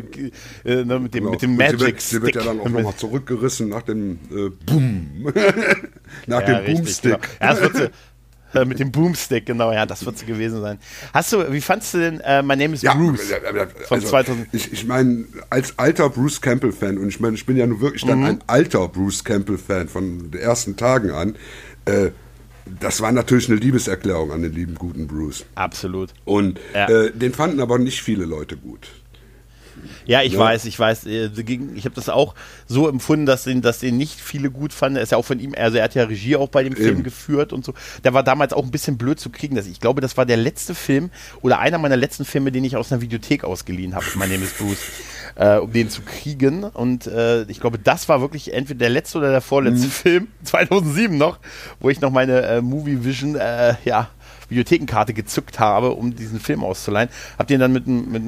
äh, 0.66 0.84
ne, 0.84 1.00
mit 1.00 1.14
dem, 1.14 1.20
genau. 1.26 1.30
mit 1.32 1.42
dem 1.44 1.56
Magic 1.56 1.80
sie 1.80 1.86
wird, 1.86 2.02
sie 2.02 2.22
wird 2.24 2.36
ja 2.36 2.44
dann 2.44 2.60
auch 2.62 2.68
nochmal 2.68 2.96
zurückgerissen 2.98 3.70
nach 3.70 3.84
dem 3.84 4.14
äh, 4.32 4.50
Boom. 4.66 5.32
nach 6.26 6.40
Ja, 6.42 6.46
dem 6.48 6.56
richtig, 6.56 6.74
Boomstick. 6.76 7.12
Genau. 7.12 7.24
Ja, 7.40 7.48
das 7.54 7.62
wird 7.62 7.76
sie, 7.78 7.90
äh, 8.54 8.66
mit 8.66 8.80
dem 8.80 8.92
Boomstick, 8.92 9.46
genau, 9.46 9.72
ja, 9.72 9.86
das 9.86 10.06
wird 10.06 10.18
sie 10.18 10.26
gewesen 10.26 10.62
sein. 10.62 10.80
Hast 11.14 11.34
du, 11.34 11.52
wie 11.52 11.62
fandst 11.62 11.94
du 11.94 12.00
denn 12.00 12.20
äh, 12.22 12.42
My 12.44 12.56
Name 12.56 12.74
is 12.74 12.82
Ja, 12.82 12.94
Bruce? 12.94 13.30
ja, 13.30 13.38
von 13.88 13.98
also, 13.98 14.08
2000. 14.10 14.48
Ich, 14.54 14.72
ich 14.74 14.86
meine, 14.86 15.26
als 15.50 15.78
alter 15.80 16.10
Bruce 16.10 16.42
Campbell-Fan, 16.42 16.98
und 16.98 17.08
ich 17.10 17.20
meine, 17.20 17.36
ich 17.36 17.46
bin 17.46 17.58
ja 17.58 17.66
nun 17.68 17.82
wirklich 17.82 18.04
Mhm. 18.06 18.10
dann 18.10 18.24
ein 18.26 18.40
alter 18.48 18.88
Bruce 18.88 19.24
Campbell-Fan 19.24 19.88
von 19.90 20.32
den 20.32 20.40
ersten 20.42 20.76
Tagen 20.78 21.12
an, 21.12 21.36
äh, 21.86 22.10
das 22.80 23.02
war 23.02 23.12
natürlich 23.12 23.50
eine 23.50 23.58
Liebeserklärung 23.58 24.32
an 24.32 24.44
den 24.44 24.54
lieben 24.54 24.76
guten 24.76 25.08
Bruce. 25.08 25.46
Absolut. 25.56 26.14
Und 26.26 26.60
Ja. 26.74 26.88
äh, 26.90 27.12
den 27.12 27.34
fanden 27.34 27.60
aber 27.60 27.80
nicht 27.80 28.02
viele 28.02 28.26
Leute 28.26 28.56
gut. 28.56 28.88
Ja, 30.06 30.22
ich 30.22 30.34
Ja. 30.34 30.40
weiß, 30.40 30.66
ich 30.66 30.78
weiß. 30.80 31.06
äh, 31.06 31.30
Ich 31.76 31.86
habe 31.86 31.96
das 31.96 32.10
auch 32.10 32.36
so 32.68 32.88
empfunden, 32.90 33.26
dass 33.26 33.44
den, 33.44 33.62
dass 33.62 33.80
den 33.80 33.98
nicht 33.98 34.20
viele 34.20 34.50
gut 34.52 34.74
fanden. 34.74 34.98
Er 34.98 35.04
ist 35.04 35.12
ja 35.12 35.18
auch 35.18 35.26
von 35.26 35.40
ihm, 35.40 35.54
also 35.58 35.78
er 35.78 35.84
hat 35.84 35.96
ja 35.96 36.04
Regie 36.04 36.36
auch 36.36 36.50
bei 36.50 36.64
dem 36.64 36.76
Film 36.76 36.90
Eben. 36.98 37.04
geführt 37.04 37.54
und 37.54 37.64
so. 37.66 37.74
Der 38.04 38.14
war 38.14 38.24
damals 38.24 38.54
auch 38.54 38.64
ein 38.64 38.72
bisschen 38.72 38.98
blöd 38.98 39.20
zu 39.20 39.30
kriegen. 39.30 39.56
Das, 39.56 39.68
ich 39.68 39.80
glaube, 39.80 40.02
das 40.02 40.18
war 40.18 40.26
der 40.26 40.38
letzte 40.38 40.76
Film 40.76 41.10
oder 41.42 41.60
einer 41.60 41.78
meiner 41.78 41.98
letzten 41.98 42.26
Filme, 42.26 42.52
den 42.52 42.64
ich 42.64 42.76
aus 42.78 42.92
einer 42.92 43.02
Videothek 43.02 43.44
ausgeliehen 43.44 43.96
habe. 43.96 44.06
My 44.16 44.28
Name 44.28 44.44
is 44.44 44.52
Bruce. 44.54 44.80
Äh, 45.36 45.58
um 45.60 45.72
den 45.72 45.90
zu 45.90 46.02
kriegen. 46.02 46.64
Und 46.66 47.08
äh, 47.08 47.44
ich 47.44 47.60
glaube, 47.62 47.80
das 47.80 48.10
war 48.10 48.20
wirklich 48.22 48.54
entweder 48.54 48.80
der 48.80 48.90
letzte 48.90 49.18
oder 49.20 49.32
der 49.32 49.42
vorletzte 49.42 49.88
Mhm. 49.88 49.92
Film, 49.92 50.28
2007 50.44 51.18
noch, 51.18 51.40
wo 51.80 51.90
ich 51.90 52.02
noch 52.02 52.12
meine 52.12 52.42
äh, 52.42 52.62
Movie 52.62 53.04
Vision, 53.06 53.36
äh, 53.36 53.76
ja, 53.86 54.10
Videothekenkarte 54.52 55.14
gezückt 55.14 55.60
habe, 55.60 55.92
um 55.92 56.16
diesen 56.16 56.40
Film 56.40 56.64
auszuleihen. 56.64 57.10
Hab 57.40 57.48
den 57.48 57.60
dann 57.60 57.72
mit, 57.72 57.88
mit, 57.88 58.22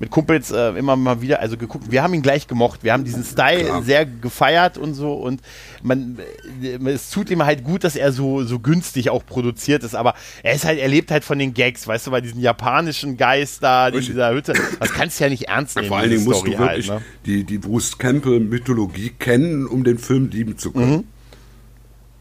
mit 0.00 0.10
Kumpels 0.10 0.50
äh, 0.50 0.70
immer 0.70 0.96
mal 0.96 1.20
wieder 1.20 1.40
also 1.40 1.56
geguckt. 1.56 1.90
Wir 1.90 2.02
haben 2.02 2.14
ihn 2.14 2.22
gleich 2.22 2.48
gemocht. 2.48 2.82
Wir 2.82 2.92
haben 2.92 3.04
diesen 3.04 3.22
Style 3.24 3.64
Klar. 3.64 3.82
sehr 3.82 4.06
gefeiert 4.06 4.78
und 4.78 4.94
so. 4.94 5.12
Und 5.12 5.42
man, 5.82 6.18
äh, 6.62 6.78
es 6.88 7.10
tut 7.10 7.30
ihm 7.30 7.44
halt 7.44 7.62
gut, 7.62 7.84
dass 7.84 7.94
er 7.94 8.10
so, 8.12 8.42
so 8.42 8.58
günstig 8.58 9.10
auch 9.10 9.24
produziert 9.24 9.84
ist. 9.84 9.94
Aber 9.94 10.14
er 10.42 10.54
ist 10.54 10.64
halt, 10.64 10.78
er 10.78 10.88
lebt 10.88 11.10
halt 11.10 11.24
von 11.24 11.38
den 11.38 11.54
Gags, 11.54 11.86
weißt 11.86 12.06
du, 12.06 12.10
bei 12.10 12.20
diesen 12.20 12.40
japanischen 12.40 13.16
Geist 13.16 13.62
da, 13.62 13.88
in 13.88 14.00
dieser 14.00 14.32
Hütte. 14.32 14.54
Das 14.80 14.92
kannst 14.92 15.20
du 15.20 15.24
ja 15.24 15.30
nicht 15.30 15.44
ernst 15.44 15.76
nehmen. 15.76 15.88
Vor 15.88 15.98
allen 15.98 16.10
Dingen 16.10 16.24
musst 16.24 16.38
Story 16.38 16.52
du 16.52 16.58
wirklich 16.58 16.90
halt, 16.90 17.00
ne? 17.00 17.06
die, 17.26 17.44
die 17.44 17.58
Bruce 17.58 17.98
Campbell-Mythologie 17.98 19.10
kennen, 19.18 19.66
um 19.66 19.84
den 19.84 19.98
Film 19.98 20.30
lieben 20.30 20.58
zu 20.58 20.72
können. 20.72 21.06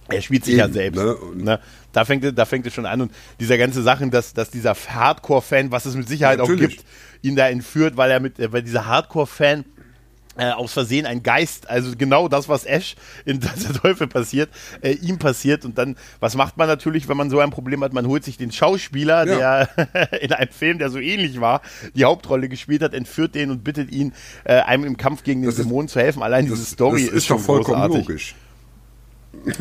Er 0.09 0.21
spielt 0.21 0.45
sich 0.45 0.55
ja 0.55 0.65
Eben, 0.65 0.73
selbst. 0.73 1.01
ne? 1.03 1.15
Ne? 1.35 1.59
Da, 1.91 2.05
fängt, 2.05 2.23
es- 2.23 2.35
da 2.35 2.45
fängt 2.45 2.65
es 2.67 2.73
schon 2.73 2.85
an. 2.85 3.01
Und 3.01 3.11
dieser 3.39 3.57
ganze 3.57 3.81
Sachen, 3.81 4.11
dass, 4.11 4.33
dass 4.33 4.51
dieser 4.51 4.75
Hardcore-Fan, 4.75 5.71
was 5.71 5.85
es 5.85 5.95
mit 5.95 6.07
Sicherheit 6.07 6.39
auch 6.39 6.47
Natürlich. 6.49 6.77
gibt, 6.77 6.85
ihn 7.23 7.35
da 7.35 7.49
entführt, 7.49 7.97
weil 7.97 8.11
er 8.11 8.19
mit, 8.19 8.35
weil 8.51 8.61
dieser 8.61 8.85
Hardcore-Fan 8.85 9.65
äh, 10.37 10.51
aus 10.51 10.73
Versehen 10.73 11.05
ein 11.05 11.23
Geist, 11.23 11.69
also 11.69 11.93
genau 11.97 12.27
das, 12.27 12.49
was 12.49 12.65
Ash 12.65 12.95
in 13.23 13.39
der 13.39 13.53
Teufel 13.81 14.05
passiert, 14.07 14.49
äh, 14.81 14.91
ihm 14.91 15.17
passiert. 15.17 15.63
Und 15.65 15.77
dann, 15.77 15.95
was 16.19 16.35
macht 16.35 16.57
man 16.57 16.67
natürlich, 16.67 17.07
wenn 17.07 17.15
man 17.17 17.29
so 17.29 17.39
ein 17.39 17.49
Problem 17.51 17.81
hat? 17.83 17.93
Man 17.93 18.05
holt 18.05 18.23
sich 18.25 18.37
den 18.37 18.51
Schauspieler, 18.51 19.25
Ja. 19.25 19.65
der 19.65 20.21
in 20.21 20.33
einem 20.33 20.51
Film, 20.51 20.77
der 20.77 20.89
so 20.91 20.99
ähnlich 20.99 21.39
war, 21.39 21.61
die 21.95 22.03
Hauptrolle 22.03 22.49
gespielt 22.49 22.83
hat, 22.83 22.93
entführt 22.93 23.33
den 23.33 23.49
und 23.49 23.63
bittet 23.63 23.89
ihn, 23.91 24.13
äh, 24.43 24.55
einem 24.59 24.83
im 24.83 24.97
Kampf 24.97 25.23
gegen 25.23 25.41
den 25.41 25.49
Das 25.49 25.57
ist- 25.57 25.65
Dämonen 25.65 25.87
zu 25.87 25.99
helfen. 26.01 26.21
Allein 26.21 26.45
diese 26.45 26.63
Story 26.65 27.01
das 27.03 27.09
ist, 27.11 27.15
ist 27.19 27.25
schon 27.27 27.39
vollkommen 27.39 27.81
großartig. 27.81 28.07
logisch. 28.07 28.35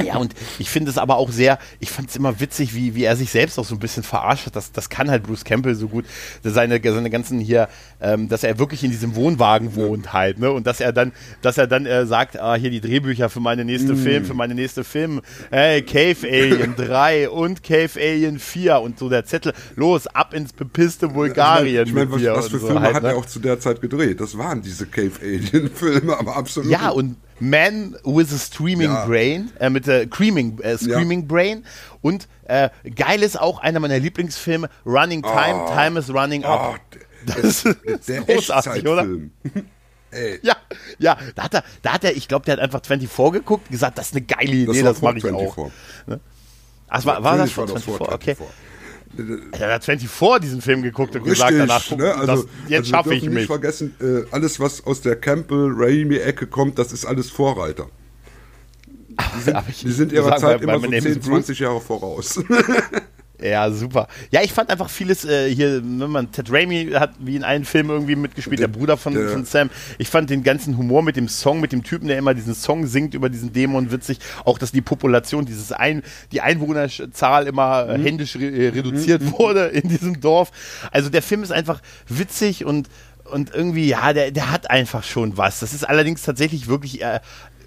Ja, 0.03 0.16
und 0.16 0.35
ich 0.59 0.70
finde 0.70 0.91
es 0.91 0.99
aber 0.99 1.16
auch 1.16 1.31
sehr, 1.31 1.59
ich 1.79 1.91
fand 1.91 2.11
es 2.11 2.16
immer 2.16 2.41
witzig, 2.41 2.75
wie, 2.75 2.95
wie 2.95 3.05
er 3.05 3.16
sich 3.16 3.31
selbst 3.31 3.59
auch 3.59 3.64
so 3.64 3.75
ein 3.75 3.79
bisschen 3.79 4.03
verarscht 4.03 4.47
hat. 4.47 4.57
Das, 4.57 4.72
das 4.72 4.89
kann 4.89 5.11
halt 5.11 5.25
Bruce 5.25 5.45
Campbell 5.45 5.75
so 5.75 5.89
gut. 5.89 6.05
Seine, 6.43 6.81
seine 6.83 7.11
ganzen 7.11 7.39
hier, 7.41 7.68
ähm, 8.01 8.29
dass 8.29 8.45
er 8.45 8.59
wirklich 8.59 8.83
in 8.85 8.91
diesem 8.91 9.14
Wohnwagen 9.14 9.75
wohnt 9.75 10.12
halt, 10.12 10.39
ne? 10.39 10.51
Und 10.51 10.66
dass 10.66 10.81
er 10.81 10.93
dann, 10.93 11.12
dass 11.43 11.59
er 11.59 11.66
dann 11.66 11.87
äh, 11.87 12.07
sagt, 12.07 12.39
ah, 12.39 12.55
hier 12.55 12.70
die 12.70 12.81
Drehbücher 12.81 13.29
für 13.29 13.41
meine 13.41 13.64
nächste 13.64 13.97
Film, 13.97 14.25
für 14.25 14.35
meine 14.35 14.55
nächste 14.55 14.85
Film, 14.85 15.20
hey, 15.51 15.83
Cave 15.83 16.27
Alien 16.27 16.75
3 16.77 17.29
und 17.31 17.62
Cave 17.62 17.91
Alien 17.97 18.39
4 18.39 18.81
und 18.81 18.99
so 18.99 19.09
der 19.09 19.25
Zettel, 19.25 19.53
los, 19.77 20.07
ab 20.07 20.35
ins 20.35 20.53
bepisste 20.53 21.09
Bulgarien. 21.09 21.87
Ich 21.87 21.93
meine, 21.93 22.11
was, 22.11 22.20
dir 22.20 22.35
was 22.35 22.47
und 22.47 22.51
für 22.53 22.59
so 22.59 22.66
Filme 22.68 22.81
halt, 22.81 22.95
hat 22.97 23.03
ne? 23.03 23.11
er 23.11 23.16
auch 23.16 23.27
zu 23.27 23.39
der 23.39 23.61
Zeit 23.61 23.81
gedreht? 23.81 24.20
Das 24.20 24.37
waren 24.39 24.62
diese 24.62 24.87
Cave 24.87 25.12
Alien 25.22 25.70
Filme, 25.70 26.16
aber 26.18 26.37
absolut. 26.37 26.70
Ja, 26.70 26.91
und 26.91 27.16
Man 27.41 27.97
with 28.05 28.32
a 28.32 28.39
Streaming 28.39 28.91
Ja. 28.91 29.05
Brain, 29.07 29.51
äh, 29.59 29.70
mit 29.70 29.87
der 29.87 30.07
Creaming, 30.07 30.59
äh, 30.61 30.76
Screaming 30.78 31.26
Brain. 31.26 31.64
Und 32.01 32.28
äh, 32.45 32.70
geil 32.95 33.22
ist 33.22 33.41
auch 33.41 33.59
einer 33.59 33.80
meiner 33.80 33.99
Lieblingsfilme, 33.99 34.68
Running 34.87 35.22
Time, 35.22 35.64
Oh. 35.64 35.74
Time 35.74 35.99
is 35.99 36.11
Running 36.12 36.45
oh, 36.45 36.49
Up. 36.49 36.80
der, 37.26 37.43
Das 37.43 37.62
der, 37.62 37.76
ist 37.87 38.09
der 38.09 38.20
großartig, 38.22 38.87
oder? 38.87 39.07
Ey, 40.11 40.39
Ja, 40.43 40.57
ja, 40.99 41.16
da 41.35 41.45
hat 41.45 41.55
er, 41.55 41.64
da 41.82 41.93
hat 41.95 42.05
er, 42.05 42.16
ich 42.16 42.28
glaube, 42.28 42.45
der 42.45 42.55
hat 42.57 42.61
einfach 42.61 42.80
24 42.85 43.32
geguckt, 43.41 43.70
gesagt, 43.70 43.99
das 43.99 44.07
ist 44.09 44.12
eine 44.16 44.24
geile 44.24 44.53
Idee, 44.53 44.82
das, 44.82 44.99
vor 45.01 45.09
mache 45.12 45.18
ich 45.18 45.24
auch. 45.24 45.55
24. 45.55 45.72
Ach, 46.89 46.97
das 46.97 47.07
war, 47.07 47.24
war 47.24 47.37
das 47.37 47.57
war 47.57 47.66
das 47.66 47.82
24? 47.82 47.97
vor 47.97 48.12
Okay. 48.12 48.37
24. 49.17 49.61
Er 49.61 49.75
hat 49.75 49.85
24 49.85 50.41
diesen 50.41 50.61
Film 50.61 50.83
geguckt 50.83 51.15
und 51.17 51.23
Richtig, 51.23 51.35
gesagt, 51.49 51.53
danach, 51.59 51.85
guck, 51.89 51.99
ne? 51.99 52.15
also, 52.15 52.27
das, 52.27 52.47
jetzt 52.69 52.79
also 52.81 52.91
schaffe 52.91 53.15
ich 53.15 53.23
mich. 53.25 53.35
nicht 53.35 53.47
vergessen, 53.47 53.95
äh, 54.01 54.25
alles 54.31 54.61
was 54.61 54.85
aus 54.87 55.01
der 55.01 55.17
Campbell-Raimi-Ecke 55.17 56.47
kommt, 56.47 56.79
das 56.79 56.93
ist 56.93 57.05
alles 57.05 57.31
Vorreiter. 57.31 57.87
Die 59.09 59.41
sind, 59.43 59.59
ich- 59.69 59.81
die 59.81 59.93
sind 59.93 60.12
ihrer 60.12 60.37
Zeit 60.37 60.61
immer 60.62 60.75
so 60.81 60.87
Name 60.87 61.01
10, 61.01 61.12
is 61.12 61.19
Bruce. 61.19 61.27
20 61.47 61.59
Jahre 61.61 61.81
voraus. 61.81 62.41
Ja, 63.43 63.68
super. 63.70 64.07
Ja, 64.30 64.43
ich 64.43 64.53
fand 64.53 64.70
einfach 64.70 64.89
vieles 64.89 65.24
äh, 65.24 65.53
hier, 65.53 65.82
wenn 65.82 66.11
man 66.11 66.30
Ted 66.30 66.53
Raimi 66.53 66.91
hat 66.95 67.11
wie 67.18 67.35
in 67.35 67.43
allen 67.43 67.64
Filmen 67.64 67.91
irgendwie 67.91 68.14
mitgespielt, 68.14 68.61
der, 68.61 68.68
Der- 68.68 68.78
Bruder 68.78 68.97
von, 68.97 69.12
der- 69.14 69.28
von 69.28 69.45
Sam. 69.45 69.70
Ich 69.99 70.09
fand 70.09 70.30
den 70.30 70.45
ganzen 70.45 70.78
Humor 70.78 71.03
mit 71.03 71.16
dem 71.16 71.26
Song, 71.28 71.61
mit 71.61 71.72
dem 71.72 71.82
Typen, 71.82 72.07
der 72.07 72.16
immer 72.16 72.32
diesen 72.32 72.55
Song 72.55 72.87
singt 72.87 73.12
über 73.12 73.28
diesen 73.28 73.53
Dämon 73.53 73.91
witzig. 73.91 74.18
Auch, 74.45 74.59
dass 74.59 74.70
die 74.70 74.80
Population, 74.82 75.45
dieses 75.47 75.72
ein, 75.72 76.03
die 76.30 76.43
Einwohnerzahl 76.43 77.47
immer 77.47 77.89
äh, 77.89 77.99
händisch 77.99 78.37
re 78.37 78.45
äh, 78.47 78.68
reduziert 78.68 79.22
wurde 79.39 79.66
in 79.66 79.89
diesem 79.89 80.20
Dorf. 80.20 80.51
Also 80.93 81.11
der 81.11 81.22
Film 81.22 81.43
ist 81.43 81.53
einfach 81.53 81.80
witzig 82.09 82.64
und 82.64 82.89
und 83.32 83.55
irgendwie, 83.55 83.87
ja, 83.89 84.12
der, 84.12 84.30
der 84.32 84.51
hat 84.51 84.70
einfach 84.70 85.03
schon 85.03 85.39
was. 85.39 85.61
Das 85.61 85.72
ist 85.72 85.82
allerdings 85.89 86.20
tatsächlich 86.22 86.66
wirklich 86.68 87.01
äh, 87.03 87.20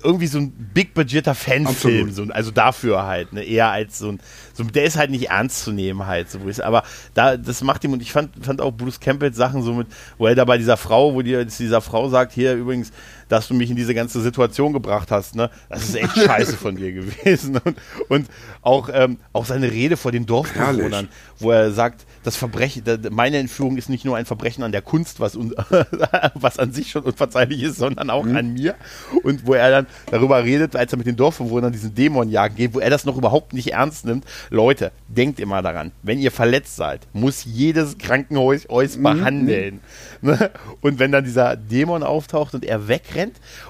irgendwie 0.04 0.28
so 0.28 0.40
ein 0.40 0.52
big-budgeter 0.74 1.36
Fanfilm, 1.36 2.10
Absolut. 2.10 2.30
so, 2.30 2.34
also 2.34 2.52
dafür 2.52 3.06
halt, 3.06 3.34
ne, 3.34 3.44
eher 3.44 3.70
als 3.70 4.00
so 4.00 4.10
ein, 4.10 4.20
so, 4.54 4.64
der 4.64 4.84
ist 4.84 4.98
halt 4.98 5.12
nicht 5.12 5.30
ernst 5.30 5.64
zu 5.64 5.72
nehmen 5.72 6.06
halt, 6.06 6.30
so, 6.30 6.40
aber 6.64 6.84
da, 7.14 7.38
das 7.38 7.62
macht 7.64 7.84
ihm, 7.84 7.94
und 7.94 8.02
ich 8.02 8.12
fand, 8.12 8.46
fand 8.46 8.62
auch 8.62 8.72
Bruce 8.72 9.00
Campbells 9.00 9.38
Sachen 9.38 9.62
so 9.62 9.74
mit, 9.74 9.88
wo 10.18 10.28
er 10.28 10.36
da 10.36 10.46
bei 10.46 10.58
dieser 10.58 10.78
Frau, 10.78 11.14
wo 11.14 11.22
die, 11.22 11.46
dieser 11.46 11.82
Frau 11.82 12.10
sagt, 12.10 12.34
hier 12.34 12.54
übrigens, 12.54 12.92
dass 13.30 13.48
du 13.48 13.54
mich 13.54 13.70
in 13.70 13.76
diese 13.76 13.94
ganze 13.94 14.22
Situation 14.22 14.74
gebracht 14.74 15.12
hast, 15.12 15.36
ne, 15.36 15.50
das 15.70 15.84
ist 15.90 15.96
echt 15.96 16.18
scheiße 16.18 16.58
von 16.58 16.76
dir 16.76 16.92
gewesen 16.92 17.60
und, 17.64 17.78
und 18.10 18.28
auch, 18.62 18.90
ähm, 18.92 19.18
auch 19.34 19.46
seine 19.46 19.72
Rede 19.72 19.98
vor 19.98 20.12
den 20.12 20.26
Dorfbewohnern, 20.26 21.08
wo 21.40 21.52
er 21.52 21.72
sagt, 21.72 22.06
das 22.24 22.36
Verbrechen, 22.36 22.84
meine 23.12 23.38
Entführung 23.38 23.78
ist 23.78 23.90
nicht 23.90 24.04
nur 24.04 24.18
ein 24.18 24.26
Verbrechen 24.26 24.64
an 24.64 24.74
der 24.74 24.82
Kunst, 24.82 25.20
was, 25.20 25.36
un, 25.36 25.56
was 26.34 26.60
an 26.60 26.74
sich 26.74 26.92
schon 26.92 27.04
unverzeihlich 27.04 27.64
ist, 27.64 27.78
sondern 27.78 28.10
auch 28.10 28.26
an 28.26 28.54
mir. 28.54 28.76
Und 29.24 29.46
wo 29.48 29.54
er 29.54 29.72
dann 29.72 29.88
darüber 30.12 30.44
redet, 30.44 30.76
als 30.76 30.92
er 30.92 30.98
mit 30.98 31.08
den 31.08 31.16
Dorfbewohnern 31.16 31.72
diesen 31.72 31.96
Dämon 31.96 32.30
jagen 32.30 32.56
geht, 32.56 32.74
wo 32.74 32.80
er 32.80 32.90
das 32.90 33.06
noch 33.06 33.18
überhaupt 33.18 33.54
nicht 33.54 33.72
ernst 33.72 34.06
nimmt. 34.06 34.26
Leute, 34.50 34.92
denkt 35.08 35.40
immer 35.40 35.62
daran, 35.62 35.92
wenn 36.04 36.20
ihr 36.20 36.32
verletzt 36.32 36.76
seid, 36.76 37.08
muss 37.14 37.46
jedes 37.46 37.98
Krankenhaus 37.98 38.70
euch 38.70 39.02
behandeln. 39.02 39.80
Ne? 40.22 40.52
Und 40.82 41.00
wenn 41.00 41.12
dann 41.12 41.24
dieser 41.24 41.56
Dämon 41.56 42.04
auftaucht 42.04 42.54
und 42.56 42.66
er 42.66 42.88
wegrennt 42.88 43.17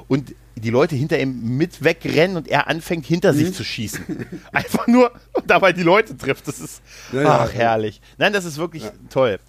und 0.07 0.35
die 0.55 0.69
Leute 0.69 0.95
hinter 0.95 1.19
ihm 1.19 1.57
mit 1.57 1.83
wegrennen 1.83 2.37
und 2.37 2.47
er 2.47 2.67
anfängt 2.67 3.05
hinter 3.05 3.33
sich 3.33 3.53
zu 3.53 3.63
schießen. 3.63 4.25
Einfach 4.51 4.87
nur 4.87 5.11
und 5.33 5.49
dabei 5.49 5.71
die 5.71 5.83
Leute 5.83 6.17
trifft. 6.17 6.47
Das 6.47 6.59
ist 6.59 6.81
Ja, 7.11 7.21
ja. 7.21 7.39
ach 7.41 7.53
herrlich. 7.53 8.01
Nein, 8.17 8.33
das 8.33 8.45
ist 8.45 8.57
wirklich 8.57 8.83
toll. 9.09 9.39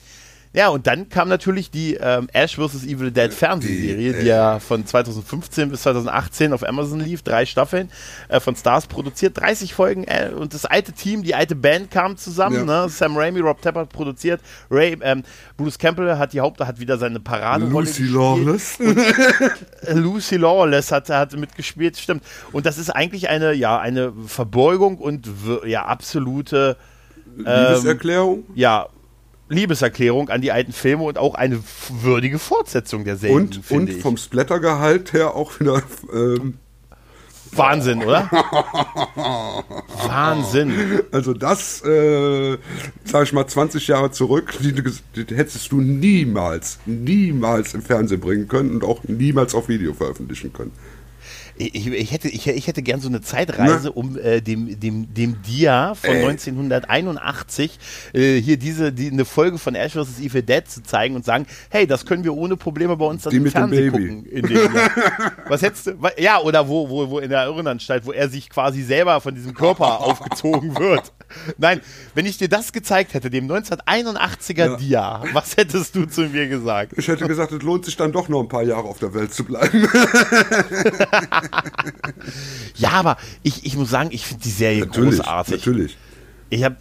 Ja, 0.52 0.68
und 0.68 0.86
dann 0.86 1.08
kam 1.08 1.28
natürlich 1.28 1.70
die 1.70 1.94
ähm, 1.94 2.28
Ash 2.32 2.56
vs. 2.56 2.84
Evil 2.84 3.10
Dead 3.10 3.32
Fernsehserie, 3.32 4.12
die, 4.12 4.20
die, 4.20 4.26
ja 4.26 4.58
von 4.58 4.86
2015 4.86 5.70
bis 5.70 5.82
2018 5.82 6.52
auf 6.52 6.66
Amazon 6.66 7.00
lief, 7.00 7.22
drei 7.22 7.46
Staffeln 7.46 7.90
äh, 8.28 8.40
von 8.40 8.56
Stars 8.56 8.86
produziert, 8.86 9.38
30 9.38 9.74
Folgen 9.74 10.04
äh, 10.04 10.30
und 10.34 10.54
das 10.54 10.64
alte 10.64 10.92
Team, 10.92 11.22
die 11.22 11.34
alte 11.34 11.54
Band 11.54 11.90
kam 11.90 12.16
zusammen, 12.16 12.66
ja. 12.68 12.84
ne? 12.84 12.88
Sam 12.88 13.16
Raimi, 13.16 13.40
Rob 13.40 13.60
Tappert 13.60 13.90
produziert, 13.90 14.40
Ray, 14.70 14.96
ähm, 15.02 15.22
Bruce 15.56 15.78
Campbell 15.78 16.16
hat 16.18 16.32
die 16.32 16.40
Haupt, 16.40 16.60
hat 16.60 16.80
wieder 16.80 16.98
seine 16.98 17.20
Paraderolle 17.20 17.86
Lucy 17.86 18.04
Lawless. 18.04 18.78
Lucy 19.92 20.36
Lawless 20.36 20.92
hat, 20.92 21.10
hat 21.10 21.36
mitgespielt, 21.36 21.98
stimmt. 21.98 22.22
Und 22.52 22.66
das 22.66 22.78
ist 22.78 22.90
eigentlich 22.90 23.28
eine, 23.28 23.52
ja, 23.52 23.78
eine 23.78 24.12
Verbeugung 24.26 24.98
und 24.98 25.28
ja, 25.66 25.84
absolute 25.84 26.76
ähm, 27.38 27.44
Liebeserklärung? 27.44 28.44
Ja, 28.54 28.88
Liebeserklärung 29.48 30.28
an 30.28 30.40
die 30.40 30.52
alten 30.52 30.72
Filme 30.72 31.04
und 31.04 31.18
auch 31.18 31.34
eine 31.34 31.60
würdige 32.02 32.38
Fortsetzung 32.38 33.04
derselben. 33.04 33.36
Und, 33.36 33.70
und 33.70 33.92
vom 33.94 34.16
Splattergehalt 34.16 35.12
her 35.12 35.34
auch 35.34 35.58
wieder. 35.60 35.82
Ähm 36.12 36.54
Wahnsinn, 37.52 38.02
oder? 38.02 38.30
Wahnsinn. 40.06 41.00
Also 41.12 41.32
das, 41.34 41.82
äh, 41.82 42.58
sag 43.04 43.24
ich 43.24 43.32
mal, 43.32 43.46
20 43.46 43.86
Jahre 43.86 44.10
zurück, 44.10 44.54
die, 44.60 44.74
die, 44.74 45.36
hättest 45.36 45.72
du 45.72 45.80
niemals, 45.80 46.78
niemals 46.86 47.74
im 47.74 47.82
Fernsehen 47.82 48.20
bringen 48.20 48.48
können 48.48 48.70
und 48.72 48.84
auch 48.84 49.04
niemals 49.04 49.54
auf 49.54 49.68
Video 49.68 49.94
veröffentlichen 49.94 50.52
können. 50.52 50.72
Ich, 51.58 51.86
ich, 51.86 52.12
hätte, 52.12 52.28
ich, 52.28 52.46
ich 52.46 52.66
hätte 52.66 52.82
gern 52.82 53.00
so 53.00 53.08
eine 53.08 53.20
Zeitreise, 53.20 53.92
um 53.92 54.16
äh, 54.16 54.40
dem, 54.40 54.78
dem, 54.78 55.12
dem 55.12 55.42
Dia 55.42 55.94
von 55.94 56.10
äh. 56.10 56.24
1981 56.24 57.78
äh, 58.12 58.36
hier 58.40 58.56
diese 58.56 58.92
die, 58.92 59.10
eine 59.10 59.24
Folge 59.24 59.58
von 59.58 59.74
Ash 59.74 59.92
vs. 59.92 60.20
Evil 60.20 60.42
Dead 60.42 60.68
zu 60.68 60.82
zeigen 60.82 61.16
und 61.16 61.24
sagen, 61.24 61.46
hey, 61.70 61.86
das 61.86 62.06
können 62.06 62.22
wir 62.22 62.34
ohne 62.34 62.56
Probleme 62.56 62.96
bei 62.96 63.06
uns 63.06 63.24
dann 63.24 63.34
im 63.34 63.46
Fernsehen 63.46 63.90
gucken. 63.90 64.26
Was 65.48 65.62
hättest 65.62 65.88
du? 65.88 65.92
Ja, 66.16 66.40
oder 66.40 66.68
wo, 66.68 66.88
wo, 66.88 67.10
wo 67.10 67.18
in 67.18 67.30
der 67.30 67.46
Irrenanstalt, 67.46 68.06
wo 68.06 68.12
er 68.12 68.28
sich 68.28 68.48
quasi 68.48 68.82
selber 68.82 69.20
von 69.20 69.34
diesem 69.34 69.54
Körper 69.54 70.00
aufgezogen 70.00 70.78
wird. 70.78 71.12
Nein, 71.56 71.80
wenn 72.14 72.26
ich 72.26 72.38
dir 72.38 72.48
das 72.48 72.72
gezeigt 72.72 73.14
hätte, 73.14 73.30
dem 73.30 73.50
1981er 73.50 74.56
ja. 74.56 74.76
Dia, 74.76 75.22
was 75.32 75.56
hättest 75.56 75.94
du 75.94 76.06
zu 76.06 76.22
mir 76.22 76.48
gesagt? 76.48 76.92
Ich 76.96 77.08
hätte 77.08 77.26
gesagt, 77.26 77.52
es 77.52 77.62
lohnt 77.62 77.84
sich 77.84 77.96
dann 77.96 78.12
doch 78.12 78.28
noch 78.28 78.40
ein 78.40 78.48
paar 78.48 78.62
Jahre 78.62 78.84
auf 78.84 78.98
der 78.98 79.14
Welt 79.14 79.32
zu 79.32 79.44
bleiben. 79.44 79.88
ja, 82.76 82.90
aber 82.92 83.16
ich, 83.42 83.64
ich 83.66 83.76
muss 83.76 83.90
sagen, 83.90 84.10
ich 84.12 84.26
finde 84.26 84.42
die 84.44 84.50
Serie 84.50 84.86
natürlich, 84.86 85.18
großartig. 85.18 85.66
Natürlich. 85.66 85.98
Ich 86.50 86.64
habe, 86.64 86.76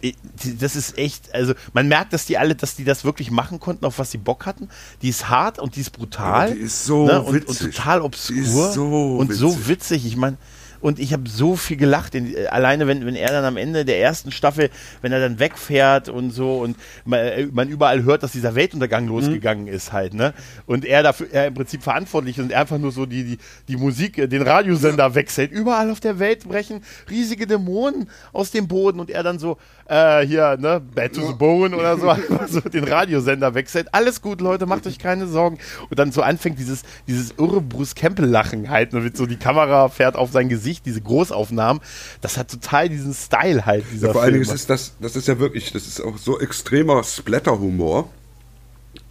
das 0.58 0.76
ist 0.76 0.96
echt, 0.96 1.34
also 1.34 1.52
man 1.74 1.88
merkt, 1.88 2.14
dass 2.14 2.24
die 2.24 2.38
alle, 2.38 2.54
dass 2.54 2.74
die 2.74 2.84
das 2.84 3.04
wirklich 3.04 3.30
machen 3.30 3.60
konnten, 3.60 3.84
auf 3.84 3.98
was 3.98 4.10
sie 4.10 4.18
Bock 4.18 4.46
hatten. 4.46 4.70
Die 5.02 5.10
ist 5.10 5.28
hart 5.28 5.58
und 5.58 5.76
die 5.76 5.80
ist 5.80 5.90
brutal. 5.90 6.48
Ja, 6.48 6.54
die 6.54 6.60
ist 6.60 6.84
so 6.86 7.06
ne? 7.06 7.22
und, 7.22 7.34
witzig. 7.34 7.66
und 7.66 7.74
total 7.74 8.00
obskur 8.00 8.72
so 8.72 9.16
und 9.18 9.28
witzig. 9.28 9.40
so 9.40 9.68
witzig. 9.68 10.06
Ich 10.06 10.16
meine, 10.16 10.38
und 10.80 10.98
ich 10.98 11.12
habe 11.12 11.28
so 11.28 11.56
viel 11.56 11.76
gelacht. 11.76 12.14
In, 12.14 12.34
äh, 12.34 12.46
alleine, 12.46 12.86
wenn, 12.86 13.04
wenn 13.04 13.16
er 13.16 13.30
dann 13.30 13.44
am 13.44 13.56
Ende 13.56 13.84
der 13.84 14.00
ersten 14.00 14.30
Staffel, 14.30 14.70
wenn 15.02 15.12
er 15.12 15.20
dann 15.20 15.38
wegfährt 15.38 16.08
und 16.08 16.30
so 16.30 16.58
und 16.58 16.76
man, 17.04 17.20
äh, 17.20 17.46
man 17.52 17.68
überall 17.68 18.04
hört, 18.04 18.22
dass 18.22 18.32
dieser 18.32 18.54
Weltuntergang 18.54 19.04
mhm. 19.04 19.10
losgegangen 19.10 19.64
mhm. 19.64 19.72
ist 19.72 19.92
halt, 19.92 20.14
ne? 20.14 20.34
Und 20.66 20.84
er 20.84 21.02
dafür, 21.02 21.28
er 21.32 21.46
im 21.46 21.54
Prinzip 21.54 21.82
verantwortlich 21.82 22.38
ist 22.38 22.44
und 22.44 22.52
einfach 22.52 22.78
nur 22.78 22.92
so 22.92 23.06
die, 23.06 23.24
die, 23.24 23.38
die 23.68 23.76
Musik, 23.76 24.18
äh, 24.18 24.26
den 24.26 24.42
Radiosender 24.42 25.14
wechselt. 25.14 25.50
Überall 25.50 25.90
auf 25.90 26.00
der 26.00 26.18
Welt 26.18 26.46
brechen 26.48 26.82
riesige 27.10 27.46
Dämonen 27.46 28.08
aus 28.32 28.50
dem 28.50 28.68
Boden 28.68 29.00
und 29.00 29.10
er 29.10 29.22
dann 29.22 29.38
so, 29.38 29.58
äh, 29.88 30.26
hier, 30.26 30.56
ne, 30.58 30.80
Bad 30.94 31.14
to 31.14 31.26
the 31.26 31.32
Bone 31.32 31.74
oder 31.74 31.96
so, 31.96 32.14
so 32.48 32.60
den 32.60 32.84
Radiosender 32.84 33.54
wechselt. 33.54 33.88
Alles 33.92 34.20
gut, 34.20 34.40
Leute, 34.40 34.66
macht 34.66 34.86
euch 34.86 34.98
keine 34.98 35.26
Sorgen. 35.26 35.58
Und 35.88 35.98
dann 35.98 36.12
so 36.12 36.22
anfängt 36.22 36.58
dieses, 36.58 36.82
dieses 37.06 37.32
irre 37.38 37.60
Bruce 37.60 37.94
Campbell-Lachen 37.94 38.68
halt, 38.68 38.92
ne, 38.92 39.00
mit 39.00 39.16
so 39.16 39.26
die 39.26 39.36
Kamera 39.36 39.88
fährt 39.88 40.16
auf 40.16 40.30
sein 40.30 40.48
Gesicht, 40.48 40.84
diese 40.86 41.00
Großaufnahmen. 41.00 41.82
Das 42.20 42.36
hat 42.36 42.50
total 42.50 42.88
diesen 42.88 43.14
Style 43.14 43.64
halt, 43.64 43.84
dieser 43.92 44.08
ja, 44.08 44.12
Vor 44.12 44.22
allen 44.22 44.34
Dingen 44.34 44.44
ist 44.44 44.68
das, 44.68 44.92
das 45.00 45.16
ist 45.16 45.26
ja 45.26 45.38
wirklich, 45.38 45.72
das 45.72 45.86
ist 45.86 46.00
auch 46.00 46.18
so 46.18 46.38
extremer 46.38 47.02
Splatter-Humor. 47.02 48.10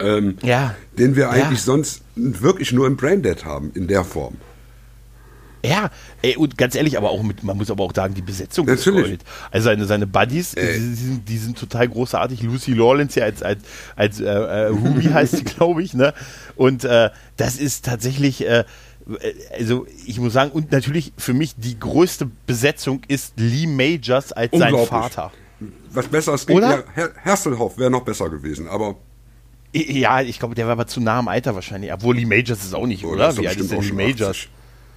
Ähm, 0.00 0.36
ja. 0.42 0.76
Den 0.96 1.16
wir 1.16 1.30
eigentlich 1.30 1.60
ja. 1.60 1.64
sonst 1.64 2.02
wirklich 2.14 2.72
nur 2.72 2.86
im 2.86 2.96
Braindead 2.96 3.44
haben, 3.44 3.72
in 3.74 3.88
der 3.88 4.04
Form. 4.04 4.36
Ja, 5.68 5.90
ey, 6.22 6.36
und 6.36 6.56
ganz 6.56 6.74
ehrlich, 6.74 6.96
aber 6.96 7.10
auch 7.10 7.22
mit, 7.22 7.42
man 7.42 7.56
muss 7.56 7.70
aber 7.70 7.84
auch 7.84 7.94
sagen, 7.94 8.14
die 8.14 8.22
Besetzung 8.22 8.66
Natürlich. 8.66 9.00
ist 9.00 9.08
Gold. 9.08 9.24
Also 9.50 9.64
seine, 9.66 9.84
seine 9.84 10.06
Buddies, 10.06 10.52
die, 10.52 10.60
die, 10.60 10.94
sind, 10.94 11.28
die, 11.28 11.38
sind, 11.38 11.58
total 11.58 11.88
großartig. 11.88 12.42
Lucy 12.42 12.72
Lawlence 12.72 13.18
ja 13.18 13.26
als, 13.26 13.42
als, 13.42 13.62
als 13.96 14.20
äh, 14.20 14.24
äh, 14.24 14.66
Ruby 14.66 15.04
heißt 15.12 15.36
sie, 15.36 15.44
glaube 15.44 15.82
ich, 15.82 15.94
ne? 15.94 16.14
Und 16.56 16.84
äh, 16.84 17.10
das 17.36 17.56
ist 17.56 17.84
tatsächlich, 17.84 18.46
äh, 18.46 18.64
also 19.58 19.86
ich 20.06 20.18
muss 20.20 20.32
sagen, 20.32 20.50
und 20.50 20.72
natürlich 20.72 21.12
für 21.16 21.34
mich 21.34 21.54
die 21.56 21.78
größte 21.78 22.30
Besetzung 22.46 23.02
ist 23.08 23.34
Lee 23.36 23.66
Majors 23.66 24.32
als 24.32 24.56
sein 24.56 24.76
Vater. 24.86 25.32
Was 25.90 26.06
besseres 26.06 26.46
ging, 26.46 26.60
ja, 26.60 26.84
Her 26.94 27.10
Hasselhoff 27.24 27.78
wäre 27.78 27.90
noch 27.90 28.02
besser 28.02 28.28
gewesen, 28.28 28.68
aber 28.68 28.96
ja, 29.72 30.22
ich 30.22 30.38
glaube, 30.38 30.54
der 30.54 30.66
war 30.66 30.72
aber 30.72 30.86
zu 30.86 31.00
nah 31.00 31.18
am 31.18 31.28
Alter 31.28 31.54
wahrscheinlich. 31.54 31.92
Obwohl 31.92 32.16
Lee 32.16 32.24
Majors 32.24 32.64
ist 32.64 32.74
auch 32.74 32.86
nicht, 32.86 33.04
oh, 33.04 33.12
oder? 33.12 33.36
Wie 33.36 33.46
alt 33.46 33.58
ist 33.58 33.70
denn 33.70 33.82
Lee 33.82 33.92
Majors? 33.92 34.48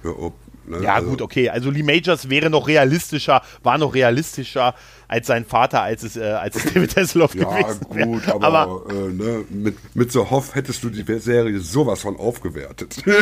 Ja, 0.02 0.10
ob, 0.10 0.34
Ne? 0.66 0.82
Ja, 0.82 0.94
also, 0.94 1.10
gut, 1.10 1.22
okay. 1.22 1.48
Also 1.48 1.70
Lee 1.70 1.82
Majors 1.82 2.28
wäre 2.28 2.50
noch 2.50 2.68
realistischer, 2.68 3.42
war 3.62 3.78
noch 3.78 3.94
realistischer 3.94 4.74
als 5.08 5.26
sein 5.26 5.44
Vater, 5.44 5.82
als 5.82 6.02
es, 6.02 6.16
äh, 6.16 6.22
als 6.22 6.56
es 6.56 6.72
David 6.72 6.96
Hasselhoff 6.98 7.34
ja, 7.34 7.44
gewesen 7.44 7.80
wäre. 7.90 8.00
Ja, 8.00 8.06
gut, 8.06 8.28
aber, 8.28 8.46
aber 8.46 8.90
äh, 8.90 9.12
ne, 9.12 9.44
mit, 9.50 9.76
mit 9.94 10.12
so 10.12 10.30
Hoff 10.30 10.54
hättest 10.54 10.82
du 10.84 10.90
die 10.90 11.04
Serie 11.18 11.58
sowas 11.60 12.00
von 12.00 12.16
aufgewertet. 12.16 13.02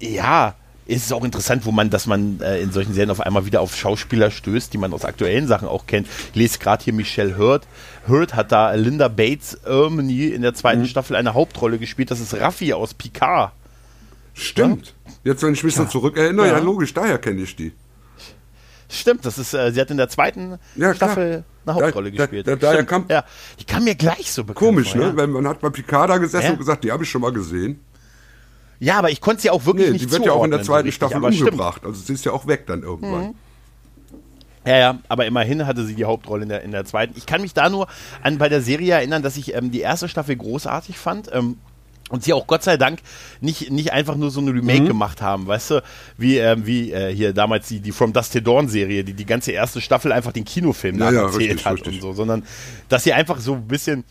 ja, 0.00 0.54
ist 0.86 1.06
es 1.06 1.12
auch 1.12 1.24
interessant, 1.24 1.66
wo 1.66 1.72
man, 1.72 1.90
dass 1.90 2.06
man 2.06 2.40
äh, 2.40 2.60
in 2.60 2.72
solchen 2.72 2.94
Serien 2.94 3.10
auf 3.10 3.20
einmal 3.20 3.44
wieder 3.44 3.60
auf 3.60 3.76
Schauspieler 3.76 4.30
stößt, 4.30 4.72
die 4.72 4.78
man 4.78 4.92
aus 4.92 5.04
aktuellen 5.04 5.48
Sachen 5.48 5.68
auch 5.68 5.86
kennt. 5.86 6.06
Ich 6.30 6.36
lese 6.36 6.58
gerade 6.58 6.84
hier 6.84 6.92
Michelle 6.92 7.36
Hurd. 7.36 7.66
Hurd 8.08 8.34
hat 8.34 8.52
da 8.52 8.72
Linda 8.72 9.08
Bates 9.08 9.54
Ermony 9.64 10.28
in 10.28 10.42
der 10.42 10.54
zweiten 10.54 10.82
mhm. 10.82 10.86
Staffel 10.86 11.16
eine 11.16 11.34
Hauptrolle 11.34 11.78
gespielt. 11.78 12.10
Das 12.10 12.20
ist 12.20 12.34
Raffi 12.34 12.72
aus 12.72 12.94
Picard. 12.94 13.52
Stimmt. 14.36 14.94
Jetzt, 15.24 15.42
wenn 15.42 15.54
ich 15.54 15.64
mich 15.64 15.74
ja. 15.74 15.82
so 15.82 15.88
zurückerinnere, 15.88 16.46
ja. 16.46 16.52
ja, 16.54 16.58
logisch, 16.58 16.92
daher 16.92 17.18
kenne 17.18 17.42
ich 17.42 17.56
die. 17.56 17.72
Stimmt, 18.88 19.24
das 19.24 19.38
ist, 19.38 19.54
äh, 19.54 19.72
sie 19.72 19.80
hat 19.80 19.90
in 19.90 19.96
der 19.96 20.08
zweiten 20.08 20.58
ja, 20.76 20.94
Staffel 20.94 21.44
eine 21.64 21.74
Hauptrolle 21.74 22.12
da, 22.12 22.18
gespielt. 22.18 22.46
Da, 22.46 22.54
da, 22.54 22.70
daher 22.70 22.84
kam, 22.84 23.06
ja, 23.08 23.24
die 23.58 23.64
kam 23.64 23.84
mir 23.84 23.94
gleich 23.94 24.30
so 24.30 24.44
bekannt 24.44 24.58
Komisch, 24.58 24.92
vor, 24.92 25.00
ne? 25.00 25.16
Weil 25.16 25.26
man 25.26 25.48
hat 25.48 25.60
bei 25.60 25.70
Picard 25.70 26.20
gesessen 26.20 26.52
und 26.52 26.58
gesagt, 26.58 26.84
die 26.84 26.92
habe 26.92 27.02
ich 27.02 27.10
schon 27.10 27.22
mal 27.22 27.32
gesehen. 27.32 27.80
Ja, 28.78 28.98
aber 28.98 29.10
ich 29.10 29.22
konnte 29.22 29.40
sie 29.40 29.50
auch 29.50 29.64
wirklich 29.64 29.86
nee, 29.86 29.92
nicht 29.94 30.04
Die 30.04 30.10
wird 30.12 30.26
ja 30.26 30.32
auch 30.32 30.44
in 30.44 30.50
der 30.50 30.62
zweiten 30.62 30.88
so 30.88 30.92
Staffel 30.92 31.24
umgebracht. 31.24 31.78
Stimmt. 31.78 31.94
Also 31.94 32.04
sie 32.04 32.12
ist 32.12 32.24
ja 32.26 32.32
auch 32.32 32.46
weg 32.46 32.66
dann 32.66 32.82
irgendwann. 32.82 33.28
Mhm. 33.28 33.34
Ja, 34.66 34.76
ja, 34.76 34.98
aber 35.08 35.26
immerhin 35.26 35.66
hatte 35.66 35.86
sie 35.86 35.94
die 35.94 36.04
Hauptrolle 36.04 36.42
in 36.42 36.48
der, 36.50 36.62
in 36.62 36.72
der 36.72 36.84
zweiten. 36.84 37.14
Ich 37.16 37.24
kann 37.24 37.40
mich 37.40 37.54
da 37.54 37.70
nur 37.70 37.86
an 38.22 38.36
bei 38.36 38.48
der 38.48 38.60
Serie 38.60 38.94
erinnern, 38.94 39.22
dass 39.22 39.36
ich 39.36 39.54
ähm, 39.54 39.70
die 39.70 39.80
erste 39.80 40.08
Staffel 40.08 40.36
großartig 40.36 40.98
fand. 40.98 41.30
Ähm, 41.32 41.56
und 42.10 42.22
sie 42.22 42.32
auch 42.32 42.46
Gott 42.46 42.62
sei 42.62 42.76
Dank 42.76 43.00
nicht, 43.40 43.70
nicht 43.70 43.92
einfach 43.92 44.16
nur 44.16 44.30
so 44.30 44.40
eine 44.40 44.52
Remake 44.52 44.82
mhm. 44.82 44.88
gemacht 44.88 45.22
haben, 45.22 45.46
weißt 45.46 45.70
du, 45.70 45.82
wie, 46.16 46.38
äh, 46.38 46.56
wie 46.64 46.92
äh, 46.92 47.14
hier 47.14 47.32
damals 47.32 47.68
die, 47.68 47.80
die 47.80 47.92
From 47.92 48.12
Dust 48.12 48.32
to 48.32 48.40
Dawn 48.40 48.68
Serie, 48.68 49.04
die 49.04 49.14
die 49.14 49.26
ganze 49.26 49.52
erste 49.52 49.80
Staffel 49.80 50.12
einfach 50.12 50.32
den 50.32 50.44
Kinofilm 50.44 50.98
ja, 50.98 51.10
nacherzählt 51.10 51.60
ja, 51.60 51.66
hat 51.66 51.74
richtig. 51.74 51.94
und 51.94 52.00
so, 52.00 52.12
sondern 52.12 52.44
dass 52.88 53.04
sie 53.04 53.12
einfach 53.12 53.40
so 53.40 53.54
ein 53.54 53.66
bisschen 53.66 54.04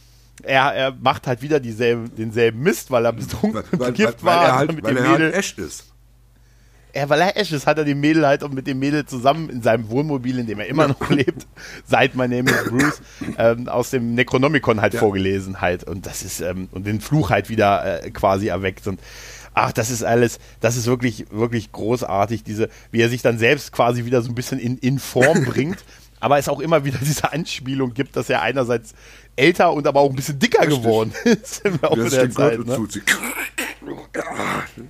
er, 0.44 0.74
er 0.74 0.92
macht 0.92 1.28
halt 1.28 1.42
wieder 1.42 1.62
dieselbe, 1.62 2.10
denselben 2.10 2.62
Mist, 2.62 2.92
weil 2.92 3.06
er 3.06 3.14
betrunken 3.14 3.64
weil, 3.72 3.88
und 3.90 3.96
Gift 3.96 4.24
weil, 4.24 4.34
weil 4.34 4.38
war. 4.38 4.48
Er 4.48 4.56
halt, 4.56 4.76
mit 4.76 4.84
weil 4.84 4.96
dem 4.96 5.04
er 5.04 5.12
Mädel. 5.12 5.26
halt 5.28 5.36
echt 5.36 5.58
ist 5.58 5.86
er, 6.96 7.10
weil 7.10 7.22
er 7.22 7.38
Ash 7.38 7.52
ist, 7.52 7.68
hat 7.68 7.78
er 7.78 7.84
den 7.84 8.00
Mädel 8.00 8.26
halt 8.26 8.42
und 8.42 8.54
mit 8.54 8.68
dem 8.68 8.80
Mädel 8.80 9.06
zusammen 9.06 9.50
in 9.50 9.62
seinem 9.62 9.90
Wohnmobil, 9.90 10.40
in 10.40 10.48
dem 10.48 10.60
er 10.60 10.68
immer 10.68 10.88
noch 10.88 11.10
lebt, 11.10 11.46
seit 11.86 12.16
My 12.16 12.28
Name 12.28 12.50
is 12.50 12.70
Bruce, 12.70 13.02
ähm, 13.38 13.68
aus 13.68 13.90
dem 13.90 14.16
Necronomicon 14.16 14.82
halt 14.82 14.94
ja. 14.94 15.00
vorgelesen 15.02 15.60
halt. 15.62 15.84
Und 15.84 16.06
das 16.06 16.24
ist, 16.24 16.40
ähm, 16.40 16.70
und 16.72 16.88
den 16.88 17.02
Fluch 17.02 17.30
halt 17.30 17.50
wieder 17.50 18.04
äh, 18.04 18.12
quasi 18.12 18.48
erweckt. 18.48 18.88
Und 18.88 19.02
ach, 19.54 19.74
das 19.74 19.92
ist 19.92 20.04
alles, 20.04 20.40
das 20.62 20.78
ist 20.78 20.88
wirklich, 20.88 21.26
wirklich 21.32 21.72
großartig, 21.74 22.44
diese, 22.44 22.70
wie 22.92 23.02
er 23.02 23.10
sich 23.10 23.22
dann 23.22 23.38
selbst 23.38 23.74
quasi 23.74 24.06
wieder 24.06 24.22
so 24.22 24.30
ein 24.30 24.36
bisschen 24.36 24.60
in, 24.60 24.78
in 24.78 24.98
Form 24.98 25.44
bringt. 25.46 25.84
aber 26.22 26.38
es 26.38 26.48
auch 26.48 26.62
immer 26.62 26.86
wieder 26.86 27.00
diese 27.02 27.34
Anspielung 27.34 27.94
gibt, 27.94 28.16
dass 28.16 28.30
er 28.30 28.42
einerseits 28.42 28.94
älter 29.36 29.74
und 29.74 29.86
aber 29.86 30.00
auch 30.00 30.10
ein 30.10 30.16
bisschen 30.16 30.40
dicker 30.40 30.62
Richtig. 30.62 30.82
geworden 30.82 31.14
ist 31.26 31.66
im 31.66 31.78
Laufe 31.82 32.10
der 32.10 32.32
Zeit. 32.32 32.66
Ne? 32.66 32.88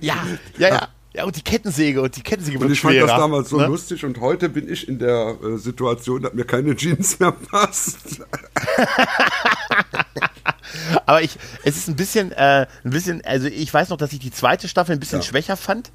Ja, 0.00 0.24
ja, 0.56 0.68
ja. 0.68 0.88
Ja, 1.16 1.24
und 1.24 1.34
die 1.34 1.42
Kettensäge 1.42 2.02
und 2.02 2.14
die 2.14 2.22
Kettensäge 2.22 2.58
Und 2.58 2.70
ich 2.70 2.78
schwerer, 2.78 3.08
fand 3.08 3.10
das 3.10 3.18
damals 3.18 3.48
so 3.48 3.56
ne? 3.56 3.66
lustig 3.66 4.04
und 4.04 4.20
heute 4.20 4.50
bin 4.50 4.70
ich 4.70 4.86
in 4.86 4.98
der 4.98 5.38
äh, 5.42 5.56
Situation, 5.56 6.20
dass 6.20 6.34
mir 6.34 6.44
keine 6.44 6.76
Jeans 6.76 7.18
mehr 7.18 7.32
passt. 7.32 8.20
Aber 11.06 11.22
ich, 11.22 11.38
es 11.64 11.78
ist 11.78 11.88
ein 11.88 11.96
bisschen, 11.96 12.32
äh, 12.32 12.66
ein 12.84 12.90
bisschen, 12.90 13.24
also 13.24 13.46
ich 13.46 13.72
weiß 13.72 13.88
noch, 13.88 13.96
dass 13.96 14.12
ich 14.12 14.18
die 14.18 14.30
zweite 14.30 14.68
Staffel 14.68 14.92
ein 14.92 15.00
bisschen 15.00 15.20
ja. 15.20 15.24
schwächer 15.24 15.56
fand. 15.56 15.90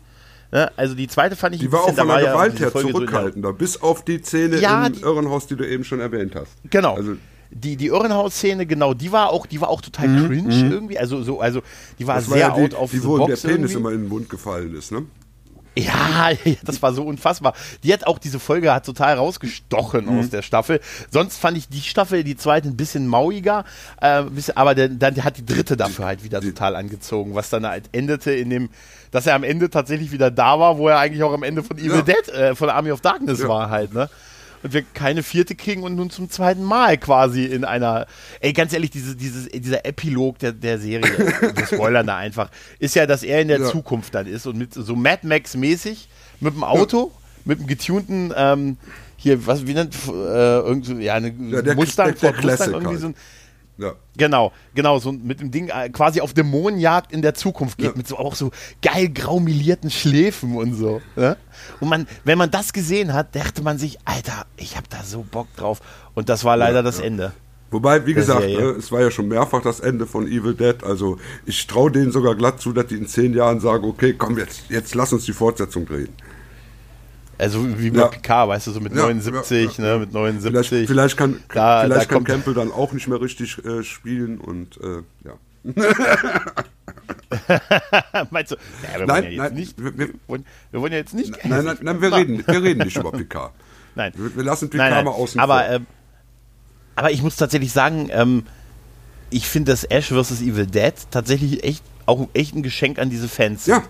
Ne? 0.52 0.72
Also 0.76 0.96
die 0.96 1.08
zweite 1.08 1.36
fand 1.36 1.54
ich 1.54 1.62
Die 1.62 1.72
war 1.72 1.82
auch 1.82 1.94
von 1.94 2.08
der 2.08 2.22
Gewalt 2.22 2.60
her 2.60 2.72
zurückhaltender, 2.72 3.50
so 3.50 3.56
bis 3.56 3.80
auf 3.80 4.04
die 4.04 4.24
Szene 4.24 4.60
ja, 4.60 4.88
im 4.88 4.94
die, 4.94 5.02
Irrenhaus, 5.02 5.46
die 5.46 5.56
du 5.56 5.68
eben 5.68 5.84
schon 5.84 6.00
erwähnt 6.00 6.36
hast. 6.36 6.54
Genau. 6.68 6.96
Also 6.96 7.18
die, 7.52 7.76
die 7.76 7.88
Irrenhaus-Szene, 7.88 8.66
genau, 8.66 8.93
die 8.93 9.12
war 9.12 9.30
auch, 9.32 9.45
die 9.45 9.60
war 9.62 9.70
auch 9.70 9.82
total 9.82 10.08
Mhm, 10.08 10.26
cringe 10.28 10.70
irgendwie. 10.70 10.97
Also, 10.97 11.22
so, 11.24 11.39
also 11.41 11.62
die 11.99 12.08
war 12.08 12.16
Das 12.16 12.26
sehr 12.26 12.32
war 12.32 12.38
ja 12.39 12.52
out 12.54 12.72
die, 12.72 12.76
of 12.76 12.91
die 12.91 13.04
wo 13.04 13.18
der 13.20 13.36
Penis 13.36 13.45
irgendwie. 13.45 13.74
immer 13.74 13.91
in 13.91 14.02
den 14.04 14.10
Mund 14.10 14.30
gefallen 14.30 14.74
ist, 14.76 14.91
ne? 14.91 15.06
Ja, 15.78 16.32
das 16.66 16.82
war 16.82 16.93
so 16.93 17.04
unfassbar. 17.04 17.54
Die 17.84 17.93
hat 17.93 18.06
auch 18.06 18.20
diese 18.20 18.39
Folge 18.39 18.74
hat 18.74 18.86
total 18.86 19.16
rausgestochen 19.16 20.06
Mhm. 20.06 20.20
aus 20.20 20.30
der 20.30 20.41
Staffel. 20.41 20.82
Sonst 21.10 21.38
fand 21.38 21.58
ich 21.58 21.70
die 21.70 21.80
Staffel, 21.82 22.26
die 22.26 22.36
zweite, 22.36 22.68
ein 22.68 22.76
bisschen 22.76 23.08
mauiger, 23.08 23.64
äh, 24.02 24.24
bisschen, 24.24 24.58
aber 24.58 24.76
der, 24.76 24.89
dann 24.89 25.16
hat 25.24 25.38
die 25.38 25.45
dritte 25.45 25.78
dafür 25.78 26.06
halt 26.08 26.26
wieder 26.26 26.41
total 26.41 26.76
angezogen, 26.76 27.36
was 27.36 27.49
dann 27.49 27.66
halt 27.66 27.86
endete 27.93 28.32
in 28.34 28.49
dem, 28.49 28.70
dass 29.12 29.28
er 29.28 29.36
am 29.36 29.43
Ende 29.45 29.70
tatsächlich 29.70 30.12
wieder 30.12 30.30
da 30.30 30.60
war, 30.60 30.78
wo 30.78 30.89
er 30.89 30.97
eigentlich 30.99 31.24
auch 31.24 31.34
am 31.34 31.43
Ende 31.43 31.64
von 31.64 31.78
Evil 31.78 31.91
Ja. 31.91 32.02
Dead, 32.02 32.28
äh, 32.30 32.54
von 32.56 32.70
Army 32.70 32.91
of 32.91 32.99
Darkness 32.99 33.39
Ja. 33.39 33.47
war 33.47 33.70
halt, 33.70 33.93
ne? 33.93 34.10
Und 34.64 34.74
wir 34.74 34.84
keine 34.93 35.24
vierte 35.24 35.55
kriegen 35.55 35.84
und 35.84 35.95
nun 35.95 36.09
zum 36.12 36.30
zweiten 36.30 36.64
Mal 36.64 36.97
quasi 36.97 37.45
in 37.45 37.66
einer, 37.66 38.05
ey, 38.41 38.53
ganz 38.53 38.74
ehrlich, 38.74 38.91
diese, 38.91 39.16
dieses, 39.16 39.47
dieser 39.49 39.86
Epilog 39.86 40.38
der, 40.39 40.51
der 40.51 40.78
Serie, 40.80 41.01
wir 41.55 41.66
spoilern 41.66 42.05
da 42.05 42.18
einfach, 42.18 42.49
ist 42.80 42.95
ja, 42.95 43.05
dass 43.07 43.24
er 43.24 43.41
in 43.41 43.47
der 43.47 43.59
Ja. 43.62 43.70
Zukunft 43.70 44.14
dann 44.14 44.28
ist 44.28 44.45
und 44.45 44.57
mit 44.57 44.74
so 44.74 44.95
Mad 44.95 45.26
Max 45.26 45.55
mäßig 45.55 46.07
mit 46.39 46.53
dem 46.53 46.64
Auto, 46.64 47.12
mit 47.45 47.59
dem 47.59 47.68
getunten, 47.68 48.32
ähm, 48.36 48.78
hier, 49.18 49.45
was, 49.47 49.66
wie 49.68 49.74
nennt, 49.74 49.95
äh, 50.07 50.09
irgend 50.59 50.86
so, 50.86 50.93
ja, 50.95 51.16
eine 51.16 51.34
Ja, 51.49 51.62
der- 51.62 51.76
Mustang, 51.76 52.16
der- 52.22 52.32
der 52.34 52.41
Mustang, 52.41 52.70
irgendwie 52.72 52.88
halt. 52.89 52.99
so 52.99 53.07
ein, 53.07 53.16
Ja. 53.78 53.94
Genau, 54.18 54.52
genau, 54.76 55.00
so 55.00 55.12
mit 55.12 55.40
dem 55.40 55.50
Ding 55.50 55.70
äh, 55.70 55.90
quasi 55.90 56.22
auf 56.22 56.34
Dämonenjagd 56.34 57.12
in 57.12 57.22
der 57.22 57.34
Zukunft 57.34 57.78
geht, 57.78 57.88
Ja. 57.88 57.94
mit 57.96 58.08
so 58.08 58.18
auch 58.18 58.36
so 58.36 58.52
geil 58.82 59.10
graumelierten 59.10 59.90
Schläfen 59.90 60.56
und 60.56 60.74
so. 60.76 61.02
Ne? 61.16 61.36
Und 61.80 61.90
man, 61.90 62.08
wenn 62.24 62.38
man 62.38 62.52
das 62.52 62.74
gesehen 62.74 63.14
hat, 63.14 63.36
dachte 63.36 63.64
man 63.64 63.78
sich, 63.78 63.98
Alter, 64.06 64.46
ich 64.58 64.78
hab 64.78 64.90
da 64.90 65.04
so 65.04 65.24
Bock 65.24 65.48
drauf. 65.56 65.80
Und 66.14 66.30
das 66.30 66.44
war 66.44 66.58
leider 66.58 66.78
Ja, 66.78 66.84
das. 66.84 67.00
Ende. 67.00 67.32
Wobei, 67.72 68.06
wie 68.06 68.14
gesagt, 68.14 68.42
ne, 68.42 68.76
es 68.78 68.92
war 68.92 69.00
ja 69.00 69.10
schon 69.10 69.30
mehrfach 69.30 69.62
das 69.62 69.80
Ende 69.80 70.06
von 70.06 70.28
Evil 70.28 70.54
Dead. 70.54 70.84
Also 70.84 71.18
ich 71.46 71.66
traue 71.68 71.90
denen 71.90 72.12
sogar 72.12 72.36
glatt 72.36 72.60
zu, 72.60 72.74
dass 72.74 72.88
die 72.88 72.96
in 72.96 73.08
zehn 73.08 73.34
Jahren 73.34 73.62
sagen, 73.62 73.86
okay, 73.86 74.14
komm, 74.18 74.38
jetzt, 74.38 74.64
jetzt 74.70 74.94
lass 74.94 75.14
uns 75.14 75.24
die 75.26 75.32
Fortsetzung 75.32 75.86
drehen. 75.86 76.10
Also 77.42 77.80
wie 77.80 77.89
bei 77.89 78.02
Ja. 78.02 78.08
Picard, 78.08 78.50
weißt 78.50 78.68
du, 78.68 78.72
so 78.72 78.80
mit 78.80 78.94
Ja, 78.96 79.02
79, 79.04 79.78
ja, 79.78 79.84
ne, 79.84 80.00
mit 80.00 80.14
79. 80.14 80.88
Vielleicht, 80.88 80.89
vielleicht 80.89 81.18
kann, 81.18 81.39
Da- 81.54 81.82
vielleicht 81.84 82.10
da 82.12 82.14
kann 82.14 82.24
Campbell 82.24 82.54
dann 82.54 82.72
auch 82.72 82.94
nicht 82.94 83.08
mehr 83.08 83.20
richtig 83.20 83.58
äh, 83.66 83.84
spielen 83.84 84.38
und 84.39 84.78
äh, 84.82 85.02
ja. 85.26 85.34
Meinst 88.32 88.52
du? 88.52 88.56
Ja, 88.94 89.00
wir 89.00 89.06
Nein, 89.08 89.32
ja 89.32 89.44
nein, 89.44 89.54
nicht. 89.54 89.82
wir- 89.84 89.98
Wir, 89.98 90.10
wollen, 90.28 90.46
wir 90.72 90.82
wollen 90.82 90.92
ja 90.92 91.00
jetzt 91.00 91.14
nicht. 91.14 91.32
Nein, 91.46 91.66
nein, 91.66 91.78
nein 91.82 92.02
wir, 92.02 92.16
reden, 92.16 92.44
wir 92.46 92.64
reden 92.64 92.84
nicht 92.84 92.98
über 92.98 93.12
Picard. 93.12 93.52
Nein. 93.96 94.14
Wir, 94.16 94.36
wir 94.38 94.44
lassen 94.44 94.70
Picard 94.70 94.89
Nein, 94.89 95.04
nein. 95.04 95.06
mal 95.06 95.12
außen 95.20 95.39
aber, 95.42 95.64
vor. 95.66 95.70
ähm, 95.76 95.86
aber 96.96 97.12
ich 97.12 97.22
muss 97.22 97.36
tatsächlich 97.36 97.72
sagen, 97.74 98.10
ähm, 98.12 98.44
ich 99.32 99.48
finde 99.48 99.72
das 99.72 99.84
Ash 99.84 100.08
vs. 100.10 100.42
Evil 100.42 100.66
Dead 100.66 100.94
tatsächlich 101.12 101.64
echt 101.64 101.84
auch 102.06 102.28
echt 102.34 102.56
ein 102.56 102.64
Geschenk 102.64 103.00
an 103.00 103.10
diese 103.10 103.28
Fans. 103.28 103.66
Ja. 103.66 103.78
sind. 103.82 103.89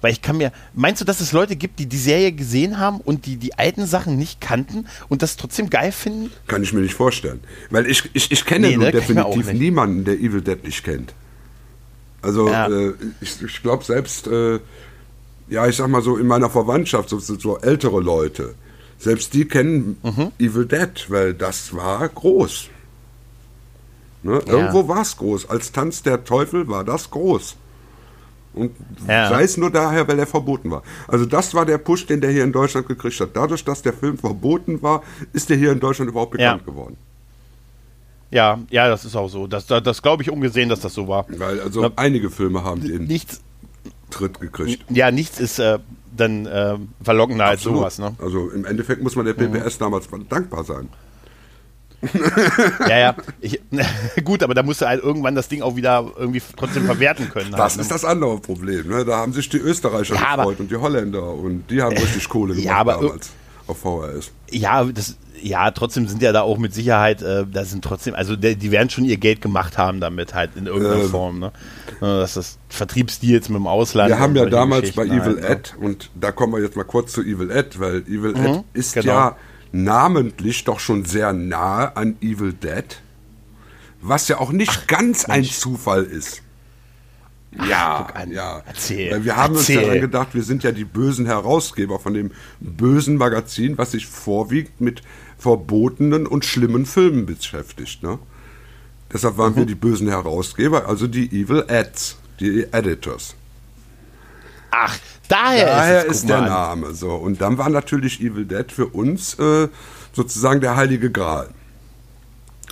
Weil 0.00 0.12
ich 0.12 0.22
kann 0.22 0.38
mir, 0.38 0.52
meinst 0.74 1.00
du, 1.00 1.04
dass 1.04 1.20
es 1.20 1.32
Leute 1.32 1.56
gibt, 1.56 1.78
die 1.78 1.86
die 1.86 1.98
Serie 1.98 2.32
gesehen 2.32 2.78
haben 2.78 3.00
und 3.00 3.26
die 3.26 3.36
die 3.36 3.58
alten 3.58 3.86
Sachen 3.86 4.16
nicht 4.16 4.40
kannten 4.40 4.86
und 5.08 5.22
das 5.22 5.36
trotzdem 5.36 5.68
geil 5.68 5.92
finden? 5.92 6.30
Kann 6.46 6.62
ich 6.62 6.72
mir 6.72 6.80
nicht 6.80 6.94
vorstellen. 6.94 7.40
Weil 7.70 7.86
ich, 7.86 8.08
ich, 8.14 8.32
ich 8.32 8.44
kenne 8.46 8.68
Nee, 8.68 8.76
ne, 8.76 8.92
definitiv 8.92 9.52
niemanden, 9.52 10.04
der 10.04 10.14
Evil 10.14 10.40
Dead 10.40 10.62
nicht 10.64 10.84
kennt. 10.84 11.12
Also 12.22 12.48
Ja. 12.48 12.68
äh, 12.68 12.94
ich, 13.20 13.42
ich 13.42 13.62
glaube 13.62 13.84
selbst, 13.84 14.26
äh, 14.26 14.58
ja, 15.48 15.66
ich 15.66 15.76
sag 15.76 15.88
mal 15.88 16.02
so 16.02 16.16
in 16.16 16.26
meiner 16.26 16.48
Verwandtschaft, 16.48 17.08
so, 17.08 17.18
so, 17.18 17.38
so 17.38 17.58
ältere 17.58 18.00
Leute, 18.00 18.54
selbst 18.98 19.34
die 19.34 19.46
kennen 19.46 19.98
Mhm. 20.02 20.32
Evil 20.38 20.66
Dead, 20.66 21.06
weil 21.08 21.34
das 21.34 21.74
war 21.74 22.08
groß. 22.08 22.68
Ne? 24.22 24.40
Irgendwo 24.46 24.86
war 24.88 25.02
es 25.02 25.16
groß. 25.16 25.48
Als 25.48 25.72
Tanz 25.72 26.02
der 26.02 26.24
Teufel 26.24 26.68
war 26.68 26.84
das 26.84 27.10
groß. 27.10 27.56
Und 28.60 28.76
Ja. 29.08 29.28
sei 29.30 29.42
es 29.44 29.56
nur 29.56 29.70
daher, 29.70 30.06
weil 30.06 30.18
er 30.18 30.26
verboten 30.26 30.70
war. 30.70 30.82
Also 31.08 31.24
das 31.26 31.54
war 31.54 31.64
der 31.66 31.78
Push, 31.78 32.06
den 32.06 32.20
der 32.20 32.30
hier 32.30 32.44
in 32.44 32.52
Deutschland 32.52 32.86
gekriegt 32.88 33.18
hat. 33.20 33.30
Dadurch, 33.34 33.64
dass 33.64 33.82
der 33.82 33.92
Film 33.92 34.18
verboten 34.18 34.82
war, 34.82 35.02
ist 35.32 35.48
der 35.50 35.56
hier 35.56 35.72
in 35.72 35.80
Deutschland 35.80 36.10
überhaupt 36.10 36.32
bekannt 36.32 36.62
Ja. 36.66 36.72
geworden. 36.72 36.96
Ja, 38.30 38.58
ja, 38.70 38.88
das 38.88 39.04
ist 39.04 39.16
auch 39.16 39.28
so. 39.28 39.46
Das, 39.46 39.66
das, 39.66 39.82
das 39.82 40.02
glaube 40.02 40.22
ich 40.22 40.30
ungesehen, 40.30 40.68
dass 40.68 40.80
das 40.80 40.94
so 40.94 41.08
war. 41.08 41.26
Weil 41.36 41.60
also 41.60 41.82
Ja. 41.82 41.90
einige 41.96 42.30
Filme 42.30 42.62
haben 42.62 42.80
den 42.80 43.04
Nichts, 43.06 43.40
Tritt 44.10 44.40
gekriegt. 44.40 44.84
ja, 44.90 45.10
nichts 45.10 45.40
ist 45.40 45.58
äh, 45.58 45.78
dann 46.16 46.46
äh, 46.46 46.76
verlockender 47.02 47.46
als 47.46 47.60
Absolut. 47.60 47.78
sowas, 47.78 47.98
ne? 47.98 48.14
Also 48.22 48.50
im 48.50 48.64
Endeffekt 48.64 49.02
muss 49.02 49.16
man 49.16 49.24
der 49.26 49.34
PPS 49.34 49.78
damals 49.78 50.08
dankbar 50.28 50.64
sein. 50.64 50.88
Ja, 52.88 52.98
ja. 52.98 53.14
Ich, 53.40 53.60
gut, 54.24 54.42
aber 54.42 54.54
da 54.54 54.62
musst 54.62 54.80
du 54.80 54.86
halt 54.86 55.02
irgendwann 55.02 55.34
das 55.34 55.48
Ding 55.48 55.62
auch 55.62 55.76
wieder 55.76 56.10
irgendwie 56.16 56.42
trotzdem 56.56 56.84
verwerten 56.86 57.30
können. 57.30 57.50
Das 57.52 57.60
halt, 57.60 57.76
ne? 57.76 57.82
ist 57.82 57.90
das 57.90 58.04
andere 58.04 58.38
Problem. 58.38 58.88
Ne? 58.88 59.04
Da 59.04 59.18
haben 59.18 59.32
sich 59.32 59.48
die 59.48 59.58
Österreicher 59.58 60.14
Ja, 60.14 60.36
gefreut 60.36 60.60
und 60.60 60.70
die 60.70 60.76
Holländer 60.76 61.22
und 61.34 61.64
die 61.70 61.82
haben 61.82 61.96
richtig 61.96 62.28
Kohle 62.28 62.54
gemacht 62.54 62.64
Ja, 62.66 62.76
aber- 62.76 62.94
damals 62.94 63.30
auf 63.66 63.78
VHS. 63.78 64.32
Ja, 64.50 64.82
das, 64.84 65.16
ja, 65.40 65.70
trotzdem 65.70 66.08
sind 66.08 66.22
ja 66.22 66.32
da 66.32 66.42
auch 66.42 66.58
mit 66.58 66.74
Sicherheit, 66.74 67.22
äh, 67.22 67.46
da 67.50 67.64
sind 67.64 67.84
trotzdem, 67.84 68.14
also 68.16 68.34
der, 68.34 68.56
die 68.56 68.72
werden 68.72 68.90
schon 68.90 69.04
ihr 69.04 69.16
Geld 69.16 69.40
gemacht 69.40 69.78
haben 69.78 70.00
damit 70.00 70.34
halt 70.34 70.56
in 70.56 70.66
irgendeiner 70.66 71.02
Ähm. 71.04 71.08
Form, 71.10 71.38
ne? 71.38 71.52
Äh, 72.00 72.00
Das 72.00 72.36
ist 72.36 72.58
Vertriebsdeals 72.68 73.48
mit 73.48 73.58
dem 73.58 73.66
Ausland. 73.68 74.08
Wir 74.08 74.18
haben 74.18 74.34
ja 74.34 74.46
damals 74.46 74.90
bei 74.92 75.04
Evil 75.04 75.20
halt, 75.20 75.40
ne? 75.40 75.46
Ed, 75.48 75.74
und 75.80 76.10
da 76.20 76.32
kommen 76.32 76.52
wir 76.54 76.60
jetzt 76.60 76.76
mal 76.76 76.84
kurz 76.84 77.12
zu 77.12 77.22
Evil 77.22 77.50
Ed, 77.50 77.78
weil 77.78 77.98
Evil 78.08 78.34
Ed 78.36 78.64
ist 78.72 78.94
genau. 78.94 79.06
ja 79.12 79.36
namentlich 79.72 80.64
doch 80.64 80.80
schon 80.80 81.04
sehr 81.04 81.32
nahe 81.32 81.96
an 81.96 82.16
Evil 82.20 82.52
Dead, 82.52 83.00
was 84.00 84.28
ja 84.28 84.38
auch 84.38 84.52
nicht 84.52 84.88
ganz 84.88 85.24
ein 85.26 85.44
Zufall 85.44 86.04
ist. 86.04 86.42
ja, 87.68 88.04
guck 88.06 88.16
an. 88.16 88.30
ja. 88.32 88.62
Erzähl, 88.66 89.24
wir 89.24 89.36
haben 89.36 89.54
uns 89.56 89.68
ja 89.68 89.76
erzähl. 89.76 89.90
dann 89.92 90.00
gedacht, 90.00 90.34
wir 90.34 90.42
sind 90.42 90.62
ja 90.62 90.72
die 90.72 90.84
bösen 90.84 91.26
Herausgeber 91.26 91.98
von 91.98 92.14
dem 92.14 92.30
bösen 92.60 93.16
Magazin, 93.16 93.76
was 93.78 93.92
sich 93.92 94.06
vorwiegend 94.06 94.80
mit 94.80 95.02
verbotenen 95.38 96.26
und 96.26 96.44
schlimmen 96.44 96.86
Filmen 96.86 97.26
beschäftigt. 97.26 98.02
Ne? 98.02 98.18
Deshalb 99.12 99.36
waren 99.38 99.52
Mhm. 99.52 99.56
wir 99.58 99.66
die 99.66 99.74
bösen 99.74 100.08
Herausgeber, 100.08 100.86
also 100.86 101.06
die 101.06 101.26
Evil 101.26 101.64
Ads, 101.68 102.18
die 102.38 102.66
Editors. 102.72 103.34
Ach, 104.70 104.96
daher, 105.30 105.66
Daher 105.66 106.04
ist, 106.06 106.10
es, 106.10 106.16
ist 106.22 106.28
der. 106.28 106.40
Name 106.42 106.94
so. 106.94 107.10
Und 107.14 107.40
dann 107.40 107.58
war 107.58 107.68
natürlich 107.68 108.20
Evil 108.20 108.44
Dead 108.44 108.70
für 108.70 108.86
uns 108.86 109.34
äh, 109.38 109.68
sozusagen 110.12 110.60
der 110.60 110.76
heilige 110.76 111.10
Gral. 111.10 111.48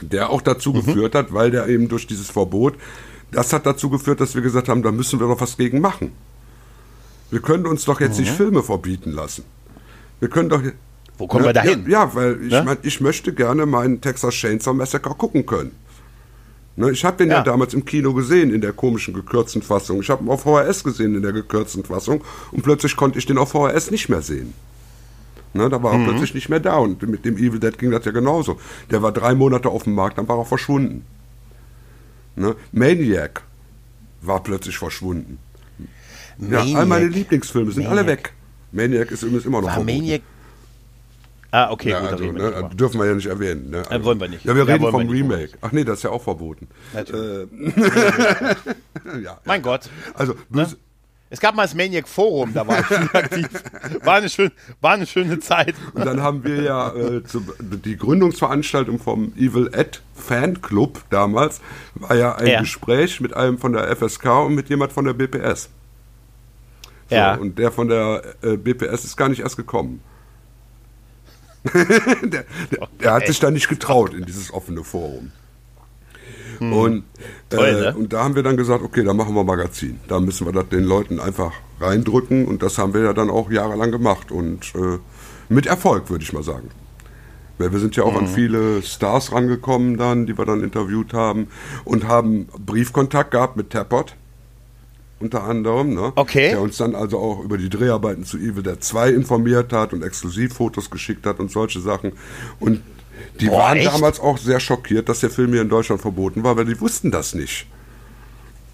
Der 0.03 0.31
auch 0.31 0.43
dazu 0.43 0.71
Mhm. 0.73 0.85
geführt 0.85 1.15
hat, 1.15 1.33
weil 1.33 1.51
der 1.51 1.67
eben 1.69 1.89
durch 1.89 2.07
dieses 2.07 2.31
Verbot, 2.31 2.75
das 3.33 3.53
hat 3.53 3.67
dazu 3.67 3.91
geführt, 3.91 4.21
dass 4.21 4.35
wir 4.35 4.43
gesagt 4.43 4.69
haben, 4.69 4.83
da 4.83 4.91
müssen 4.93 5.19
wir 5.21 5.27
doch 5.29 5.41
was 5.41 5.57
gegen 5.57 5.81
machen. 5.81 6.13
Wir 7.31 7.41
können 7.41 7.67
uns 7.67 7.85
doch 7.85 8.01
jetzt 8.01 8.19
Mhm. 8.19 8.25
nicht 8.25 8.33
Filme 8.37 8.63
verbieten 8.63 9.11
lassen. 9.13 9.45
Wir 10.21 10.29
können 10.29 10.49
doch. 10.49 10.63
Wo 11.19 11.27
kommen 11.27 11.45
wir 11.45 11.49
Ja, 11.49 11.53
dahin? 11.53 11.85
Ja, 11.85 12.05
ja 12.05 12.15
weil 12.15 12.43
ich, 12.45 12.53
Ne? 12.53 12.63
mein, 12.65 12.79
ich 12.83 13.01
möchte 13.01 13.33
gerne 13.35 13.67
meinen 13.67 14.01
Texas 14.01 14.35
Chainsaw 14.35 14.73
Massacre 14.73 15.15
gucken 15.15 15.45
können. 15.47 15.73
Ne, 16.81 16.93
ich 16.93 17.05
habe 17.05 17.17
den 17.17 17.29
ja. 17.31 17.39
Ja. 17.39 17.43
damals 17.43 17.75
im 17.75 17.85
Kino 17.85 18.15
gesehen, 18.15 18.55
in 18.55 18.61
der 18.61 18.73
komischen 18.73 19.13
gekürzten 19.13 19.63
Fassung. 19.63 20.01
Ich 20.01 20.11
habe 20.11 20.23
ihn 20.25 20.29
auf 20.31 20.43
VHS 20.43 20.85
gesehen, 20.85 21.17
in 21.17 21.23
der 21.23 21.33
gekürzten 21.33 21.83
Fassung. 21.85 22.23
Und 22.53 22.63
plötzlich 22.63 22.95
konnte 22.95 23.19
ich 23.19 23.27
den 23.27 23.37
auf 23.37 23.51
VHS 23.51 23.91
nicht 23.91 24.09
mehr 24.09 24.23
sehen. 24.23 24.55
Ne, 25.55 25.69
da 25.69 25.83
war 25.83 25.93
Mhm. 25.95 26.05
er 26.05 26.09
plötzlich 26.11 26.35
nicht 26.35 26.49
mehr 26.49 26.61
da. 26.61 26.77
Und 26.77 27.03
mit 27.03 27.25
dem 27.25 27.37
Evil 27.37 27.59
Dead 27.59 27.77
ging 27.77 27.91
das 27.91 28.05
ja 28.05 28.13
genauso. 28.13 28.61
Der 28.93 29.03
war 29.03 29.11
drei 29.11 29.35
Monate 29.35 29.69
auf 29.71 29.83
dem 29.85 29.95
Markt, 29.97 30.19
dann 30.19 30.29
war 30.29 30.39
er 30.39 30.45
verschwunden. 30.45 31.05
Ne? 32.37 32.55
Maniac 32.71 33.43
war 34.23 34.41
plötzlich 34.43 34.79
verschwunden. 34.79 35.39
Ja, 36.39 36.61
all 36.61 36.87
meine. 36.87 37.07
Lieblingsfilme 37.09 37.73
sind 37.73 37.87
alle 37.87 38.03
Maniac. 38.03 38.19
weg. 38.27 38.33
Maniac 38.71 39.11
ist 39.11 39.23
übrigens 39.25 39.47
immer 39.47 39.61
noch 39.61 39.67
War 39.69 39.75
verboten. 39.75 39.97
Maniac. 39.99 40.23
Ah, 41.51 41.71
okay, 41.71 41.91
Ja, 41.91 42.01
gut, 42.01 42.11
also, 42.13 42.33
ne, 42.33 42.71
dürfen 42.75 43.01
wir 43.01 43.07
ja 43.07 43.15
nicht 43.15 43.27
erwähnen. 43.27 43.71
Ne? 43.71 43.83
Äh, 43.91 44.05
wollen 44.05 44.21
wir 44.21 44.29
nicht. 44.29 44.45
Ja, 44.45 44.55
wir 44.55 44.65
Ja, 44.67 44.75
reden 44.75 44.91
vom 44.91 45.01
wir 45.09 45.15
nicht, 45.15 45.23
Remake. 45.23 45.53
Ach 45.63 45.73
nee, 45.73 45.83
das 45.85 45.99
ist 45.99 46.03
ja 46.03 46.11
auch 46.11 46.23
verboten. 46.23 46.69
Natürlich. 46.93 47.49
Äh, 47.53 48.55
ja, 49.23 49.39
Mein 49.47 49.63
Gott. 49.63 49.89
Also, 50.13 50.35
böse, 50.51 50.77
Es 51.31 51.41
gab 51.41 51.55
mal 51.55 51.63
das 51.63 51.75
Maniac 51.75 52.07
Forum, 52.07 52.53
da 52.53 52.67
war 52.67 52.81
ich 52.81 52.91
aktiv. 53.15 53.49
War 54.03 54.17
eine, 54.17 54.29
schön, 54.29 54.51
war 54.83 54.93
eine 54.93 55.07
schöne 55.07 55.39
Zeit. 55.41 55.75
Und 55.95 56.05
dann 56.05 56.23
haben 56.23 56.45
wir 56.45 56.63
ja 56.63 56.95
äh, 56.95 57.25
zu, 57.25 57.43
die 57.61 57.97
Gründungsveranstaltung 57.97 58.99
vom 58.99 59.33
Evil 59.37 59.71
Ed 59.73 60.03
Fanclub 60.15 61.03
damals, 61.09 61.63
war 61.95 62.15
ja 62.15 62.35
ein 62.37 62.47
Ja. 62.47 62.61
Gespräch 62.61 63.21
mit 63.23 63.33
einem 63.35 63.57
von 63.57 63.73
der 63.73 63.95
FSK 63.97 64.27
und 64.47 64.55
mit 64.55 64.69
jemand 64.69 64.93
von 64.93 65.07
der 65.07 65.15
BPS. 65.15 65.71
So, 67.09 67.17
Ja. 67.17 67.37
Und 67.37 67.59
der 67.59 67.73
von 67.73 67.89
der 67.89 68.23
äh, 68.43 68.59
BPS 68.59 69.05
ist 69.05 69.17
gar 69.17 69.31
nicht 69.31 69.41
erst 69.41 69.57
gekommen. 69.57 70.03
der, 72.23 72.45
der, 72.71 72.89
der 73.01 73.13
hat 73.13 73.27
sich 73.27 73.41
da 73.41 73.51
nicht 73.51 73.69
getraut 73.69 74.15
in 74.15 74.25
dieses 74.25 74.53
offene 74.53 74.85
Forum. 74.85 75.33
Und, 76.61 77.05
äh, 77.51 77.57
Toll, 77.57 77.81
ne? 77.81 77.95
und 77.97 78.13
da 78.13 78.25
haben 78.25 78.35
wir 78.35 78.43
dann 78.43 78.57
gesagt, 78.57 78.83
okay, 78.83 79.05
da 79.05 79.15
machen 79.15 79.35
wir 79.35 79.45
Magazin. 79.45 80.01
Da 80.09 80.19
müssen 80.21 80.47
wir 80.47 80.53
das 80.53 80.69
den 80.69 80.85
Leuten 80.85 81.21
einfach 81.21 81.53
reindrücken 81.81 82.47
und 82.47 82.63
das 82.63 82.79
haben 82.79 82.95
wir 82.95 83.03
ja 83.03 83.13
dann 83.13 83.31
auch 83.31 83.51
jahrelang 83.51 83.93
gemacht 83.93 84.33
und 84.33 84.75
äh, 84.75 84.99
mit 85.49 85.67
Erfolg, 85.67 86.11
würde 86.11 86.25
ich 86.25 86.33
mal 86.33 86.43
sagen. 86.43 86.71
Weil 87.59 87.73
wir 87.73 87.79
sind 87.81 87.97
ja 87.97 88.05
auch 88.05 88.13
mhm. 88.13 88.19
an 88.19 88.29
viele 88.29 88.83
Stars 88.83 89.33
rangekommen 89.33 89.97
dann, 89.97 90.27
die 90.27 90.37
wir 90.37 90.45
dann 90.45 90.63
interviewt 90.63 91.13
haben 91.13 91.49
und 91.85 92.07
haben 92.07 92.49
Briefkontakt 92.59 93.33
gehabt 93.33 93.57
mit 93.57 93.71
Tappert 93.71 94.17
unter 95.21 95.45
anderem, 95.45 95.95
ne? 95.95 96.13
Okay. 96.15 96.51
Der 96.51 96.61
uns 96.61 96.77
dann 96.77 96.95
also 96.95 97.19
auch 97.19 97.43
über 97.43 97.59
die 97.59 97.69
Dreharbeiten 97.69 98.25
zu 98.25 98.37
Evil 98.39 98.63
Dead 98.63 98.83
2 98.83 99.11
informiert 99.11 99.73
hat 99.73 99.93
und 99.93 100.03
Exklusivfotos 100.03 100.91
geschickt 100.91 101.27
hat 101.27 101.41
und 101.41 101.51
solche 101.51 101.81
Sachen. 101.81 102.13
Und 102.61 102.83
die 103.41 103.47
Boah, 103.47 103.59
waren 103.59 103.79
echt? 103.79 103.93
damals 103.93 104.21
auch 104.21 104.39
sehr 104.39 104.61
schockiert, 104.61 105.09
dass 105.09 105.21
der 105.21 105.31
Film 105.31 105.53
hier 105.53 105.63
in 105.63 105.69
Deutschland 105.69 106.01
verboten 106.01 106.45
war, 106.45 106.57
weil 106.57 106.65
die 106.65 106.81
wussten 106.81 107.11
das 107.11 107.35
nicht. 107.35 107.67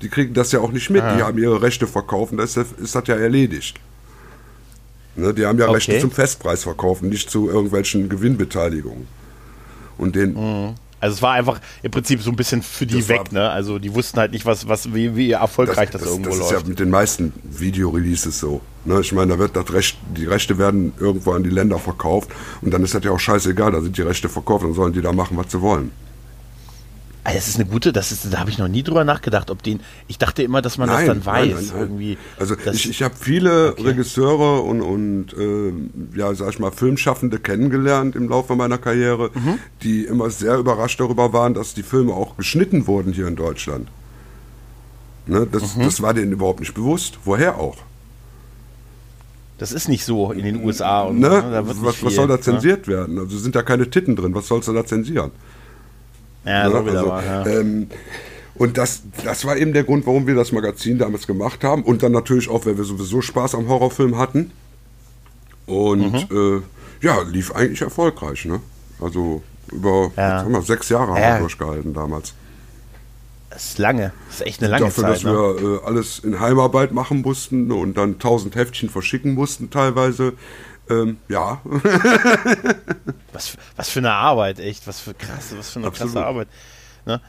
Die 0.03 0.09
kriegen 0.09 0.35
das 0.35 0.53
ja 0.53 0.61
auch 0.61 0.73
nicht 0.73 0.91
mit. 0.91 1.03
Ah. 1.03 1.17
Die 1.17 1.23
haben 1.23 1.39
ihre 1.39 1.63
Rechte 1.63 1.87
verkauft 1.87 2.33
und 2.33 2.39
das 2.39 2.57
ist, 2.57 2.95
das 2.95 3.07
ja 3.07 3.17
erledigt. 3.17 3.81
Ne, 5.17 5.33
die 5.33 5.47
haben 5.47 5.59
ja 5.59 5.67
okay. 5.67 5.75
Rechte 5.75 5.99
zum 6.01 6.11
Festpreis 6.11 6.65
verkaufen, 6.65 7.09
nicht 7.09 7.31
zu 7.31 7.49
irgendwelchen 7.49 8.09
Gewinnbeteiligungen. 8.09 9.07
Und 9.97 10.17
den. 10.17 10.35
Mhm. 10.35 10.75
Also 11.05 11.17
es 11.17 11.23
war 11.23 11.33
einfach 11.33 11.61
im 11.83 11.91
Prinzip 11.91 12.23
so 12.23 12.31
ein 12.31 12.37
bisschen 12.37 12.63
für 12.63 12.87
die 12.87 13.07
weg, 13.11 13.31
ne? 13.31 13.51
Also 13.51 13.79
die 13.79 13.95
wussten 13.95 14.19
halt 14.19 14.33
nicht, 14.33 14.47
was, 14.47 14.67
was, 14.69 14.95
wie, 14.95 15.15
wie 15.15 15.33
erfolgreich 15.33 15.91
das, 15.91 16.01
das, 16.01 16.03
das 16.03 16.11
irgendwo 16.13 16.31
das 16.31 16.39
läuft. 16.39 16.53
Das 16.53 16.59
ist 16.61 16.63
ja 16.63 16.69
mit 16.71 16.79
den 16.79 16.89
meisten 16.89 17.33
Videoreleases 17.43 18.41
so. 18.41 18.63
Ne? 18.87 19.01
Ich 19.03 19.13
meine, 19.13 19.35
da 19.35 19.39
wird 19.39 19.55
das 19.55 19.71
Recht, 19.71 19.99
die 20.17 20.25
Rechte 20.25 20.57
werden 20.57 20.95
irgendwo 20.99 21.33
an 21.33 21.43
die 21.43 21.51
Länder 21.51 21.79
verkauft 21.79 22.31
und 22.63 22.73
dann 22.73 22.83
ist 22.83 22.95
das 22.95 23.05
ja 23.05 23.11
auch 23.11 23.21
scheißegal, 23.21 23.73
da 23.73 23.83
sind 23.83 23.99
die 23.99 24.01
Rechte 24.03 24.31
verkauft, 24.31 24.65
dann 24.65 24.73
sollen 24.73 24.95
die 24.95 25.03
da 25.03 25.13
machen, 25.13 25.37
was 25.37 25.53
sie 25.53 25.61
wollen. 25.61 25.91
Ah, 27.27 27.33
das 27.33 27.49
ist 27.49 27.57
eine 27.57 27.65
gute, 27.65 27.91
das 27.91 28.13
ist, 28.13 28.31
da 28.31 28.39
habe 28.39 28.51
ich 28.51 28.59
noch 28.59 28.69
nie 28.69 28.83
drüber 28.83 29.03
nachgedacht, 29.03 29.51
ob 29.51 29.63
den. 29.63 29.81
Ich 30.09 30.19
dachte 30.19 30.43
immer, 30.43 30.61
dass 30.61 30.77
man 30.77 30.91
nein, 30.91 31.07
das 31.07 31.15
dann 31.15 31.25
weiß. 31.25 31.55
Nein, 31.55 31.67
nein, 31.69 31.81
irgendwie. 31.81 32.19
Also 32.39 32.55
ich, 32.71 32.91
ich 32.91 33.03
habe 33.03 33.15
viele 33.19 33.73
okay. 33.73 33.83
Regisseure 33.83 34.61
und, 34.61 34.83
und 34.83 35.33
äh, 35.33 36.19
ja, 36.19 36.35
sag 36.35 36.51
ich 36.51 36.59
mal, 36.59 36.71
Filmschaffende 36.71 37.39
kennengelernt 37.39 38.15
im 38.15 38.29
Laufe 38.29 38.55
meiner 38.57 38.77
Karriere, 38.77 39.31
mhm. 39.33 39.59
die 39.83 40.05
immer 40.05 40.29
sehr 40.29 40.59
überrascht 40.59 41.01
darüber 41.01 41.33
waren, 41.33 41.55
dass 41.55 41.73
die 41.73 41.83
Filme 41.83 42.13
auch 42.13 42.37
geschnitten 42.37 42.87
wurden 42.87 43.15
hier 43.15 43.27
in 43.27 43.37
Deutschland. 43.37 43.89
Ne, 45.27 45.49
das, 45.51 45.77
mhm. 45.77 45.85
das 45.85 46.03
war 46.03 46.13
denen 46.13 46.33
überhaupt 46.33 46.61
nicht 46.61 46.75
bewusst. 46.75 47.21
Woher 47.25 47.57
auch? 47.59 47.79
Das 49.57 49.73
ist 49.73 49.89
nicht 49.89 50.05
so 50.05 50.31
in 50.31 50.45
den 50.45 50.63
USA. 50.63 51.05
Und, 51.05 51.21
ne? 51.21 51.29
ne 51.29 51.63
was, 51.81 52.03
was, 52.03 52.15
soll 52.15 52.29
da 52.29 52.35
ne? 52.35 52.41
zensiert 52.41 52.87
werden? 52.87 53.19
Also 53.19 53.39
sind 53.39 53.55
da 53.55 53.63
keine 53.63 53.89
Titten 53.89 54.15
drin. 54.15 54.35
Was 54.35 54.49
sollst 54.49 54.69
du 54.69 54.75
da 54.75 54.85
zensieren? 54.85 55.31
Ja, 56.45 56.71
so 56.71 56.87
wieder 56.87 56.99
also, 56.99 57.09
war, 57.09 57.25
ja. 57.25 57.47
Ähm, 57.47 57.89
und 58.55 58.79
das, 58.79 59.03
das 59.25 59.45
war 59.45 59.57
eben 59.57 59.73
der 59.73 59.85
Grund, 59.85 60.07
warum 60.07 60.27
wir 60.27 60.35
das 60.35 60.53
Magazin 60.53 60.99
damals 60.99 61.27
gemacht 61.27 61.65
haben. 61.65 61.83
Und 61.83 62.03
dann 62.03 62.13
natürlich 62.13 62.49
auch, 62.49 62.67
weil 62.67 62.77
wir 62.77 62.85
sowieso 62.85 63.21
Spaß 63.21 63.55
am 63.57 63.69
Horrorfilm 63.69 64.17
hatten. 64.17 64.53
Und 65.67 66.31
mhm. 66.31 66.63
äh, 67.01 67.05
ja, 67.05 67.23
lief 67.23 67.55
eigentlich 67.55 67.83
erfolgreich. 67.83 68.45
Ne? 68.45 68.61
Also 69.01 69.43
über 69.73 70.13
ja. 70.17 70.49
wir, 70.49 70.63
sechs 70.63 70.89
Jahre 70.89 71.13
haben 71.15 71.21
wir 71.21 71.39
durchgehalten 71.41 71.95
damals. 71.95 72.35
Das 73.51 73.67
ist 73.67 73.79
lange. 73.79 74.13
Das 74.29 74.41
ist 74.41 74.47
echt 74.47 74.63
eine 74.63 74.71
lange 74.71 74.85
Dafür, 74.87 75.05
Zeit. 75.05 75.25
Dafür, 75.25 75.53
dass 75.53 75.63
ne? 75.63 75.69
wir 75.69 75.83
äh, 75.83 75.87
alles 75.87 76.19
in 76.21 76.41
Heimarbeit 76.41 76.93
machen 76.93 77.23
mussten 77.23 77.73
und 77.73 77.97
dann 77.97 78.19
tausend 78.19 78.57
Heftchen 78.57 78.89
verschicken 78.89 79.35
mussten 79.35 79.71
teilweise. 79.71 80.35
Ähm, 80.91 81.17
ja. 81.29 81.63
was, 83.33 83.57
was 83.77 83.89
für 83.89 84.01
eine 84.01 84.13
Arbeit, 84.13 84.61
echt. 84.61 84.87
Was 84.87 85.01
für 85.01 85.15
krasse, 85.15 85.59
was 85.59 85.71
für 85.71 85.79
eine 85.79 85.89
Absolut. 85.89 86.13
krasse 86.13 86.27
Arbeit. 86.27 86.49
Ne? 87.07 87.21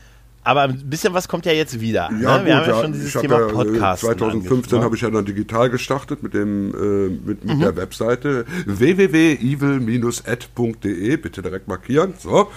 Aber 0.45 0.61
ein 0.61 0.89
bisschen 0.89 1.13
was 1.13 1.27
kommt 1.27 1.45
ja 1.47 1.53
jetzt 1.53 1.81
wieder. 1.81 2.09
Ja, 2.21 2.37
ne? 2.37 2.45
Wir 2.45 2.53
gut, 2.53 2.61
haben 2.61 2.69
ja, 2.69 2.81
schon 2.81 2.93
dieses 2.93 3.13
Thema 3.13 3.39
ja, 3.39 3.47
äh, 3.47 3.51
Podcast. 3.51 4.01
2015 4.01 4.83
habe 4.83 4.95
ich 4.95 5.01
ja 5.01 5.09
dann 5.09 5.25
digital 5.25 5.71
gestartet 5.71 6.21
mit, 6.21 6.35
dem, 6.35 6.69
äh, 6.69 6.75
mit, 7.09 7.43
mit 7.43 7.57
mhm. 7.57 7.61
der 7.61 7.75
Webseite 7.75 8.45
www.evil-ad.de. 8.67 11.17
Bitte 11.17 11.41
direkt 11.41 11.67
markieren. 11.67 12.13
So. 12.19 12.51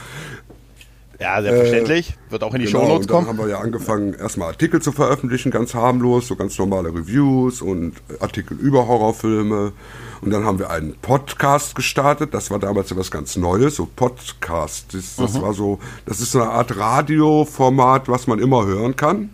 Ja, 1.18 1.40
selbstverständlich. 1.40 2.10
Äh, 2.10 2.32
Wird 2.32 2.44
auch 2.44 2.52
in 2.52 2.60
die 2.60 2.66
genau, 2.66 2.80
Shownotes 2.80 3.08
kommen. 3.08 3.26
Dann 3.26 3.38
haben 3.38 3.44
wir 3.44 3.50
ja 3.50 3.60
angefangen, 3.60 4.12
erstmal 4.12 4.48
Artikel 4.48 4.82
zu 4.82 4.92
veröffentlichen, 4.92 5.50
ganz 5.50 5.72
harmlos, 5.74 6.28
so 6.28 6.36
ganz 6.36 6.58
normale 6.58 6.90
Reviews 6.90 7.62
und 7.62 7.94
Artikel 8.20 8.58
über 8.58 8.86
Horrorfilme. 8.86 9.72
Und 10.20 10.30
dann 10.30 10.44
haben 10.44 10.58
wir 10.58 10.70
einen 10.70 10.94
Podcast 10.94 11.74
gestartet. 11.74 12.34
Das 12.34 12.50
war 12.50 12.58
damals 12.58 12.90
etwas 12.90 13.10
ganz 13.10 13.36
Neues, 13.36 13.76
so 13.76 13.86
Podcast. 13.86 14.94
Das, 14.94 15.16
das 15.16 15.34
mhm. 15.34 15.42
war 15.42 15.54
so, 15.54 15.78
das 16.06 16.20
ist 16.20 16.32
so 16.32 16.40
eine 16.40 16.50
Art 16.50 16.76
Radioformat, 16.76 18.08
was 18.08 18.26
man 18.26 18.38
immer 18.38 18.66
hören 18.66 18.96
kann. 18.96 19.30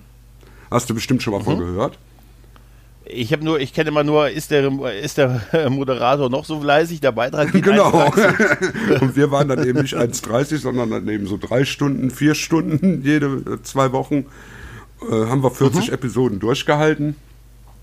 Hast 0.71 0.91
du 0.91 0.95
bestimmt 0.95 1.23
schon 1.23 1.33
mal 1.33 1.41
mhm. 1.41 1.45
von 1.45 1.59
gehört. 1.59 1.99
Ich 3.07 3.33
habe 3.33 3.45
nur, 3.45 3.61
ich 3.61 3.75
kenne 3.75 3.91
immer 3.91 4.03
nur, 4.03 4.31
ist 4.31 4.51
der, 4.51 4.71
ist 4.95 5.19
der 5.19 5.43
Moderator 5.71 6.31
noch 6.31 6.45
so 6.45 6.61
fleißig, 6.61 7.01
der 7.01 7.13
Beitrag 7.13 7.53
geht 7.53 7.63
Genau. 7.63 8.07
und 9.01 9.15
wir 9.15 9.31
waren 9.31 9.49
dann 9.49 9.67
eben 9.67 9.83
nicht 9.83 9.95
1,30, 9.95 10.59
sondern 10.59 10.91
dann 10.91 11.09
eben 11.09 11.27
so 11.27 11.37
drei 11.37 11.65
Stunden, 11.65 12.11
vier 12.11 12.35
Stunden 12.35 13.03
jede 13.03 13.27
äh, 13.27 13.63
zwei 13.63 13.93
Wochen. 13.93 14.27
Äh, 15.11 15.27
haben 15.27 15.43
wir 15.43 15.51
40 15.51 15.89
mhm. 15.89 15.95
Episoden 15.95 16.41
durchgehalten. 16.41 17.17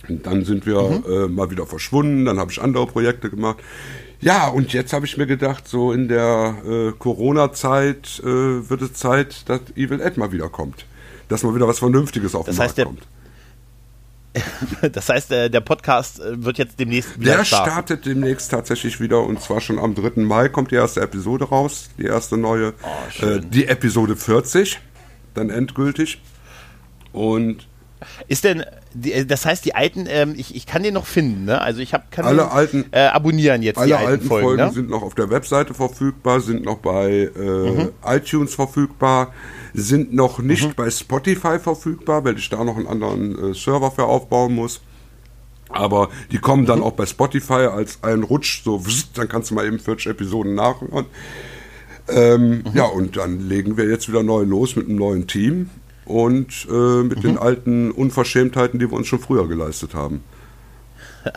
Und 0.07 0.25
dann 0.25 0.45
sind 0.45 0.65
wir 0.65 0.81
mhm. 0.81 1.03
äh, 1.07 1.27
mal 1.27 1.51
wieder 1.51 1.65
verschwunden, 1.65 2.25
dann 2.25 2.39
habe 2.39 2.51
ich 2.51 2.61
andere 2.61 2.87
Projekte 2.87 3.29
gemacht. 3.29 3.57
Ja, 4.19 4.47
und 4.47 4.71
jetzt 4.73 4.93
habe 4.93 5.05
ich 5.05 5.17
mir 5.17 5.25
gedacht, 5.25 5.67
so 5.67 5.91
in 5.91 6.07
der 6.07 6.55
äh, 6.65 6.91
Corona-Zeit 6.97 8.19
äh, 8.19 8.69
wird 8.69 8.81
es 8.83 8.93
Zeit, 8.93 9.49
dass 9.49 9.61
Evil 9.75 9.99
Ed 9.99 10.17
mal 10.17 10.31
wieder 10.31 10.49
kommt. 10.49 10.85
Dass 11.27 11.43
mal 11.43 11.55
wieder 11.55 11.67
was 11.67 11.79
Vernünftiges 11.79 12.35
auf 12.35 12.45
das 12.45 12.55
den 12.55 12.63
heißt, 12.63 12.77
Markt 12.77 12.89
kommt. 12.89 13.07
das 14.93 15.09
heißt, 15.09 15.31
der, 15.31 15.49
der, 15.49 15.59
Podcast 15.59 16.19
äh, 16.19 16.43
wird 16.43 16.57
jetzt 16.57 16.79
demnächst 16.79 17.19
wieder 17.19 17.37
Der 17.37 17.45
starten. 17.45 17.71
startet 17.71 18.05
demnächst 18.05 18.51
tatsächlich 18.51 18.99
wieder 19.01 19.23
und 19.23 19.41
zwar 19.41 19.59
schon 19.59 19.77
am 19.77 19.93
3. 19.93 20.21
Mai 20.21 20.47
kommt 20.47 20.71
die 20.71 20.75
erste 20.75 21.01
Episode 21.01 21.45
raus, 21.45 21.89
die 21.97 22.05
erste 22.05 22.37
neue. 22.37 22.73
Oh, 22.83 23.25
äh, 23.25 23.41
die 23.41 23.67
Episode 23.67 24.15
40, 24.15 24.79
dann 25.33 25.49
endgültig. 25.49 26.21
Und 27.11 27.67
ist 28.27 28.43
denn, 28.43 28.63
die, 28.93 29.25
das 29.25 29.45
heißt, 29.45 29.63
die 29.65 29.75
alten, 29.75 30.05
ähm, 30.07 30.33
ich, 30.37 30.55
ich 30.55 30.65
kann 30.65 30.83
den 30.83 30.93
noch 30.93 31.05
finden, 31.05 31.45
ne? 31.45 31.61
Also 31.61 31.81
ich 31.81 31.93
hab, 31.93 32.11
kann 32.11 32.25
alle 32.25 32.43
den, 32.43 32.49
alten, 32.49 32.85
äh, 32.91 33.01
abonnieren 33.01 33.61
jetzt 33.63 33.77
alle 33.77 33.87
die 33.87 33.93
alten, 33.93 34.07
alten 34.07 34.27
Folgen, 34.27 34.45
Folgen 34.47 34.63
ne? 34.63 34.71
sind 34.73 34.89
noch 34.89 35.01
auf 35.03 35.15
der 35.15 35.29
Webseite 35.29 35.73
verfügbar, 35.73 36.41
sind 36.41 36.63
noch 36.63 36.77
bei 36.77 37.29
äh, 37.35 37.39
mhm. 37.39 37.89
iTunes 38.05 38.55
verfügbar, 38.55 39.33
sind 39.73 40.13
noch 40.13 40.39
nicht 40.39 40.67
mhm. 40.67 40.73
bei 40.75 40.89
Spotify 40.89 41.59
verfügbar, 41.59 42.23
weil 42.25 42.37
ich 42.37 42.49
da 42.49 42.63
noch 42.63 42.77
einen 42.77 42.87
anderen 42.87 43.51
äh, 43.51 43.53
Server 43.53 43.91
für 43.91 44.05
aufbauen 44.05 44.55
muss. 44.55 44.81
Aber 45.69 46.09
die 46.31 46.37
kommen 46.37 46.65
dann 46.65 46.79
mhm. 46.79 46.85
auch 46.85 46.93
bei 46.93 47.05
Spotify 47.05 47.67
als 47.71 47.99
ein 48.03 48.23
Rutsch, 48.23 48.63
so 48.63 48.83
dann 49.13 49.29
kannst 49.29 49.51
du 49.51 49.55
mal 49.55 49.65
eben 49.65 49.79
40 49.79 50.07
Episoden 50.07 50.55
nachhören. 50.55 51.05
Ähm, 52.09 52.49
mhm. 52.49 52.63
Ja, 52.73 52.85
und 52.85 53.15
dann 53.15 53.47
legen 53.47 53.77
wir 53.77 53.87
jetzt 53.87 54.09
wieder 54.09 54.23
neu 54.23 54.43
los 54.43 54.75
mit 54.75 54.87
einem 54.87 54.97
neuen 54.97 55.27
Team 55.27 55.69
und 56.11 56.67
äh, 56.69 57.03
mit 57.03 57.19
mhm. 57.19 57.21
den 57.21 57.37
alten 57.37 57.91
Unverschämtheiten, 57.91 58.79
die 58.79 58.89
wir 58.89 58.97
uns 58.97 59.07
schon 59.07 59.19
früher 59.19 59.47
geleistet 59.47 59.93
haben. 59.93 60.23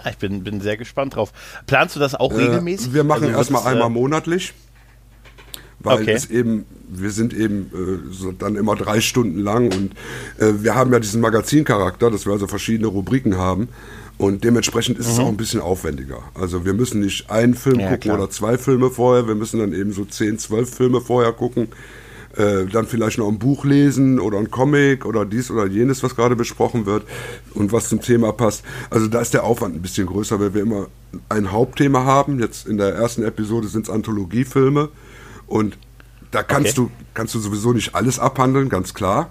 Ich 0.08 0.16
bin, 0.16 0.42
bin 0.42 0.62
sehr 0.62 0.78
gespannt 0.78 1.14
drauf. 1.14 1.30
Planst 1.66 1.94
du 1.94 2.00
das 2.00 2.14
auch 2.14 2.32
äh, 2.32 2.36
regelmäßig? 2.36 2.94
Wir 2.94 3.04
machen 3.04 3.24
also, 3.24 3.36
erstmal 3.36 3.66
einmal 3.66 3.88
äh, 3.88 3.92
monatlich, 3.92 4.54
weil 5.80 6.00
okay. 6.00 6.12
es 6.12 6.30
eben, 6.30 6.64
wir 6.88 7.10
sind 7.10 7.34
eben 7.34 7.70
äh, 7.74 8.10
so 8.10 8.32
dann 8.32 8.56
immer 8.56 8.76
drei 8.76 9.02
Stunden 9.02 9.40
lang 9.40 9.70
und 9.74 9.92
äh, 10.38 10.62
wir 10.62 10.74
haben 10.74 10.90
ja 10.90 11.00
diesen 11.00 11.20
Magazincharakter, 11.20 12.10
dass 12.10 12.24
wir 12.24 12.32
also 12.32 12.46
verschiedene 12.46 12.86
Rubriken 12.88 13.36
haben. 13.36 13.68
Und 14.16 14.42
dementsprechend 14.42 14.98
ist 14.98 15.08
mhm. 15.08 15.12
es 15.12 15.18
auch 15.18 15.28
ein 15.28 15.36
bisschen 15.36 15.60
aufwendiger. 15.60 16.22
Also 16.32 16.64
wir 16.64 16.72
müssen 16.72 17.00
nicht 17.00 17.30
einen 17.30 17.52
Film 17.52 17.80
ja, 17.80 17.88
gucken 17.88 18.00
klar. 18.00 18.18
oder 18.20 18.30
zwei 18.30 18.56
Filme 18.56 18.88
vorher, 18.88 19.28
wir 19.28 19.34
müssen 19.34 19.60
dann 19.60 19.74
eben 19.74 19.92
so 19.92 20.06
zehn, 20.06 20.38
zwölf 20.38 20.74
Filme 20.74 21.02
vorher 21.02 21.32
gucken 21.32 21.68
äh, 22.36 22.66
dann 22.66 22.86
vielleicht 22.86 23.18
noch 23.18 23.28
ein 23.28 23.38
Buch 23.38 23.64
lesen 23.64 24.18
oder 24.18 24.38
ein 24.38 24.50
Comic 24.50 25.04
oder 25.04 25.24
dies 25.24 25.50
oder 25.50 25.66
jenes, 25.66 26.02
was 26.02 26.16
gerade 26.16 26.36
besprochen 26.36 26.86
wird 26.86 27.04
und 27.54 27.72
was 27.72 27.88
zum 27.88 28.00
Thema 28.00 28.32
passt. 28.32 28.64
Also 28.90 29.06
da 29.06 29.20
ist 29.20 29.34
der 29.34 29.44
Aufwand 29.44 29.74
ein 29.74 29.82
bisschen 29.82 30.06
größer, 30.06 30.40
weil 30.40 30.54
wir 30.54 30.62
immer 30.62 30.88
ein 31.28 31.52
Hauptthema 31.52 32.04
haben. 32.04 32.40
Jetzt 32.40 32.66
in 32.66 32.78
der 32.78 32.94
ersten 32.94 33.22
Episode 33.22 33.68
sind 33.68 33.86
es 33.86 33.90
Anthologiefilme 33.90 34.88
und 35.46 35.78
da 36.30 36.42
kannst 36.42 36.78
okay. 36.78 36.90
du 36.96 37.04
kannst 37.14 37.34
du 37.34 37.38
sowieso 37.38 37.72
nicht 37.72 37.94
alles 37.94 38.18
abhandeln, 38.18 38.68
ganz 38.68 38.94
klar. 38.94 39.30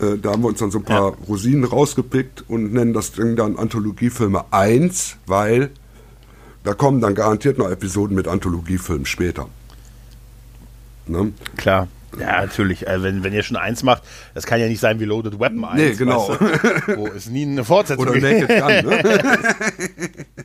Äh, 0.00 0.18
da 0.18 0.32
haben 0.32 0.42
wir 0.42 0.48
uns 0.48 0.58
dann 0.58 0.72
so 0.72 0.78
ein 0.78 0.84
paar 0.84 1.12
ja. 1.12 1.16
Rosinen 1.28 1.64
rausgepickt 1.64 2.44
und 2.48 2.72
nennen 2.72 2.92
das 2.92 3.12
Ding 3.12 3.36
dann 3.36 3.56
Anthologiefilme 3.56 4.46
1, 4.50 5.18
weil 5.26 5.70
da 6.64 6.74
kommen 6.74 7.00
dann 7.00 7.14
garantiert 7.14 7.58
noch 7.58 7.70
Episoden 7.70 8.16
mit 8.16 8.26
Anthologiefilmen 8.26 9.06
später. 9.06 9.48
Ne? 11.06 11.32
Klar. 11.56 11.88
Ja, 12.20 12.40
natürlich. 12.40 12.88
Also 12.88 13.04
wenn, 13.04 13.24
wenn 13.24 13.32
ihr 13.32 13.42
schon 13.42 13.56
eins 13.56 13.82
macht, 13.82 14.02
das 14.34 14.46
kann 14.46 14.60
ja 14.60 14.68
nicht 14.68 14.80
sein 14.80 15.00
wie 15.00 15.04
Loaded 15.04 15.38
Weapon 15.38 15.64
1. 15.64 15.76
Nee, 15.76 15.94
genau. 15.94 16.28
Weißt 16.28 16.88
du, 16.88 16.96
wo 16.96 17.06
es 17.08 17.26
nie 17.26 17.42
eine 17.42 17.64
Fortsetzung 17.64 18.06
Oder 18.06 18.20
Naked 18.20 18.48
Gun, 18.48 18.90
ne? 18.90 19.18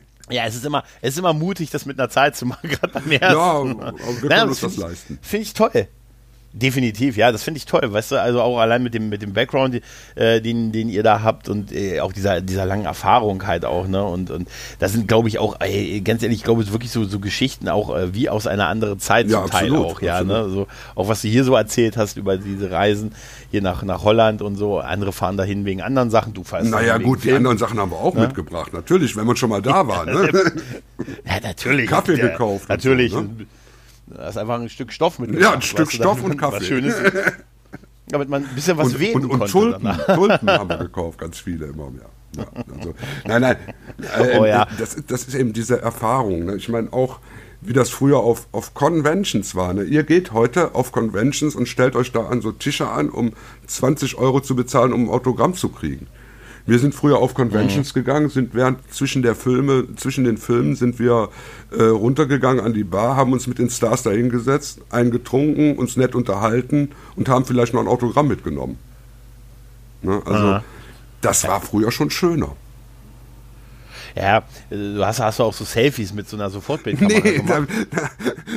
Ja, 0.30 0.46
es 0.46 0.54
ist 0.54 0.64
immer, 0.64 0.84
es 1.00 1.14
ist 1.14 1.18
immer 1.18 1.32
mutig, 1.32 1.70
das 1.70 1.86
mit 1.86 1.98
einer 1.98 2.08
Zahl 2.08 2.32
zu 2.32 2.46
machen, 2.46 2.70
gerade 2.70 2.92
beim 2.92 3.10
ersten. 3.10 3.36
Ja, 3.36 3.40
aber 3.40 3.92
wir 4.22 4.28
können 4.28 4.48
uns 4.48 4.60
das 4.60 4.76
leisten. 4.76 5.18
Finde 5.22 5.42
ich 5.42 5.54
toll. 5.54 5.88
Definitiv, 6.52 7.16
ja, 7.16 7.30
das 7.30 7.44
finde 7.44 7.58
ich 7.58 7.64
toll, 7.64 7.92
weißt 7.92 8.10
du, 8.10 8.20
also 8.20 8.42
auch 8.42 8.58
allein 8.58 8.82
mit 8.82 8.92
dem, 8.92 9.08
mit 9.08 9.22
dem 9.22 9.32
Background, 9.32 9.80
äh, 10.16 10.40
den, 10.40 10.72
den 10.72 10.88
ihr 10.88 11.04
da 11.04 11.22
habt 11.22 11.48
und 11.48 11.70
äh, 11.70 12.00
auch 12.00 12.12
dieser, 12.12 12.40
dieser 12.40 12.66
langen 12.66 12.86
Erfahrung 12.86 13.46
halt 13.46 13.64
auch, 13.64 13.86
ne, 13.86 14.02
und, 14.02 14.32
und 14.32 14.48
das 14.80 14.92
sind, 14.92 15.06
glaube 15.06 15.28
ich, 15.28 15.38
auch, 15.38 15.60
ey, 15.60 16.00
ganz 16.00 16.24
ehrlich, 16.24 16.38
ich 16.38 16.44
glaube, 16.44 16.62
es 16.62 16.66
sind 16.66 16.74
wirklich 16.74 16.90
so, 16.90 17.04
so 17.04 17.20
Geschichten 17.20 17.68
auch 17.68 17.96
äh, 17.96 18.14
wie 18.14 18.28
aus 18.28 18.48
einer 18.48 18.66
anderen 18.66 18.98
Zeit 18.98 19.28
Ja, 19.28 19.42
zum 19.42 19.50
Teil 19.50 19.66
absolut, 19.66 19.86
auch, 19.86 20.02
ja, 20.02 20.18
absolut. 20.18 20.48
ne, 20.48 20.52
so, 20.52 20.66
auch 20.96 21.06
was 21.06 21.22
du 21.22 21.28
hier 21.28 21.44
so 21.44 21.54
erzählt 21.54 21.96
hast 21.96 22.16
über 22.16 22.36
diese 22.36 22.68
Reisen 22.72 23.12
hier 23.52 23.62
nach, 23.62 23.84
nach 23.84 24.02
Holland 24.02 24.42
und 24.42 24.56
so, 24.56 24.80
andere 24.80 25.12
fahren 25.12 25.36
dahin 25.36 25.64
wegen 25.64 25.82
anderen 25.82 26.10
Sachen, 26.10 26.34
du 26.34 26.42
fährst 26.42 26.68
Naja, 26.68 26.98
gut, 26.98 27.22
die 27.22 27.32
anderen 27.32 27.58
Sachen 27.58 27.78
haben 27.78 27.92
wir 27.92 27.98
auch 27.98 28.14
mitgebracht. 28.14 28.72
Natürlich, 28.72 29.16
wenn 29.16 29.26
man 29.26 29.36
schon 29.36 29.50
mal 29.50 29.62
da 29.62 29.86
war. 29.86 30.04
Ne? 30.04 30.30
Ja, 31.24 31.40
natürlich. 31.42 31.88
Kaffee 31.88 32.16
Ja, 32.18 32.28
gekauft 32.28 32.68
Natürlich. 32.68 33.12
so, 33.12 33.22
ne? 33.22 33.46
Da 34.14 34.28
ist 34.28 34.36
einfach 34.36 34.60
ein 34.60 34.68
Stück 34.68 34.92
Stoff 34.92 35.18
mit. 35.18 35.38
Ja, 35.38 35.52
ein 35.52 35.62
Stück 35.62 35.90
Stoff 35.90 36.22
und 36.22 36.36
Kaffee. 36.36 36.56
Was 36.56 36.66
Schönes. 36.66 36.94
Damit 38.08 38.28
man 38.28 38.44
ein 38.44 38.54
bisschen 38.54 38.76
was 38.76 38.88
und, 38.88 38.98
wählen 38.98 39.14
und, 39.16 39.24
und 39.24 39.38
konnte. 39.38 39.52
Tulpen, 39.52 39.84
danach. 39.84 40.14
Tulpen 40.14 40.50
haben 40.50 40.68
wir 40.68 40.76
gekauft, 40.78 41.18
ganz 41.18 41.38
viele 41.38 41.66
immer 41.66 41.90
mehr. 41.90 42.06
Ja, 42.36 42.44
also, 42.76 42.94
nein, 43.24 43.40
nein. 43.42 43.56
Äh, 44.18 44.38
Oh 44.38 44.44
ja. 44.44 44.66
das, 44.78 44.96
das 45.06 45.24
ist 45.24 45.34
eben 45.34 45.52
diese 45.52 45.80
Erfahrung. 45.80 46.44
Ne? 46.44 46.56
Ich 46.56 46.68
meine 46.68 46.92
auch, 46.92 47.20
wie 47.60 47.72
das 47.72 47.90
früher 47.90 48.18
auf, 48.18 48.46
auf 48.52 48.74
Conventions 48.74 49.54
war. 49.54 49.74
Ne? 49.74 49.84
Ihr 49.84 50.02
geht 50.04 50.32
heute 50.32 50.74
auf 50.74 50.92
Conventions 50.92 51.54
und 51.54 51.66
stellt 51.66 51.94
euch 51.94 52.12
da 52.12 52.26
an 52.26 52.40
so 52.40 52.52
Tische 52.52 52.88
an, 52.88 53.10
um 53.10 53.32
20 53.66 54.16
Euro 54.16 54.40
zu 54.40 54.56
bezahlen, 54.56 54.92
um 54.92 55.04
ein 55.04 55.08
Autogramm 55.08 55.54
zu 55.54 55.68
kriegen. 55.68 56.06
Wir 56.66 56.78
sind 56.78 56.94
früher 56.94 57.18
auf 57.18 57.34
Conventions 57.34 57.94
gegangen, 57.94 58.28
sind 58.28 58.54
während 58.54 58.92
zwischen 58.92 59.22
der 59.22 59.34
Filme, 59.34 59.84
zwischen 59.96 60.24
den 60.24 60.36
Filmen 60.36 60.76
sind 60.76 60.98
wir 60.98 61.30
äh, 61.76 61.82
runtergegangen 61.82 62.64
an 62.64 62.74
die 62.74 62.84
Bar, 62.84 63.16
haben 63.16 63.32
uns 63.32 63.46
mit 63.46 63.58
den 63.58 63.70
Stars 63.70 64.02
da 64.02 64.10
hingesetzt, 64.10 64.80
einen 64.90 65.10
getrunken, 65.10 65.76
uns 65.76 65.96
nett 65.96 66.14
unterhalten 66.14 66.90
und 67.16 67.28
haben 67.28 67.44
vielleicht 67.44 67.74
noch 67.74 67.80
ein 67.80 67.88
Autogramm 67.88 68.28
mitgenommen. 68.28 68.78
Ne? 70.02 70.22
Also 70.24 70.44
Aha. 70.46 70.64
das 71.20 71.46
war 71.46 71.60
früher 71.60 71.90
schon 71.90 72.10
schöner. 72.10 72.56
Ja, 74.16 74.38
äh, 74.38 74.42
du 74.76 75.04
hast, 75.04 75.20
hast 75.20 75.38
du 75.38 75.44
auch 75.44 75.52
so 75.54 75.64
Selfies 75.64 76.12
mit 76.12 76.28
so 76.28 76.36
einer 76.36 76.50
Sofortbildkamera 76.50 77.20
Nee, 77.20 77.38
da, 77.46 77.58
gemacht. 77.60 77.68
da, 77.90 78.10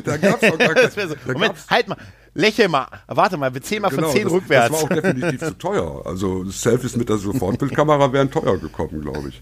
da 0.04 0.18
gab 0.18 0.42
es 0.42 0.50
doch 0.52 0.58
gar 0.58 0.74
das 0.76 0.94
so. 0.94 1.02
da 1.02 1.16
Moment, 1.34 1.54
gab's- 1.54 1.70
halt 1.70 1.88
mal. 1.88 1.98
Lächel 2.36 2.68
mal. 2.68 2.88
Warte 3.08 3.38
mal, 3.38 3.54
wir 3.54 3.62
zählen 3.62 3.84
mal 3.84 3.90
genau, 3.90 4.08
von 4.08 4.16
10 4.16 4.24
das, 4.24 4.34
rückwärts. 4.34 4.70
Das 4.72 4.82
war 4.84 4.84
auch 4.98 5.02
definitiv 5.02 5.40
zu 5.40 5.58
teuer. 5.58 6.02
Also 6.06 6.46
Selfies 6.50 6.96
mit 6.96 7.08
der 7.10 7.18
Sofortbildkamera 7.18 8.12
wären 8.12 8.32
teuer 8.32 8.58
gekommen, 8.58 9.02
glaube 9.02 9.30
ich. 9.30 9.42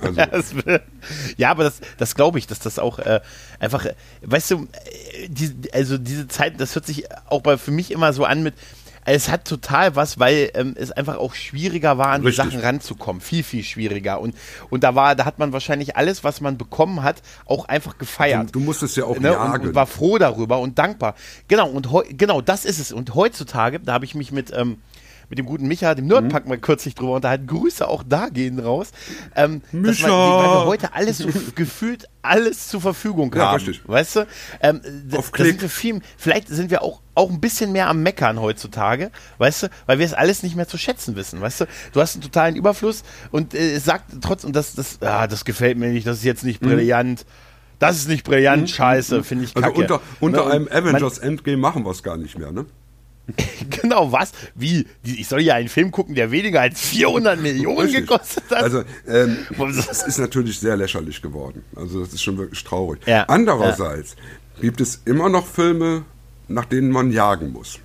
Also, 0.00 0.14
Das 0.30 0.54
will- 0.54 0.80
ja, 1.36 1.50
aber 1.50 1.64
das, 1.64 1.80
das 1.98 2.14
glaube 2.14 2.38
ich, 2.38 2.46
dass 2.46 2.58
das 2.58 2.78
auch 2.78 2.98
äh, 3.00 3.20
einfach, 3.60 3.84
äh, 3.84 3.94
weißt 4.22 4.50
du, 4.52 4.66
äh, 5.20 5.28
die, 5.28 5.52
also 5.74 5.98
diese 5.98 6.26
Zeit, 6.26 6.58
das 6.58 6.74
hört 6.74 6.86
sich 6.86 7.04
auch 7.28 7.42
bei, 7.42 7.58
für 7.58 7.70
mich 7.70 7.90
immer 7.90 8.14
so 8.14 8.24
an 8.24 8.42
mit, 8.42 8.54
es 9.04 9.28
hat 9.28 9.44
total 9.44 9.96
was, 9.96 10.18
weil 10.18 10.50
ähm, 10.54 10.74
es 10.78 10.92
einfach 10.92 11.16
auch 11.16 11.34
schwieriger 11.34 11.98
war, 11.98 12.08
an 12.08 12.22
die 12.22 12.28
Richtig. 12.28 12.44
Sachen 12.44 12.60
ranzukommen. 12.60 13.20
Viel, 13.20 13.42
viel 13.42 13.64
schwieriger. 13.64 14.20
Und, 14.20 14.36
und 14.70 14.84
da 14.84 14.94
war, 14.94 15.16
da 15.16 15.24
hat 15.24 15.38
man 15.38 15.52
wahrscheinlich 15.52 15.96
alles, 15.96 16.22
was 16.22 16.40
man 16.40 16.56
bekommen 16.56 17.02
hat, 17.02 17.22
auch 17.46 17.64
einfach 17.66 17.98
gefeiert. 17.98 18.48
du, 18.48 18.60
du 18.60 18.60
musstest 18.60 18.96
ja 18.96 19.04
auch 19.04 19.18
ne, 19.18 19.36
und, 19.36 19.44
jagen. 19.44 19.68
und 19.68 19.74
war 19.74 19.86
froh 19.86 20.18
darüber 20.18 20.60
und 20.60 20.78
dankbar. 20.78 21.14
Genau, 21.48 21.68
und 21.68 21.88
genau, 22.10 22.40
das 22.40 22.64
ist 22.64 22.78
es. 22.78 22.92
Und 22.92 23.14
heutzutage, 23.14 23.80
da 23.80 23.92
habe 23.92 24.04
ich 24.04 24.14
mich 24.14 24.30
mit, 24.30 24.52
ähm, 24.56 24.78
mit 25.32 25.38
dem 25.38 25.46
guten 25.46 25.66
Micha, 25.66 25.94
dem 25.94 26.04
Mhm. 26.04 26.10
Nerdpack, 26.10 26.46
mal 26.46 26.58
kürzlich 26.58 26.94
drüber 26.94 27.14
unterhalten. 27.14 27.46
Grüße 27.46 27.88
auch 27.88 28.02
da 28.06 28.28
gehen 28.28 28.58
raus. 28.58 28.90
Ähm, 29.34 29.62
Micha! 29.72 30.06
man, 30.08 30.36
weil 30.36 30.50
wir 30.58 30.64
heute 30.66 30.92
alles 30.92 31.16
so 31.18 31.28
gefühlt 31.54 32.06
alles 32.20 32.68
zur 32.68 32.82
Verfügung 32.82 33.32
Ja, 33.34 33.46
haben. 33.46 33.54
richtig. 33.54 33.80
Weißt 33.88 34.16
du? 34.16 34.26
Ähm, 34.60 34.82
da, 35.08 35.16
Auf 35.16 35.32
Klick. 35.32 35.46
sind 35.46 35.62
wir 35.62 35.70
viel, 35.70 36.02
vielleicht 36.18 36.48
sind 36.48 36.70
wir 36.70 36.82
auch, 36.82 37.00
auch 37.14 37.30
ein 37.30 37.40
bisschen 37.40 37.72
mehr 37.72 37.88
am 37.88 38.02
Meckern 38.02 38.42
heutzutage, 38.42 39.10
weißt 39.38 39.62
du, 39.62 39.68
weil 39.86 39.98
wir 39.98 40.04
es 40.04 40.12
alles 40.12 40.42
nicht 40.42 40.54
mehr 40.54 40.68
zu 40.68 40.76
schätzen 40.76 41.16
wissen, 41.16 41.40
weißt 41.40 41.62
du? 41.62 41.64
Du 41.94 42.02
hast 42.02 42.14
einen 42.16 42.22
totalen 42.24 42.54
Überfluss 42.54 43.02
und 43.30 43.54
äh, 43.54 43.72
es 43.76 43.86
sagt 43.86 44.12
trotzdem, 44.20 44.52
das, 44.52 44.74
das, 44.74 45.00
ah, 45.00 45.26
das 45.26 45.46
gefällt 45.46 45.78
mir 45.78 45.88
nicht, 45.88 46.06
das 46.06 46.18
ist 46.18 46.24
jetzt 46.24 46.44
nicht 46.44 46.60
brillant. 46.60 47.24
Das 47.78 47.96
ist 47.96 48.06
nicht 48.06 48.24
brillant, 48.24 48.68
scheiße, 48.68 49.24
finde 49.24 49.44
ich 49.46 49.54
Mhm. 49.54 49.64
also 49.64 49.74
kacke. 49.80 49.80
unter, 49.94 50.00
unter 50.20 50.44
Ne, 50.44 50.50
einem 50.52 50.68
Avengers 50.70 51.16
Endgame 51.16 51.56
machen 51.56 51.84
wir 51.86 51.90
es 51.90 52.02
gar 52.02 52.18
nicht 52.18 52.38
mehr, 52.38 52.52
ne? 52.52 52.66
Genau, 53.82 54.12
was? 54.12 54.32
Wie? 54.54 54.86
Ich 55.02 55.26
soll 55.28 55.40
ja 55.40 55.54
einen 55.54 55.68
Film 55.68 55.90
gucken, 55.90 56.14
der 56.14 56.30
weniger 56.30 56.60
als 56.60 56.80
400 56.80 57.40
Millionen 57.42 57.78
Richtig. 57.78 58.00
gekostet 58.06 58.44
hat? 58.50 58.62
Also 58.62 58.82
ähm, 59.08 59.38
es 59.68 60.02
ist 60.02 60.18
natürlich 60.18 60.58
sehr 60.58 60.76
lächerlich 60.76 61.20
geworden. 61.22 61.64
Also 61.74 62.00
das 62.04 62.12
ist 62.12 62.22
schon 62.22 62.36
wirklich 62.38 62.62
traurig. 62.64 63.00
Ja, 63.06 63.24
Andererseits 63.24 64.16
gibt 64.60 64.80
es 64.80 65.00
immer 65.04 65.28
noch 65.28 65.46
Filme, 65.46 66.02
nach 66.48 66.64
denen 66.66 66.90
man 66.90 67.10
jagen 67.10 67.52
muss. 67.52 67.78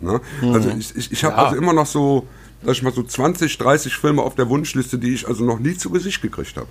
Ne? 0.00 0.20
Also 0.42 0.70
ich, 0.78 0.94
ich, 0.96 1.12
ich 1.12 1.24
habe 1.24 1.34
Mhm. 1.34 1.38
Ja. 1.40 1.44
also 1.46 1.56
immer 1.56 1.72
noch 1.72 1.86
so, 1.86 2.26
sag 2.64 2.72
ich 2.72 2.82
mal, 2.82 2.92
so 2.92 3.02
20, 3.02 3.56
30 3.58 3.94
Filme 3.96 4.22
auf 4.22 4.34
der 4.34 4.48
Wunschliste, 4.48 4.98
die 4.98 5.14
ich 5.14 5.26
also 5.26 5.44
noch 5.44 5.58
nie 5.58 5.76
zu 5.76 5.90
Gesicht 5.90 6.22
gekriegt 6.22 6.56
habe. 6.56 6.68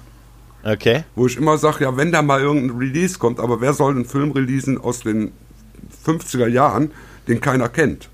okay. 0.63 1.03
Wo 1.15 1.25
ich 1.27 1.37
immer 1.37 1.57
sage, 1.57 1.83
ja, 1.83 1.97
wenn 1.97 2.11
da 2.11 2.21
mal 2.21 2.41
irgendein 2.41 2.77
Release 2.77 3.17
kommt, 3.19 3.39
aber 3.39 3.61
wer 3.61 3.73
soll 3.73 3.93
einen 3.93 4.05
Film 4.05 4.31
releasen 4.31 4.79
aus 4.79 5.01
den 5.01 5.31
50er 6.05 6.47
Jahren, 6.47 6.91
den 7.27 7.41
keiner 7.41 7.69
kennt? 7.69 8.09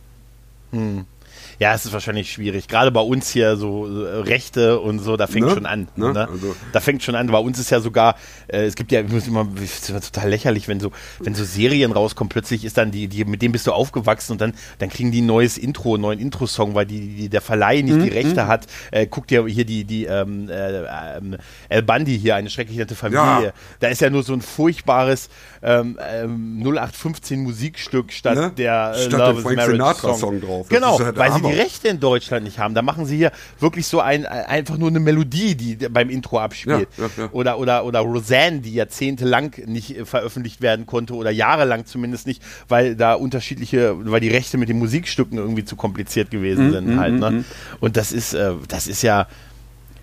Ja, 1.60 1.74
es 1.74 1.86
ist 1.86 1.91
wahrscheinlich 1.91 2.32
schwierig. 2.32 2.70
Gerade 2.70 2.89
bei 2.89 3.01
uns 3.01 3.30
hier 3.30 3.57
so 3.57 3.86
äh, 3.86 4.20
Rechte 4.22 4.80
und 4.80 4.99
so, 4.99 5.18
da 5.18 5.28
fängt 5.28 5.45
Ne? 5.47 5.53
schon 5.53 5.66
an. 5.66 5.89
Ne? 5.97 6.14
Ne? 6.14 6.28
Also- 6.30 6.55
da 6.72 6.80
fängt 6.80 7.03
schon 7.03 7.16
an. 7.16 7.28
Bei 7.28 7.38
uns 7.39 7.60
ist 7.60 7.70
ja 7.70 7.82
sogar, 7.82 8.16
äh, 8.47 8.64
es 8.66 8.76
gibt 8.76 8.91
ja, 8.93 9.01
ich 9.01 9.12
muss 9.12 9.28
immer, 9.28 9.45
es 9.57 9.80
ist 9.80 9.89
immer 9.89 9.99
total 9.99 10.30
lächerlich, 10.30 10.70
wenn 10.70 10.80
so, 10.80 10.91
wenn 11.20 11.36
so 11.36 11.43
Serien 11.43 11.91
rauskommen, 11.91 12.30
plötzlich 12.30 12.64
ist 12.64 12.78
dann 12.78 12.91
die, 12.91 13.10
die, 13.10 13.26
mit 13.26 13.41
dem 13.41 13.51
bist 13.51 13.68
du 13.68 13.74
aufgewachsen 13.74 14.32
und 14.32 14.41
dann, 14.41 14.53
dann 14.78 14.89
kriegen 14.89 15.12
die 15.12 15.22
ein 15.22 15.26
neues 15.26 15.57
Intro, 15.57 15.95
einen 15.95 16.01
neuen 16.03 16.20
Intro-Song, 16.20 16.76
weil 16.76 16.86
die, 16.86 17.07
die, 17.16 17.30
der 17.30 17.41
Verleih 17.41 17.82
nicht 17.82 17.95
Mhm, 17.97 18.03
die 18.03 18.10
Rechte 18.10 18.47
hat. 18.47 18.66
Äh, 18.91 19.07
guck 19.07 19.28
dir 19.28 19.45
hier 19.45 19.66
die, 19.66 19.84
die, 19.84 20.05
ähm, 20.05 20.47
äh, 20.49 20.84
ähm, 21.18 21.36
El 21.68 21.84
Bandi 21.84 22.18
hier, 22.18 22.36
eine 22.38 22.49
schrecklich 22.49 22.78
nette 22.78 22.95
Familie. 22.95 23.20
Ja. 23.20 23.51
Da 23.82 23.89
ist 23.89 23.99
ja 23.99 24.10
nur 24.10 24.24
so 24.24 24.32
ein 24.32 24.41
furchtbares 24.41 25.30
ähm, 25.62 25.99
ähm, 26.10 26.62
0815 26.64 27.41
Musikstück 27.43 28.14
statt 28.14 28.36
Ne? 28.38 28.51
der 28.57 28.93
äh, 28.95 29.01
Statt 29.01 29.12
Love 29.20 29.32
dem 29.34 29.38
is 29.38 29.43
Frank 29.43 29.55
Marriage 29.57 29.72
Sinatra-Song 29.74 30.39
drauf. 30.41 30.70
Genau, 30.70 30.97
der 30.97 31.18
weil 31.18 31.34
sie. 31.34 31.49
Die 31.52 31.60
Rechte 31.60 31.88
in 31.88 32.00
Deutschland 32.00 32.43
nicht 32.45 32.60
haben. 32.60 32.74
Da 32.74 32.82
machen 32.82 33.06
sie 33.06 33.18
hier 33.18 33.32
wirklich 33.60 33.88
so 33.88 34.00
ein, 34.00 34.26
einfach 34.26 34.78
nur 34.78 34.89
eine 34.89 35.00
Melodie, 35.00 35.56
die 35.56 35.76
beim 35.89 36.10
Intro 36.10 36.39
abspielt. 36.39 36.88
Ja, 36.97 37.10
ja. 37.18 37.30
Oder, 37.32 37.60
oder, 37.60 37.86
oder 37.86 38.00
Roseanne, 38.00 38.60
die 38.60 38.74
jahrzehntelang 38.74 39.54
nicht 39.66 39.97
äh, 39.97 40.06
veröffentlicht 40.06 40.62
werden 40.62 40.86
konnte 40.86 41.14
oder 41.16 41.32
jahrelang 41.32 41.86
zumindest 41.86 42.28
nicht, 42.28 42.41
weil 42.68 42.95
da 42.95 43.14
unterschiedliche, 43.14 43.95
weil 44.12 44.22
die 44.22 44.30
Rechte 44.30 44.58
mit 44.58 44.70
den 44.70 44.80
Musikstücken 44.80 45.38
irgendwie 45.38 45.66
zu 45.66 45.76
kompliziert 45.76 46.32
gewesen 46.32 46.68
Mhm, 46.68 46.72
sind 46.72 47.00
halt. 47.00 47.14
Ne? 47.20 47.43
Und 47.80 47.97
das 47.97 48.12
ist, 48.12 48.34
äh, 48.34 48.54
das 48.68 48.88
ist 48.88 49.02
ja. 49.02 49.28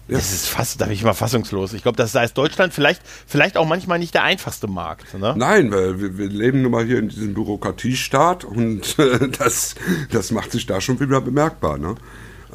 Das 0.08 0.32
ist 0.32 0.48
fast, 0.48 0.80
da 0.80 0.86
bin 0.86 0.94
ich 0.94 1.02
mal 1.02 1.14
fassungslos. 1.14 1.72
Ich 1.72 1.82
glaube, 1.82 1.96
das 1.96 2.14
ist 2.14 2.34
Deutschland 2.34 2.72
vielleicht, 2.72 3.02
vielleicht 3.26 3.56
auch 3.56 3.66
manchmal 3.66 3.98
nicht 3.98 4.14
der 4.14 4.22
einfachste 4.22 4.68
Markt. 4.68 5.18
Ne? 5.18 5.34
Nein, 5.36 5.72
weil 5.72 6.00
wir, 6.00 6.18
wir 6.18 6.28
leben 6.28 6.62
nun 6.62 6.72
mal 6.72 6.84
hier 6.84 6.98
in 6.98 7.08
diesem 7.08 7.34
Bürokratiestaat 7.34 8.44
und 8.44 8.98
äh, 8.98 9.28
das, 9.28 9.74
das 10.12 10.30
macht 10.30 10.52
sich 10.52 10.66
da 10.66 10.80
schon 10.80 11.00
wieder 11.00 11.20
bemerkbar. 11.20 11.78
Ne? 11.78 11.96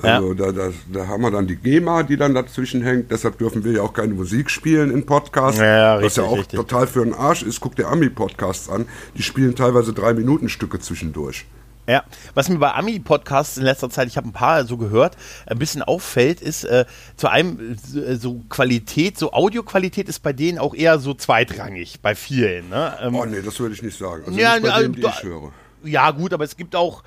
Also 0.02 0.34
da, 0.34 0.52
da, 0.52 0.70
da 0.91 1.08
haben 1.08 1.22
wir 1.22 1.32
dann 1.32 1.47
die 1.47 1.58
GEMA, 1.58 2.04
die 2.04 2.18
dann 2.18 2.34
dazwischen 2.34 2.82
hängt. 2.82 3.12
Deshalb 3.12 3.38
dürfen 3.38 3.64
wir 3.64 3.74
ja 3.74 3.82
auch 3.82 3.93
keine 3.93 4.14
Musik 4.14 4.49
spielen 4.49 4.89
in 4.89 5.06
Podcasts. 5.06 5.60
Ja, 5.60 5.66
ja, 5.66 5.95
was 5.97 6.04
richtig, 6.04 6.24
ja 6.24 6.30
auch 6.30 6.38
richtig. 6.38 6.60
total 6.60 6.88
für 6.88 7.04
den 7.04 7.14
Arsch 7.14 7.43
ist. 7.43 7.60
Guck 7.60 7.76
dir 7.76 7.88
Ami-Podcasts 7.88 8.70
an. 8.70 8.86
Die 9.18 9.24
spielen 9.24 9.56
teilweise 9.56 9.93
drei 9.93 10.14
Minuten 10.14 10.49
Stücke 10.49 10.80
zwischendurch. 10.80 11.45
Ja, 11.88 12.04
was 12.36 12.48
mir 12.48 12.58
bei 12.60 12.72
Ami-Podcasts 12.74 13.58
in 13.58 13.64
letzter 13.64 13.90
Zeit, 13.90 14.08
ich 14.08 14.16
habe 14.16 14.28
ein 14.30 14.34
paar 14.34 14.66
so 14.66 14.78
gehört, 14.78 15.18
ein 15.48 15.58
bisschen 15.58 15.82
auffällt, 15.82 16.40
ist 16.40 16.64
äh, 16.64 16.86
zu 17.18 17.28
einem 17.28 17.76
äh, 17.96 18.16
so 18.16 18.42
Qualität, 18.50 19.18
so 19.18 19.34
Audioqualität 19.34 20.08
ist 20.08 20.20
bei 20.22 20.32
denen 20.32 20.60
auch 20.60 20.76
eher 20.76 21.00
so 21.00 21.14
zweitrangig, 21.14 22.00
bei 22.02 22.14
vielen. 22.16 22.70
Ne? 22.70 22.98
Ähm, 23.02 23.16
Oh 23.16 23.26
nee, 23.26 23.42
das 23.42 23.60
würde 23.60 23.74
ich 23.74 23.82
nicht 23.82 23.98
sagen. 23.98 24.24
Also 24.28 24.40
Ja, 24.40 24.54
nicht 24.54 24.64
bei 24.64 24.72
also 24.72 24.88
denen, 24.90 25.02
die 25.02 25.08
ich 25.08 25.24
höre. 25.24 25.52
ja, 25.84 26.12
gut, 26.12 26.34
aber 26.34 26.44
es 26.44 26.56
gibt 26.56 26.76
auch, 26.76 27.04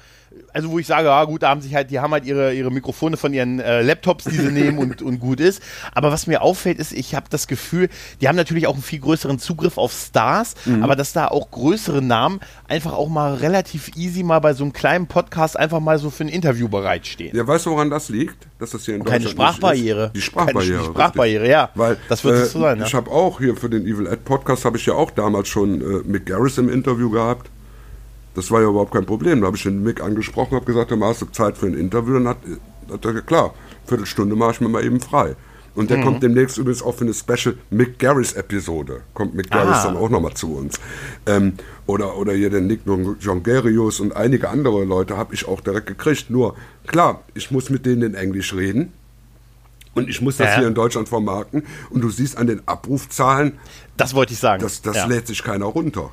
also 0.52 0.70
wo 0.70 0.78
ich 0.78 0.86
sage, 0.86 1.08
ja 1.08 1.24
gut, 1.24 1.42
da 1.42 1.48
haben 1.50 1.60
sich 1.60 1.74
halt, 1.74 1.90
die 1.90 1.98
haben 2.00 2.12
halt 2.12 2.24
ihre, 2.24 2.54
ihre 2.54 2.70
Mikrofone 2.70 3.16
von 3.16 3.32
ihren 3.34 3.60
äh, 3.60 3.82
Laptops, 3.82 4.24
die 4.24 4.36
sie 4.36 4.50
nehmen 4.52 4.78
und, 4.78 5.02
und 5.02 5.18
gut 5.18 5.40
ist. 5.40 5.62
Aber 5.94 6.12
was 6.12 6.26
mir 6.26 6.42
auffällt, 6.42 6.78
ist, 6.78 6.92
ich 6.92 7.14
habe 7.14 7.26
das 7.30 7.46
Gefühl, 7.46 7.88
die 8.20 8.28
haben 8.28 8.36
natürlich 8.36 8.66
auch 8.66 8.74
einen 8.74 8.82
viel 8.82 9.00
größeren 9.00 9.38
Zugriff 9.38 9.78
auf 9.78 9.92
Stars, 9.92 10.54
Mhm. 10.66 10.82
aber 10.82 10.96
dass 10.96 11.12
da 11.12 11.28
auch 11.28 11.50
größere 11.50 12.00
Namen 12.02 12.40
einfach 12.68 12.92
auch 12.92 13.08
mal 13.08 13.34
relativ 13.34 13.90
easy 13.96 14.22
mal 14.22 14.38
bei 14.38 14.54
so 14.54 14.64
einem 14.64 14.72
kleinen 14.72 15.06
Podcast 15.06 15.58
einfach 15.58 15.80
mal 15.80 15.98
so 15.98 16.10
für 16.10 16.24
ein 16.24 16.28
Interview 16.28 16.68
bereitstehen. 16.68 17.36
Ja, 17.36 17.46
weißt 17.46 17.66
du, 17.66 17.70
woran 17.70 17.90
das 17.90 18.08
liegt? 18.08 18.46
Dass 18.58 18.70
das 18.70 18.84
hier 18.84 18.94
in 18.94 19.04
Keine 19.04 19.24
Deutschland 19.24 19.38
nicht 19.38 19.46
Sprachbarriere. 19.56 20.10
Die 20.14 20.20
Sprachbarriere. 20.20 20.62
Keine 20.64 20.78
richtig. 20.80 20.94
Sprachbarriere, 20.94 21.48
ja. 21.48 21.70
Weil, 21.74 21.96
Das 22.08 22.24
wird 22.24 22.36
äh, 22.36 22.44
so 22.46 22.60
sein, 22.60 22.78
ja. 22.80 22.86
Ich 22.86 22.94
habe 22.94 23.10
auch 23.10 23.38
hier 23.38 23.56
für 23.56 23.68
den 23.68 23.86
Evil 23.86 24.06
Ed 24.06 24.24
Podcast 24.24 24.64
habe 24.64 24.76
ich 24.78 24.86
ja 24.86 24.94
auch 24.94 25.10
damals 25.10 25.48
schon 25.48 25.80
äh, 25.80 26.02
Mick 26.04 26.26
Garris 26.26 26.58
im 26.58 26.68
Interview 26.68 27.10
gehabt. 27.10 27.50
Das 28.34 28.50
war 28.50 28.60
ja 28.60 28.68
überhaupt 28.68 28.92
kein 28.92 29.06
Problem. 29.06 29.40
Da 29.40 29.46
habe 29.46 29.56
ich 29.56 29.62
den 29.62 29.82
Mick 29.82 30.02
angesprochen, 30.02 30.56
habe 30.56 30.66
gesagt, 30.66 30.90
hast 30.90 31.22
du 31.22 31.26
Zeit 31.26 31.56
für 31.56 31.66
ein 31.66 31.74
Interview. 31.74 32.14
Dann 32.14 32.28
hat, 32.28 32.38
hat 32.90 33.04
er 33.04 33.12
gesagt, 33.12 33.26
klar, 33.28 33.54
Viertelstunde 33.86 34.34
mache 34.36 34.52
ich 34.52 34.60
mir 34.60 34.68
mal 34.68 34.84
eben 34.84 35.00
frei. 35.00 35.36
Und 35.74 35.90
der 35.90 35.98
mhm. 35.98 36.04
kommt 36.04 36.22
demnächst 36.22 36.56
übrigens 36.56 36.82
auch 36.82 36.94
für 36.94 37.04
eine 37.04 37.14
Special 37.14 37.56
Mick 37.70 37.98
Garris 37.98 38.32
Episode. 38.34 39.00
Kommt 39.12 39.34
Mick 39.34 39.50
Garris 39.50 39.82
dann 39.82 39.96
auch 39.96 40.08
nochmal 40.08 40.34
zu 40.34 40.54
uns. 40.54 40.78
Ähm, 41.26 41.54
oder, 41.86 42.16
oder 42.16 42.32
hier 42.32 42.50
der 42.50 42.60
Nick 42.60 42.82
Jongerius 42.86 43.98
und 43.98 44.14
einige 44.14 44.50
andere 44.50 44.84
Leute 44.84 45.16
habe 45.16 45.34
ich 45.34 45.48
auch 45.48 45.60
direkt 45.60 45.86
gekriegt. 45.86 46.30
Nur, 46.30 46.54
klar, 46.86 47.22
ich 47.34 47.50
muss 47.50 47.70
mit 47.70 47.86
denen 47.86 48.02
in 48.02 48.14
Englisch 48.14 48.54
reden. 48.54 48.92
Und 49.94 50.08
ich 50.08 50.20
muss 50.20 50.36
das 50.36 50.48
ja. 50.48 50.58
hier 50.58 50.68
in 50.68 50.74
Deutschland 50.74 51.08
vermarkten. 51.08 51.64
Und 51.90 52.00
du 52.02 52.10
siehst 52.10 52.36
an 52.36 52.46
den 52.46 52.66
Abrufzahlen. 52.66 53.58
Das 53.96 54.14
wollte 54.14 54.32
ich 54.32 54.38
sagen. 54.38 54.62
Das, 54.62 54.80
das 54.82 54.96
ja. 54.96 55.06
lädt 55.06 55.26
sich 55.26 55.42
keiner 55.42 55.66
runter 55.66 56.10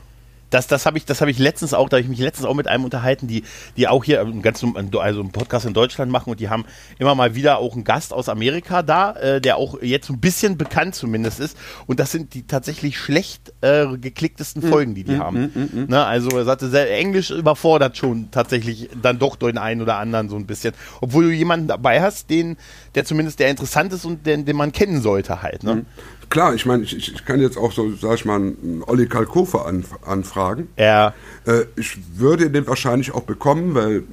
das, 0.51 0.67
das 0.67 0.85
habe 0.85 0.97
ich, 0.97 1.05
das 1.05 1.21
ich 1.21 1.39
letztens 1.39 1.73
auch, 1.73 1.89
da 1.89 1.97
habe 1.97 2.03
ich 2.03 2.09
mich 2.09 2.19
letztens 2.19 2.47
auch 2.47 2.53
mit 2.53 2.67
einem 2.67 2.83
unterhalten, 2.83 3.27
die, 3.27 3.43
die 3.77 3.87
auch 3.87 4.03
hier 4.03 4.21
einen 4.21 4.41
ganz, 4.41 4.63
also 4.63 5.21
einen 5.21 5.31
Podcast 5.31 5.65
in 5.65 5.73
Deutschland 5.73 6.11
machen 6.11 6.29
und 6.29 6.39
die 6.39 6.49
haben 6.49 6.65
immer 6.99 7.15
mal 7.15 7.33
wieder 7.35 7.57
auch 7.57 7.73
einen 7.73 7.83
Gast 7.83 8.13
aus 8.13 8.29
Amerika 8.29 8.83
da, 8.83 9.13
äh, 9.13 9.41
der 9.41 9.57
auch 9.57 9.81
jetzt 9.81 10.09
ein 10.09 10.19
bisschen 10.19 10.57
bekannt 10.57 10.93
zumindest 10.95 11.39
ist. 11.39 11.57
Und 11.87 11.99
das 11.99 12.11
sind 12.11 12.33
die 12.33 12.45
tatsächlich 12.45 12.97
schlecht 12.97 13.53
äh, 13.61 13.97
geklicktesten 13.97 14.61
hm. 14.61 14.69
Folgen, 14.69 14.95
die 14.95 15.03
die 15.03 15.15
mm, 15.15 15.19
haben. 15.19 15.51
Mm, 15.53 15.79
mm, 15.79 15.85
ne? 15.87 16.05
Also 16.05 16.37
er 16.37 16.43
sagte, 16.43 16.69
sehr, 16.69 16.91
Englisch 16.91 17.31
überfordert 17.31 17.97
schon 17.97 18.29
tatsächlich 18.31 18.89
dann 19.01 19.19
doch 19.19 19.37
den 19.37 19.57
einen 19.57 19.81
oder 19.81 19.97
anderen 19.97 20.29
so 20.29 20.35
ein 20.35 20.45
bisschen. 20.45 20.73
Obwohl 20.99 21.25
du 21.25 21.31
jemanden 21.31 21.67
dabei 21.67 22.01
hast, 22.01 22.29
den, 22.29 22.57
der 22.95 23.05
zumindest 23.05 23.39
der 23.39 23.49
interessant 23.49 23.93
ist 23.93 24.05
und 24.05 24.25
den, 24.25 24.45
den 24.45 24.57
man 24.57 24.71
kennen 24.73 25.01
sollte 25.01 25.41
halt. 25.41 25.63
Ne? 25.63 25.85
Klar, 26.32 26.55
ich 26.55 26.65
meine, 26.65 26.84
ich, 26.84 26.95
ich, 26.95 27.25
kann 27.25 27.41
jetzt 27.41 27.57
auch 27.57 27.73
so, 27.73 27.93
sag 27.93 28.15
ich 28.15 28.23
mal, 28.23 28.38
einen 28.38 28.84
Olli 28.88 29.05
Kalkofe 29.05 29.65
an, 29.65 29.84
anfragen. 30.05 30.69
Ja. 30.77 31.13
Äh, 31.45 31.65
ich 31.75 31.97
würde 32.15 32.49
den 32.49 32.65
wahrscheinlich 32.67 33.13
auch 33.13 33.23
bekommen, 33.23 33.75
weil 33.75 34.03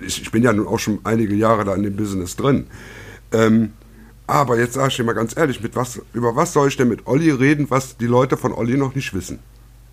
ich, 0.00 0.20
ich, 0.20 0.32
bin 0.32 0.42
ja 0.42 0.52
nun 0.52 0.66
auch 0.66 0.80
schon 0.80 0.98
einige 1.04 1.36
Jahre 1.36 1.64
da 1.64 1.76
in 1.76 1.84
dem 1.84 1.94
Business 1.94 2.34
drin. 2.34 2.66
Ähm, 3.30 3.72
aber 4.26 4.58
jetzt 4.58 4.74
sage 4.74 4.88
ich 4.88 4.96
dir 4.96 5.04
mal 5.04 5.12
ganz 5.12 5.36
ehrlich, 5.36 5.62
mit 5.62 5.76
was, 5.76 6.02
über 6.12 6.34
was 6.34 6.52
soll 6.52 6.66
ich 6.66 6.76
denn 6.76 6.88
mit 6.88 7.06
Olli 7.06 7.30
reden, 7.30 7.70
was 7.70 7.96
die 7.96 8.06
Leute 8.06 8.36
von 8.36 8.52
Olli 8.52 8.76
noch 8.76 8.96
nicht 8.96 9.14
wissen? 9.14 9.38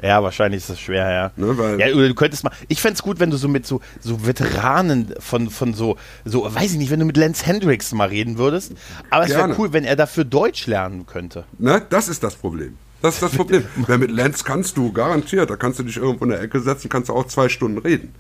Ja, 0.06 0.22
wahrscheinlich 0.22 0.60
ist 0.60 0.70
das 0.70 0.80
schwer, 0.80 1.12
ja. 1.12 1.32
Ne, 1.36 1.78
ja, 1.80 1.93
oder 1.95 2.08
du 2.08 2.14
könntest 2.14 2.43
mal. 2.43 2.51
Ich 2.68 2.80
fände 2.80 2.93
es 2.93 3.01
gut, 3.01 3.20
wenn 3.20 3.32
du 3.32 3.38
so 3.38 3.47
mit 3.47 3.66
so, 3.66 3.82
so 3.99 4.26
Veteranen 4.26 5.16
von, 5.20 5.49
von 5.49 5.74
so, 5.74 5.97
so, 6.26 6.53
weiß 6.53 6.74
ich 6.74 6.78
nicht, 6.78 6.91
wenn 6.91 6.99
du 6.99 7.06
mit 7.06 7.18
Lance 7.18 7.43
Hendricks 7.43 7.91
mal 7.91 8.10
reden 8.10 8.38
würdest. 8.38 8.74
Aber 9.10 9.24
es 9.24 9.32
wäre 9.32 9.56
cool, 9.58 9.74
wenn 9.74 9.84
er 9.84 9.95
dafür 9.95 10.24
Deutsch 10.24 10.68
lernen 10.68 11.08
könnte. 11.08 11.45
Ne, 11.58 11.82
das 11.89 12.08
ist 12.08 12.24
das 12.24 12.36
Problem. 12.36 12.78
Das 13.01 13.16
ist 13.16 13.24
das 13.24 13.32
Problem. 13.32 13.64
Weil 13.88 13.97
mit 13.97 14.12
Lance 14.12 14.43
kannst 14.43 14.78
du 14.78 14.91
garantiert, 14.91 15.49
da 15.49 15.56
kannst 15.56 15.80
du 15.80 15.84
dich 15.84 15.97
irgendwo 15.97 16.26
in 16.26 16.32
der 16.32 16.41
Ecke 16.41 16.60
setzen, 16.60 16.88
kannst 16.88 17.10
du 17.10 17.14
auch 17.14 17.26
zwei 17.26 17.49
Stunden 17.49 17.80
reden. 17.80 18.14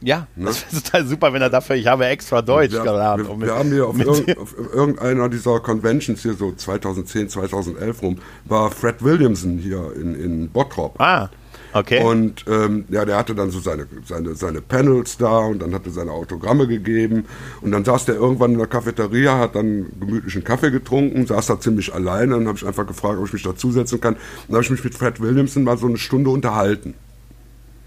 Ja, 0.00 0.26
ne? 0.36 0.46
das 0.46 0.62
wäre 0.62 0.82
total 0.82 1.06
super, 1.06 1.32
wenn 1.32 1.42
er 1.42 1.50
dafür, 1.50 1.76
ich 1.76 1.86
habe 1.86 2.06
extra 2.06 2.42
Deutsch 2.42 2.72
wir, 2.72 2.82
gelernt. 2.82 3.28
Wir, 3.28 3.40
wir 3.40 3.54
haben 3.54 3.70
hier 3.70 3.86
auf, 3.86 3.98
irg 3.98 4.38
auf, 4.38 4.54
irgendeiner 4.72 5.28
dieser 5.28 5.58
Conventions 5.60 6.22
hier 6.22 6.34
so 6.34 6.52
2010, 6.52 7.28
2011 7.28 8.02
rum, 8.02 8.18
war 8.44 8.70
Fred 8.70 9.02
Williamson 9.02 9.58
hier 9.58 9.92
in, 9.96 10.14
in 10.14 10.48
Bottrop. 10.50 11.00
Ah, 11.00 11.30
okay. 11.72 12.04
Und 12.04 12.44
ähm, 12.48 12.84
ja, 12.90 13.04
der 13.04 13.16
hatte 13.16 13.34
dann 13.34 13.50
so 13.50 13.58
seine, 13.58 13.86
seine, 14.06 14.36
seine 14.36 14.60
Panels 14.60 15.16
da 15.18 15.38
und 15.38 15.60
dann 15.60 15.74
hat 15.74 15.84
er 15.86 15.92
seine 15.92 16.12
Autogramme 16.12 16.68
gegeben 16.68 17.24
und 17.60 17.72
dann 17.72 17.84
saß 17.84 18.04
der 18.04 18.14
irgendwann 18.14 18.52
in 18.52 18.58
der 18.58 18.68
Cafeteria, 18.68 19.36
hat 19.38 19.56
dann 19.56 19.86
gemütlichen 19.98 20.44
Kaffee 20.44 20.70
getrunken, 20.70 21.26
saß 21.26 21.46
da 21.46 21.60
ziemlich 21.60 21.92
alleine 21.92 22.34
dann 22.34 22.46
habe 22.46 22.58
ich 22.58 22.66
einfach 22.66 22.86
gefragt, 22.86 23.18
ob 23.18 23.26
ich 23.26 23.32
mich 23.32 23.42
dazusetzen 23.42 24.00
kann. 24.00 24.16
Dann 24.46 24.54
habe 24.54 24.64
ich 24.64 24.70
mich 24.70 24.84
mit 24.84 24.94
Fred 24.94 25.20
Williamson 25.20 25.64
mal 25.64 25.76
so 25.76 25.86
eine 25.86 25.98
Stunde 25.98 26.30
unterhalten. 26.30 26.94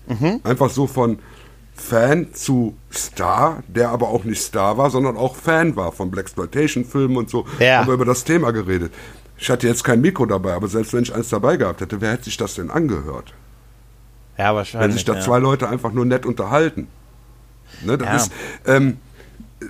Mhm. 0.08 0.42
Einfach 0.44 0.70
so 0.70 0.88
von 0.88 1.20
Fan 1.82 2.34
zu 2.34 2.78
Star, 2.94 3.64
der 3.68 3.90
aber 3.90 4.10
auch 4.10 4.24
nicht 4.24 4.42
Star 4.42 4.78
war, 4.78 4.90
sondern 4.90 5.18
auch 5.18 5.36
Fan 5.36 5.76
war 5.76 5.92
von 5.92 6.12
Blaxploitation-Filmen 6.12 7.18
und 7.18 7.30
so. 7.30 7.46
Ja. 7.60 7.80
Haben 7.80 7.88
wir 7.88 7.96
über 7.96 8.06
das 8.06 8.24
Thema 8.24 8.52
geredet. 8.52 8.94
Ich 9.38 9.50
hatte 9.50 9.68
jetzt 9.68 9.84
kein 9.84 10.02
Mikro 10.02 10.26
dabei, 10.26 10.54
aber 10.54 10.68
selbst 10.68 10.94
wenn 10.94 11.04
ich 11.04 11.14
eins 11.14 11.30
dabei 11.30 11.58
gehabt 11.58 11.82
hätte, 11.82 12.00
wer 12.00 12.12
hätte 12.12 12.26
sich 12.26 12.38
das 12.38 12.56
denn 12.56 12.70
angehört? 12.70 13.34
Ja, 14.38 14.56
wahrscheinlich. 14.56 14.88
Wenn 14.88 14.94
sich 14.94 15.06
da 15.06 15.16
ja. 15.16 15.22
zwei 15.22 15.40
Leute 15.40 15.68
einfach 15.68 15.92
nur 15.92 16.06
nett 16.06 16.26
unterhalten. 16.26 16.88
Ne, 17.84 17.98
das, 17.98 18.08
ja. 18.08 18.16
ist, 18.16 18.32
ähm, 18.68 18.98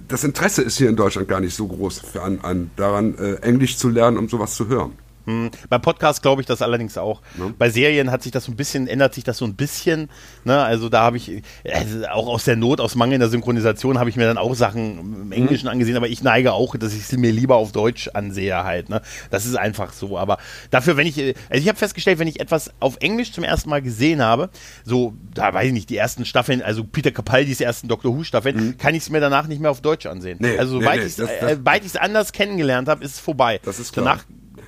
das 0.08 0.24
Interesse 0.24 0.62
ist 0.62 0.78
hier 0.78 0.90
in 0.90 0.96
Deutschland 0.96 1.28
gar 1.28 1.40
nicht 1.40 1.56
so 1.56 1.68
groß 1.68 2.18
an, 2.18 2.40
an 2.42 2.72
daran, 2.76 3.18
äh, 3.18 3.36
Englisch 3.36 3.78
zu 3.78 3.90
lernen, 3.90 4.18
um 4.18 4.28
sowas 4.28 4.56
zu 4.56 4.68
hören. 4.68 4.94
Hm, 5.26 5.52
beim 5.70 5.82
Podcast 5.82 6.22
glaube 6.22 6.42
ich 6.42 6.48
das 6.48 6.62
allerdings 6.62 6.98
auch. 6.98 7.22
Ja. 7.38 7.52
Bei 7.58 7.70
Serien 7.70 8.12
hat 8.12 8.24
sich 8.24 8.32
das 8.32 8.46
so 8.46 8.52
ein 8.52 8.56
bisschen, 8.56 8.88
ändert 8.88 9.14
sich 9.14 9.24
das 9.24 9.38
so 9.38 9.46
ein 9.46 9.56
bisschen. 9.56 10.10
Ne? 10.44 10.62
Also 10.62 10.90
da 10.90 11.02
habe 11.02 11.18
ich, 11.18 11.44
also 11.72 12.06
auch 12.08 12.28
aus 12.28 12.46
der 12.46 12.56
Not, 12.56 12.82
aus 12.82 12.96
mangelnder 12.96 13.30
Synchronisation, 13.30 14.00
habe 14.00 14.10
ich 14.10 14.16
mir 14.16 14.26
dann 14.26 14.38
auch 14.38 14.54
Sachen 14.56 15.24
im 15.24 15.32
Englischen 15.32 15.66
mhm. 15.66 15.72
angesehen, 15.72 15.98
aber 15.98 16.08
ich 16.08 16.24
neige 16.24 16.54
auch, 16.54 16.76
dass 16.76 16.94
ich 16.94 17.06
sie 17.06 17.18
mir 17.18 17.32
lieber 17.32 17.56
auf 17.56 17.72
Deutsch 17.72 18.10
ansehe 18.14 18.64
halt. 18.64 18.90
Ne? 18.90 19.02
Das 19.30 19.46
ist 19.46 19.56
einfach 19.56 19.94
so. 19.94 20.18
Aber 20.18 20.38
dafür, 20.70 20.98
wenn 20.98 21.08
ich, 21.08 21.18
also 21.18 21.62
ich 21.62 21.68
habe 21.68 21.78
festgestellt, 21.78 22.20
wenn 22.20 22.28
ich 22.28 22.40
etwas 22.40 22.72
auf 22.80 22.98
Englisch 22.98 23.32
zum 23.32 23.44
ersten 23.44 23.70
Mal 23.70 23.82
gesehen 23.82 24.22
habe, 24.22 24.50
so, 24.84 25.14
da 25.34 25.54
weiß 25.54 25.68
ich 25.68 25.74
nicht, 25.74 25.90
die 25.90 25.98
ersten 25.98 26.26
Staffeln, 26.26 26.62
also 26.62 26.84
Peter 26.84 27.12
Capaldis 27.12 27.62
ersten 27.62 27.88
Doctor 27.88 28.16
Who 28.16 28.24
Staffeln, 28.24 28.56
mhm. 28.56 28.78
kann 28.78 28.96
ich 28.96 29.04
es 29.04 29.10
mir 29.10 29.20
danach 29.20 29.48
nicht 29.48 29.62
mehr 29.62 29.72
auf 29.72 29.82
Deutsch 29.82 30.06
ansehen. 30.06 30.38
Nee, 30.42 30.58
also 30.58 30.76
nee, 30.76 30.82
sobald 30.82 31.00
nee, 31.02 31.08
ich 31.08 31.86
es 31.86 31.96
äh, 31.96 32.00
anders 32.00 32.32
kennengelernt 32.32 32.88
habe, 32.88 33.04
ist 33.04 33.16
es 33.16 33.20
vorbei. 33.20 33.60
Das 33.64 33.80
ist 33.80 33.94
klar. 33.94 34.06
Danach 34.06 34.26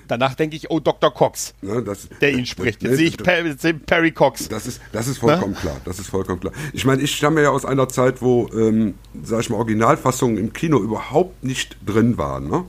Danach 0.07 0.35
denke 0.35 0.55
ich, 0.55 0.69
oh, 0.69 0.79
Dr. 0.79 1.13
Cox, 1.13 1.53
ne, 1.61 1.81
das, 1.81 2.09
der 2.21 2.33
ihn 2.33 2.45
spricht. 2.45 2.81
Jetzt 2.81 2.91
ne, 2.91 2.97
sehe 2.97 3.07
ich 3.07 3.17
Perry, 3.17 3.53
Perry 3.73 4.11
Cox. 4.11 4.49
Das 4.49 4.67
ist, 4.67 4.81
das 4.91 5.07
ist 5.07 5.17
vollkommen 5.17 5.53
ne? 5.53 5.59
klar. 5.59 5.77
Das 5.85 5.99
ist 5.99 6.07
vollkommen 6.07 6.39
klar. 6.39 6.53
Ich 6.73 6.85
meine, 6.85 7.01
ich 7.01 7.15
stamme 7.15 7.41
ja 7.41 7.49
aus 7.49 7.65
einer 7.65 7.89
Zeit, 7.89 8.21
wo, 8.21 8.49
ähm, 8.53 8.95
sag 9.23 9.41
ich 9.41 9.49
mal, 9.49 9.57
Originalfassungen 9.57 10.37
im 10.37 10.53
Kino 10.53 10.79
überhaupt 10.79 11.43
nicht 11.43 11.77
drin 11.85 12.17
waren. 12.17 12.49
Ne? 12.49 12.65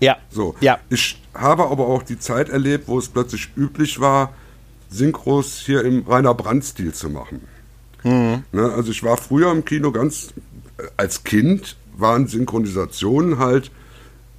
Ja. 0.00 0.18
So. 0.30 0.54
Ja. 0.60 0.78
Ich 0.90 1.20
habe 1.34 1.66
aber 1.66 1.86
auch 1.86 2.02
die 2.02 2.18
Zeit 2.18 2.48
erlebt, 2.48 2.88
wo 2.88 2.98
es 2.98 3.08
plötzlich 3.08 3.48
üblich 3.56 4.00
war, 4.00 4.34
Synchros 4.90 5.58
hier 5.58 5.84
im 5.84 6.04
Rainer 6.06 6.34
Brandt-Stil 6.34 6.92
zu 6.92 7.10
machen. 7.10 7.40
Mhm. 8.04 8.44
Ne, 8.52 8.72
also 8.72 8.90
ich 8.90 9.02
war 9.02 9.16
früher 9.16 9.50
im 9.50 9.64
Kino 9.64 9.90
ganz, 9.90 10.34
äh, 10.78 10.82
als 10.96 11.24
Kind 11.24 11.76
waren 11.96 12.26
Synchronisationen 12.26 13.38
halt 13.38 13.70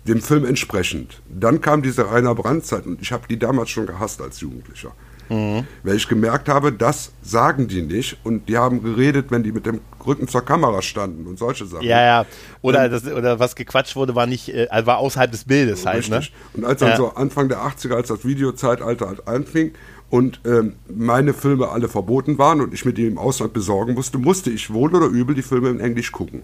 dem 0.07 0.21
Film 0.21 0.45
entsprechend. 0.45 1.21
Dann 1.29 1.61
kam 1.61 1.81
diese 1.81 2.09
Rainer 2.09 2.35
Brandzeit 2.35 2.85
und 2.85 3.01
ich 3.01 3.11
habe 3.11 3.27
die 3.27 3.39
damals 3.39 3.69
schon 3.69 3.87
gehasst 3.87 4.21
als 4.21 4.39
Jugendlicher. 4.41 4.91
Mhm. 5.29 5.65
Weil 5.83 5.95
ich 5.95 6.07
gemerkt 6.07 6.49
habe, 6.49 6.71
das 6.71 7.11
sagen 7.23 7.67
die 7.67 7.81
nicht 7.81 8.17
und 8.23 8.47
die 8.47 8.57
haben 8.57 8.83
geredet, 8.83 9.31
wenn 9.31 9.43
die 9.43 9.51
mit 9.51 9.65
dem 9.65 9.81
Rücken 10.05 10.27
zur 10.27 10.45
Kamera 10.45 10.81
standen 10.83 11.25
und 11.25 11.39
solche 11.39 11.65
Sachen. 11.65 11.83
Ja, 11.83 12.03
ja. 12.03 12.25
Oder, 12.61 12.89
das, 12.89 13.05
oder 13.07 13.39
was 13.39 13.55
gequatscht 13.55 13.95
wurde, 13.95 14.13
war 14.13 14.27
nicht, 14.27 14.49
äh, 14.49 14.67
war 14.85 14.99
außerhalb 14.99 15.31
des 15.31 15.45
Bildes 15.45 15.85
halt. 15.85 16.09
Ne? 16.09 16.21
Und 16.53 16.65
als 16.65 16.79
dann 16.79 16.89
ja. 16.89 16.97
so 16.97 17.09
Anfang 17.15 17.49
der 17.49 17.59
80er, 17.59 17.95
als 17.95 18.09
das 18.09 18.23
Videozeitalter 18.23 19.07
halt 19.07 19.27
anfing 19.27 19.73
und 20.11 20.41
ähm, 20.45 20.73
meine 20.87 21.33
Filme 21.33 21.69
alle 21.69 21.87
verboten 21.87 22.37
waren 22.37 22.61
und 22.61 22.73
ich 22.73 22.85
mir 22.85 22.93
die 22.93 23.07
im 23.07 23.17
Ausland 23.17 23.53
besorgen 23.53 23.95
musste, 23.95 24.19
musste 24.19 24.51
ich 24.51 24.71
wohl 24.71 24.95
oder 24.95 25.07
übel 25.07 25.33
die 25.33 25.41
Filme 25.41 25.69
in 25.69 25.79
Englisch 25.79 26.11
gucken. 26.11 26.43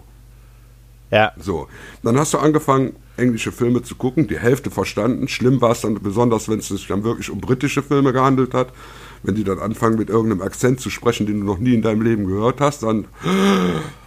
Ja. 1.12 1.32
So. 1.38 1.68
Dann 2.02 2.18
hast 2.18 2.32
du 2.34 2.38
angefangen, 2.38 2.96
englische 3.16 3.52
Filme 3.52 3.82
zu 3.82 3.94
gucken, 3.94 4.26
die 4.26 4.38
Hälfte 4.38 4.70
verstanden. 4.70 5.28
Schlimm 5.28 5.60
war 5.60 5.72
es 5.72 5.82
dann 5.82 5.94
besonders, 6.02 6.48
wenn 6.48 6.58
es 6.58 6.68
sich 6.68 6.88
dann 6.88 7.04
wirklich 7.04 7.30
um 7.30 7.40
britische 7.40 7.82
Filme 7.82 8.12
gehandelt 8.12 8.54
hat. 8.54 8.72
Wenn 9.22 9.36
die 9.36 9.44
dann 9.44 9.60
anfangen, 9.60 9.98
mit 9.98 10.08
irgendeinem 10.08 10.42
Akzent 10.42 10.80
zu 10.80 10.90
sprechen, 10.90 11.26
den 11.26 11.40
du 11.40 11.46
noch 11.46 11.58
nie 11.58 11.74
in 11.74 11.82
deinem 11.82 12.02
Leben 12.02 12.26
gehört 12.26 12.60
hast, 12.60 12.82
dann 12.82 13.04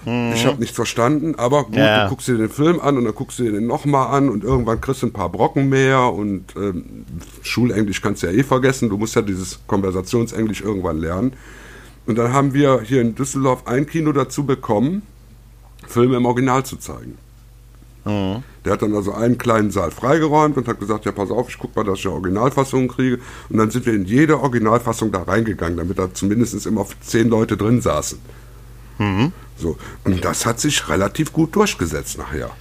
hm. 0.04 0.34
ich 0.34 0.46
habe 0.46 0.60
nichts 0.60 0.76
verstanden. 0.76 1.36
Aber 1.36 1.66
gut, 1.66 1.78
ja. 1.78 2.04
du 2.04 2.10
guckst 2.10 2.28
dir 2.28 2.38
den 2.38 2.50
Film 2.50 2.82
an 2.82 2.98
und 2.98 3.06
dann 3.06 3.16
guckst 3.16 3.40
du 3.40 3.44
dir 3.44 3.54
den 3.54 3.68
nochmal 3.68 4.08
an 4.08 4.28
und 4.28 4.44
irgendwann 4.44 4.82
kriegst 4.82 5.04
du 5.04 5.08
ein 5.08 5.14
paar 5.14 5.30
Brocken 5.30 5.70
mehr 5.70 6.12
und 6.12 6.56
ähm, 6.58 7.06
Schulenglisch 7.44 8.02
kannst 8.02 8.24
du 8.24 8.28
ja 8.28 8.34
eh 8.34 8.44
vergessen. 8.44 8.90
Du 8.90 8.98
musst 8.98 9.16
ja 9.16 9.22
dieses 9.22 9.60
Konversationsenglisch 9.68 10.62
irgendwann 10.62 10.98
lernen. 10.98 11.34
Und 12.08 12.18
dann 12.18 12.34
haben 12.34 12.54
wir 12.54 12.82
hier 12.82 13.00
in 13.00 13.16
Düsseldorf 13.16 13.68
ein 13.68 13.88
Kino 13.88 14.12
dazu 14.12 14.46
bekommen, 14.46 15.04
Filme 15.88 16.18
im 16.18 16.26
Original 16.26 16.66
zu 16.66 16.78
zeigen. 16.78 17.18
Mhm. 18.06 18.44
Der 18.64 18.74
hat 18.74 18.82
dann 18.82 18.96
also 18.96 19.14
einen 19.14 19.38
kleinen 19.38 19.72
Saal 19.72 19.92
freigeräumt 19.92 20.58
und 20.58 20.68
hat 20.68 20.80
gesagt, 20.80 21.06
ja 21.06 21.12
pass 21.12 21.32
auf, 21.32 21.50
ich 21.50 21.58
gucke 21.58 21.80
mal, 21.80 21.84
dass 21.84 22.00
ich 22.00 22.06
eine 22.06 22.16
Originalfassung 22.16 22.88
kriege. 22.88 23.20
Und 23.50 23.58
dann 23.58 23.72
sind 23.72 23.86
wir 23.86 23.94
in 23.94 24.06
jede 24.06 24.40
Originalfassung 24.40 25.12
da 25.12 25.24
reingegangen, 25.24 25.78
damit 25.78 25.98
da 25.98 26.14
zumindest 26.14 26.66
immer 26.66 26.86
zehn 27.02 27.30
Leute 27.30 27.58
drin 27.58 27.82
saßen. 27.82 28.20
Mhm. 29.00 29.32
So. 29.58 29.78
Und 30.04 30.24
das 30.24 30.46
hat 30.46 30.60
sich 30.60 30.88
relativ 30.88 31.34
gut 31.34 31.56
durchgesetzt 31.56 32.18
nachher. 32.18 32.52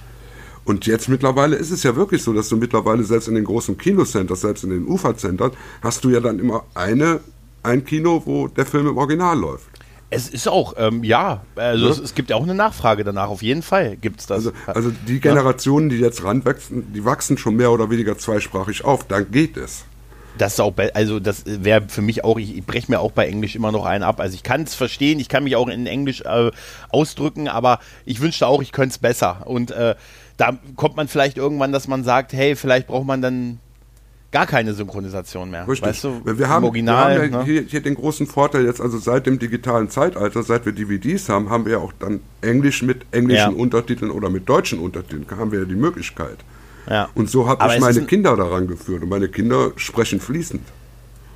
Und 0.65 0.87
jetzt 0.87 1.09
mittlerweile 1.09 1.55
ist 1.55 1.69
es 1.69 1.83
ja 1.83 1.95
wirklich 1.95 2.23
so, 2.23 2.33
dass 2.33 2.49
du 2.49 2.57
mittlerweile 2.57 3.03
selbst 3.03 3.27
in 3.27 3.35
den 3.35 3.43
großen 3.43 3.77
Kinocenters, 3.77 4.41
selbst 4.41 4.63
in 4.63 4.71
den 4.71 4.87
Ufercentern, 4.87 5.51
hast 5.81 6.03
du 6.03 6.09
ja 6.09 6.19
dann 6.19 6.39
immer 6.39 6.63
eine, 6.73 7.19
ein 7.61 7.85
Kino, 7.85 8.23
wo 8.25 8.47
der 8.47 8.65
Film 8.65 8.87
im 8.87 8.97
Original 8.97 9.37
läuft. 9.37 9.74
Es 10.15 10.29
ist 10.29 10.47
auch, 10.47 10.75
ähm, 10.77 11.03
ja, 11.03 11.41
also 11.55 11.85
ja? 11.85 11.91
Es, 11.91 11.99
es, 11.99 12.15
gibt 12.15 12.29
ja 12.29 12.35
auch 12.35 12.43
eine 12.43 12.55
Nachfrage 12.55 13.03
danach, 13.03 13.29
auf 13.29 13.41
jeden 13.41 13.61
Fall 13.61 13.97
gibt 13.97 14.21
es 14.21 14.27
das. 14.27 14.37
Also, 14.37 14.51
also, 14.67 14.91
die 15.07 15.19
Generationen, 15.19 15.89
die 15.89 15.97
jetzt 15.97 16.23
ranwachsen, 16.23 16.93
die 16.93 17.05
wachsen 17.05 17.37
schon 17.37 17.55
mehr 17.55 17.71
oder 17.71 17.89
weniger 17.89 18.17
zweisprachig 18.17 18.85
auf, 18.85 19.05
dann 19.05 19.31
geht 19.31 19.57
es. 19.57 19.85
Das 20.37 20.53
ist 20.53 20.59
auch, 20.59 20.73
also 20.93 21.19
das 21.19 21.43
wäre 21.45 21.83
für 21.87 22.01
mich 22.01 22.23
auch, 22.23 22.37
ich, 22.37 22.57
ich 22.57 22.65
breche 22.65 22.91
mir 22.91 22.99
auch 22.99 23.11
bei 23.11 23.27
Englisch 23.27 23.55
immer 23.55 23.71
noch 23.71 23.85
einen 23.85 24.03
ab. 24.03 24.19
Also 24.19 24.35
ich 24.35 24.43
kann 24.43 24.63
es 24.63 24.75
verstehen, 24.75 25.19
ich 25.19 25.29
kann 25.29 25.45
mich 25.45 25.55
auch 25.55 25.69
in 25.69 25.87
Englisch 25.87 26.21
äh, 26.21 26.51
ausdrücken, 26.89 27.47
aber 27.47 27.79
ich 28.05 28.19
wünschte 28.19 28.47
auch, 28.47 28.61
ich 28.61 28.73
könnte 28.73 28.93
es 28.93 28.97
besser. 28.97 29.43
Und 29.45 29.71
äh, 29.71 29.95
da 30.37 30.57
kommt 30.75 30.97
man 30.97 31.07
vielleicht 31.07 31.37
irgendwann, 31.37 31.71
dass 31.71 31.87
man 31.87 32.03
sagt, 32.03 32.33
hey, 32.33 32.57
vielleicht 32.57 32.87
braucht 32.87 33.05
man 33.05 33.21
dann 33.21 33.59
gar 34.31 34.45
keine 34.45 34.73
Synchronisation 34.73 35.49
mehr. 35.51 35.67
Richtig. 35.67 35.87
Weißt 35.89 36.03
du, 36.03 36.21
wir 36.25 36.49
haben, 36.49 36.65
Original, 36.65 37.15
wir 37.15 37.23
haben 37.23 37.31
ja 37.31 37.37
ne? 37.39 37.45
hier, 37.45 37.61
hier 37.61 37.81
den 37.81 37.95
großen 37.95 38.27
Vorteil 38.27 38.65
jetzt, 38.65 38.81
also 38.81 38.97
seit 38.97 39.25
dem 39.25 39.39
digitalen 39.39 39.89
Zeitalter, 39.89 40.43
seit 40.43 40.65
wir 40.65 40.73
DVDs 40.73 41.29
haben, 41.29 41.49
haben 41.49 41.65
wir 41.65 41.73
ja 41.73 41.77
auch 41.79 41.93
dann 41.99 42.19
Englisch 42.41 42.81
mit 42.81 43.05
englischen 43.11 43.51
Ja. 43.53 43.57
Untertiteln 43.57 44.11
oder 44.11 44.29
mit 44.29 44.47
deutschen 44.49 44.79
Untertiteln, 44.79 45.25
haben 45.37 45.51
wir 45.51 45.59
ja 45.59 45.65
die 45.65 45.75
Möglichkeit. 45.75 46.37
Ja. 46.89 47.09
Und 47.15 47.29
so 47.29 47.47
habe 47.47 47.73
ich 47.73 47.79
meine 47.81 47.99
ein- 47.99 48.07
Kinder 48.07 48.35
daran 48.35 48.67
geführt 48.67 49.03
und 49.03 49.09
meine 49.09 49.27
Kinder 49.27 49.71
sprechen 49.75 50.19
fließend. 50.19 50.61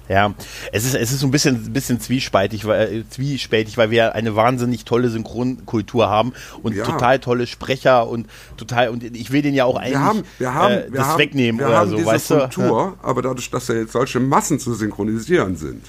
Ja, 0.10 0.34
es 0.72 0.86
ist, 0.86 0.96
es 0.96 1.12
ist 1.12 1.20
so 1.20 1.28
ein 1.28 1.32
bisschen, 1.32 1.56
ein 1.68 1.72
bisschen 1.74 2.00
zwiespältig, 2.00 2.66
weil, 2.66 2.92
äh, 2.94 3.04
zwiespältig, 3.10 3.78
weil 3.78 3.92
wir 3.92 4.16
eine 4.16 4.36
wahnsinnig 4.36 4.84
tolle 4.84 5.10
Synchronkultur 5.10 6.10
haben 6.10 6.34
und 6.64 6.76
Ja. 6.76 6.84
total 6.84 7.20
tolle 7.20 7.46
Sprecher 7.46 8.08
und 8.10 8.26
total, 8.58 8.90
und 8.90 9.04
ich 9.04 9.32
will 9.32 9.44
den 9.44 9.54
ja 9.54 9.66
auch 9.66 9.76
eigentlich 9.78 9.92
Wir 9.94 10.00
haben, 10.04 10.24
wir 10.40 10.54
haben, 10.56 10.74
äh, 10.74 10.86
wir 10.90 10.98
das 11.00 11.08
haben, 11.10 11.20
wegnehmen 11.20 11.60
wir 11.60 11.68
oder 11.68 11.78
haben 11.78 11.90
so, 11.92 11.96
diese 11.98 12.08
weißt 12.08 12.30
du? 12.32 12.38
Kultur, 12.40 12.98
aber 13.04 13.22
dadurch, 13.22 13.52
dass 13.52 13.68
ja 13.68 13.76
jetzt 13.76 13.92
solche 13.94 14.20
Massen 14.20 14.60
zu 14.60 14.74
synchronisieren 14.74 15.56
sind, 15.56 15.86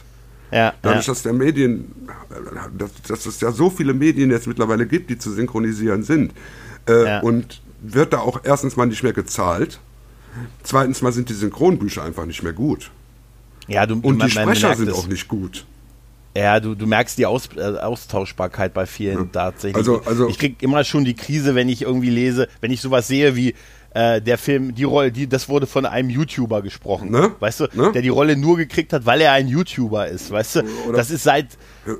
Ja, 0.52 0.74
dadurch, 0.82 1.06
ja. 1.06 1.12
dass 1.12 1.22
der 1.22 1.32
Medien, 1.32 1.94
dass, 2.76 2.90
dass 3.08 3.24
es 3.24 3.40
ja 3.40 3.52
so 3.52 3.70
viele 3.70 3.94
Medien 3.94 4.30
jetzt 4.30 4.46
mittlerweile 4.46 4.86
gibt, 4.86 5.08
die 5.08 5.16
zu 5.16 5.32
synchronisieren 5.32 6.02
sind, 6.02 6.32
äh, 6.86 7.04
Ja. 7.04 7.20
und 7.20 7.62
wird 7.80 8.12
da 8.12 8.18
auch 8.18 8.40
erstens 8.44 8.76
mal 8.76 8.84
nicht 8.84 9.02
mehr 9.02 9.14
gezahlt, 9.14 9.80
zweitens 10.62 11.00
mal 11.00 11.12
sind 11.12 11.30
die 11.30 11.34
Synchronbücher 11.34 12.02
einfach 12.04 12.26
nicht 12.26 12.42
mehr 12.42 12.52
gut. 12.52 12.90
Ja, 13.68 13.86
du, 13.86 13.96
du, 13.96 14.08
Und 14.08 14.18
man- 14.18 14.26
die 14.28 14.32
Sprecher 14.32 14.74
sind 14.74 14.88
es. 14.88 14.94
auch 14.94 15.06
nicht 15.06 15.28
gut. 15.28 15.64
Ja, 16.36 16.60
du, 16.60 16.76
du 16.76 16.86
merkst 16.86 17.18
die 17.18 17.26
Aus, 17.26 17.48
äh, 17.56 17.60
Austauschbarkeit 17.60 18.72
bei 18.72 18.86
vielen 18.86 19.32
tatsächlich. 19.32 19.76
Also- 19.76 20.02
also- 20.04 20.28
ich 20.28 20.38
krieg 20.38 20.62
immer 20.62 20.84
schon 20.84 21.04
die 21.04 21.14
Krise, 21.14 21.54
wenn 21.56 21.68
ich 21.68 21.82
irgendwie 21.82 22.10
lese, 22.10 22.48
wenn 22.60 22.70
ich 22.70 22.80
sowas 22.80 23.08
sehe 23.08 23.34
wie 23.36 23.54
äh, 23.92 24.22
der 24.22 24.38
Film, 24.38 24.72
die 24.72 24.84
Rolle, 24.84 25.10
die, 25.10 25.26
das 25.28 25.48
wurde 25.48 25.66
von 25.66 25.84
einem 25.84 26.08
YouTuber 26.10 26.62
gesprochen, 26.62 27.10
Ne? 27.10 27.32
weißt 27.40 27.58
du, 27.58 27.64
Ne? 27.74 27.90
der 27.92 28.02
die 28.02 28.08
Rolle 28.08 28.36
nur 28.36 28.56
gekriegt 28.56 28.92
hat, 28.92 29.04
weil 29.04 29.20
er 29.20 29.32
ein 29.32 29.48
YouTuber 29.48 30.06
ist, 30.06 30.30
weißt 30.30 30.56
du. 30.56 30.60
Oder- 30.86 30.98
das 30.98 31.10
ist 31.10 31.24
seit, 31.24 31.48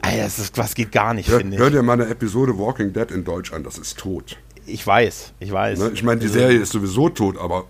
Alter, 0.01 0.23
das 0.23 0.39
ist, 0.39 0.57
was 0.57 0.75
geht 0.77 0.93
gar 0.93 1.15
nicht, 1.15 1.29
Hör, 1.29 1.39
finde 1.41 1.57
hör 1.59 1.67
ich. 1.67 1.73
dir 1.73 1.83
mal 1.83 1.95
eine 1.95 2.07
Episode 2.07 2.57
Walking 2.57 2.93
Dead 2.93 3.11
in 3.11 3.25
Deutsch 3.25 3.53
an, 3.53 3.65
das 3.65 3.77
ist 3.77 3.99
tot. 3.99 4.37
Ich 4.67 4.87
weiß, 4.87 5.33
ich 5.41 5.51
weiß. 5.51 5.81
Ne? 5.81 5.91
Ich 5.93 6.05
meine, 6.05 6.21
die 6.21 6.29
Serie 6.29 6.61
ist 6.61 6.71
sowieso 6.71 7.09
tot, 7.09 7.37
aber 7.37 7.65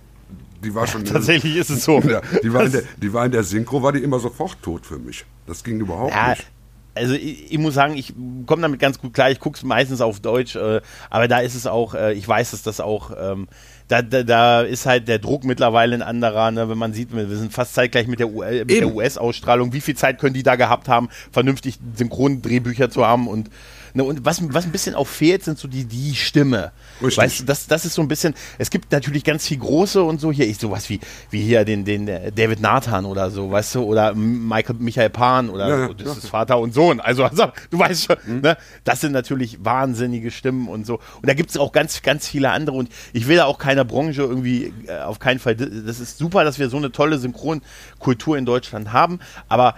die 0.65 0.75
war 0.75 0.87
schon. 0.87 1.05
Tatsächlich 1.07 1.57
ist 1.57 1.71
es 1.71 1.85
so. 1.85 2.01
Ja, 2.11 2.21
die, 2.43 2.53
war 2.53 2.65
in 2.65 2.73
der, 2.73 2.83
die 3.01 3.13
war 3.13 3.25
in 3.27 3.33
der 3.33 3.45
Synchro, 3.45 3.83
war 3.83 3.93
die 3.93 4.03
immer 4.03 4.19
sofort 4.19 4.61
tot 4.63 4.87
für 4.87 4.99
mich. 4.99 5.25
Das 5.47 5.63
ging 5.65 5.79
überhaupt 5.81 6.13
Ja, 6.13 6.31
nicht. 6.31 6.47
also 6.95 7.15
ich, 7.15 7.53
ich 7.53 7.59
muss 7.59 7.75
sagen, 7.75 7.97
ich 7.97 8.13
komme 8.47 8.63
damit 8.63 8.81
ganz 8.81 8.99
gut 8.99 9.15
klar. 9.15 9.31
Ich 9.31 9.39
gucke 9.41 9.57
es 9.57 9.63
meistens 9.63 10.01
auf 10.01 10.21
Deutsch, 10.21 10.57
äh, 10.57 10.81
aber 11.09 11.29
da 11.29 11.41
ist 11.41 11.55
es 11.55 11.67
auch, 11.67 11.95
äh, 11.95 12.13
ich 12.15 12.27
weiß, 12.27 12.53
dass 12.53 12.63
das 12.63 12.81
auch, 12.81 13.13
ähm, 13.19 13.49
da, 13.89 14.03
da, 14.03 14.23
da 14.23 14.61
ist 14.63 14.87
halt 14.87 15.09
der 15.09 15.19
Druck 15.19 15.45
mittlerweile 15.45 15.95
ein 15.97 16.03
anderer, 16.03 16.51
ne? 16.53 16.69
wenn 16.69 16.79
man 16.79 16.93
sieht, 16.93 17.15
wir 17.15 17.27
sind 17.29 17.53
fast 17.53 17.75
zeitgleich 17.75 18.07
mit 18.07 18.21
der, 18.21 18.29
der. 18.65 18.87
US-Ausstrahlung. 18.95 19.73
Wie 19.73 19.81
viel 19.81 19.97
Zeit 19.97 20.19
können 20.21 20.35
die 20.35 20.43
da 20.45 20.57
gehabt 20.57 20.89
haben, 20.89 21.09
vernünftig 21.33 21.79
Synchrondrehbücher 21.97 22.91
zu 22.91 23.05
haben 23.07 23.27
und 23.27 23.51
Ne, 23.95 24.05
und 24.05 24.25
was, 24.25 24.43
was 24.53 24.65
ein 24.65 24.73
bisschen 24.73 24.95
auch 24.95 25.07
fehlt, 25.07 25.45
sind 25.45 25.59
so 25.59 25.69
die, 25.69 25.85
die 25.85 26.15
Stimme. 26.15 26.73
Richtig. 27.03 27.19
Weißt 27.19 27.41
du, 27.41 27.45
das, 27.45 27.67
das 27.67 27.85
ist 27.85 27.95
so 27.95 28.03
ein 28.03 28.09
bisschen, 28.09 28.35
es 28.59 28.71
gibt 28.71 28.93
natürlich 28.93 29.25
ganz 29.25 29.47
viel 29.47 29.59
große 29.59 30.03
und 30.03 30.21
so 30.21 30.33
hier, 30.33 30.47
ich 30.47 30.59
sowas 30.59 30.89
wie, 30.89 31.01
wie 31.31 31.43
hier 31.43 31.65
den, 31.65 31.85
den 31.85 32.09
äh, 32.09 32.33
David 32.33 32.61
Nathan 32.61 33.05
oder 33.05 33.31
so, 33.31 33.51
weißt 33.51 33.77
du, 33.77 33.83
oder 33.83 34.15
Michael, 34.15 34.77
Michael 34.79 35.11
Pan 35.11 35.51
oder 35.51 35.69
Ja, 35.69 35.87
so, 35.89 35.95
das 35.95 36.07
ja. 36.07 36.13
Mhm. 36.13 36.19
ist 36.19 36.29
Vater 36.29 36.59
und 36.59 36.75
Sohn. 36.75 37.01
Also, 37.01 37.25
also 37.25 37.47
du 37.71 37.79
weißt 37.79 38.05
schon, 38.07 38.41
ne? 38.41 38.57
das 38.85 39.01
sind 39.01 39.13
natürlich 39.13 39.65
wahnsinnige 39.65 40.31
Stimmen 40.31 40.69
und 40.69 40.87
so. 40.87 40.95
Und 40.95 41.29
da 41.29 41.35
gibt 41.35 41.51
es 41.51 41.57
auch 41.57 41.73
ganz, 41.73 42.03
ganz 42.03 42.29
viele 42.29 42.51
andere. 42.51 42.77
Und 42.77 42.91
ich 43.13 43.27
will 43.27 43.37
da 43.37 43.45
auch 43.45 43.59
keiner 43.59 43.85
Branche 43.85 44.23
irgendwie 44.23 44.73
äh, 44.87 45.01
auf 45.01 45.19
keinen 45.19 45.39
Fall. 45.39 45.57
Das 45.57 46.01
ist 46.01 46.19
super, 46.19 46.45
dass 46.45 46.59
wir 46.59 46.69
so 46.69 46.77
eine 46.77 46.93
tolle 46.93 47.19
Synchronkultur 47.19 48.37
in 48.37 48.47
Deutschland 48.47 48.93
haben, 48.93 49.21
aber 49.49 49.75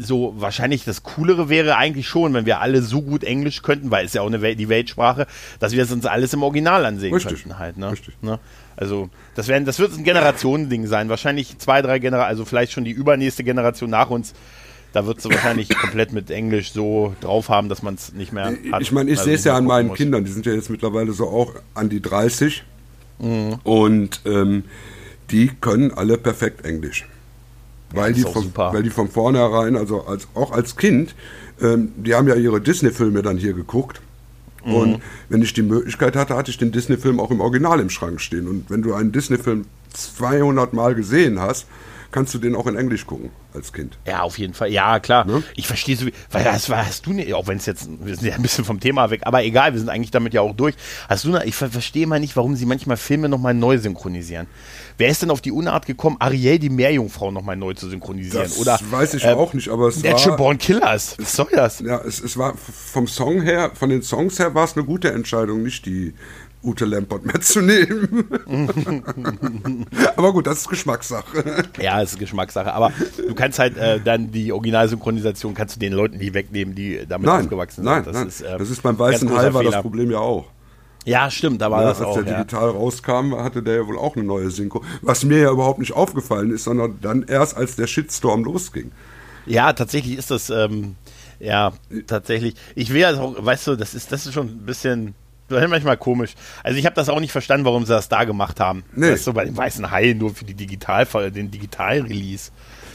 so 0.00 0.34
wahrscheinlich 0.36 0.84
das 0.84 1.02
Coolere 1.02 1.48
wäre 1.48 1.76
eigentlich 1.76 2.08
schon, 2.08 2.34
wenn 2.34 2.46
wir 2.46 2.60
alle 2.60 2.82
so 2.82 3.02
gut 3.02 3.24
Englisch 3.24 3.62
könnten, 3.62 3.90
weil 3.90 4.06
es 4.06 4.12
ja 4.14 4.22
auch 4.22 4.26
eine 4.26 4.42
Welt, 4.42 4.58
die 4.58 4.68
Weltsprache, 4.68 5.26
dass 5.60 5.72
wir 5.72 5.82
es 5.82 5.92
uns 5.92 6.06
alles 6.06 6.32
im 6.32 6.42
Original 6.42 6.84
ansehen 6.84 7.12
Richtig. 7.14 7.42
könnten 7.44 7.58
halt. 7.58 7.76
Ne? 7.76 7.90
Richtig. 7.92 8.14
Ne? 8.22 8.38
Also 8.76 9.08
das, 9.34 9.48
werden, 9.48 9.64
das 9.64 9.78
wird 9.78 9.92
ein 9.96 10.04
Generationending 10.04 10.86
sein. 10.86 11.08
Wahrscheinlich 11.08 11.58
zwei, 11.58 11.82
drei 11.82 11.98
Generationen, 11.98 12.28
also 12.30 12.44
vielleicht 12.44 12.72
schon 12.72 12.84
die 12.84 12.90
übernächste 12.90 13.42
Generation 13.44 13.90
nach 13.90 14.10
uns. 14.10 14.34
Da 14.92 15.06
wird 15.06 15.20
sie 15.20 15.28
wahrscheinlich 15.30 15.68
komplett 15.76 16.12
mit 16.12 16.30
Englisch 16.30 16.72
so 16.72 17.14
drauf 17.20 17.48
haben, 17.48 17.68
dass 17.68 17.82
man 17.82 17.94
es 17.94 18.12
nicht 18.12 18.32
mehr 18.32 18.54
hat. 18.72 18.82
Ich 18.82 18.92
meine, 18.92 19.10
ich 19.10 19.18
Also, 19.18 19.28
sehe 19.28 19.34
es 19.36 19.44
ja 19.44 19.56
an 19.56 19.64
meinen 19.64 19.88
muss. 19.88 19.96
Kindern, 19.98 20.24
die 20.24 20.30
sind 20.30 20.46
ja 20.46 20.52
jetzt 20.52 20.70
mittlerweile 20.70 21.12
so 21.12 21.28
auch 21.28 21.52
an 21.74 21.88
die 21.88 22.00
30 22.00 22.64
Mhm. 23.18 23.54
und 23.64 24.20
ähm, 24.26 24.64
die 25.30 25.50
können 25.62 25.90
alle 25.90 26.18
perfekt 26.18 26.66
Englisch. 26.66 27.06
Weil, 27.96 28.12
die 28.12 28.22
von, 28.22 28.52
weil 28.54 28.82
die 28.82 28.90
von 28.90 29.08
vornherein, 29.08 29.76
also 29.76 30.02
als, 30.02 30.28
auch 30.34 30.52
als 30.52 30.76
Kind, 30.76 31.14
ähm, 31.60 31.92
die 31.96 32.14
haben 32.14 32.28
ja 32.28 32.34
ihre 32.34 32.60
Disney-Filme 32.60 33.22
dann 33.22 33.36
hier 33.36 33.52
geguckt. 33.52 34.00
Mhm. 34.64 34.74
Und 34.74 35.02
wenn 35.28 35.42
ich 35.42 35.52
die 35.52 35.62
Möglichkeit 35.62 36.16
hatte, 36.16 36.36
hatte 36.36 36.50
ich 36.50 36.58
den 36.58 36.72
Disney-Film 36.72 37.20
auch 37.20 37.30
im 37.30 37.40
Original 37.40 37.80
im 37.80 37.90
Schrank 37.90 38.20
stehen. 38.20 38.46
Und 38.48 38.70
wenn 38.70 38.82
du 38.82 38.94
einen 38.94 39.12
Disney-Film 39.12 39.64
200 39.94 40.72
Mal 40.72 40.94
gesehen 40.94 41.40
hast, 41.40 41.66
kannst 42.10 42.34
du 42.34 42.38
den 42.38 42.54
auch 42.54 42.66
in 42.66 42.76
Englisch 42.76 43.06
gucken 43.06 43.30
als 43.54 43.72
Kind. 43.72 43.98
Ja, 44.06 44.22
auf 44.22 44.38
jeden 44.38 44.54
Fall. 44.54 44.70
Ja, 44.70 45.00
klar. 45.00 45.24
Ne? 45.24 45.42
Ich 45.56 45.66
verstehe 45.66 45.96
so, 45.96 46.06
weil 46.30 46.44
das 46.44 46.68
war, 46.70 46.86
hast 46.86 47.06
du 47.06 47.12
nicht, 47.12 47.32
auch 47.34 47.46
wenn 47.46 47.58
es 47.58 47.66
jetzt, 47.66 47.88
wir 48.00 48.14
sind 48.14 48.28
ja 48.28 48.34
ein 48.34 48.42
bisschen 48.42 48.64
vom 48.64 48.80
Thema 48.80 49.10
weg, 49.10 49.22
aber 49.24 49.42
egal, 49.42 49.72
wir 49.72 49.80
sind 49.80 49.88
eigentlich 49.88 50.10
damit 50.10 50.34
ja 50.34 50.42
auch 50.42 50.54
durch. 50.54 50.74
Hast 51.08 51.24
du, 51.24 51.30
ne, 51.30 51.42
ich 51.44 51.54
ver 51.54 51.70
verstehe 51.70 52.06
mal 52.06 52.20
nicht, 52.20 52.36
warum 52.36 52.54
sie 52.56 52.66
manchmal 52.66 52.96
Filme 52.96 53.28
nochmal 53.28 53.54
neu 53.54 53.78
synchronisieren. 53.78 54.46
Wer 54.98 55.08
ist 55.08 55.22
denn 55.22 55.30
auf 55.30 55.40
die 55.40 55.52
Unart 55.52 55.86
gekommen, 55.86 56.16
Ariel 56.20 56.58
die 56.58 56.70
Meerjungfrau 56.70 57.30
nochmal 57.30 57.56
neu 57.56 57.74
zu 57.74 57.88
synchronisieren? 57.88 58.44
Das 58.44 58.58
Oder 58.58 58.78
weiß 58.90 59.14
ich 59.14 59.24
äh, 59.24 59.32
auch 59.32 59.52
nicht, 59.52 59.68
aber 59.68 59.88
es 59.88 60.02
Natural 60.02 60.30
war, 60.30 60.36
Born 60.36 60.58
Killers. 60.58 61.16
Was 61.18 61.32
soll 61.32 61.48
das? 61.52 61.80
ja, 61.80 62.00
es, 62.00 62.20
es 62.20 62.36
war 62.36 62.54
vom 62.56 63.06
Song 63.06 63.42
her, 63.42 63.72
von 63.74 63.90
den 63.90 64.02
Songs 64.02 64.38
her 64.38 64.54
war 64.54 64.64
es 64.64 64.76
eine 64.76 64.84
gute 64.86 65.12
Entscheidung, 65.12 65.62
nicht 65.62 65.86
die 65.86 66.14
Ute 66.62 66.84
Lampert 66.84 67.24
mehr 67.24 67.40
zu 67.40 67.60
nehmen. 67.60 68.24
aber 70.16 70.32
gut, 70.32 70.46
das 70.46 70.58
ist 70.62 70.68
Geschmackssache. 70.68 71.64
Ja, 71.80 72.02
es 72.02 72.12
ist 72.12 72.18
Geschmackssache. 72.18 72.72
Aber 72.72 72.92
du 73.16 73.34
kannst 73.34 73.58
halt 73.58 73.76
äh, 73.76 74.00
dann 74.00 74.32
die 74.32 74.52
Originalsynchronisation 74.52 75.54
kannst 75.54 75.76
du 75.76 75.80
den 75.80 75.92
Leuten 75.92 76.18
die 76.18 76.34
wegnehmen, 76.34 76.74
die 76.74 77.04
damit 77.08 77.26
Nein, 77.26 77.42
aufgewachsen 77.44 77.84
nein, 77.84 78.04
sind. 78.04 78.14
nein. 78.14 78.26
ist, 78.28 78.40
äh, 78.40 78.58
das 78.58 78.70
ist 78.70 78.82
beim 78.82 78.98
Weißen 78.98 79.28
Hai 79.36 79.52
war 79.54 79.62
das. 79.62 79.80
Problem 79.82 80.10
ja 80.10 80.18
auch. 80.18 80.46
Ja, 81.04 81.30
stimmt, 81.30 81.60
da 81.62 81.70
war 81.70 81.82
Ja, 81.82 81.88
das 81.90 82.00
als 82.00 82.08
auch. 82.08 82.14
der 82.22 82.24
Ja. 82.32 82.38
digital 82.42 82.70
rauskam, 82.70 83.34
hatte 83.36 83.62
der 83.62 83.76
ja 83.76 83.86
wohl 83.86 83.96
auch 83.98 84.16
eine 84.16 84.24
neue 84.24 84.50
Synchro. 84.50 84.82
Was 85.02 85.24
mir 85.24 85.38
ja 85.38 85.52
überhaupt 85.52 85.78
nicht 85.78 85.92
aufgefallen 85.92 86.50
ist, 86.50 86.64
sondern 86.64 86.98
dann 87.00 87.22
erst, 87.22 87.56
als 87.56 87.76
der 87.76 87.86
Shitstorm 87.86 88.42
losging. 88.42 88.90
Ja, 89.46 89.72
tatsächlich 89.72 90.18
ist 90.18 90.32
das, 90.32 90.50
ähm, 90.50 90.96
ja, 91.38 91.72
tatsächlich. 92.08 92.56
Ich 92.74 92.92
will 92.92 93.02
ja 93.02 93.14
auch, 93.20 93.36
weißt 93.38 93.68
du, 93.68 93.76
das 93.76 93.94
ist, 93.94 94.10
das 94.10 94.26
ist 94.26 94.34
schon 94.34 94.48
ein 94.48 94.66
bisschen, 94.66 95.06
das 95.06 95.25
manchmal 95.48 95.96
komisch. 95.96 96.34
Also 96.62 96.78
ich 96.78 96.86
habe 96.86 96.94
das 96.96 97.08
auch 97.08 97.20
nicht 97.20 97.32
verstanden, 97.32 97.64
warum 97.64 97.84
sie 97.84 97.92
das 97.92 98.08
da 98.08 98.24
gemacht 98.24 98.60
haben. 98.60 98.84
Nee. 98.94 99.12
Weißt 99.12 99.26
du, 99.26 99.32
bei 99.32 99.44
dem 99.44 99.56
Weißen 99.56 99.90
Hai 99.90 100.14
nur 100.18 100.34
für 100.34 100.44
die 100.44 100.54
Digital, 100.54 101.06
den 101.30 101.50
Digital-Release. 101.50 102.50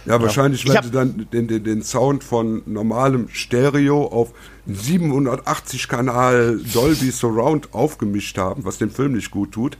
Ja, 0.06 0.20
wahrscheinlich, 0.22 0.66
hab- 0.68 0.84
sie 0.84 0.92
dann 0.92 1.28
den, 1.32 1.48
den, 1.48 1.64
den 1.64 1.84
Sound 1.84 2.24
von 2.24 2.64
normalem 2.66 3.30
Stereo 3.30 4.06
auf 4.06 4.34
780 4.66 5.88
Kanal 5.88 6.60
Dolby 6.74 7.12
Surround 7.12 7.74
aufgemischt 7.74 8.38
haben, 8.38 8.66
was 8.66 8.78
dem 8.80 8.90
Film 8.90 9.14
nicht 9.14 9.32
gut 9.32 9.52
tut, 9.52 9.78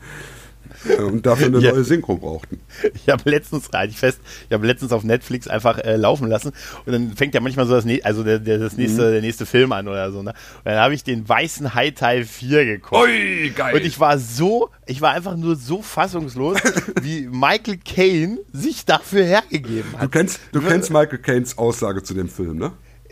und 1.00 1.26
dafür 1.26 1.48
eine 1.48 1.60
Ja. 1.60 1.72
neue 1.72 1.84
Synchro 1.84 2.18
brauchten. 2.18 2.60
Ich 2.96 3.10
habe 3.10 3.30
letztens, 3.30 3.70
halte 3.74 3.92
ich 3.92 3.98
fest, 4.00 4.20
ich 4.48 4.54
habe 4.54 4.66
letztens 4.66 4.92
auf 4.92 5.04
Netflix 5.04 5.48
einfach 5.48 5.78
äh, 5.80 5.96
laufen 5.96 6.28
lassen 6.28 6.52
und 6.86 6.92
dann 6.94 7.12
fängt 7.16 7.34
ja 7.36 7.42
manchmal 7.42 7.68
so 7.68 7.74
das, 7.80 7.86
also 8.04 8.24
der, 8.24 8.40
der, 8.40 8.58
das 8.58 8.78
nächste, 8.78 9.08
Mhm. 9.08 9.12
der 9.12 9.22
nächste 9.22 9.46
Film 9.46 9.72
an 9.72 9.88
oder 9.88 10.12
so. 10.12 10.24
Ne? 10.24 10.30
Und 10.32 10.66
dann 10.66 10.78
habe 10.80 10.94
ich 10.94 11.04
den 11.04 11.28
Weißen 11.28 11.74
Hai 11.76 11.92
Teil 11.92 12.24
4 12.26 12.66
geguckt. 12.66 13.02
Ui, 13.04 13.52
geil! 13.56 13.76
Und 13.76 13.86
ich 13.86 14.00
war 14.00 14.18
so, 14.18 14.70
ich 14.86 15.02
war 15.02 15.12
einfach 15.12 15.36
nur 15.38 15.56
so 15.56 15.82
fassungslos, 15.82 16.58
wie 17.02 17.28
Michael 17.32 17.78
Caine 17.84 18.40
sich 18.54 18.86
dafür 18.86 19.24
hergegeben 19.24 19.92
du 19.94 19.98
hat. 20.00 20.12
kennst, 20.12 20.40
du 20.52 20.62
kennst 20.62 20.90
Michael 20.92 21.20
Caines 21.20 21.58
Aussage 21.58 22.04
zu 22.04 22.14
dem 22.14 22.30
Film, 22.30 22.58
ne? 22.58 22.72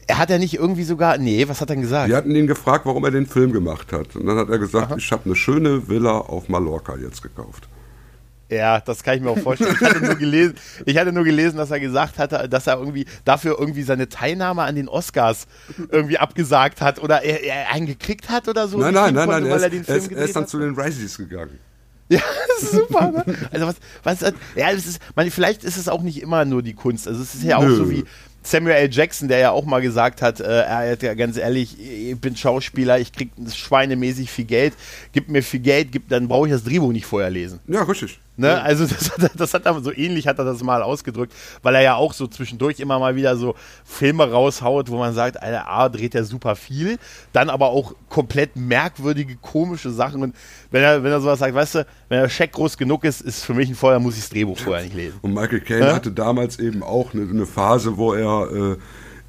Er 0.09 0.17
hat 0.17 0.31
ja 0.31 0.39
nicht 0.39 0.55
irgendwie 0.55 0.83
sogar, 0.85 1.19
nee, 1.19 1.47
was 1.47 1.61
hat 1.61 1.69
er 1.69 1.75
denn 1.75 1.83
gesagt? 1.83 2.09
Die 2.09 2.15
hatten 2.15 2.35
ihn 2.35 2.47
gefragt, 2.47 2.87
warum 2.87 3.05
er 3.05 3.11
den 3.11 3.27
Film 3.27 3.53
gemacht 3.53 3.93
hat. 3.93 4.15
Und 4.15 4.25
dann 4.25 4.39
hat 4.39 4.49
er 4.49 4.57
gesagt, 4.57 4.91
ich 4.97 5.11
habe 5.11 5.25
eine 5.25 5.35
schöne 5.35 5.87
Villa 5.87 6.17
auf 6.17 6.49
Mallorca 6.49 6.95
jetzt 6.95 7.21
gekauft. 7.21 7.69
Ja, 8.49 8.79
das 8.79 9.03
kann 9.03 9.17
ich 9.17 9.21
mir 9.21 9.29
auch 9.29 9.37
vorstellen. 9.37 9.75
Ich 9.79 9.87
hatte 9.87 10.03
nur 10.03 10.15
gelesen, 10.15 10.55
ich 10.87 10.97
hatte 10.97 11.11
nur 11.11 11.23
gelesen, 11.23 11.57
dass 11.57 11.69
er 11.69 11.79
gesagt 11.79 12.17
hatte, 12.17 12.49
dass 12.49 12.65
er 12.65 12.79
irgendwie 12.79 13.05
dafür 13.23 13.57
irgendwie 13.59 13.83
seine 13.83 14.09
Teilnahme 14.09 14.63
an 14.63 14.73
den 14.73 14.89
Oscars 14.89 15.45
irgendwie 15.91 16.17
abgesagt 16.17 16.81
hat 16.81 16.97
oder 17.03 17.21
er, 17.21 17.43
er 17.43 17.71
einen 17.71 17.85
gekriegt 17.85 18.29
hat 18.29 18.47
oder 18.47 18.67
so. 18.67 18.79
Nein, 18.79 18.95
nein, 18.95 19.13
nein, 19.13 19.29
konnte, 19.29 19.47
nein, 19.47 19.51
er 19.51 19.57
ist, 19.57 19.63
er 19.63 19.69
den 19.69 19.87
er 19.87 19.95
ist, 19.95 20.11
er 20.11 20.25
ist 20.25 20.35
dann 20.35 20.43
hat. 20.43 20.49
zu 20.49 20.57
den 20.57 20.73
Riseys 20.73 21.17
gegangen. 21.17 21.59
Ja, 22.11 22.21
super, 22.59 23.11
ne? 23.11 23.23
Also 23.51 23.67
was, 23.67 23.75
was, 24.01 24.33
ja, 24.55 24.73
das 24.73 24.87
ist, 24.87 24.99
man, 25.15 25.29
vielleicht 25.29 25.63
ist 25.63 25.77
es 25.77 25.87
auch 25.87 26.01
nicht 26.01 26.23
immer 26.23 26.43
nur 26.43 26.63
die 26.63 26.73
Kunst. 26.73 27.07
Also 27.07 27.21
es 27.21 27.35
ist 27.35 27.43
ja 27.43 27.57
auch 27.57 27.63
Nö. 27.63 27.75
so 27.75 27.91
wie 27.91 28.03
Samuel 28.41 28.75
L. 28.75 28.89
Jackson, 28.91 29.27
der 29.27 29.39
ja 29.39 29.51
auch 29.51 29.65
mal 29.65 29.81
gesagt 29.81 30.21
hat, 30.21 30.39
äh, 30.39 30.43
er 30.61 30.91
hat 30.91 31.03
ja 31.03 31.13
ganz 31.13 31.37
ehrlich, 31.37 31.75
ich 31.79 32.19
bin 32.19 32.35
Schauspieler, 32.35 32.99
ich 32.99 33.11
krieg 33.11 33.31
schweinemäßig 33.53 34.31
viel 34.31 34.45
Geld, 34.45 34.73
gib 35.11 35.29
mir 35.29 35.43
viel 35.43 35.59
Geld, 35.59 35.91
gib, 35.91 36.09
dann 36.09 36.27
brauche 36.27 36.47
ich 36.47 36.53
das 36.53 36.63
Drehbuch 36.63 36.91
nicht 36.91 37.05
vorher 37.05 37.29
lesen. 37.29 37.59
Ja, 37.67 37.83
richtig. 37.83 38.19
Ne? 38.37 38.61
Also 38.61 38.85
das, 38.87 39.11
hat 39.11 39.21
er- 39.23 39.31
das 39.35 39.53
hat 39.53 39.65
er 39.65 39.81
so 39.81 39.91
ähnlich 39.93 40.25
hat 40.25 40.39
er 40.39 40.45
das 40.45 40.63
mal 40.63 40.81
ausgedrückt, 40.81 41.33
weil 41.61 41.75
er 41.75 41.81
ja 41.81 41.95
auch 41.95 42.13
so 42.13 42.25
zwischendurch 42.25 42.79
immer 42.79 42.97
mal 42.97 43.17
wieder 43.17 43.35
so 43.35 43.53
Filme 43.83 44.31
raushaut, 44.31 44.89
wo 44.89 44.97
man 44.97 45.13
sagt, 45.13 45.43
Alter, 45.43 45.67
A, 45.67 45.89
dreht 45.89 46.15
er 46.15 46.23
super 46.23 46.55
viel, 46.55 46.97
dann 47.33 47.49
aber 47.49 47.67
auch 47.67 47.93
komplett 48.07 48.55
merkwürdige, 48.55 49.35
komische 49.35 49.91
Sachen 49.91 50.23
und 50.23 50.35
wenn 50.71 50.83
er, 50.83 51.03
wenn 51.03 51.11
er 51.11 51.19
sowas 51.19 51.39
sagt, 51.39 51.53
weißt 51.53 51.75
du, 51.75 51.85
wenn 52.07 52.21
der 52.21 52.29
Scheck 52.29 52.53
groß 52.53 52.77
genug 52.77 53.03
ist, 53.03 53.19
ist 53.19 53.43
für 53.43 53.53
mich 53.53 53.67
ein 53.67 53.75
Vorher, 53.75 53.99
muss 53.99 54.13
ich 54.15 54.21
das 54.21 54.29
Drehbuch 54.29 54.57
vorher 54.57 54.83
nicht 54.85 54.95
lesen. 54.95 55.17
Und 55.21 55.33
Michael 55.33 55.59
Caine 55.59 55.87
Ja? 55.87 55.93
hatte 55.95 56.11
damals 56.11 56.59
eben 56.59 56.81
auch 56.81 57.13
eine, 57.13 57.23
eine 57.29 57.45
Phase, 57.45 57.97
wo 57.97 58.13
er 58.13 58.28
äh, 58.51 58.77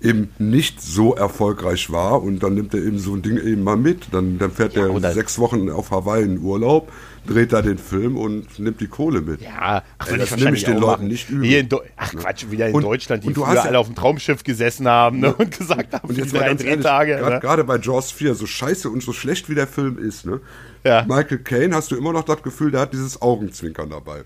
eben 0.02 0.30
nicht 0.38 0.80
so 0.80 1.14
erfolgreich 1.14 1.90
war 1.92 2.22
und 2.22 2.42
dann 2.42 2.54
nimmt 2.54 2.72
er 2.72 2.80
eben 2.82 2.98
so 2.98 3.12
ein 3.14 3.20
Ding 3.22 3.36
eben 3.36 3.62
mal 3.62 3.76
mit. 3.76 4.08
Dann, 4.12 4.38
dann 4.38 4.50
fährt 4.50 4.74
Ja, 4.74 4.86
er 4.88 5.12
sechs 5.12 5.38
Wochen 5.38 5.68
auf 5.68 5.90
Hawaii 5.90 6.24
in 6.24 6.38
Urlaub, 6.40 6.90
dreht 7.26 7.52
da 7.52 7.60
den 7.60 7.76
Film 7.76 8.16
und 8.16 8.58
nimmt 8.58 8.80
die 8.80 8.86
Kohle 8.86 9.20
mit. 9.20 9.42
Ja, 9.42 9.82
ach, 9.98 10.08
Ey, 10.08 10.16
das 10.16 10.34
nehme 10.38 10.56
ich 10.56 10.64
den 10.64 10.78
Leuten 10.78 10.86
machen. 11.02 11.08
nicht 11.08 11.28
übel. 11.28 11.46
Hier 11.46 11.60
in 11.60 11.68
Deu- 11.68 11.82
ach 11.98 12.14
Quatsch, 12.14 12.46
wieder 12.50 12.68
in 12.68 12.74
Und- 12.76 12.82
Deutschland, 12.84 13.24
die 13.24 13.28
und 13.28 13.36
du 13.36 13.42
früher 13.42 13.48
hast 13.50 13.56
ja- 13.56 13.64
alle 13.64 13.78
auf 13.78 13.88
dem 13.88 13.94
Traumschiff 13.94 14.42
gesessen 14.42 14.88
haben 14.88 15.20
ne, 15.20 15.34
und 15.34 15.58
gesagt 15.58 15.92
haben, 15.92 16.08
Und 16.08 16.16
jetzt 16.16 16.32
mal 16.32 16.38
drei 16.40 16.48
ganz 16.48 16.62
ehrlich, 16.64 16.76
Drehtage. 16.76 17.16
gerade 17.16 17.34
ne? 17.34 17.40
gerade 17.40 17.64
bei 17.64 17.76
Jaws 17.76 18.10
4, 18.10 18.34
so 18.34 18.46
scheiße 18.46 18.88
und 18.88 19.02
so 19.02 19.12
schlecht 19.12 19.50
wie 19.50 19.54
der 19.54 19.66
Film 19.66 19.98
ist, 19.98 20.24
ne? 20.24 20.40
Ja. 20.82 21.04
Michael 21.06 21.40
Caine 21.40 21.74
hast 21.76 21.90
du 21.90 21.96
immer 21.96 22.14
noch 22.14 22.24
das 22.24 22.42
Gefühl, 22.42 22.70
der 22.70 22.80
hat 22.80 22.94
dieses 22.94 23.20
Augenzwinkern 23.20 23.90
dabei. 23.90 24.22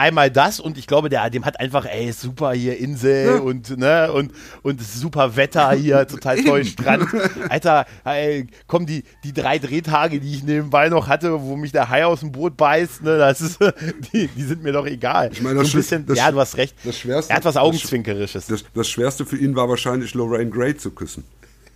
Einmal 0.00 0.30
das 0.30 0.58
und 0.58 0.76
ich 0.78 0.86
glaube, 0.86 1.08
der, 1.08 1.30
dem 1.30 1.44
hat 1.44 1.60
einfach, 1.60 1.84
ey, 1.84 2.10
super 2.12 2.52
hier 2.52 2.76
Insel 2.78 3.26
Ja. 3.26 3.40
und, 3.40 3.76
ne, 3.78 4.12
und, 4.12 4.32
und 4.62 4.80
super 4.82 5.36
Wetter 5.36 5.70
hier, 5.72 6.06
total 6.08 6.42
toll 6.42 6.64
Strand. 6.64 7.06
Alter, 7.48 7.86
ey, 8.04 8.46
komm, 8.66 8.86
die, 8.86 9.04
die 9.24 9.32
drei 9.32 9.58
Drehtage, 9.58 10.18
die 10.20 10.34
ich 10.34 10.42
nebenbei 10.42 10.88
noch 10.88 11.06
hatte, 11.06 11.40
wo 11.42 11.56
mich 11.56 11.72
der 11.72 11.88
Hai 11.88 12.04
aus 12.04 12.20
dem 12.20 12.32
Boot 12.32 12.56
beißt, 12.56 13.02
ne, 13.02 13.18
das 13.18 13.40
ist, 13.40 13.58
die, 14.12 14.26
die 14.28 14.42
sind 14.42 14.62
mir 14.62 14.72
doch 14.72 14.86
egal. 14.86 15.30
Ich 15.32 15.42
meine, 15.42 15.60
das 15.60 15.68
so 15.70 15.76
ein 15.76 15.80
bisschen, 15.80 16.06
das 16.06 16.18
ja, 16.18 16.32
du 16.32 16.40
hast 16.40 16.56
recht. 16.56 16.74
das 16.84 16.96
Schwerste- 16.96 17.30
er 17.30 17.36
hat 17.36 17.44
was 17.44 17.56
Augenzwinkerisches. 17.56 18.46
Das, 18.46 18.64
das 18.74 18.88
Schwerste 18.88 19.24
für 19.26 19.36
ihn 19.36 19.54
war 19.54 19.68
wahrscheinlich 19.68 20.14
Lorraine 20.14 20.50
Gray 20.50 20.76
zu 20.76 20.90
küssen. 20.90 21.24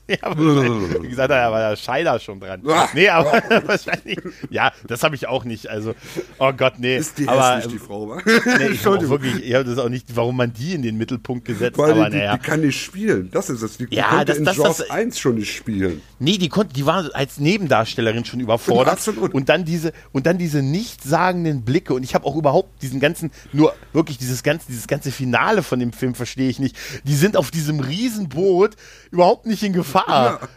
Ja, 0.22 0.36
wie 0.36 1.08
gesagt, 1.08 1.30
da 1.30 1.50
war 1.50 1.70
der 1.70 1.76
Scheider 1.76 2.20
schon 2.20 2.38
dran. 2.38 2.60
Ah. 2.68 2.88
Nee, 2.92 3.08
aber 3.08 3.32
wahrscheinlich. 3.66 4.18
Ja, 4.50 4.70
das 4.86 5.02
habe 5.02 5.14
ich 5.14 5.26
auch 5.28 5.44
nicht. 5.44 5.68
Also, 5.70 5.94
oh 6.38 6.52
Gott, 6.52 6.74
nee. 6.78 6.98
Ist 6.98 7.16
die 7.18 7.26
aber, 7.26 7.56
hässlich, 7.56 7.72
die 7.74 7.78
Frau, 7.78 8.08
wa? 8.10 8.20
Nee, 8.26 8.66
ich 8.72 8.84
habe 8.84 9.08
wirklich, 9.08 9.42
ich 9.42 9.54
habe 9.54 9.64
das 9.64 9.78
auch 9.78 9.88
nicht, 9.88 10.14
warum 10.14 10.36
man 10.36 10.52
die 10.52 10.74
in 10.74 10.82
den 10.82 10.98
Mittelpunkt 10.98 11.46
gesetzt, 11.46 11.78
aber 11.80 12.10
die, 12.10 12.16
naja. 12.18 12.36
die 12.36 12.42
kann 12.42 12.60
nicht 12.60 12.78
spielen. 12.82 13.30
Das 13.32 13.48
ist. 13.48 13.80
Die, 13.80 13.86
die 13.86 13.96
Ja, 13.96 14.08
konnte 14.10 14.24
das- 14.26 14.36
in 14.38 14.44
das- 14.44 14.56
Jaws 14.58 14.76
das- 14.76 14.90
1 14.90 15.18
schon 15.18 15.36
nicht 15.36 15.56
spielen. 15.56 16.02
Nee, 16.18 16.36
die 16.36 16.50
konnte, 16.50 16.74
die 16.74 16.84
war 16.84 17.08
als 17.14 17.38
Nebendarstellerin 17.38 18.26
schon 18.26 18.40
überfordert. 18.40 18.92
Absolut. 18.92 19.32
Und 19.32 19.48
dann 19.48 19.64
diese, 19.64 19.92
und 20.12 20.26
dann 20.26 20.36
diese 20.36 20.62
nichtssagenden 20.62 21.62
Blicke. 21.64 21.94
Und 21.94 22.02
ich 22.02 22.14
habe 22.14 22.26
auch 22.26 22.36
überhaupt 22.36 22.82
diesen 22.82 23.00
ganzen, 23.00 23.30
nur 23.54 23.74
wirklich 23.94 24.18
dieses 24.18 24.42
ganze, 24.42 24.66
dieses 24.68 24.86
ganze 24.86 25.10
Finale 25.10 25.62
von 25.62 25.78
dem 25.78 25.94
Film 25.94 26.14
verstehe 26.14 26.50
ich 26.50 26.58
nicht. 26.58 26.76
Die 27.04 27.14
sind 27.14 27.38
auf 27.38 27.50
diesem 27.50 27.80
Riesenboot 27.80 28.72
überhaupt 29.10 29.46
nicht 29.46 29.62
in 29.62 29.72
Gefahr. 29.72 29.93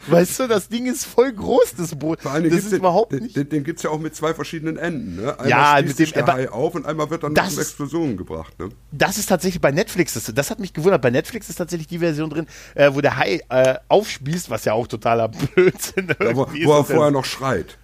Weißt 0.08 0.40
du, 0.40 0.48
das 0.48 0.68
Ding 0.70 0.86
ist 0.86 1.06
voll 1.06 1.32
groß, 1.34 1.76
das 1.78 1.96
Boot. 1.96 2.20
Das 2.24 2.38
ist 2.44 2.72
den, 2.72 2.80
überhaupt 2.80 3.12
nicht. 3.14 3.36
Den, 3.36 3.48
den 3.50 3.64
gibt 3.64 3.78
es 3.80 3.84
ja 3.84 3.90
auch 3.90 4.00
mit 4.00 4.16
zwei 4.16 4.34
verschiedenen 4.34 4.78
Enden. 4.78 5.16
Ne? 5.18 5.32
Einmal 5.40 5.50
Ja, 5.50 5.82
mit 5.86 5.98
dem- 6.00 6.12
der 6.12 6.26
Hai 6.28 6.50
auf 6.50 6.76
und 6.76 6.86
einmal 6.86 7.10
wird 7.10 7.24
dann 7.24 7.34
Das 7.34 7.46
noch 7.46 7.52
eine 7.54 7.62
ist- 7.62 7.68
Explosion 7.68 8.18
gebracht. 8.18 8.58
Ne? 8.60 8.70
Das 8.92 9.18
ist 9.18 9.28
tatsächlich 9.28 9.62
bei 9.62 9.72
Netflix, 9.72 10.14
das, 10.16 10.32
das 10.34 10.50
hat 10.52 10.60
mich 10.60 10.74
gewundert. 10.74 11.02
Bei 11.02 11.12
Netflix 11.12 11.50
ist 11.50 11.56
tatsächlich 11.58 11.88
die 11.88 12.00
Version 12.00 12.30
drin, 12.30 12.48
äh, 12.76 12.90
wo 12.94 13.02
der 13.02 13.18
Hai 13.18 13.42
äh, 13.50 13.76
aufspießt, 13.88 14.50
was 14.50 14.66
ja 14.66 14.74
auch 14.74 14.88
totaler 14.88 15.28
Blödsinn 15.56 16.08
wo, 16.20 16.24
irgendwie 16.26 16.60
ist. 16.62 16.68
wo 16.68 16.72
er 16.74 16.78
ja- 16.80 16.84
vorher 16.84 17.12
noch 17.12 17.26
schreit. 17.26 17.78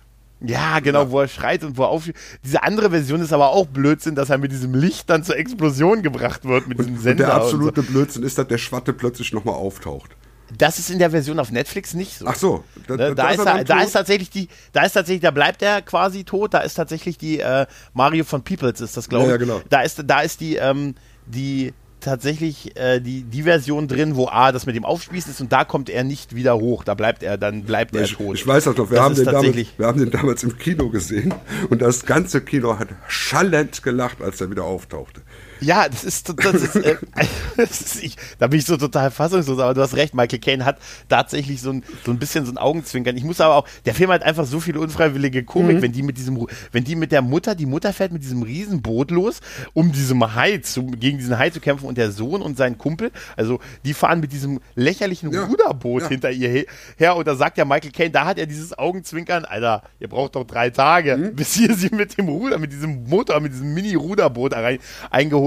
Ja, 0.45 0.81
genau, 0.81 1.09
wo 1.09 1.21
er 1.21 1.29
schreit 1.29 1.63
und 1.63 1.77
wo 1.77 1.83
er 1.83 1.87
auf. 1.87 2.03
Diese 2.43 2.63
andere 2.63 2.89
Version 2.89 3.21
ist 3.21 3.31
aber 3.31 3.51
auch 3.51 3.65
Blödsinn, 3.65 4.13
dass 4.15 4.29
er 4.29 4.37
mit 4.37 4.51
diesem 4.51 4.73
Licht 4.73 5.09
dann 5.09 5.23
zur 5.23 5.37
Explosion 5.37 6.01
gebracht 6.01 6.43
wird, 6.43 6.67
mit 6.67 6.79
diesem 6.79 6.95
Und 6.95 6.99
Sender. 7.01 7.25
der 7.27 7.35
und 7.35 7.41
absolute 7.43 7.81
Blödsinn 7.81 8.23
ist, 8.23 8.37
dass 8.37 8.47
der 8.49 8.57
Schwatte 8.57 8.91
plötzlich 8.91 9.31
nochmal 9.31 9.55
auftaucht. 9.55 10.17
Das 10.57 10.79
ist 10.79 10.89
in 10.89 10.99
der 10.99 11.11
Version 11.11 11.39
auf 11.39 11.51
Netflix 11.51 11.93
nicht 11.93 12.17
so. 12.17 12.25
Ach 12.27 12.35
so. 12.35 12.63
Da, 12.87 12.95
Ne, 12.95 13.15
da, 13.15 13.29
ist 13.29 13.39
er 13.39 13.45
er, 13.45 13.53
dann 13.57 13.65
da 13.65 13.81
ist 13.81 13.93
tatsächlich 13.93 14.29
die, 14.29 14.47
da 14.71 14.83
ist 14.83 14.93
tatsächlich, 14.93 15.21
da 15.21 15.31
bleibt 15.31 15.61
er 15.61 15.81
quasi 15.81 16.23
tot. 16.23 16.53
Da 16.53 16.59
ist 16.59 16.75
tatsächlich 16.75 17.17
die 17.17 17.39
äh, 17.39 17.65
Mario 17.93 18.23
von 18.23 18.43
Peoples 18.43 18.81
ist 18.81 18.97
das 18.97 19.09
glaube 19.09 19.25
ich. 19.25 19.29
Ja, 19.29 19.35
ja, 19.35 19.37
genau. 19.37 19.61
Da 19.69 19.81
ist, 19.81 20.01
da 20.05 20.21
ist 20.21 20.41
die, 20.41 20.55
ähm, 20.57 20.95
die 21.25 21.73
tatsächlich 22.03 22.77
äh, 22.77 22.99
die, 22.99 23.23
die 23.23 23.43
Version 23.43 23.87
drin, 23.87 24.15
wo 24.15 24.27
A 24.27 24.51
das 24.51 24.65
mit 24.65 24.75
dem 24.75 24.85
Aufspießen 24.85 25.31
ist 25.31 25.41
und 25.41 25.51
da 25.51 25.63
kommt 25.63 25.89
er 25.89 26.03
nicht 26.03 26.35
wieder 26.35 26.57
hoch. 26.57 26.83
Da 26.83 26.93
bleibt 26.93 27.23
er, 27.23 27.37
dann 27.37 27.63
bleibt 27.63 27.95
er 27.95 28.03
Ich, 28.03 28.13
tot. 28.13 28.35
ich 28.35 28.45
weiß 28.45 28.65
das 28.65 28.75
noch, 28.75 28.89
wir 28.89 28.95
Das 28.95 29.05
haben, 29.05 29.11
ist 29.13 29.19
den 29.19 29.25
damals, 29.33 29.55
wir 29.77 29.87
haben 29.87 29.99
den 29.99 30.11
damals 30.11 30.43
im 30.43 30.57
Kino 30.57 30.89
gesehen 30.89 31.33
und 31.69 31.81
das 31.81 32.05
ganze 32.05 32.41
Kino 32.41 32.77
hat 32.77 32.89
schallend 33.07 33.81
gelacht, 33.83 34.21
als 34.21 34.41
er 34.41 34.51
wieder 34.51 34.65
auftauchte. 34.65 35.21
Ja, 35.63 35.87
das 35.89 36.03
ist, 36.03 36.33
das 36.43 36.53
ist, 36.55 36.75
äh, 36.75 36.97
das 37.57 37.81
ist 37.81 38.03
ich, 38.03 38.15
da 38.39 38.47
bin 38.47 38.59
ich 38.59 38.65
so 38.65 38.77
total 38.77 39.11
fassungslos, 39.11 39.59
aber 39.59 39.73
du 39.73 39.81
hast 39.81 39.95
recht, 39.95 40.13
Michael 40.13 40.39
Caine 40.39 40.65
hat 40.65 40.77
tatsächlich 41.09 41.61
so 41.61 41.71
ein, 41.71 41.83
so 42.05 42.11
ein 42.11 42.19
bisschen 42.19 42.45
so 42.45 42.51
ein 42.51 42.57
Augenzwinkern. 42.57 43.15
Ich 43.17 43.23
muss 43.23 43.39
aber 43.41 43.55
auch, 43.55 43.67
der 43.85 43.93
Film 43.95 44.11
hat 44.11 44.23
einfach 44.23 44.45
so 44.45 44.59
viel 44.59 44.77
unfreiwillige 44.77 45.43
Komik, 45.43 45.81
wenn 45.81 45.91
die 45.91 46.03
mit 46.03 46.17
diesem, 46.17 46.47
wenn 46.71 46.83
die 46.83 46.95
mit 46.95 47.11
der 47.11 47.21
Mutter, 47.21 47.55
die 47.55 47.65
Mutter 47.65 47.93
fährt 47.93 48.11
mit 48.11 48.23
diesem 48.23 48.43
Riesenboot 48.43 49.11
los, 49.11 49.39
um 49.73 49.91
diesem 49.91 50.35
Hai 50.35 50.57
zu, 50.57 50.85
gegen 50.87 51.17
diesen 51.17 51.37
Hai 51.37 51.49
zu 51.49 51.59
kämpfen 51.59 51.85
und 51.87 51.97
der 51.97 52.11
Sohn 52.11 52.41
und 52.41 52.57
sein 52.57 52.77
Kumpel, 52.77 53.11
also 53.37 53.59
die 53.85 53.93
fahren 53.93 54.19
mit 54.19 54.31
diesem 54.33 54.59
lächerlichen 54.75 55.31
Ja, 55.31 55.45
Ruderboot 55.45 56.03
ja. 56.03 56.09
hinter 56.09 56.31
ihr 56.31 56.49
he- 56.49 56.67
her 56.97 57.15
und 57.15 57.27
da 57.27 57.35
sagt 57.35 57.57
ja 57.57 57.65
Michael 57.65 57.91
Caine, 57.91 58.11
da 58.11 58.25
hat 58.25 58.37
er 58.37 58.45
dieses 58.45 58.77
Augenzwinkern, 58.77 59.45
Alter, 59.45 59.83
ihr 59.99 60.07
braucht 60.09 60.35
doch 60.35 60.43
drei 60.45 60.69
Tage, 60.69 61.17
Mhm. 61.17 61.35
bis 61.35 61.55
ihr 61.57 61.73
sie 61.75 61.89
mit 61.93 62.17
dem 62.17 62.27
Ruder, 62.27 62.57
mit 62.59 62.71
diesem 62.71 63.03
Motor, 63.07 63.39
mit 63.39 63.53
diesem 63.53 63.73
Mini-Ruderboot 63.73 64.53
rein, 64.53 64.79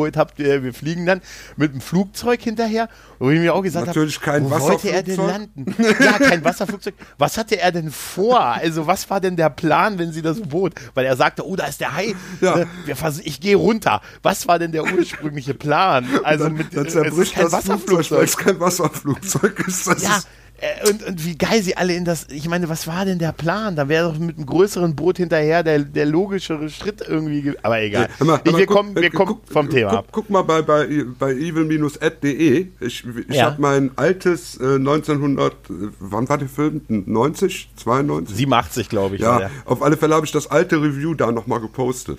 eingeholt 0.07 0.17
habt. 0.17 0.39
Wir, 0.39 0.63
wir 0.63 0.73
fliegen 0.73 1.07
dann 1.07 1.21
mit 1.57 1.73
dem 1.73 1.81
Flugzeug 1.81 2.41
hinterher, 2.41 2.89
wo 3.19 3.31
ich 3.31 3.39
mir 3.41 3.55
auch 3.55 3.63
gesagt 3.63 3.89
habe, 3.89 3.99
Natürlich 3.99 4.21
kein 4.21 4.45
wo 4.45 4.51
wollte 4.61 4.91
er 4.91 5.03
denn 5.03 5.17
Wasserflugzeug. 5.19 5.77
landen? 5.77 6.05
Ja, 6.05 6.13
kein 6.19 6.45
Wasserflugzeug. 6.45 6.95
Was 7.19 7.37
hatte 7.39 7.59
er 7.61 7.73
denn 7.73 7.91
vor? 7.91 8.41
Also 8.41 8.87
was 8.87 9.09
war 9.11 9.21
denn 9.21 9.37
der 9.37 9.51
Plan, 9.51 9.99
wenn 9.99 10.13
sie 10.13 10.23
das 10.23 10.41
Boot, 10.41 10.75
weil 10.95 11.05
er 11.07 11.17
sagte, 11.17 11.47
oh, 11.47 11.57
da 11.57 11.67
ist 11.67 11.81
der 11.81 11.95
Hai, 11.95 12.15
Ja. 12.41 12.65
Vers- 12.95 13.21
ich 13.25 13.41
gehe 13.41 13.57
runter. 13.57 14.01
Was 14.23 14.47
war 14.49 14.59
denn 14.59 14.73
der 14.73 14.85
ursprüngliche 14.85 15.55
Plan? 15.55 16.07
Also 16.23 16.45
dann, 16.45 16.55
mit, 16.55 16.75
dann 16.77 16.87
es 16.87 16.95
ist 16.95 17.03
zerbricht 17.03 17.35
kein 17.35 17.51
das 17.51 17.65
Flugzeug, 17.65 18.11
weil 18.19 18.25
es 18.25 18.37
kein 18.37 18.61
Wasserflugzeug 18.61 19.65
ist. 19.67 19.87
Das 19.87 20.03
ja, 20.03 20.17
ist 20.17 20.25
äh, 20.25 20.29
und, 20.89 21.03
und 21.05 21.25
wie 21.25 21.37
geil 21.37 21.63
sie 21.63 21.77
alle 21.77 21.95
in 21.95 22.05
das. 22.07 22.29
Ich 22.31 22.49
meine, 22.49 22.69
was 22.69 22.87
war 22.87 23.05
denn 23.05 23.19
der 23.19 23.33
Plan? 23.33 23.77
Da 23.77 23.89
wäre 23.89 24.11
doch 24.13 24.19
mit 24.19 24.37
einem 24.37 24.47
größeren 24.47 24.97
Boot 24.97 25.19
hinterher 25.19 25.63
der, 25.63 25.81
der 25.81 26.07
logischere 26.07 26.71
Schritt 26.71 27.03
irgendwie. 27.07 27.43
ge- 27.43 27.57
Aber 27.63 27.81
egal. 27.81 28.09
Hör 28.19 28.27
mal, 28.27 28.41
ich, 28.43 28.57
wir 28.57 28.67
guck- 28.67 28.77
kommen, 28.77 28.95
wir 28.97 29.03
äh, 29.05 29.11
kommen 29.11 29.33
guck- 29.45 29.53
vom 29.53 29.69
Thema 29.69 29.91
guck, 29.91 29.99
ab. 29.99 30.07
Guck 30.13 30.31
mal 30.31 30.43
bei, 30.43 30.63
bei, 30.63 30.87
bei 31.19 31.33
evil-ad.de. 31.33 32.69
Ich, 32.81 33.05
ich 33.29 33.37
Ja. 33.37 33.47
habe 33.47 33.61
mein 33.61 33.91
altes 33.97 34.59
äh, 34.61 34.77
1900, 34.77 35.53
äh, 35.53 35.57
wann 36.01 36.29
war 36.29 36.39
der 36.39 36.49
Film? 36.49 36.81
90? 36.89 37.69
92? 37.77 38.37
87, 38.37 38.89
glaube 38.89 39.17
ich. 39.17 39.21
Ja, 39.23 39.39
der. 39.39 39.51
auf 39.67 39.83
alle 39.83 39.97
Fälle 39.97 40.15
habe 40.15 40.27
ich 40.27 40.33
das 40.33 40.51
alte 40.51 40.77
Review 40.83 41.15
da 41.15 41.33
nochmal 41.33 41.61
gepostet. 41.61 42.19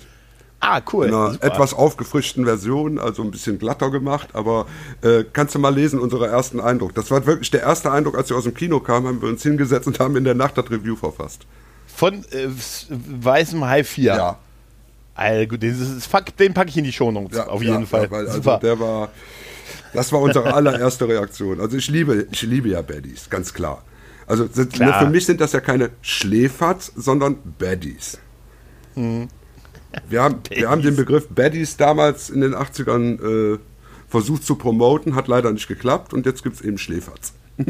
Ah, 0.60 0.80
cool. 0.92 1.06
In 1.06 1.14
einer 1.14 1.32
super. 1.32 1.46
etwas 1.46 1.72
aufgefrischten 1.72 2.44
Version, 2.44 2.98
also 2.98 3.22
ein 3.22 3.30
bisschen 3.30 3.58
glatter 3.58 3.90
gemacht, 3.90 4.30
aber 4.32 4.66
äh, 5.02 5.24
kannst 5.32 5.54
du 5.54 5.58
mal 5.60 5.72
lesen, 5.72 6.00
unsere 6.00 6.26
ersten 6.26 6.60
Eindruck. 6.60 6.94
Das 6.94 7.10
war 7.10 7.24
wirklich 7.26 7.50
der 7.50 7.62
erste 7.62 7.92
Eindruck, 7.92 8.16
als 8.16 8.28
wir 8.30 8.36
aus 8.36 8.44
dem 8.44 8.54
Kino 8.54 8.80
kamen, 8.80 9.06
haben 9.06 9.22
wir 9.22 9.28
uns 9.28 9.42
hingesetzt 9.42 9.86
und 9.86 10.00
haben 10.00 10.16
in 10.16 10.24
der 10.24 10.34
Nacht 10.34 10.58
das 10.58 10.68
Review 10.70 10.96
verfasst. 10.96 11.46
Von 11.86 12.24
äh, 12.32 12.48
Weißem 12.88 13.64
Hai 13.64 13.84
4. 13.84 14.36
Also 15.14 15.48
gut, 15.48 15.62
den 15.62 16.54
packe 16.54 16.70
ich 16.70 16.76
in 16.76 16.84
die 16.84 16.92
Shownotes, 16.92 17.38
auf 17.38 17.62
jeden 17.62 17.80
ja, 17.80 17.86
Fall. 17.86 18.04
Ja, 18.04 18.10
weil, 18.10 18.26
also 18.26 18.36
Super. 18.36 18.58
der 18.58 18.78
war, 18.78 19.08
das 19.92 20.12
war 20.12 20.20
unsere 20.20 20.54
allererste 20.54 21.08
Reaktion. 21.08 21.60
Also 21.60 21.76
ich 21.76 21.88
liebe, 21.88 22.26
ich 22.30 22.42
liebe 22.42 22.68
ja 22.68 22.82
Baddies, 22.82 23.30
ganz 23.30 23.52
klar. 23.54 23.82
Also 24.28 24.46
sind, 24.46 24.74
Klar. 24.74 25.00
für 25.00 25.08
mich 25.08 25.24
sind 25.24 25.40
das 25.40 25.52
ja 25.52 25.60
keine 25.60 25.90
Schläferz, 26.02 26.92
sondern 26.94 27.38
Baddies. 27.58 28.18
Wir, 30.08 30.22
haben, 30.22 30.40
wir 30.50 30.68
haben 30.68 30.82
den 30.82 30.96
Begriff 30.96 31.28
Baddies 31.28 31.76
damals 31.76 32.30
in 32.30 32.40
den 32.40 32.54
80ern 32.54 33.54
äh, 33.54 33.58
versucht 34.08 34.44
zu 34.44 34.56
promoten, 34.56 35.14
hat 35.14 35.28
leider 35.28 35.52
nicht 35.52 35.68
geklappt 35.68 36.12
und 36.12 36.26
jetzt 36.26 36.42
gibt 36.42 36.56
es 36.56 36.62
eben 36.62 36.78
Schläferz. 36.78 37.32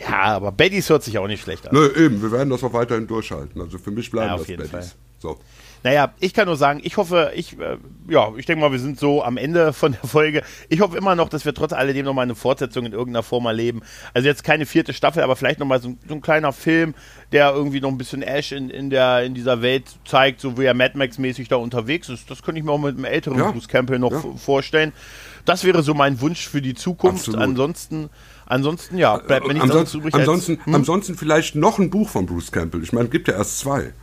ja, 0.00 0.22
aber 0.22 0.52
Baddies 0.52 0.88
hört 0.90 1.02
sich 1.02 1.18
auch 1.18 1.26
nicht 1.26 1.42
schlecht 1.42 1.66
an. 1.66 1.74
Nö, 1.74 1.90
eben, 1.96 2.22
wir 2.22 2.30
werden 2.30 2.50
das 2.50 2.62
auch 2.62 2.72
weiterhin 2.72 3.06
durchhalten. 3.06 3.60
Also 3.60 3.78
für 3.78 3.90
mich 3.90 4.10
bleiben 4.10 4.30
Ja, 4.30 4.36
das 4.36 4.70
Baddies. 4.70 4.96
So. 5.18 5.38
Naja, 5.84 6.14
ich 6.18 6.32
kann 6.32 6.46
nur 6.46 6.56
sagen, 6.56 6.80
ich 6.82 6.96
hoffe, 6.96 7.32
ich, 7.36 7.58
äh, 7.60 7.76
ja, 8.08 8.32
ich 8.38 8.46
denke 8.46 8.62
mal, 8.62 8.72
wir 8.72 8.78
sind 8.78 8.98
so 8.98 9.22
am 9.22 9.36
Ende 9.36 9.74
von 9.74 9.92
der 9.92 10.08
Folge. 10.08 10.42
Ich 10.70 10.80
hoffe 10.80 10.96
immer 10.96 11.14
noch, 11.14 11.28
dass 11.28 11.44
wir 11.44 11.52
trotz 11.52 11.74
alledem 11.74 12.06
nochmal 12.06 12.22
eine 12.22 12.34
Fortsetzung 12.34 12.86
in 12.86 12.92
irgendeiner 12.92 13.22
Form 13.22 13.44
erleben. 13.44 13.82
Also 14.14 14.26
jetzt 14.26 14.44
keine 14.44 14.64
vierte 14.64 14.94
Staffel, 14.94 15.22
aber 15.22 15.36
vielleicht 15.36 15.60
nochmal 15.60 15.82
so, 15.82 15.94
so 16.08 16.14
ein 16.14 16.22
kleiner 16.22 16.54
Film, 16.54 16.94
der 17.32 17.52
irgendwie 17.52 17.82
noch 17.82 17.90
ein 17.90 17.98
bisschen 17.98 18.22
Ash 18.22 18.52
in, 18.52 18.70
in, 18.70 18.88
der, 18.88 19.24
in 19.24 19.34
dieser 19.34 19.60
Welt 19.60 19.84
zeigt, 20.06 20.40
so 20.40 20.56
wie 20.56 20.64
er 20.64 20.72
Mad 20.72 20.96
Max-mäßig 20.96 21.48
da 21.48 21.56
unterwegs 21.56 22.08
ist. 22.08 22.30
Das 22.30 22.42
könnte 22.42 22.60
ich 22.60 22.64
mir 22.64 22.72
auch 22.72 22.78
mit 22.78 22.96
einem 22.96 23.04
älteren 23.04 23.38
ja. 23.38 23.50
Bruce 23.50 23.68
Campbell 23.68 23.98
noch 23.98 24.12
ja. 24.12 24.22
vorstellen. 24.38 24.94
Das 25.44 25.64
wäre 25.64 25.82
so 25.82 25.92
mein 25.92 26.18
Wunsch 26.22 26.48
für 26.48 26.62
die 26.62 26.74
Zukunft. 26.74 27.28
Absolut. 27.28 27.42
Ansonsten 27.42 28.08
Ansonsten, 28.46 28.98
ja, 28.98 29.16
bleibt 29.16 29.46
mir 29.46 29.54
nichts 29.54 29.70
ansonsten, 29.70 29.98
übrig. 29.98 30.14
Ansonsten, 30.14 30.56
als, 30.58 30.66
hm? 30.66 30.74
ansonsten 30.74 31.14
vielleicht 31.16 31.54
noch 31.54 31.78
ein 31.78 31.88
Buch 31.88 32.10
von 32.10 32.26
Bruce 32.26 32.52
Campbell. 32.52 32.82
Ich 32.82 32.92
meine, 32.92 33.06
es 33.06 33.10
gibt 33.10 33.28
ja 33.28 33.34
erst 33.34 33.58
zwei. 33.58 33.94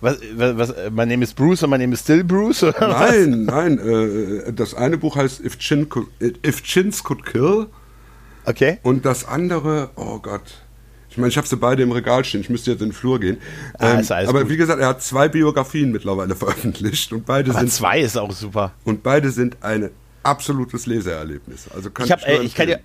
Was, 0.00 0.18
was, 0.34 0.74
mein 0.90 1.08
Name 1.08 1.24
ist 1.24 1.34
Bruce 1.34 1.62
und 1.62 1.70
mein 1.70 1.80
Name 1.80 1.94
ist 1.94 2.02
Still 2.02 2.22
Bruce? 2.22 2.62
Oder 2.62 2.88
nein, 2.88 3.46
was? 3.46 3.54
nein. 3.54 3.78
Äh, 3.78 4.52
das 4.52 4.74
eine 4.74 4.98
Buch 4.98 5.16
heißt 5.16 5.42
If, 5.44 5.58
Chin 5.58 5.88
could, 5.88 6.08
If 6.20 6.62
Chins 6.62 7.02
Could 7.02 7.24
Kill. 7.24 7.66
Okay. 8.44 8.78
Und 8.82 9.04
das 9.04 9.26
andere, 9.26 9.90
oh 9.96 10.18
Gott. 10.18 10.42
Ich 11.08 11.16
meine, 11.16 11.30
ich 11.30 11.38
habe 11.38 11.46
sie 11.46 11.56
beide 11.56 11.82
im 11.82 11.92
Regal 11.92 12.24
stehen. 12.24 12.42
Ich 12.42 12.50
müsste 12.50 12.72
jetzt 12.72 12.82
in 12.82 12.90
den 12.90 12.94
Flur 12.94 13.18
gehen. 13.18 13.38
Ah, 13.78 13.98
ähm, 13.98 14.06
aber 14.28 14.42
gut. 14.42 14.50
wie 14.50 14.58
gesagt, 14.58 14.80
er 14.80 14.88
hat 14.88 15.02
zwei 15.02 15.28
Biografien 15.28 15.90
mittlerweile 15.90 16.36
veröffentlicht 16.36 17.10
und 17.12 17.24
beide 17.24 17.50
aber 17.50 17.60
sind. 17.60 17.72
Zwei 17.72 18.00
ist 18.00 18.18
auch 18.18 18.32
super. 18.32 18.72
Und 18.84 19.02
beide 19.02 19.30
sind 19.30 19.56
ein 19.62 19.90
absolutes 20.22 20.84
Leseerlebnis. 20.84 21.68
Also 21.74 21.90
kann 21.90 22.04
ich, 22.04 22.12
hab, 22.12 22.20
ich, 22.20 22.26
äh, 22.26 22.42
ich 22.42 22.54
kann 22.54 22.68
ja 22.68 22.76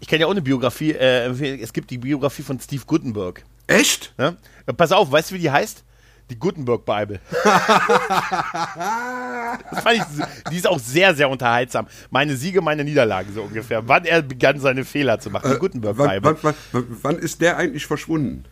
ich 0.00 0.08
kann 0.08 0.18
ja 0.18 0.26
auch 0.26 0.30
eine 0.30 0.42
Biografie 0.42 0.92
äh, 0.92 1.28
Es 1.60 1.72
gibt 1.72 1.90
die 1.90 1.98
Biografie 1.98 2.42
von 2.42 2.58
Steve 2.58 2.82
Gutenberg. 2.86 3.44
Echt? 3.66 4.14
Ja? 4.18 4.34
Pass 4.76 4.92
auf, 4.92 5.10
weißt 5.12 5.30
du, 5.30 5.34
wie 5.36 5.40
die 5.40 5.50
heißt? 5.50 5.84
Die 6.30 6.38
Gutenberg 6.38 6.84
Bible. 6.84 7.20
ich, 9.92 10.02
die 10.50 10.56
ist 10.56 10.66
auch 10.66 10.78
sehr, 10.78 11.14
sehr 11.14 11.28
unterhaltsam. 11.28 11.86
Meine 12.10 12.36
Siege, 12.36 12.62
meine 12.62 12.84
Niederlagen, 12.84 13.32
so 13.34 13.42
ungefähr. 13.42 13.86
Wann 13.88 14.04
er 14.04 14.22
begann, 14.22 14.60
seine 14.60 14.84
Fehler 14.84 15.18
zu 15.18 15.30
machen. 15.30 15.50
Die 15.50 15.56
äh, 15.56 15.58
Gutenberg 15.58 15.96
Bible. 15.96 16.20
Wann, 16.22 16.36
wann, 16.42 16.54
wann, 16.72 16.86
wann 17.02 17.18
ist 17.18 17.40
der 17.40 17.56
eigentlich 17.56 17.86
verschwunden? 17.86 18.44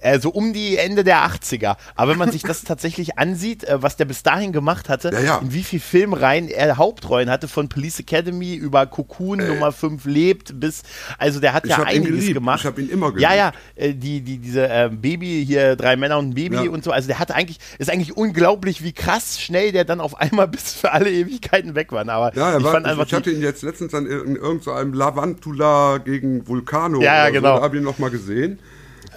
Äh, 0.00 0.18
so 0.18 0.30
um 0.30 0.52
die 0.52 0.76
Ende 0.76 1.04
der 1.04 1.26
80er. 1.26 1.76
Aber 1.94 2.12
wenn 2.12 2.18
man 2.18 2.30
sich 2.30 2.42
das 2.42 2.62
tatsächlich 2.62 3.18
ansieht, 3.18 3.64
äh, 3.64 3.82
was 3.82 3.96
der 3.96 4.04
bis 4.04 4.22
dahin 4.22 4.52
gemacht 4.52 4.88
hatte, 4.88 5.10
ja, 5.12 5.20
ja. 5.20 5.38
in 5.38 5.52
wie 5.52 5.62
viel 5.62 5.80
Filmreihen 5.80 6.48
er 6.48 6.76
Hauptrollen 6.76 7.30
hatte, 7.30 7.48
von 7.48 7.68
Police 7.68 8.00
Academy 8.00 8.54
über 8.54 8.86
Cocoon 8.86 9.40
äh. 9.40 9.48
Nummer 9.48 9.72
5 9.72 10.04
lebt 10.04 10.60
bis, 10.60 10.82
also 11.18 11.40
der 11.40 11.52
hat 11.52 11.64
ich 11.64 11.70
ja 11.70 11.82
einiges 11.82 12.26
gemacht. 12.32 12.60
Ich 12.60 12.66
habe 12.66 12.80
ihn 12.82 12.88
immer 12.88 13.12
geliebt. 13.12 13.22
Ja, 13.30 13.34
ja, 13.34 13.52
äh, 13.74 13.94
die, 13.94 14.20
die, 14.20 14.38
diese 14.38 14.68
äh, 14.68 14.90
Baby, 14.90 15.44
hier 15.46 15.76
drei 15.76 15.96
Männer 15.96 16.18
und 16.18 16.30
ein 16.30 16.34
Baby 16.34 16.64
ja. 16.64 16.70
und 16.70 16.84
so, 16.84 16.90
also 16.90 17.08
der 17.08 17.18
hatte 17.18 17.34
eigentlich, 17.34 17.58
ist 17.78 17.90
eigentlich 17.90 18.16
unglaublich, 18.16 18.82
wie 18.82 18.92
krass 18.92 19.40
schnell 19.40 19.72
der 19.72 19.84
dann 19.84 20.00
auf 20.00 20.20
einmal 20.20 20.48
bis 20.48 20.72
für 20.72 20.92
alle 20.92 21.10
Ewigkeiten 21.10 21.74
weg 21.74 21.92
war. 21.92 22.08
Aber 22.08 22.34
ja, 22.36 22.56
ich, 22.56 22.64
war, 22.64 22.72
fand 22.72 22.86
einfach 22.86 23.06
ich 23.06 23.14
hatte 23.14 23.30
ihn 23.30 23.42
jetzt 23.42 23.62
letztens 23.62 23.94
an 23.94 24.06
in 24.06 24.36
irgendeinem 24.36 24.92
Lavantula 24.92 25.98
gegen 25.98 26.46
Vulcano. 26.46 27.00
Ja, 27.00 27.30
genau. 27.30 27.56
So, 27.56 27.62
habe 27.62 27.76
ihn 27.76 27.82
noch 27.82 27.98
mal 27.98 28.10
gesehen. 28.10 28.58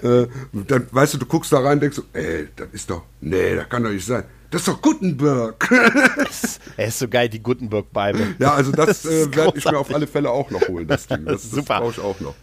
Äh, 0.03 0.27
dann, 0.67 0.87
weißt 0.91 1.13
du, 1.13 1.17
du 1.19 1.25
guckst 1.25 1.51
da 1.53 1.59
rein 1.59 1.73
und 1.73 1.81
denkst 1.81 1.97
so, 1.97 2.03
ey, 2.13 2.47
das 2.55 2.67
ist 2.71 2.89
doch, 2.89 3.03
nee, 3.21 3.55
das 3.55 3.69
kann 3.69 3.83
doch 3.83 3.91
nicht 3.91 4.05
sein. 4.05 4.23
Das 4.49 4.61
ist 4.61 4.67
doch 4.67 4.81
Gutenberg. 4.81 5.69
Er 6.77 6.87
ist 6.87 6.99
so 6.99 7.07
geil, 7.07 7.29
die 7.29 7.41
Gutenberg-Bible. 7.41 8.35
Ja, 8.39 8.53
also 8.53 8.71
das, 8.71 9.03
das 9.03 9.05
äh, 9.05 9.35
werde 9.35 9.57
ich 9.57 9.65
mir 9.65 9.77
auf 9.77 9.93
alle 9.93 10.07
Fälle 10.07 10.29
auch 10.29 10.49
noch 10.49 10.67
holen, 10.67 10.87
das 10.87 11.07
Ding. 11.07 11.25
Das, 11.25 11.41
das, 11.49 11.51
das 11.51 11.65
brauche 11.65 11.91
ich 11.91 11.99
auch 11.99 12.19
noch. 12.19 12.33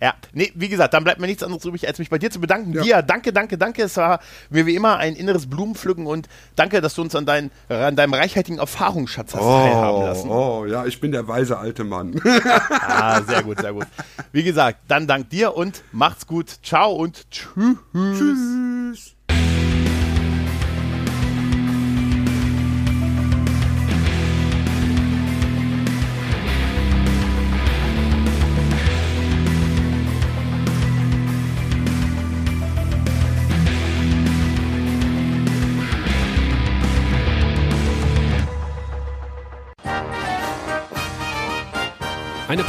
Ja, 0.00 0.14
nee, 0.32 0.52
wie 0.54 0.68
gesagt, 0.68 0.94
dann 0.94 1.04
bleibt 1.04 1.20
mir 1.20 1.26
nichts 1.26 1.42
anderes 1.42 1.64
übrig, 1.64 1.86
als 1.86 1.98
mich 1.98 2.10
bei 2.10 2.18
dir 2.18 2.30
zu 2.30 2.40
bedanken. 2.40 2.72
Ja. 2.72 2.82
Dir, 2.82 3.02
danke, 3.02 3.32
danke, 3.32 3.58
danke. 3.58 3.82
Es 3.82 3.96
war 3.96 4.20
mir 4.50 4.66
wie 4.66 4.74
immer 4.74 4.98
ein 4.98 5.14
inneres 5.14 5.48
Blumenpflücken 5.48 6.06
und 6.06 6.28
danke, 6.56 6.80
dass 6.80 6.94
du 6.94 7.02
uns 7.02 7.14
an, 7.14 7.26
dein, 7.26 7.50
an 7.68 7.96
deinem 7.96 8.14
reichhaltigen 8.14 8.58
Erfahrungsschatz 8.58 9.34
hast 9.34 9.42
oh, 9.42 9.64
teilhaben 9.64 10.02
lassen. 10.02 10.30
Oh, 10.30 10.66
ja, 10.66 10.86
ich 10.86 11.00
bin 11.00 11.12
der 11.12 11.26
weise 11.26 11.58
alte 11.58 11.84
Mann. 11.84 12.20
ah, 12.70 13.22
sehr 13.22 13.42
gut, 13.42 13.60
sehr 13.60 13.72
gut. 13.72 13.86
Wie 14.32 14.42
gesagt, 14.42 14.80
dann 14.88 15.06
dank 15.06 15.30
dir 15.30 15.56
und 15.56 15.82
macht's 15.92 16.26
gut. 16.26 16.48
Ciao 16.62 16.92
und 16.92 17.30
tschüss. 17.30 17.76
Tschüss. 17.92 19.17